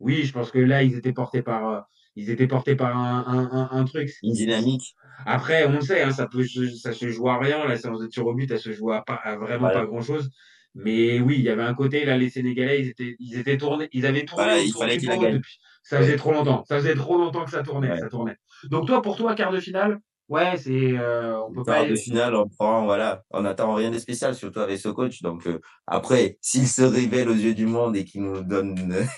Oui, 0.00 0.24
je 0.24 0.32
pense 0.32 0.50
que 0.50 0.58
là, 0.58 0.82
ils 0.82 0.96
étaient 0.96 1.12
portés 1.12 1.42
par, 1.42 1.68
euh, 1.68 1.80
ils 2.16 2.30
étaient 2.30 2.46
portés 2.46 2.74
par 2.76 2.96
un, 2.96 3.24
un, 3.26 3.50
un, 3.52 3.68
un 3.78 3.84
truc. 3.84 4.10
Une 4.22 4.32
dynamique. 4.32 4.94
Après, 5.24 5.66
on 5.66 5.72
le 5.72 5.80
sait, 5.80 6.02
hein, 6.02 6.10
ça 6.10 6.26
peut, 6.26 6.44
se- 6.44 6.74
ça 6.76 6.92
se 6.92 7.08
joue 7.10 7.28
à 7.28 7.38
rien. 7.38 7.66
La 7.66 7.76
séance 7.76 8.00
de 8.00 8.06
tir 8.06 8.26
au 8.26 8.34
but, 8.34 8.50
elle 8.50 8.58
se 8.58 8.72
joue 8.72 8.90
à, 8.92 9.04
pas, 9.04 9.14
à 9.14 9.36
vraiment 9.36 9.60
Voilà. 9.68 9.80
pas 9.80 9.86
grand 9.86 10.02
chose. 10.02 10.30
Mais 10.74 11.20
oui, 11.20 11.36
il 11.38 11.42
y 11.44 11.48
avait 11.48 11.62
un 11.62 11.72
côté, 11.72 12.04
là, 12.04 12.18
les 12.18 12.28
Sénégalais, 12.28 12.80
ils 12.82 12.88
étaient, 12.88 13.16
ils 13.18 13.38
étaient 13.38 13.56
tournés, 13.56 13.88
ils 13.92 14.04
avaient 14.04 14.24
tourné 14.26 14.44
Voilà, 14.44 14.60
il 14.60 14.68
autour 14.68 14.82
fallait 14.82 14.94
du 14.94 15.00
qu'ils 15.00 15.08
la 15.08 15.14
pot 15.16 15.22
gagnent. 15.22 15.34
depuis. 15.34 15.58
Ça 15.82 15.98
faisait 15.98 16.16
trop 16.16 16.32
longtemps. 16.32 16.64
Ça 16.68 16.76
faisait 16.76 16.94
trop 16.94 17.16
longtemps 17.16 17.44
que 17.44 17.50
ça 17.50 17.62
tournait, 17.62 17.90
Ouais. 17.92 17.98
ça 17.98 18.08
tournait. 18.08 18.36
Donc 18.64 18.86
toi, 18.86 19.00
pour 19.00 19.16
toi, 19.16 19.34
quart 19.34 19.52
de 19.52 19.60
finale, 19.60 20.00
ouais, 20.28 20.56
c'est, 20.56 20.70
euh, 20.98 21.40
on 21.40 21.52
peut 21.52 21.64
pas. 21.64 21.80
Quart 21.80 21.88
de 21.88 21.96
finale, 21.96 22.34
on 22.34 22.48
prend, 22.48 22.84
voilà, 22.84 23.22
on 23.30 23.42
n'attend 23.42 23.74
rien 23.74 23.90
de 23.90 23.98
spécial, 23.98 24.34
surtout 24.34 24.60
avec 24.60 24.78
ce 24.78 24.88
coach. 24.88 25.22
Donc, 25.22 25.46
euh, 25.46 25.60
après, 25.86 26.38
s'il 26.40 26.68
se 26.68 26.82
révèle 26.82 27.28
aux 27.28 27.34
yeux 27.34 27.54
du 27.54 27.66
monde 27.66 27.96
et 27.96 28.04
qu'il 28.04 28.22
nous 28.22 28.42
donne, 28.42 28.74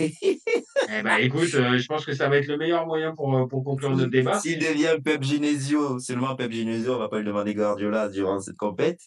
Eh 0.91 1.03
ben, 1.03 1.17
écoute, 1.19 1.55
euh, 1.55 1.77
je 1.77 1.87
pense 1.87 2.07
que 2.07 2.15
ça 2.15 2.29
va 2.29 2.39
être 2.39 2.47
le 2.47 2.57
meilleur 2.57 2.87
moyen 2.87 3.15
pour, 3.15 3.37
euh, 3.37 3.47
pour 3.47 3.63
conclure 3.63 3.91
notre 3.91 4.11
débat. 4.11 4.39
s'il 4.39 4.59
devient 4.59 4.97
Pep 5.05 5.23
Genesio, 5.23 5.99
seulement 5.99 6.35
Pep 6.35 6.51
Genesio, 6.51 6.95
on 6.95 6.99
va 6.99 7.09
pas 7.09 7.19
lui 7.19 7.27
demander 7.27 7.55
Guardiola 7.55 8.09
durant 8.09 8.41
cette 8.41 8.57
compète. 8.57 9.01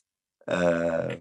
Euh, 0.49 1.16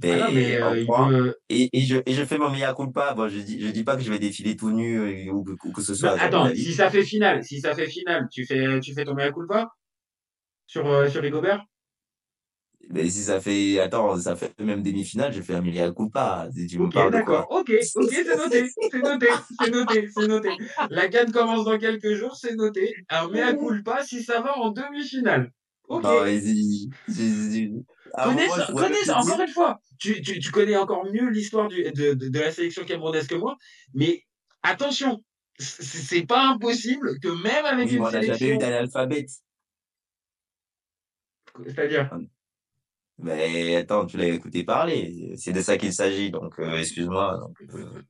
ben, 0.00 0.20
Ah 0.22 0.30
mais, 0.32 0.60
euh, 0.60 1.32
Et, 1.48 1.68
et 1.72 1.80
je, 1.80 1.96
et 2.06 2.12
je 2.12 2.24
fais 2.24 2.38
mon 2.38 2.50
mea 2.50 2.74
culpa. 2.74 3.14
Bon, 3.14 3.28
je 3.28 3.38
dis, 3.38 3.60
je 3.60 3.68
dis 3.68 3.82
pas 3.82 3.96
que 3.96 4.02
je 4.02 4.10
vais 4.10 4.18
défiler 4.18 4.54
tout 4.54 4.70
nu 4.70 5.30
ou, 5.30 5.44
ou 5.64 5.72
que 5.72 5.82
ce 5.82 5.94
soit. 5.94 6.10
Non, 6.10 6.16
jamais 6.16 6.28
attends, 6.28 6.54
si 6.54 6.72
ça 6.74 6.90
fait 6.90 7.02
finale, 7.02 7.42
si 7.42 7.60
ça 7.60 7.74
fait 7.74 7.88
finale, 7.88 8.28
tu 8.30 8.44
fais, 8.46 8.80
tu 8.80 8.92
fais 8.94 9.04
ton 9.04 9.14
mea 9.14 9.32
culpa 9.32 9.70
sur, 10.70 10.86
euh, 10.86 11.08
sur 11.08 11.22
Rigobert? 11.22 11.64
Mais 12.90 13.08
si 13.08 13.22
ça 13.22 13.40
fait, 13.40 13.78
attends, 13.78 14.16
ça 14.18 14.34
fait 14.36 14.52
même 14.60 14.82
demi-finale, 14.82 15.32
je 15.32 15.42
fais 15.42 15.54
un 15.54 15.60
mea 15.62 15.92
culpa. 15.92 16.48
Si 16.52 16.66
tu 16.66 16.78
me 16.78 16.86
Ok, 16.86 16.92
parles 16.92 17.12
de 17.12 17.18
quoi? 17.18 17.46
d'accord. 17.46 17.46
Ok, 17.50 17.70
ok, 17.94 18.08
c'est 18.10 18.36
noté. 18.36 18.64
C'est 18.90 19.02
noté. 19.02 19.28
C'est 19.58 19.70
noté. 19.70 20.08
C'est 20.08 20.26
noté. 20.26 20.56
La 20.88 21.08
canne 21.08 21.30
commence 21.32 21.64
dans 21.64 21.78
quelques 21.78 22.14
jours, 22.14 22.36
c'est 22.36 22.54
noté. 22.56 22.94
Un 23.08 23.28
mea 23.28 23.54
culpa 23.54 24.02
si 24.04 24.22
ça 24.22 24.40
va 24.40 24.58
en 24.58 24.70
demi-finale. 24.70 25.52
Ok. 25.88 26.02
Non, 26.04 26.16
vas-y. 26.20 26.90
À 28.14 28.28
un 28.28 28.34
Connais, 28.76 29.10
encore 29.10 29.40
une 29.40 29.48
fois, 29.52 29.80
tu, 29.98 30.20
tu, 30.22 30.38
tu 30.38 30.50
connais 30.50 30.76
encore 30.76 31.04
mieux 31.04 31.28
l'histoire 31.30 31.68
du- 31.68 31.82
de, 31.84 32.14
de, 32.14 32.28
de 32.28 32.38
la 32.38 32.50
sélection 32.52 32.84
camerounaise 32.84 33.26
que 33.26 33.34
moi, 33.34 33.56
mais 33.94 34.24
attention, 34.62 35.22
c'est 35.58 36.26
pas 36.26 36.48
impossible 36.48 37.18
que 37.20 37.28
même 37.28 37.64
avec 37.66 37.88
Oui, 37.88 37.96
une 37.96 38.04
on 38.06 38.10
n'a 38.10 38.22
jamais 38.22 38.48
eu 38.48 38.56
sélection, 38.56 38.58
d'analphabète. 38.58 39.30
C'est-à-dire, 41.66 42.10
Mais 43.18 43.76
attends, 43.76 44.06
tu 44.06 44.16
l'as 44.16 44.28
écouté 44.28 44.64
parler. 44.64 45.34
C'est 45.36 45.52
de 45.52 45.60
ça 45.60 45.76
qu'il 45.76 45.92
s'agit. 45.92 46.30
Donc, 46.30 46.58
euh, 46.58 46.78
excuse-moi. 46.78 47.38
Donc, 47.40 47.56
euh, 47.74 48.02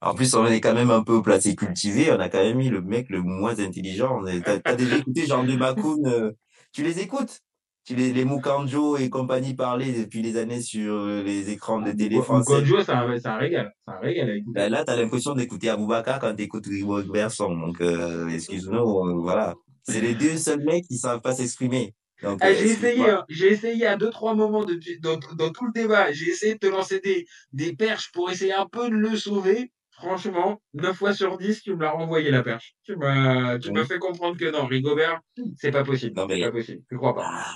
En 0.00 0.14
plus, 0.14 0.34
on 0.34 0.46
est 0.46 0.60
quand 0.60 0.74
même 0.74 0.90
un 0.90 1.02
peu 1.02 1.22
placé 1.22 1.56
cultivé. 1.56 2.12
On 2.12 2.20
a 2.20 2.28
quand 2.28 2.42
même 2.42 2.58
mis 2.58 2.68
le 2.68 2.80
mec 2.80 3.08
le 3.10 3.22
moins 3.22 3.58
intelligent. 3.58 4.22
T'as 4.44 4.60
t'as 4.60 4.74
déjà 4.76 4.98
écouté 4.98 5.26
Jean 5.26 5.44
de 5.44 5.56
Bakoun 5.56 6.06
euh, 6.06 6.32
Tu 6.72 6.82
les 6.82 7.00
écoutes? 7.00 7.40
Tu 7.86 7.94
les, 7.94 8.14
les 8.14 8.24
Mukanjo 8.24 8.96
et 8.96 9.10
compagnie 9.10 9.52
parler 9.54 9.92
depuis 9.92 10.22
des 10.22 10.38
années 10.38 10.62
sur 10.62 11.04
les 11.06 11.50
écrans 11.50 11.82
de 11.82 11.92
télé 11.92 12.22
français. 12.22 12.60
Konjo, 12.60 12.80
c'est 12.80 12.92
un, 12.92 13.02
un 13.02 13.36
régal. 13.36 13.74
C'est 13.86 13.92
un 13.92 13.98
régal 13.98 14.30
à 14.30 14.36
écouter. 14.36 14.60
Ben 14.60 14.72
là, 14.72 14.84
t'as 14.84 14.96
l'impression 14.96 15.34
d'écouter 15.34 15.68
Aboubacar 15.68 16.18
quand 16.18 16.34
t'écoutes 16.34 16.66
Ribo 16.66 17.02
Berson. 17.02 17.54
Donc, 17.54 17.80
euh, 17.82 18.28
excuse-nous, 18.28 19.20
voilà. 19.22 19.54
C'est 19.82 20.00
les 20.00 20.14
deux 20.14 20.36
seuls 20.38 20.64
mecs 20.64 20.86
qui 20.86 20.96
savent 20.96 21.20
pas 21.20 21.34
s'exprimer. 21.34 21.94
Donc, 22.24 22.38
Ah, 22.42 22.48
euh, 22.48 22.54
j'ai 22.54 22.64
essayé, 22.70 23.10
hein. 23.10 23.24
j'ai 23.28 23.52
essayé 23.52 23.86
à 23.86 23.96
deux, 23.96 24.10
trois 24.10 24.34
moments 24.34 24.64
depuis, 24.64 24.98
dans, 25.00 25.18
dans 25.36 25.50
tout 25.52 25.66
le 25.66 25.72
débat. 25.72 26.10
J'ai 26.12 26.30
essayé 26.30 26.54
de 26.54 26.58
te 26.58 26.66
lancer 26.66 27.00
des, 27.00 27.26
des 27.52 27.74
perches 27.76 28.10
pour 28.12 28.30
essayer 28.30 28.52
un 28.54 28.66
peu 28.66 28.88
de 28.90 28.94
le 28.96 29.16
sauver. 29.16 29.70
Franchement, 29.90 30.60
9 30.74 30.96
fois 30.96 31.14
sur 31.14 31.38
10, 31.38 31.62
tu 31.62 31.74
me 31.76 31.82
l'as 31.82 31.92
renvoyé 31.92 32.30
la 32.32 32.42
perche. 32.42 32.74
Tu 32.82 32.96
m'as, 32.96 33.58
tu 33.60 33.70
m'as 33.70 33.84
fait 33.84 34.00
comprendre 34.00 34.36
que 34.36 34.50
non, 34.50 34.66
Rigobert, 34.66 35.20
c'est 35.56 35.70
pas 35.70 35.84
possible. 35.84 36.16
Non, 36.16 36.26
mais- 36.26 36.36
C'est 36.38 36.42
pas 36.46 36.50
possible. 36.52 36.82
Tu 36.88 36.96
crois 36.96 37.14
pas. 37.14 37.24
Ah, 37.26 37.54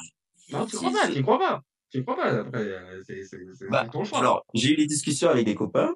Non, 0.51 0.67
tu 0.67 0.77
crois 0.77 0.93
pas, 0.93 1.09
tu 1.09 1.23
crois 1.23 1.39
pas. 1.39 1.63
Tu 1.91 2.03
crois 2.05 2.17
pas. 2.17 2.31
Après, 2.41 2.61
euh, 2.61 3.03
c'est, 3.05 3.23
Bah, 3.71 3.83
c'est 3.87 3.91
ton 3.91 4.05
choix. 4.05 4.19
alors, 4.21 4.45
j'ai 4.55 4.73
eu 4.75 4.77
des 4.77 4.87
discussions 4.87 5.31
avec 5.31 5.47
des 5.47 5.55
copains. 5.57 5.95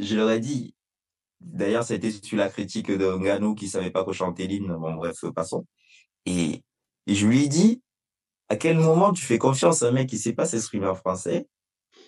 Je 0.00 0.16
leur 0.16 0.30
ai 0.30 0.40
dit, 0.40 0.74
d'ailleurs, 1.40 1.90
été 1.90 2.10
sur 2.10 2.36
la 2.36 2.48
critique 2.50 2.90
de 2.90 3.06
Nganou 3.16 3.54
qui 3.54 3.68
savait 3.68 3.90
pas 3.90 4.04
quoi 4.04 4.12
chanter 4.12 4.46
l'hymne. 4.46 4.76
Bon, 4.78 4.94
bref, 4.96 5.16
passons. 5.34 5.64
Et, 6.26 6.62
et 7.06 7.14
je 7.14 7.26
lui 7.26 7.44
ai 7.44 7.48
dit, 7.48 7.82
à 8.48 8.56
quel 8.56 8.78
moment 8.78 9.12
tu 9.12 9.24
fais 9.24 9.38
confiance 9.38 9.82
à 9.82 9.88
un 9.88 9.92
mec 9.92 10.08
qui 10.08 10.18
sait 10.18 10.32
pas 10.32 10.46
s'exprimer 10.46 10.86
en 10.86 10.94
français? 10.94 11.48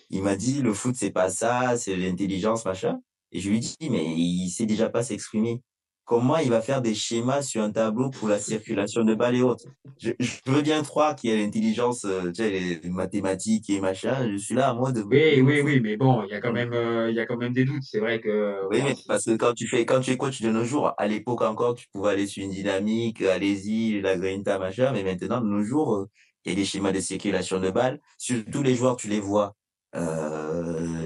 Il 0.09 0.23
m'a 0.23 0.35
dit, 0.35 0.61
le 0.61 0.73
foot, 0.73 0.95
c'est 0.95 1.11
pas 1.11 1.29
ça, 1.29 1.77
c'est 1.77 1.95
l'intelligence, 1.95 2.65
machin. 2.65 2.99
Et 3.31 3.39
je 3.39 3.49
lui 3.49 3.57
ai 3.57 3.59
dit, 3.59 3.75
mais 3.89 4.05
il 4.05 4.49
sait 4.49 4.65
déjà 4.65 4.89
pas 4.89 5.03
s'exprimer. 5.03 5.61
Comment 6.09 6.37
il 6.37 6.49
va 6.49 6.59
faire 6.59 6.81
des 6.81 6.95
schémas 6.95 7.43
sur 7.43 7.61
un 7.61 7.69
tableau 7.69 8.09
pour 8.09 8.29
la 8.29 8.39
circulation 8.39 9.03
de 9.03 9.13
balles 9.13 9.35
et 9.35 9.43
autres? 9.43 9.65
Je, 9.99 10.09
je 10.17 10.37
veux 10.47 10.63
bien 10.63 10.81
croire 10.81 11.15
qu'il 11.15 11.29
y 11.29 11.33
a 11.33 11.35
l'intelligence, 11.35 12.03
euh, 12.03 12.31
tu 12.31 12.41
sais, 12.41 12.49
les 12.49 12.89
mathématiques 12.89 13.69
et 13.69 13.79
machin. 13.79 14.27
Je 14.31 14.37
suis 14.37 14.55
là 14.55 14.69
à 14.69 14.73
moi 14.73 14.91
de... 14.91 15.03
Oui, 15.03 15.39
oui, 15.39 15.61
oui, 15.61 15.79
mais 15.79 15.97
bon, 15.97 16.23
il 16.23 16.31
y 16.31 16.33
a 16.33 16.41
quand 16.41 16.51
même, 16.51 16.73
euh, 16.73 17.11
il 17.11 17.15
y 17.15 17.19
a 17.19 17.27
quand 17.27 17.37
même 17.37 17.53
des 17.53 17.63
doutes. 17.63 17.83
C'est 17.83 17.99
vrai 17.99 18.19
que, 18.21 18.55
Oui, 18.71 18.81
mais 18.83 18.95
parce 19.07 19.25
que 19.25 19.35
quand 19.35 19.53
tu 19.53 19.67
fais, 19.67 19.85
quand 19.85 19.99
tu 19.99 20.09
es 20.09 20.17
coach 20.17 20.41
de 20.41 20.49
nos 20.49 20.63
jours, 20.63 20.95
à 20.97 21.05
l'époque 21.05 21.43
encore, 21.43 21.75
tu 21.75 21.85
pouvais 21.93 22.09
aller 22.09 22.25
sur 22.25 22.43
une 22.43 22.49
dynamique, 22.49 23.21
allez-y, 23.21 24.01
la 24.01 24.17
grinta, 24.17 24.57
machin, 24.57 24.91
mais 24.91 25.03
maintenant, 25.03 25.41
de 25.41 25.45
nos 25.45 25.61
jours, 25.61 25.95
euh, 25.95 26.09
il 26.43 26.53
y 26.53 26.55
a 26.55 26.55
des 26.55 26.65
schémas 26.65 26.91
de 26.91 27.01
circulation 27.01 27.59
de 27.59 27.69
balles. 27.69 27.99
Surtout 28.17 28.63
les 28.63 28.73
joueurs, 28.73 28.95
tu 28.95 29.09
les 29.09 29.19
vois, 29.19 29.53
euh, 29.95 31.05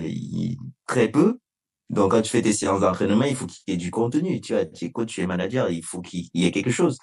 très 0.87 1.09
peu. 1.09 1.39
Donc, 1.89 2.11
quand 2.11 2.21
tu 2.21 2.29
fais 2.29 2.41
tes 2.41 2.53
séances 2.53 2.81
d'entraînement, 2.81 3.25
il 3.25 3.35
faut 3.35 3.45
qu'il 3.45 3.61
y 3.67 3.71
ait 3.73 3.77
du 3.77 3.91
contenu. 3.91 4.41
Tu 4.41 4.53
vois, 4.53 4.65
tu 4.65 4.85
es 4.85 4.91
coach, 4.91 5.13
tu 5.13 5.21
es 5.21 5.27
manager, 5.27 5.69
il 5.69 5.83
faut 5.83 6.01
qu'il 6.01 6.29
y 6.33 6.45
ait 6.45 6.51
quelque 6.51 6.71
chose. 6.71 6.97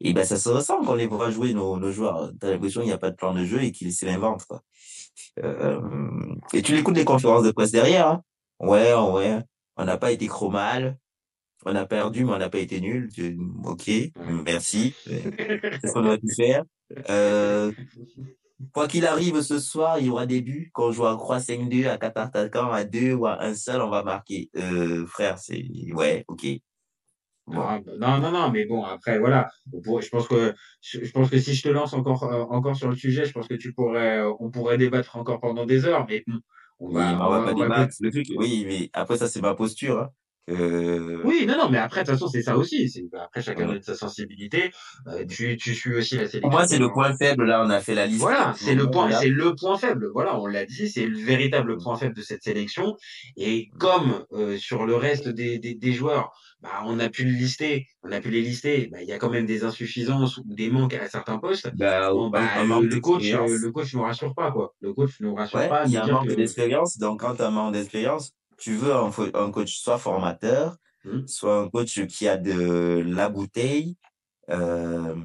Et 0.00 0.14
ben, 0.14 0.24
ça 0.24 0.36
se 0.38 0.48
ressent 0.48 0.80
quand 0.80 0.92
on 0.92 0.94
les 0.94 1.06
voit 1.06 1.30
jouer, 1.30 1.52
nos, 1.52 1.78
nos 1.78 1.92
joueurs. 1.92 2.32
T'as 2.40 2.50
l'impression 2.50 2.80
qu'il 2.80 2.88
n'y 2.88 2.94
a 2.94 2.98
pas 2.98 3.10
de 3.10 3.16
plan 3.16 3.34
de 3.34 3.44
jeu 3.44 3.62
et 3.62 3.72
qu'ils 3.72 3.92
se 3.92 4.06
l'inventent, 4.06 4.44
quoi. 4.46 4.62
Euh, 5.44 5.80
et 6.52 6.62
tu 6.62 6.74
l'écoutes 6.74 6.96
les 6.96 7.04
conférences 7.04 7.42
de 7.44 7.50
presse 7.50 7.70
derrière, 7.70 8.08
hein. 8.08 8.22
Ouais, 8.60 8.92
ouais, 8.94 9.38
on 9.76 9.84
n'a 9.84 9.96
pas 9.96 10.12
été 10.12 10.26
chromal, 10.26 10.98
on 11.64 11.74
a 11.74 11.86
perdu, 11.86 12.24
mais 12.24 12.32
on 12.32 12.38
n'a 12.38 12.50
pas 12.50 12.58
été 12.58 12.80
nul. 12.80 13.08
Ok, 13.64 13.90
merci. 14.44 14.94
C'est 15.06 15.22
ce 15.86 15.92
qu'on 15.92 16.04
aurait 16.04 16.18
pu 16.18 16.34
faire. 16.34 16.64
Euh, 17.08 17.72
quoi 18.72 18.88
qu'il 18.88 19.06
arrive 19.06 19.40
ce 19.42 19.58
soir, 19.58 19.98
il 19.98 20.06
y 20.06 20.10
aura 20.10 20.26
des 20.26 20.42
buts. 20.42 20.70
Quand 20.74 20.88
on 20.88 20.92
joue 20.92 21.06
à 21.06 21.16
croix 21.16 21.40
5-2, 21.40 21.86
à 21.86 21.98
4 21.98 22.18
attaquants, 22.18 22.70
à 22.72 22.84
2 22.84 23.14
ou 23.14 23.26
à 23.26 23.42
un 23.42 23.54
seul, 23.54 23.80
on 23.82 23.90
va 23.90 24.02
marquer. 24.02 24.50
Euh, 24.56 25.06
frère, 25.06 25.38
c'est, 25.38 25.64
ouais, 25.94 26.24
ok. 26.28 26.46
Bon. 27.46 27.60
Ah, 27.62 27.80
bah, 27.84 27.92
Non, 27.98 28.20
non, 28.20 28.30
non, 28.32 28.50
mais 28.50 28.64
bon, 28.66 28.84
après, 28.84 29.18
voilà. 29.18 29.48
Je 29.72 30.08
pense 30.08 30.28
que, 30.28 30.54
je 30.80 31.04
je 31.04 31.10
pense 31.12 31.30
que 31.30 31.38
si 31.38 31.54
je 31.54 31.62
te 31.62 31.68
lance 31.68 31.92
encore, 31.94 32.24
euh, 32.24 32.44
encore 32.44 32.76
sur 32.76 32.88
le 32.88 32.94
sujet, 32.96 33.24
je 33.24 33.32
pense 33.32 33.48
que 33.48 33.54
tu 33.54 33.72
pourrais, 33.72 34.18
euh, 34.20 34.32
on 34.40 34.50
pourrait 34.50 34.78
débattre 34.78 35.16
encore 35.16 35.40
pendant 35.40 35.66
des 35.66 35.84
heures, 35.84 36.06
mais 36.08 36.22
bon, 36.26 36.38
on 36.78 36.88
Oui, 36.88 36.94
va, 36.94 37.12
mais 37.16 37.24
on 37.24 37.26
on 37.26 37.28
va 37.28 37.40
pas 37.42 37.52
on 37.52 37.56
va 37.66 37.86
débattre. 37.86 37.94
Le 38.00 38.10
truc, 38.10 38.26
oui, 38.36 38.64
mais 38.66 38.90
après 38.92 39.16
ça, 39.18 39.28
c'est 39.28 39.40
ma 39.40 39.54
posture, 39.54 39.98
hein. 40.00 40.10
Euh, 40.50 41.20
Oui, 41.24 41.44
non, 41.46 41.56
non, 41.56 41.68
mais 41.70 41.78
après, 41.78 42.02
de 42.02 42.06
toute 42.06 42.14
façon, 42.18 42.28
c'est 42.28 42.42
ça 42.42 42.56
aussi. 42.56 42.90
Après, 43.18 43.42
chacun 43.42 43.68
Ouais. 43.68 43.78
a 43.78 43.82
sa 43.82 43.94
sensibilité. 43.94 44.72
Euh, 45.06 45.24
tu, 45.26 45.56
tu 45.56 45.74
suis 45.74 45.94
aussi 45.94 46.16
la 46.16 46.22
sélection. 46.26 46.40
Pour 46.40 46.50
moi, 46.50 46.66
c'est 46.66 46.78
le 46.78 46.90
point 46.92 47.14
faible. 47.16 47.44
Là, 47.46 47.62
on 47.64 47.70
a 47.70 47.80
fait 47.80 47.94
la 47.94 48.06
liste. 48.06 48.20
Voilà, 48.20 48.54
c'est 48.56 48.74
le 48.74 48.90
point, 48.90 49.10
c'est 49.12 49.28
le 49.28 49.54
point 49.54 49.76
faible. 49.78 50.08
Voilà, 50.12 50.38
on 50.40 50.46
l'a 50.46 50.66
dit, 50.66 50.88
c'est 50.88 51.06
le 51.06 51.18
véritable 51.18 51.76
point 51.78 51.96
faible 51.96 52.14
de 52.14 52.22
cette 52.22 52.42
sélection. 52.42 52.96
Et 53.36 53.70
comme 53.78 54.24
euh, 54.32 54.56
sur 54.56 54.86
le 54.86 54.94
reste 54.96 55.28
des, 55.28 55.58
des, 55.58 55.74
des 55.74 55.92
joueurs, 55.92 56.32
bah, 56.62 56.82
on 56.84 56.98
a 56.98 57.08
pu 57.08 57.24
le 57.24 57.30
lister, 57.30 57.86
on 58.02 58.12
a 58.12 58.20
pu 58.20 58.30
les 58.30 58.42
lister. 58.42 58.88
Bah, 58.92 58.98
il 59.02 59.08
y 59.08 59.12
a 59.12 59.18
quand 59.18 59.30
même 59.30 59.46
des 59.46 59.64
insuffisances 59.64 60.36
ou 60.38 60.42
des 60.46 60.68
manques 60.70 60.94
à 60.94 61.08
certains 61.08 61.38
postes. 61.38 61.70
bah, 61.76 62.10
Bon, 62.12 62.28
bah, 62.28 62.42
un 62.58 62.80
le, 62.80 63.00
coach, 63.00 63.22
le 63.32 63.70
coach 63.70 63.94
nous 63.94 64.02
rassure 64.02 64.34
pas, 64.34 64.50
quoi. 64.52 64.74
Le 64.80 64.92
coach 64.92 65.12
nous 65.20 65.34
rassure 65.34 65.58
Ouais, 65.60 65.68
pas. 65.68 65.84
il 65.86 65.92
y 65.92 65.96
a 65.96 66.04
un 66.04 66.08
manque 66.12 66.28
que- 66.28 66.34
d'expérience. 66.34 66.98
Donc, 66.98 67.20
quand 67.20 67.36
tu 67.36 67.42
as 67.42 67.46
un 67.48 67.50
manque 67.50 67.72
d'expérience, 67.74 68.32
tu 68.60 68.76
veux 68.76 68.94
un, 68.94 69.10
coach 69.50 69.76
soit 69.78 69.98
formateur, 69.98 70.76
Hmm. 71.02 71.26
soit 71.26 71.60
un 71.62 71.70
coach 71.70 72.06
qui 72.08 72.28
a 72.28 72.36
de 72.36 73.02
la 73.06 73.30
bouteille. 73.30 73.96
Euh, 74.50 75.16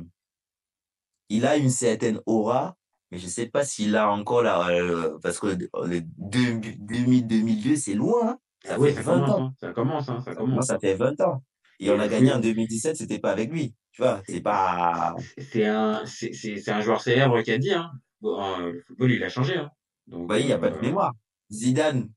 il 1.29 1.45
a 1.45 1.57
une 1.57 1.69
certaine 1.69 2.21
aura, 2.25 2.77
mais 3.11 3.17
je 3.17 3.27
sais 3.27 3.47
pas 3.47 3.65
s'il 3.65 3.95
a 3.97 4.09
encore 4.09 4.41
la, 4.41 4.69
euh, 4.69 5.17
parce 5.21 5.37
que 5.39 5.47
le 5.47 5.99
2000-2002, 6.17 7.75
c'est 7.75 7.93
loin. 7.93 8.29
hein. 8.29 8.37
Ah 8.69 8.75
oui, 8.79 8.89
fait 8.93 9.03
ça 9.03 9.13
20 9.13 9.13
commence, 9.25 9.29
ans. 9.31 9.43
hein. 9.43 9.53
ça 9.59 9.73
commence, 9.73 10.09
hein, 10.09 10.21
ça 10.23 10.33
commence. 10.35 10.65
ça 10.67 10.79
fait 10.79 10.95
20 10.95 11.19
ans. 11.21 11.43
Et 11.79 11.91
on 11.91 11.99
a 11.99 12.07
gagné 12.07 12.31
en 12.31 12.39
2017, 12.39 12.95
c'était 12.95 13.19
pas 13.19 13.31
avec 13.31 13.51
lui. 13.51 13.75
Tu 13.91 14.01
vois, 14.01 14.21
c'est 14.27 14.41
pas. 14.41 15.13
C'est 15.51 15.65
un, 15.65 16.03
c'est, 16.05 16.69
un 16.69 16.81
joueur 16.81 17.01
célèbre 17.01 17.41
qui 17.41 17.51
a 17.51 17.57
dit, 17.57 17.73
hein. 17.73 17.91
Bon, 18.21 18.41
euh, 18.41 18.71
le 18.71 18.79
football, 18.81 19.11
il 19.11 19.23
a 19.23 19.29
changé, 19.29 19.57
hein. 19.57 19.69
Donc, 20.07 20.27
Bah, 20.29 20.39
il 20.39 20.45
n'y 20.45 20.53
a 20.53 20.57
pas 20.57 20.69
de 20.69 20.79
mémoire. 20.79 21.11
Zidane, 21.51 22.09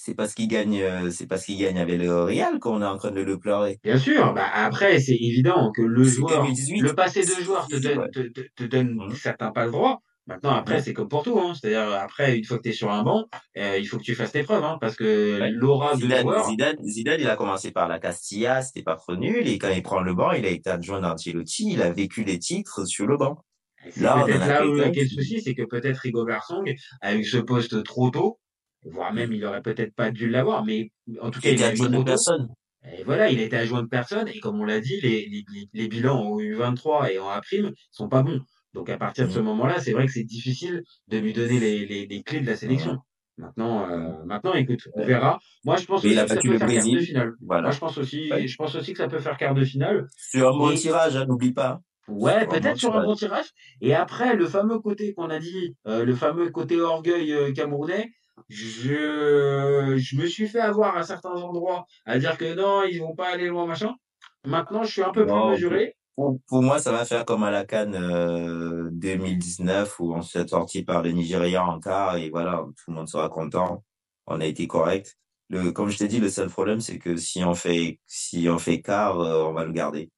c'est 0.00 0.14
parce 0.14 0.32
qu'il 0.34 0.46
gagne, 0.48 0.80
euh, 0.80 1.10
c'est 1.10 1.26
parce 1.26 1.44
qu'il 1.44 1.58
gagne 1.58 1.78
avec 1.78 1.98
le 2.00 2.22
Real 2.22 2.58
qu'on 2.60 2.80
est 2.80 2.86
en 2.86 2.96
train 2.96 3.10
de 3.10 3.20
le 3.20 3.38
pleurer. 3.38 3.78
Bien 3.82 3.98
sûr, 3.98 4.32
bah 4.32 4.46
après, 4.54 5.00
c'est 5.00 5.16
évident 5.16 5.72
que 5.72 5.82
le 5.82 6.04
joueur, 6.04 6.42
2018. 6.44 6.80
le 6.80 6.94
passé 6.94 7.20
de 7.22 7.42
joueur 7.42 7.66
te 7.66 7.76
donne, 7.76 7.98
ouais. 7.98 8.10
te, 8.10 8.20
te, 8.20 8.40
te 8.54 8.64
donne 8.64 8.94
Mhm. 8.94 9.14
certains 9.16 9.50
pas 9.50 9.66
le 9.66 9.72
droit. 9.72 10.00
Maintenant, 10.28 10.50
après, 10.50 10.74
Ouais. 10.76 10.82
c'est 10.82 10.92
comme 10.92 11.08
pour 11.08 11.22
tout, 11.22 11.38
hein. 11.40 11.54
C'est-à-dire, 11.54 11.90
après, 11.94 12.36
une 12.36 12.44
fois 12.44 12.58
que 12.58 12.62
tu 12.64 12.68
es 12.68 12.72
sur 12.72 12.90
un 12.90 13.02
banc, 13.02 13.24
euh, 13.56 13.78
il 13.78 13.86
faut 13.86 13.96
que 13.96 14.02
tu 14.02 14.14
fasses 14.14 14.30
tes 14.32 14.42
preuves, 14.42 14.62
hein, 14.62 14.76
parce 14.80 14.94
que 14.94 15.40
Ouais. 15.40 15.50
l'aura 15.50 15.94
de 15.96 16.00
Zidane, 16.02 16.20
joueur, 16.20 16.46
Zidane, 16.50 16.76
Zidane, 16.84 17.20
il 17.20 17.28
a 17.30 17.36
commencé 17.36 17.70
par 17.72 17.88
la 17.88 17.98
Castilla, 17.98 18.60
c'était 18.62 18.82
pas 18.82 18.94
trop 18.96 19.16
nul, 19.16 19.48
et 19.48 19.58
quand 19.58 19.70
il 19.70 19.82
prend 19.82 20.00
le 20.02 20.12
banc, 20.14 20.32
il 20.32 20.44
a 20.44 20.50
été 20.50 20.68
adjoint 20.70 21.00
d'Ancelotti, 21.00 21.72
il 21.72 21.80
a 21.82 21.90
vécu 21.90 22.24
les 22.24 22.38
titres 22.38 22.84
sur 22.84 23.06
le 23.06 23.16
banc. 23.16 23.42
Là, 23.96 24.22
peut-être 24.26 24.42
a 24.42 24.46
là 24.48 24.66
où 24.66 24.74
quelqu'un 24.76 24.90
quel 24.92 25.08
qui- 25.08 25.14
souci, 25.14 25.40
c'est 25.40 25.54
que 25.54 25.62
peut-être 25.62 25.96
Rigobert 25.98 26.44
Song 26.44 26.70
a 27.00 27.14
eu 27.14 27.24
ce 27.24 27.38
poste 27.38 27.82
trop 27.84 28.10
tôt, 28.10 28.38
voire 28.84 29.12
même 29.12 29.32
il 29.32 29.44
aurait 29.44 29.62
peut-être 29.62 29.94
pas 29.94 30.10
dû 30.10 30.28
l'avoir, 30.28 30.64
mais 30.64 30.90
en 31.20 31.30
tout 31.30 31.40
cas, 31.40 31.50
Il 31.50 31.62
a 31.62 31.68
adjoint 31.68 31.88
de 31.90 32.02
personne. 32.02 32.48
Et 32.96 33.02
voilà, 33.04 33.30
il 33.30 33.38
a 33.40 33.42
été 33.42 33.56
adjoint 33.56 33.82
de 33.82 33.88
personne, 33.88 34.28
et 34.28 34.38
comme 34.40 34.60
on 34.60 34.64
l'a 34.64 34.80
dit, 34.80 35.00
les, 35.02 35.28
les, 35.74 35.88
bilans 35.88 36.18
en 36.22 36.38
U23 36.38 37.10
et 37.12 37.18
en 37.18 37.28
A' 37.28 37.40
sont 37.90 38.08
pas 38.08 38.22
bons. 38.22 38.40
Donc 38.72 38.88
à 38.88 38.96
partir 38.96 39.26
de 39.26 39.32
ce 39.32 39.38
Mhm. 39.40 39.44
moment-là, 39.46 39.80
c'est 39.80 39.92
vrai 39.92 40.06
que 40.06 40.12
c'est 40.12 40.24
difficile 40.24 40.82
de 41.08 41.18
lui 41.18 41.32
donner 41.32 41.58
les, 41.58 42.06
les, 42.06 42.22
clés 42.22 42.40
de 42.40 42.46
la 42.46 42.56
sélection. 42.56 42.98
Maintenant, 43.36 43.88
euh, 43.90 44.24
maintenant, 44.24 44.54
écoute, 44.54 44.88
on 44.94 45.04
verra. 45.04 45.38
Moi, 45.64 45.76
je 45.76 45.86
pense 45.86 46.02
Mais 46.02 46.10
il 46.10 46.12
aussi 46.12 46.20
a 46.20 46.22
que 46.24 46.28
ça 46.28 46.34
battu 46.36 46.48
peut 46.48 46.52
le 46.54 46.58
faire 46.58 46.68
quart 46.68 46.84
de 46.92 46.98
finale. 47.00 47.32
Voilà. 47.40 47.62
Moi, 47.62 47.70
je 47.70 47.78
pense 47.78 47.98
aussi, 47.98 48.30
Ouais. 48.32 48.46
je 48.48 48.56
pense 48.56 48.74
aussi 48.74 48.92
que 48.92 48.98
ça 48.98 49.08
peut 49.08 49.18
faire 49.20 49.36
quart 49.36 49.54
de 49.54 49.64
finale. 49.64 50.06
Sur 50.16 50.48
un 50.48 50.58
bon 50.58 50.70
Et- 50.70 50.74
tirage, 50.76 51.16
hein, 51.16 51.26
n'oublie 51.26 51.52
pas. 51.52 51.80
Ouais, 52.08 52.46
peut-être 52.46 52.78
sur 52.78 52.96
un 52.96 53.04
bon 53.04 53.14
tirage. 53.14 53.46
Et 53.80 53.94
après, 53.94 54.34
le 54.34 54.46
fameux 54.46 54.78
côté 54.80 55.12
qu'on 55.14 55.28
a 55.30 55.38
dit, 55.38 55.76
euh, 55.86 56.04
le 56.04 56.14
fameux 56.14 56.50
côté 56.50 56.80
orgueil 56.80 57.32
euh, 57.32 57.52
camerounais, 57.52 58.10
je, 58.48 59.96
je 59.96 60.16
me 60.16 60.26
suis 60.26 60.48
fait 60.48 60.60
avoir 60.60 60.96
à 60.96 61.02
certains 61.02 61.30
endroits 61.30 61.86
à 62.06 62.18
dire 62.18 62.36
que 62.36 62.54
non, 62.54 62.82
ils 62.84 62.98
vont 62.98 63.14
pas 63.14 63.28
aller 63.28 63.48
loin, 63.48 63.66
machin. 63.66 63.94
Maintenant, 64.46 64.82
je 64.84 64.92
suis 64.92 65.02
un 65.02 65.10
peu 65.10 65.26
plus 65.26 65.34
mesuré. 65.50 65.94
Pour, 66.14 66.38
pour 66.48 66.62
moi, 66.62 66.78
ça 66.80 66.90
va 66.90 67.04
faire 67.04 67.24
comme 67.24 67.44
à 67.44 67.50
la 67.50 67.64
Cannes 67.64 67.94
euh, 67.94 68.88
2019 68.92 70.00
où 70.00 70.14
on 70.14 70.22
s'est 70.22 70.48
sorti 70.48 70.82
par 70.82 71.02
le 71.02 71.10
Nigeria 71.12 71.64
en 71.64 71.78
quart 71.78 72.16
et 72.16 72.30
voilà, 72.30 72.64
tout 72.66 72.90
le 72.90 72.94
monde 72.94 73.08
sera 73.08 73.28
content. 73.28 73.84
On 74.26 74.40
a 74.40 74.44
été 74.46 74.66
correct. 74.66 75.16
Le, 75.48 75.70
comme 75.70 75.88
je 75.88 75.98
t'ai 75.98 76.08
dit, 76.08 76.18
le 76.18 76.28
seul 76.28 76.48
problème, 76.50 76.80
c'est 76.80 76.98
que 76.98 77.16
si 77.16 77.42
on 77.44 77.54
fait, 77.54 78.00
si 78.06 78.48
on 78.50 78.58
fait 78.58 78.82
quart, 78.82 79.20
euh, 79.20 79.44
on 79.44 79.52
va 79.52 79.64
le 79.64 79.72
garder. 79.72 80.10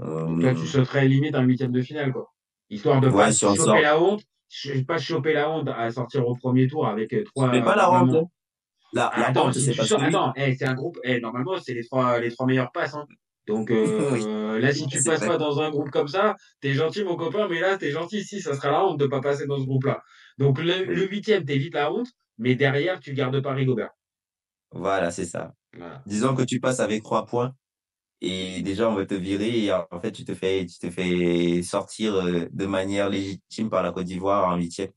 Euh, 0.00 0.40
Toi, 0.40 0.54
tu 0.54 0.66
sauterais 0.66 1.06
limite 1.08 1.34
un 1.34 1.42
huitième 1.42 1.72
de 1.72 1.82
finale, 1.82 2.12
quoi. 2.12 2.32
Histoire 2.70 3.00
de 3.00 3.08
Ouais, 3.08 3.24
pas 3.24 3.32
si 3.32 3.44
on 3.44 3.54
sort. 3.54 3.78
la 3.78 4.00
honte, 4.00 4.22
ch- 4.48 4.84
pas 4.86 4.98
choper 4.98 5.32
la 5.32 5.50
honte 5.50 5.68
à 5.68 5.90
sortir 5.90 6.26
au 6.26 6.34
premier 6.34 6.66
tour 6.66 6.86
avec 6.86 7.12
euh, 7.12 7.24
trois. 7.24 7.50
mais 7.50 7.62
pas 7.62 7.76
la 7.76 7.90
honte. 7.90 8.10
vraiment- 8.10 8.20
hein. 8.24 8.30
La, 8.94 9.12
la 9.18 9.26
Attends, 9.28 9.48
honte, 9.48 9.54
c'est 9.54 9.74
parce 9.76 9.88
sors, 9.88 10.02
attends, 10.02 10.32
eh, 10.36 10.54
c'est 10.54 10.64
un 10.66 10.74
groupe, 10.74 10.98
eh, 11.04 11.20
normalement, 11.20 11.58
c'est 11.60 11.74
les 11.74 11.84
trois, 11.84 12.18
les 12.20 12.30
trois 12.30 12.46
meilleures 12.46 12.72
passes, 12.72 12.94
hein. 12.94 13.06
Donc, 13.46 13.70
euh, 13.70 14.58
là, 14.58 14.72
si 14.72 14.86
tu 14.86 15.02
passes 15.02 15.18
vrai. 15.20 15.26
pas 15.28 15.36
dans 15.38 15.60
un 15.60 15.70
groupe 15.70 15.90
comme 15.90 16.08
ça, 16.08 16.36
t'es 16.60 16.72
gentil, 16.72 17.04
mon 17.04 17.16
copain, 17.16 17.48
mais 17.48 17.60
là, 17.60 17.76
t'es 17.76 17.90
gentil, 17.90 18.24
si, 18.24 18.40
ça 18.40 18.54
sera 18.54 18.70
la 18.70 18.84
honte 18.86 18.98
de 18.98 19.06
pas 19.06 19.20
passer 19.20 19.46
dans 19.46 19.58
ce 19.58 19.64
groupe-là. 19.66 20.02
Donc, 20.38 20.58
le, 20.58 20.84
le 20.84 21.06
huitième, 21.06 21.44
t'évites 21.44 21.74
la 21.74 21.92
honte, 21.92 22.08
mais 22.38 22.54
derrière, 22.54 22.98
tu 23.00 23.12
gardes 23.12 23.40
pas 23.42 23.52
Rigobert. 23.52 23.90
Voilà, 24.72 25.10
c'est 25.10 25.24
ça. 25.24 25.52
Voilà. 25.76 26.02
Disons 26.06 26.34
que 26.34 26.42
tu 26.42 26.60
passes 26.60 26.80
avec 26.80 27.02
trois 27.02 27.26
points 27.26 27.52
et 28.20 28.62
déjà 28.62 28.90
on 28.90 28.94
va 28.94 29.06
te 29.06 29.14
virer 29.14 29.64
et 29.64 29.72
en 29.72 30.00
fait 30.00 30.12
tu 30.12 30.24
te 30.24 30.34
fais 30.34 30.66
tu 30.66 30.78
te 30.78 30.90
fais 30.90 31.62
sortir 31.62 32.14
euh, 32.14 32.46
de 32.50 32.66
manière 32.66 33.08
légitime 33.08 33.70
par 33.70 33.82
la 33.82 33.92
Côte 33.92 34.04
d'Ivoire 34.04 34.48
en 34.48 34.56
huitième. 34.56 34.90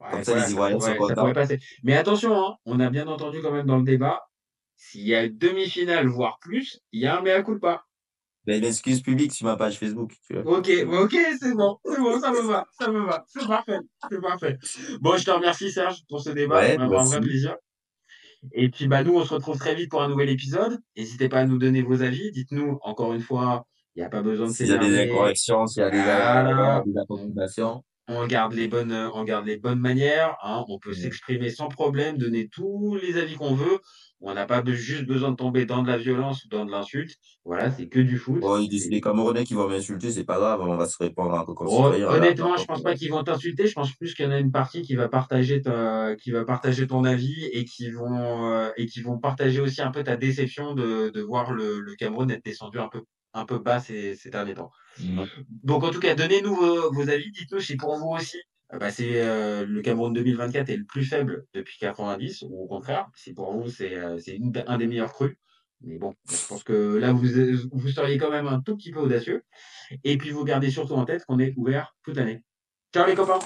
Ouais, 0.00 0.10
Comme 0.10 0.24
ça, 0.24 0.32
voilà, 0.32 0.46
les 0.46 0.52
Ivoiriens 0.52 0.80
sont 0.80 0.86
ça 0.86 0.94
contents. 0.94 1.32
Mais 1.84 1.96
attention, 1.96 2.34
hein, 2.34 2.56
on 2.64 2.80
a 2.80 2.90
bien 2.90 3.06
entendu 3.06 3.40
quand 3.40 3.52
même 3.52 3.66
dans 3.66 3.78
le 3.78 3.84
débat, 3.84 4.20
s'il 4.76 5.06
y 5.06 5.14
a 5.14 5.24
une 5.24 5.38
demi-finale, 5.38 6.08
voire 6.08 6.38
plus, 6.40 6.80
il 6.92 7.00
y 7.00 7.06
a 7.06 7.18
un 7.18 7.22
mea 7.22 7.42
culpa. 7.42 7.84
Mais 8.46 8.58
une 8.58 8.64
excuse 8.64 9.00
publique 9.00 9.32
sur 9.32 9.46
ma 9.46 9.56
page 9.56 9.78
Facebook, 9.78 10.14
tu 10.26 10.34
vois. 10.34 10.58
Ok, 10.58 10.68
ok, 10.88 11.16
c'est 11.40 11.54
bon, 11.54 11.78
c'est 11.84 12.00
bon, 12.00 12.20
ça 12.20 12.32
me 12.32 12.40
va, 12.40 12.66
ça 12.72 12.90
me 12.90 13.06
va, 13.06 13.24
c'est 13.28 13.46
parfait, 13.46 13.78
c'est 14.10 14.20
parfait. 14.20 14.58
Bon, 15.00 15.16
je 15.16 15.24
te 15.24 15.30
remercie 15.30 15.70
Serge 15.70 16.04
pour 16.08 16.20
ce 16.20 16.30
débat, 16.30 16.56
Ouais, 16.56 16.76
vraiment 16.76 16.98
un 16.98 17.04
vrai 17.04 17.20
plaisir. 17.20 17.56
Et 18.52 18.68
puis 18.68 18.88
bah 18.88 19.04
nous, 19.04 19.14
on 19.14 19.24
se 19.24 19.32
retrouve 19.34 19.58
très 19.58 19.74
vite 19.74 19.90
pour 19.90 20.02
un 20.02 20.08
nouvel 20.08 20.28
épisode. 20.28 20.78
N'hésitez 20.96 21.28
pas 21.28 21.40
à 21.40 21.44
nous 21.44 21.58
donner 21.58 21.82
vos 21.82 22.02
avis. 22.02 22.32
Dites-nous 22.32 22.78
encore 22.82 23.14
une 23.14 23.20
fois, 23.20 23.66
il 23.94 24.00
n'y 24.00 24.04
a 24.04 24.08
pas 24.08 24.22
besoin 24.22 24.48
de 24.48 24.52
S'il 24.52 24.66
y 24.66 24.72
a 24.72 24.78
des 24.78 24.86
s'énerver. 24.86 25.10
incorrections, 25.12 25.66
s'il 25.66 25.82
y 25.82 25.86
a 25.86 25.90
des 25.90 26.02
Voilà. 26.02 26.50
erreurs, 26.50 26.84
des 26.84 26.98
approximations. 26.98 27.84
On 28.08 28.26
garde 28.26 28.52
les 28.54 28.66
bonnes, 28.66 28.92
on 29.14 29.22
garde 29.24 29.46
les 29.46 29.56
bonnes 29.58 29.78
manières. 29.78 30.36
Hein. 30.42 30.64
On 30.68 30.78
peut 30.80 30.92
s'exprimer 30.92 31.50
sans 31.50 31.68
problème, 31.68 32.18
donner 32.18 32.48
tous 32.48 32.96
les 33.00 33.16
avis 33.16 33.36
qu'on 33.36 33.54
veut. 33.54 33.78
On 34.24 34.34
n'a 34.34 34.46
pas 34.46 34.62
juste 34.66 35.04
besoin 35.06 35.32
de 35.32 35.36
tomber 35.36 35.66
dans 35.66 35.82
de 35.82 35.88
la 35.88 35.98
violence 35.98 36.44
ou 36.44 36.48
dans 36.48 36.64
de 36.64 36.70
l'insulte. 36.70 37.16
Voilà, 37.44 37.70
c'est 37.72 37.88
que 37.88 37.98
du 37.98 38.18
foot. 38.18 38.40
Des 38.90 39.00
Camerounais 39.00 39.44
qui 39.44 39.54
vont 39.54 39.68
m'insulter, 39.68 40.12
c'est 40.12 40.24
pas 40.24 40.38
grave, 40.38 40.60
on 40.60 40.76
va 40.76 40.86
se 40.86 40.96
répondre 40.98 41.32
en 41.34 41.44
Oh, 41.46 41.54
concitoyen. 41.54 42.08
honnêtement, 42.08 42.56
je 42.56 42.64
pense 42.64 42.82
pas 42.82 42.94
qu'ils 42.94 43.10
vont 43.10 43.24
t'insulter. 43.24 43.66
Je 43.66 43.74
pense 43.74 43.92
plus 43.96 44.14
qu'il 44.14 44.24
y 44.24 44.28
en 44.28 44.30
a 44.30 44.38
une 44.38 44.52
partie 44.52 44.82
qui 44.82 44.94
va 44.94 45.08
partager 45.08 45.60
ta, 45.60 46.14
qui 46.16 46.30
va 46.30 46.44
partager 46.44 46.86
ton 46.86 47.04
avis 47.04 47.44
et 47.52 47.64
qui 47.64 47.90
vont 47.90 48.46
euh, 48.52 48.70
et 48.76 48.86
qui 48.86 49.00
vont 49.02 49.18
partager 49.18 49.60
aussi 49.60 49.82
un 49.82 49.90
peu 49.90 50.04
ta 50.04 50.16
déception 50.16 50.74
de, 50.74 51.10
de 51.10 51.20
voir 51.20 51.52
le, 51.52 51.80
le 51.80 51.94
Cameroun 51.96 52.30
être 52.30 52.44
descendu 52.44 52.78
un 52.78 52.88
peu 52.88 53.02
un 53.34 53.44
peu 53.44 53.58
bas 53.58 53.80
ces, 53.80 54.14
ces 54.14 54.30
derniers 54.30 54.54
temps. 54.54 54.70
Donc 55.64 55.82
en 55.84 55.90
tout 55.90 56.00
cas, 56.00 56.14
donnez-nous 56.14 56.54
vos, 56.54 56.92
vos 56.92 57.08
avis. 57.08 57.30
Dites-nous 57.32 57.60
si 57.60 57.76
pour 57.76 57.96
vous 57.96 58.10
aussi, 58.10 58.38
bah, 58.78 58.90
c'est 58.90 59.20
euh, 59.20 59.66
le 59.66 59.82
Cameroun 59.82 60.12
2024 60.12 60.70
est 60.70 60.76
le 60.76 60.84
plus 60.84 61.04
faible 61.04 61.46
depuis 61.52 61.78
90 61.78 62.42
ou 62.48 62.64
au 62.64 62.66
contraire, 62.66 63.08
si 63.14 63.34
pour 63.34 63.52
vous 63.52 63.68
c'est 63.68 63.94
euh, 63.94 64.18
un 64.66 64.78
des 64.78 64.86
meilleurs 64.86 65.12
crus. 65.12 65.36
Mais 65.82 65.98
bon, 65.98 66.14
je 66.30 66.46
pense 66.46 66.62
que 66.62 66.96
là 66.96 67.12
vous 67.12 67.26
vous 67.72 67.88
seriez 67.88 68.16
quand 68.16 68.30
même 68.30 68.46
un 68.46 68.60
tout 68.60 68.76
petit 68.76 68.92
peu 68.92 69.00
audacieux. 69.00 69.44
Et 70.04 70.16
puis 70.16 70.30
vous 70.30 70.44
gardez 70.44 70.70
surtout 70.70 70.94
en 70.94 71.04
tête 71.04 71.24
qu'on 71.24 71.38
est 71.38 71.54
ouvert 71.56 71.96
toute 72.02 72.16
l'année. 72.16 72.44
Ciao 72.94 73.06
les 73.06 73.14
copains. 73.14 73.40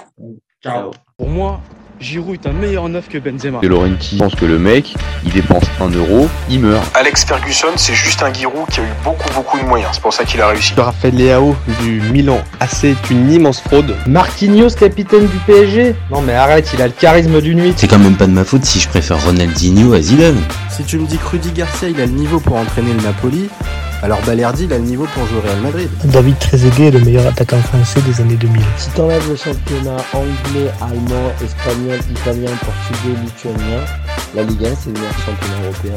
Ciao. 0.63 0.91
Pour 1.19 1.31
moi, 1.31 1.63
Giroud 1.99 2.35
est 2.35 2.47
un 2.47 2.53
meilleur 2.53 2.91
neuf 2.91 3.09
que 3.09 3.17
Benzema. 3.17 3.61
De 3.61 3.69
Laurenti 3.69 4.19
pense 4.19 4.35
que 4.35 4.45
le 4.45 4.59
mec, 4.59 4.95
il 5.25 5.33
dépense 5.33 5.65
1 5.81 5.89
euro, 5.93 6.29
il 6.51 6.61
meurt. 6.61 6.85
Alex 6.95 7.25
Ferguson, 7.25 7.69
c'est 7.77 7.95
juste 7.95 8.23
un 8.23 8.31
Giroud 8.31 8.69
qui 8.71 8.81
a 8.81 8.83
eu 8.83 8.93
beaucoup 9.03 9.33
beaucoup 9.35 9.59
de 9.59 9.65
moyens. 9.65 9.93
C'est 9.95 10.03
pour 10.03 10.13
ça 10.13 10.27
qu'il 10.27 10.43
a 10.43 10.49
réussi. 10.49 10.75
Raphaël 10.77 11.15
Leao 11.17 11.57
du 11.81 12.03
Milan 12.13 12.39
AC 12.61 12.85
est 12.85 13.11
une 13.11 13.33
immense 13.33 13.63
fraude. 13.63 13.97
Marquinhos, 14.07 14.75
capitaine 14.79 15.27
du 15.27 15.39
PSG 15.47 15.95
Non 16.11 16.21
mais 16.21 16.35
arrête, 16.35 16.71
il 16.75 16.83
a 16.83 16.87
le 16.87 16.93
charisme 16.93 17.41
d'une 17.41 17.61
nuit. 17.61 17.73
C'est 17.79 17.89
quand 17.89 17.99
même 17.99 18.17
pas 18.17 18.27
de 18.27 18.33
ma 18.33 18.45
faute 18.45 18.67
si 18.67 18.79
je 18.79 18.89
préfère 18.91 19.25
Ronaldinho 19.25 19.95
à 19.95 20.03
Zidane. 20.03 20.43
Si 20.69 20.85
tu 20.85 20.99
me 20.99 21.07
dis 21.07 21.17
que 21.17 21.27
Rudy 21.29 21.51
Garcia 21.53 21.89
il 21.89 21.99
a 21.99 22.05
le 22.05 22.13
niveau 22.13 22.41
pour 22.41 22.57
entraîner 22.57 22.93
le 22.93 23.03
Napoli, 23.03 23.49
alors 24.03 24.21
Balerdi 24.27 24.65
il 24.65 24.73
a 24.75 24.77
le 24.77 24.85
niveau 24.85 25.07
pour 25.15 25.27
jouer 25.27 25.39
au 25.39 25.41
Real 25.41 25.61
Madrid. 25.63 25.89
David 26.05 26.39
Trezeguet 26.39 26.89
est 26.89 26.91
le 26.91 27.01
meilleur 27.01 27.27
attaquant 27.27 27.57
français 27.63 28.01
des 28.03 28.21
années 28.21 28.35
2000. 28.35 28.63
Si 28.77 28.91
t'enlèves 28.91 29.27
le 29.31 29.37
championnat 29.37 29.97
anglais, 30.13 30.71
espagnol, 31.43 31.99
italien, 32.11 32.51
portugais, 32.65 33.21
lituanien, 33.23 33.85
la 34.35 34.43
Ligue 34.43 34.67
1 34.67 34.75
c'est 34.75 34.87
le 34.87 34.93
meilleur 34.95 35.19
championnat 35.19 35.65
européen. 35.65 35.95